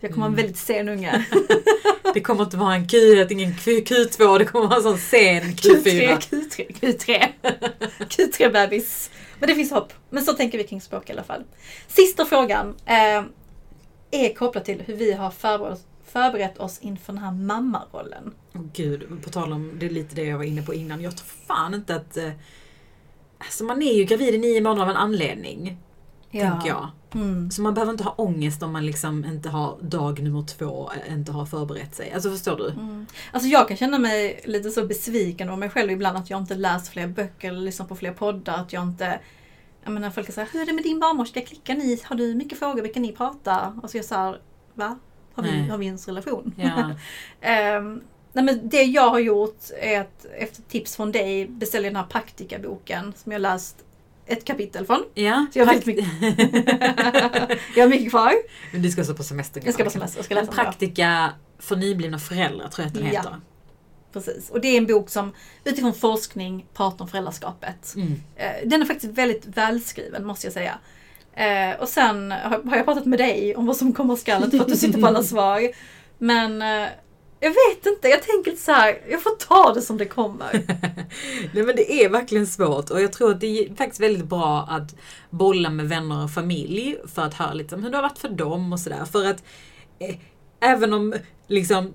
Jag 0.00 0.10
kommer 0.10 0.26
vara 0.26 0.30
en 0.30 0.36
väldigt 0.36 0.58
sen 0.58 0.88
unge. 0.88 1.24
Det 2.14 2.20
kommer 2.20 2.44
inte 2.44 2.56
vara 2.56 2.74
en 2.74 2.88
Q, 2.88 2.96
ingen 3.30 3.54
Q, 3.54 3.70
Q2, 3.70 4.38
det 4.38 4.44
kommer 4.44 4.66
vara 4.66 4.76
en 4.76 4.82
sån 4.82 4.98
sen 4.98 5.42
Q3, 5.42 5.82
Q4. 5.84 6.18
Q3, 6.18 6.80
Q3. 6.80 7.32
Q3 7.98 8.52
bebis. 8.52 9.10
Men 9.40 9.48
det 9.48 9.54
finns 9.54 9.70
hopp. 9.70 9.92
Men 10.10 10.24
så 10.24 10.32
tänker 10.32 10.58
vi 10.58 10.64
kring 10.64 10.80
språk 10.80 11.10
i 11.10 11.12
alla 11.12 11.22
fall. 11.24 11.44
Sista 11.88 12.24
frågan 12.24 12.74
eh, 12.86 13.24
är 14.10 14.34
kopplad 14.34 14.64
till 14.64 14.82
hur 14.86 14.96
vi 14.96 15.12
har 15.12 15.30
förberett, 15.30 15.86
förberett 16.04 16.58
oss 16.58 16.78
inför 16.78 17.12
den 17.12 17.22
här 17.22 17.32
mammarollen. 17.32 18.34
Åh 18.54 18.60
gud, 18.72 19.22
på 19.24 19.30
tal 19.30 19.52
om 19.52 19.78
det 19.78 19.86
är 19.86 19.90
lite 19.90 20.14
det 20.14 20.24
jag 20.24 20.36
var 20.36 20.44
inne 20.44 20.62
på 20.62 20.74
innan. 20.74 21.02
Jag 21.02 21.16
tror 21.16 21.26
fan 21.46 21.74
inte 21.74 21.94
att... 21.94 22.16
Eh, 22.16 22.30
alltså 23.38 23.64
man 23.64 23.82
är 23.82 23.92
ju 23.92 24.04
gravid 24.04 24.34
i 24.34 24.38
nio 24.38 24.60
månader 24.60 24.82
av 24.82 24.90
en 24.90 24.96
anledning. 24.96 25.78
Tänker 26.30 26.68
jag. 26.68 26.90
Mm. 27.14 27.50
Så 27.50 27.62
man 27.62 27.74
behöver 27.74 27.92
inte 27.92 28.04
ha 28.04 28.12
ångest 28.12 28.62
om 28.62 28.72
man 28.72 28.86
liksom 28.86 29.24
inte 29.24 29.48
har 29.48 29.78
dag 29.80 30.22
nummer 30.22 30.42
två, 30.42 30.90
eh, 30.92 31.12
inte 31.12 31.32
har 31.32 31.46
förberett 31.46 31.94
sig. 31.94 32.12
Alltså 32.12 32.30
förstår 32.30 32.56
du? 32.56 32.70
Mm. 32.70 33.06
Alltså 33.32 33.48
jag 33.48 33.68
kan 33.68 33.76
känna 33.76 33.98
mig 33.98 34.40
lite 34.44 34.70
så 34.70 34.86
besviken 34.86 35.48
av 35.48 35.58
mig 35.58 35.70
själv 35.70 35.90
ibland 35.90 36.18
att 36.18 36.30
jag 36.30 36.40
inte 36.40 36.54
läst 36.54 36.88
fler 36.88 37.06
böcker 37.06 37.48
eller 37.48 37.60
lyssnat 37.60 37.88
på 37.88 37.96
fler 37.96 38.12
poddar. 38.12 38.54
Att 38.58 38.72
jag 38.72 38.82
inte... 38.82 39.20
Jag 39.84 39.92
menar 39.92 40.10
folk 40.10 40.32
säger 40.32 40.48
hur 40.52 40.62
är 40.62 40.66
det 40.66 40.72
med 40.72 40.84
din 40.84 41.00
barnmorska? 41.00 41.40
Klickar 41.40 41.74
ni? 41.74 42.00
Har 42.04 42.16
du 42.16 42.34
mycket 42.34 42.58
frågor? 42.58 42.82
Vilka 42.82 43.00
ni 43.00 43.12
prata? 43.12 43.80
Och 43.82 43.90
så 43.90 43.96
jag 43.96 44.04
såhär, 44.04 44.40
va? 44.74 44.98
Har 45.34 45.42
vi, 45.42 45.50
Nej. 45.50 45.68
har 45.68 45.78
vi 45.78 45.86
ens 45.86 46.08
relation? 46.08 46.54
Ja. 46.56 46.90
Ehm, 47.40 48.00
nej 48.32 48.44
men 48.44 48.68
det 48.68 48.82
jag 48.82 49.10
har 49.10 49.18
gjort 49.18 49.60
är 49.80 50.00
att 50.00 50.26
efter 50.38 50.62
tips 50.62 50.96
från 50.96 51.12
dig 51.12 51.48
beställa 51.48 51.86
den 51.86 51.96
här 51.96 52.06
praktikaboken 52.06 53.12
som 53.16 53.32
jag 53.32 53.40
läst 53.40 53.84
ett 54.28 54.44
kapitel 54.44 54.86
från. 54.86 55.04
ja. 55.14 55.46
Så 55.52 55.58
jag 55.58 55.66
har 55.66 55.74
väldigt 55.74 55.96
Jag 57.76 57.84
har 57.84 57.88
mycket 57.88 58.10
kvar. 58.10 58.32
Men 58.72 58.82
du 58.82 58.90
ska 58.90 59.00
också 59.00 59.14
på 59.14 59.22
semester. 59.22 59.62
Jag 59.64 59.74
ska 59.74 59.84
på 59.84 59.90
semester, 59.90 60.18
jag 60.18 60.24
ska 60.24 60.34
läsa. 60.34 60.52
Praktika 60.52 61.30
för 61.58 61.76
nyblivna 61.76 62.18
föräldrar 62.18 62.68
tror 62.68 62.82
jag 62.84 62.86
att 62.88 62.94
den 62.94 63.04
Ja. 63.04 63.10
heter. 63.20 63.36
Precis. 64.12 64.50
Och 64.50 64.60
det 64.60 64.68
är 64.68 64.78
en 64.78 64.86
bok 64.86 65.10
som 65.10 65.32
utifrån 65.64 65.94
forskning 65.94 66.66
pratar 66.74 67.04
om 67.04 67.08
föräldraskapet. 67.08 67.94
Mm. 67.96 68.12
Eh, 68.36 68.50
Den 68.68 68.82
är 68.82 68.86
faktiskt 68.86 69.12
väldigt 69.12 69.46
välskriven 69.46 70.26
måste 70.26 70.46
jag 70.46 70.54
säga. 70.54 70.78
Eh, 71.34 71.80
och 71.80 71.88
sen 71.88 72.30
har 72.30 72.76
jag 72.76 72.84
pratat 72.84 73.06
med 73.06 73.18
dig 73.18 73.56
om 73.56 73.66
vad 73.66 73.76
som 73.76 73.92
komma 73.92 74.16
skall, 74.16 74.44
inte 74.44 74.56
för 74.56 74.64
att 74.64 74.70
du 74.70 74.76
sitter 74.76 75.00
på 75.00 75.06
alla 75.06 75.22
svar. 75.34 75.62
Men 76.18 76.62
eh, 76.62 76.88
jag 77.40 77.50
vet 77.50 77.86
inte, 77.86 78.08
jag 78.08 78.22
tänker 78.22 78.56
så 78.56 78.72
här, 78.72 79.00
jag 79.10 79.22
får 79.22 79.30
ta 79.30 79.72
det 79.74 79.82
som 79.82 79.98
det 79.98 80.04
kommer. 80.04 80.52
Nej 81.52 81.62
men 81.62 81.76
det 81.76 82.04
är 82.04 82.08
verkligen 82.08 82.46
svårt 82.46 82.90
och 82.90 83.00
jag 83.00 83.12
tror 83.12 83.30
att 83.30 83.40
det 83.40 83.46
är 83.46 83.74
faktiskt 83.74 84.00
väldigt 84.00 84.24
bra 84.24 84.66
att 84.70 84.94
bolla 85.30 85.70
med 85.70 85.88
vänner 85.88 86.24
och 86.24 86.30
familj 86.30 86.96
för 87.14 87.22
att 87.22 87.34
höra 87.34 87.52
lite 87.54 87.74
om 87.74 87.82
hur 87.82 87.90
det 87.90 87.96
har 87.96 88.02
varit 88.02 88.18
för 88.18 88.28
dem 88.28 88.72
och 88.72 88.80
sådär. 88.80 89.04
För 89.04 89.26
att 89.26 89.44
eh, 89.98 90.16
även 90.60 90.92
om 90.92 91.14
liksom 91.46 91.92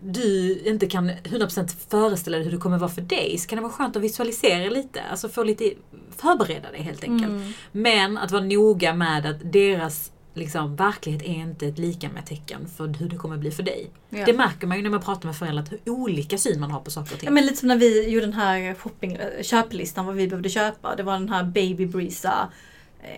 du 0.00 0.58
inte 0.64 0.86
kan 0.86 1.10
100% 1.10 1.90
föreställa 1.90 2.36
dig 2.36 2.44
hur 2.44 2.52
det 2.52 2.58
kommer 2.58 2.78
vara 2.78 2.90
för 2.90 3.02
dig 3.02 3.38
så 3.38 3.48
kan 3.48 3.56
det 3.56 3.62
vara 3.62 3.72
skönt 3.72 3.96
att 3.96 4.02
visualisera 4.02 4.70
lite. 4.70 5.02
Alltså 5.10 5.28
få 5.28 5.44
lite, 5.44 5.72
förbereda 6.16 6.70
dig 6.70 6.82
helt 6.82 7.04
enkelt. 7.04 7.30
Mm. 7.30 7.52
Men 7.72 8.18
att 8.18 8.30
vara 8.30 8.44
noga 8.44 8.94
med 8.94 9.26
att 9.26 9.52
deras 9.52 10.10
liksom, 10.34 10.76
verklighet 10.76 11.22
är 11.22 11.34
inte 11.34 11.66
ett 11.66 11.78
lika 11.78 12.08
med 12.08 12.26
tecken 12.26 12.68
för 12.76 12.88
hur 12.88 13.08
det 13.08 13.16
kommer 13.16 13.36
bli 13.36 13.50
för 13.50 13.62
dig. 13.62 13.90
Ja. 14.10 14.24
Det 14.26 14.32
märker 14.32 14.66
man 14.66 14.76
ju 14.76 14.82
när 14.82 14.90
man 14.90 15.00
pratar 15.00 15.26
med 15.26 15.36
föräldrar, 15.36 15.64
hur 15.70 15.92
olika 15.92 16.38
syn 16.38 16.60
man 16.60 16.70
har 16.70 16.80
på 16.80 16.90
saker 16.90 17.14
och 17.14 17.20
ting. 17.20 17.26
Ja, 17.26 17.32
men 17.32 17.46
lite 17.46 17.56
som 17.56 17.68
när 17.68 17.76
vi 17.76 18.08
gjorde 18.08 18.26
den 18.26 18.34
här 18.34 18.74
shopping, 18.74 19.12
eh, 19.12 19.42
köplistan 19.42 20.06
vad 20.06 20.14
vi 20.14 20.28
behövde 20.28 20.48
köpa. 20.48 20.96
Det 20.96 21.02
var 21.02 21.12
den 21.12 21.28
här 21.28 21.44
Baby 21.44 21.86
Breeza. 21.86 22.48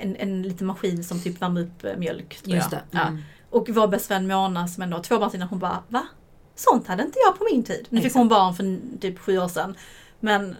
En, 0.01 0.17
en 0.17 0.43
liten 0.43 0.67
maskin 0.67 1.05
som 1.05 1.21
typ 1.21 1.43
värmer 1.43 1.61
upp 1.61 1.85
eh, 1.85 1.97
mjölk. 1.97 2.39
Just 2.45 2.71
det. 2.71 2.83
Ja. 2.91 3.07
Mm. 3.07 3.23
Och 3.51 3.69
vår 3.69 3.89
bästa 3.89 4.14
vän 4.14 4.27
Mona 4.27 4.69
som 4.69 4.83
ändå 4.83 4.97
har 4.97 5.03
två 5.03 5.19
barn 5.19 5.31
innan 5.35 5.49
hon 5.49 5.59
bara 5.59 5.83
va? 5.89 6.07
Sånt 6.55 6.87
hade 6.87 7.03
inte 7.03 7.19
jag 7.19 7.39
på 7.39 7.47
min 7.53 7.62
tid. 7.62 7.87
Nu 7.89 7.99
fick 7.99 8.07
Exakt. 8.07 8.19
hon 8.19 8.29
barn 8.29 8.55
för 8.55 8.99
typ 9.01 9.19
sju 9.19 9.39
år 9.39 9.49
sedan. 9.49 9.75
Men 10.21 10.57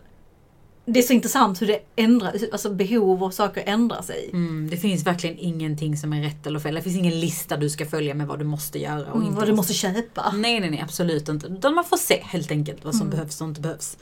det 0.89 0.99
är 0.99 1.03
så 1.03 1.13
intressant 1.13 1.63
hur 1.63 1.67
det 1.67 1.81
ändrar, 1.97 2.35
alltså 2.53 2.71
behov 2.75 3.23
och 3.23 3.35
saker 3.35 3.63
ändrar 3.67 4.03
sig. 4.03 4.31
Mm, 4.33 4.69
det 4.71 4.77
finns 4.77 5.07
verkligen 5.07 5.39
ingenting 5.39 5.97
som 5.97 6.13
är 6.13 6.23
rätt 6.23 6.47
eller 6.47 6.59
fel. 6.61 6.75
Det 6.75 6.83
finns 6.83 6.97
ingen 6.97 7.21
lista 7.21 7.57
du 7.57 7.71
ska 7.71 7.87
följa 7.87 8.15
med 8.15 8.27
vad 8.27 8.39
du 8.39 8.45
måste 8.45 8.79
göra 8.79 9.01
och 9.07 9.17
Mm, 9.17 9.23
inte 9.23 9.39
vad 9.41 9.49
du 9.49 9.55
måste 9.55 9.75
köpa. 9.75 10.33
Nej, 10.35 10.61
nej, 10.61 10.71
nej, 10.71 10.81
absolut 10.81 11.29
inte. 11.29 11.47
Utan 11.47 11.75
man 11.75 11.85
får 11.85 11.97
se 11.97 12.21
helt 12.25 12.51
enkelt 12.51 12.85
vad 12.85 12.95
som 12.95 13.07
Mm. 13.07 13.11
behövs 13.17 13.41
och 13.41 13.49
inte 13.49 13.61
behövs. 13.61 13.99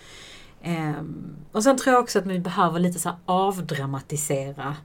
Ehm, 0.63 1.37
och 1.53 1.63
sen 1.63 1.77
tror 1.79 1.95
jag 1.95 2.03
också 2.03 2.19
att 2.19 2.27
vi 2.27 2.39
behöver 2.39 2.81
lite 2.81 2.99
så 2.99 3.11
avdramatisera 3.27 4.77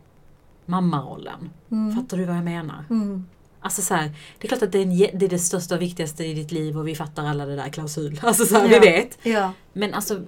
mammarollen. 0.66 1.50
Mm. 1.72 1.96
Fattar 1.96 2.18
du 2.18 2.26
vad 2.26 2.36
jag 2.36 2.44
menar? 2.44 2.86
Mm. 2.90 3.26
Alltså 3.62 3.82
så 3.82 3.94
här, 3.94 4.12
det 4.40 4.46
är 4.46 4.48
klart 4.48 4.64
att 4.64 4.72
det 4.72 4.78
är, 4.78 4.84
en, 4.84 4.98
det 5.20 5.26
är 5.26 5.30
det 5.30 5.40
största 5.40 5.76
och 5.76 5.82
viktigaste 5.82 6.26
i 6.26 6.34
ditt 6.34 6.52
liv 6.52 6.78
och 6.78 6.88
vi 6.88 6.96
fattar 6.96 7.26
alla 7.26 7.46
det 7.46 7.56
där 7.56 7.70
klausul. 7.70 8.20
Alltså 8.24 8.46
så 8.46 8.56
här, 8.56 8.64
Ja. 8.70 8.80
vi 8.80 8.88
vet. 8.90 9.18
Ja. 9.24 9.54
Men 9.74 9.94
alltså 9.94 10.22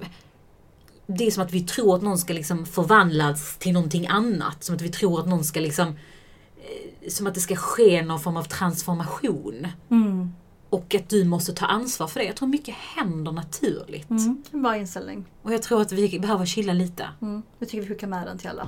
det 1.18 1.28
är 1.28 1.32
som 1.32 1.43
att 1.43 1.51
vi 1.51 1.62
tror 1.62 1.95
att 1.95 2.01
någon 2.01 2.18
ska 2.18 2.34
liksom 2.34 2.66
förvandlas 2.66 3.57
till 3.57 3.74
någonting 3.74 4.07
annat. 4.07 4.64
Som 4.64 4.76
att 4.76 4.82
vi 4.82 4.89
tror 4.89 5.20
att 5.20 5.28
någon 5.28 5.43
ska 5.43 5.59
liksom 5.59 5.88
eh, 5.88 7.09
som 7.09 7.28
att 7.28 7.34
det 7.34 7.39
ska 7.39 7.55
ske 7.55 8.01
någon 8.01 8.20
form 8.20 8.38
av 8.38 8.43
transformation. 8.43 9.68
Mm. 9.89 10.34
Och 10.70 10.95
att 10.95 11.09
du 11.09 11.26
måste 11.26 11.53
ta 11.53 11.66
ansvar 11.66 12.07
för 12.07 12.20
det. 12.20 12.26
Jag 12.26 12.36
tror 12.36 12.47
mycket 12.47 12.76
händer 12.76 13.32
naturligt. 13.32 14.09
Mm. 14.09 14.43
En 14.51 14.62
bra 14.62 14.78
inställning. 14.78 15.26
Och 15.41 15.53
jag 15.53 15.62
tror 15.62 15.82
att 15.82 15.91
vi 15.91 16.20
behöver 16.20 16.45
chilla 16.45 16.74
lite. 16.74 17.09
Mm. 17.22 17.41
Jag 17.59 17.70
tycker 17.70 17.82
vi 17.82 17.88
skickar 17.88 18.07
med 18.07 18.28
den 18.28 18.38
till 18.38 18.49
alla. 18.49 18.68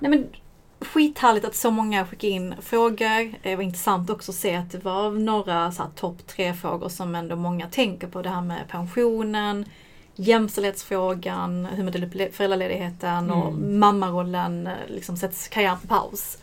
Nej 0.00 0.10
men 0.10 0.26
skithärligt 0.94 1.44
att 1.44 1.54
så 1.54 1.70
många 1.70 2.06
skickar 2.06 2.28
in 2.28 2.54
frågor. 2.62 3.32
Det 3.42 3.56
var 3.56 3.62
intressant 3.62 4.10
också 4.10 4.30
att 4.32 4.36
se 4.36 4.54
att 4.56 4.70
det 4.72 4.84
var 4.84 5.10
några 5.10 5.72
så 5.72 5.82
här 5.82 5.90
topp 5.90 6.26
tre 6.26 6.54
frågor 6.54 6.88
som 6.88 7.14
ändå 7.14 7.36
många 7.36 7.66
tänker 7.66 8.06
på. 8.06 8.22
Det 8.22 8.28
här 8.28 8.40
med 8.40 8.68
pensionen, 8.68 9.64
jämställdhetsfrågan, 10.16 11.64
hur 11.66 11.84
man 11.84 11.92
delar 11.92 12.06
upp 12.06 12.14
le- 12.14 12.30
föräldraledigheten 12.32 13.30
och 13.30 13.48
Mm. 13.48 13.78
mammarollen 13.78 14.66
eh, 14.66 14.72
liksom 14.88 15.16
sätts 15.16 15.48
karriären 15.48 15.78
på 15.80 15.86
paus. 15.86 16.38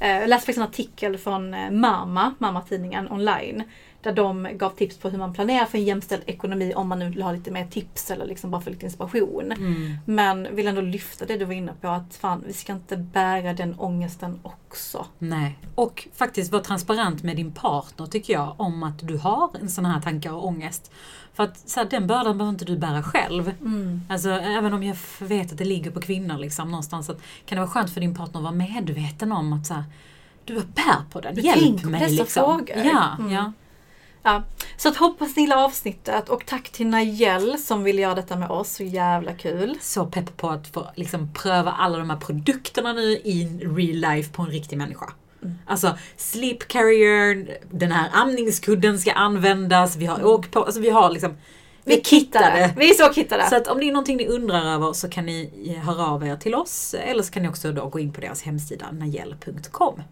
Eh, 0.00 0.10
Jag 0.18 0.28
läste 0.28 0.46
faktiskt 0.46 0.58
en 0.58 0.64
artikel 0.68 1.18
från 1.18 1.54
eh, 1.54 1.70
Mamma, 1.70 2.34
Mamma-tidningen 2.38 3.12
online. 3.12 3.62
Där 4.02 4.12
de 4.12 4.48
gav 4.54 4.70
tips 4.70 4.98
på 4.98 5.08
hur 5.08 5.18
man 5.18 5.32
planerar 5.32 5.64
för 5.66 5.78
en 5.78 5.84
jämställd 5.84 6.22
ekonomi 6.26 6.72
om 6.76 6.88
man 6.88 6.98
nu 6.98 7.10
vill 7.10 7.22
ha 7.22 7.32
lite 7.32 7.50
mer 7.50 7.66
tips 7.66 8.10
eller 8.10 8.26
liksom 8.26 8.50
bara 8.50 8.60
för 8.60 8.70
lite 8.70 8.86
inspiration. 8.86 9.52
Mm. 9.52 9.96
Men 10.04 10.56
vill 10.56 10.66
ändå 10.68 10.80
lyfta 10.80 11.24
det 11.26 11.36
du 11.36 11.44
var 11.44 11.52
inne 11.54 11.72
på 11.80 11.88
att 11.88 12.16
fan 12.16 12.44
vi 12.46 12.52
ska 12.52 12.72
inte 12.72 12.96
bära 12.96 13.52
den 13.52 13.74
ångesten 13.78 14.40
också. 14.42 15.06
Nej. 15.18 15.58
Och 15.74 16.08
faktiskt 16.14 16.52
vara 16.52 16.62
transparent 16.62 17.22
med 17.22 17.36
din 17.36 17.52
partner 17.52 18.06
tycker 18.06 18.32
jag 18.32 18.54
om 18.56 18.82
att 18.82 19.08
du 19.08 19.16
har 19.16 19.50
en 19.60 19.68
sån 19.70 19.84
här 19.84 20.00
tankar 20.00 20.32
och 20.32 20.46
ångest. 20.46 20.90
För 21.34 21.44
att 21.44 21.68
så 21.68 21.80
här, 21.80 21.86
den 21.90 22.06
bördan 22.06 22.38
behöver 22.38 22.52
inte 22.52 22.64
du 22.64 22.76
bära 22.78 23.02
själv. 23.02 23.52
Alltså 24.08 24.30
även 24.30 24.72
om 24.74 24.82
jag 24.82 24.96
vet 25.20 25.52
att 25.52 25.58
det 25.58 25.64
ligger 25.64 25.90
på 25.90 26.00
kvinnor 26.00 26.38
liksom 26.38 26.70
någonstans. 26.70 27.10
Att, 27.10 27.20
kan 27.46 27.56
det 27.56 27.60
vara 27.60 27.70
skönt 27.70 27.90
för 27.90 28.00
din 28.00 28.14
partner 28.14 28.38
att 28.40 28.44
vara 28.44 28.54
medveten 28.54 29.32
om 29.32 29.52
att 29.52 29.66
så 29.66 29.74
här, 29.74 29.84
du 30.44 30.54
bär 30.54 31.10
på 31.10 31.20
den. 31.20 31.34
Du 31.34 31.40
Hjälp 31.40 31.84
mig 31.84 32.10
liksom. 32.10 32.26
frågor. 32.26 32.76
Ja, 32.76 33.16
Mm. 33.18 33.32
ja. 33.32 33.52
Ja, 34.28 34.42
så 34.76 34.88
att 34.88 34.96
hoppas 34.96 35.36
ni 35.36 35.42
gillar 35.42 35.64
avsnittet 35.64 36.28
och 36.28 36.46
tack 36.46 36.70
till 36.70 36.86
Najel 36.86 37.58
som 37.58 37.84
vill 37.84 37.98
göra 37.98 38.14
detta 38.14 38.36
med 38.36 38.50
oss. 38.50 38.72
Så 38.72 38.82
jävla 38.82 39.34
kul. 39.34 39.78
Så 39.80 40.06
pepp 40.06 40.36
på 40.36 40.50
att 40.50 40.68
få 40.68 40.86
liksom 40.94 41.32
pröva 41.32 41.72
alla 41.72 41.98
de 41.98 42.10
här 42.10 42.16
produkterna 42.16 42.92
nu 42.92 43.02
i 43.12 43.60
real 43.62 44.16
life 44.16 44.32
på 44.32 44.42
en 44.42 44.48
riktig 44.48 44.78
människa. 44.78 45.12
Mm. 45.42 45.54
Alltså 45.66 45.98
sleep 46.16 46.68
carrier, 46.68 47.58
den 47.70 47.92
här 47.92 48.10
amningskudden 48.12 48.98
ska 48.98 49.12
användas, 49.12 49.96
vi 49.96 50.06
har 50.06 50.24
åk 50.26 50.50
på, 50.50 50.64
alltså 50.64 50.80
vi 50.80 50.90
har 50.90 51.10
liksom 51.10 51.36
vi 51.84 51.98
är 51.98 52.02
kittade. 52.02 52.74
Vi 52.76 52.90
är 52.90 52.94
så 52.94 53.12
kittade. 53.12 53.48
Så 53.48 53.56
att 53.56 53.66
om 53.66 53.78
det 53.78 53.88
är 53.88 53.92
någonting 53.92 54.16
ni 54.16 54.26
undrar 54.26 54.74
över 54.74 54.92
så 54.92 55.08
kan 55.08 55.26
ni 55.26 55.74
höra 55.84 56.06
av 56.06 56.26
er 56.26 56.36
till 56.36 56.54
oss 56.54 56.94
eller 56.94 57.22
så 57.22 57.32
kan 57.32 57.42
ni 57.42 57.48
också 57.48 57.72
då 57.72 57.88
gå 57.88 57.98
in 57.98 58.12
på 58.12 58.20
deras 58.20 58.42
hemsida 58.42 58.86
najell.com. 58.92 60.02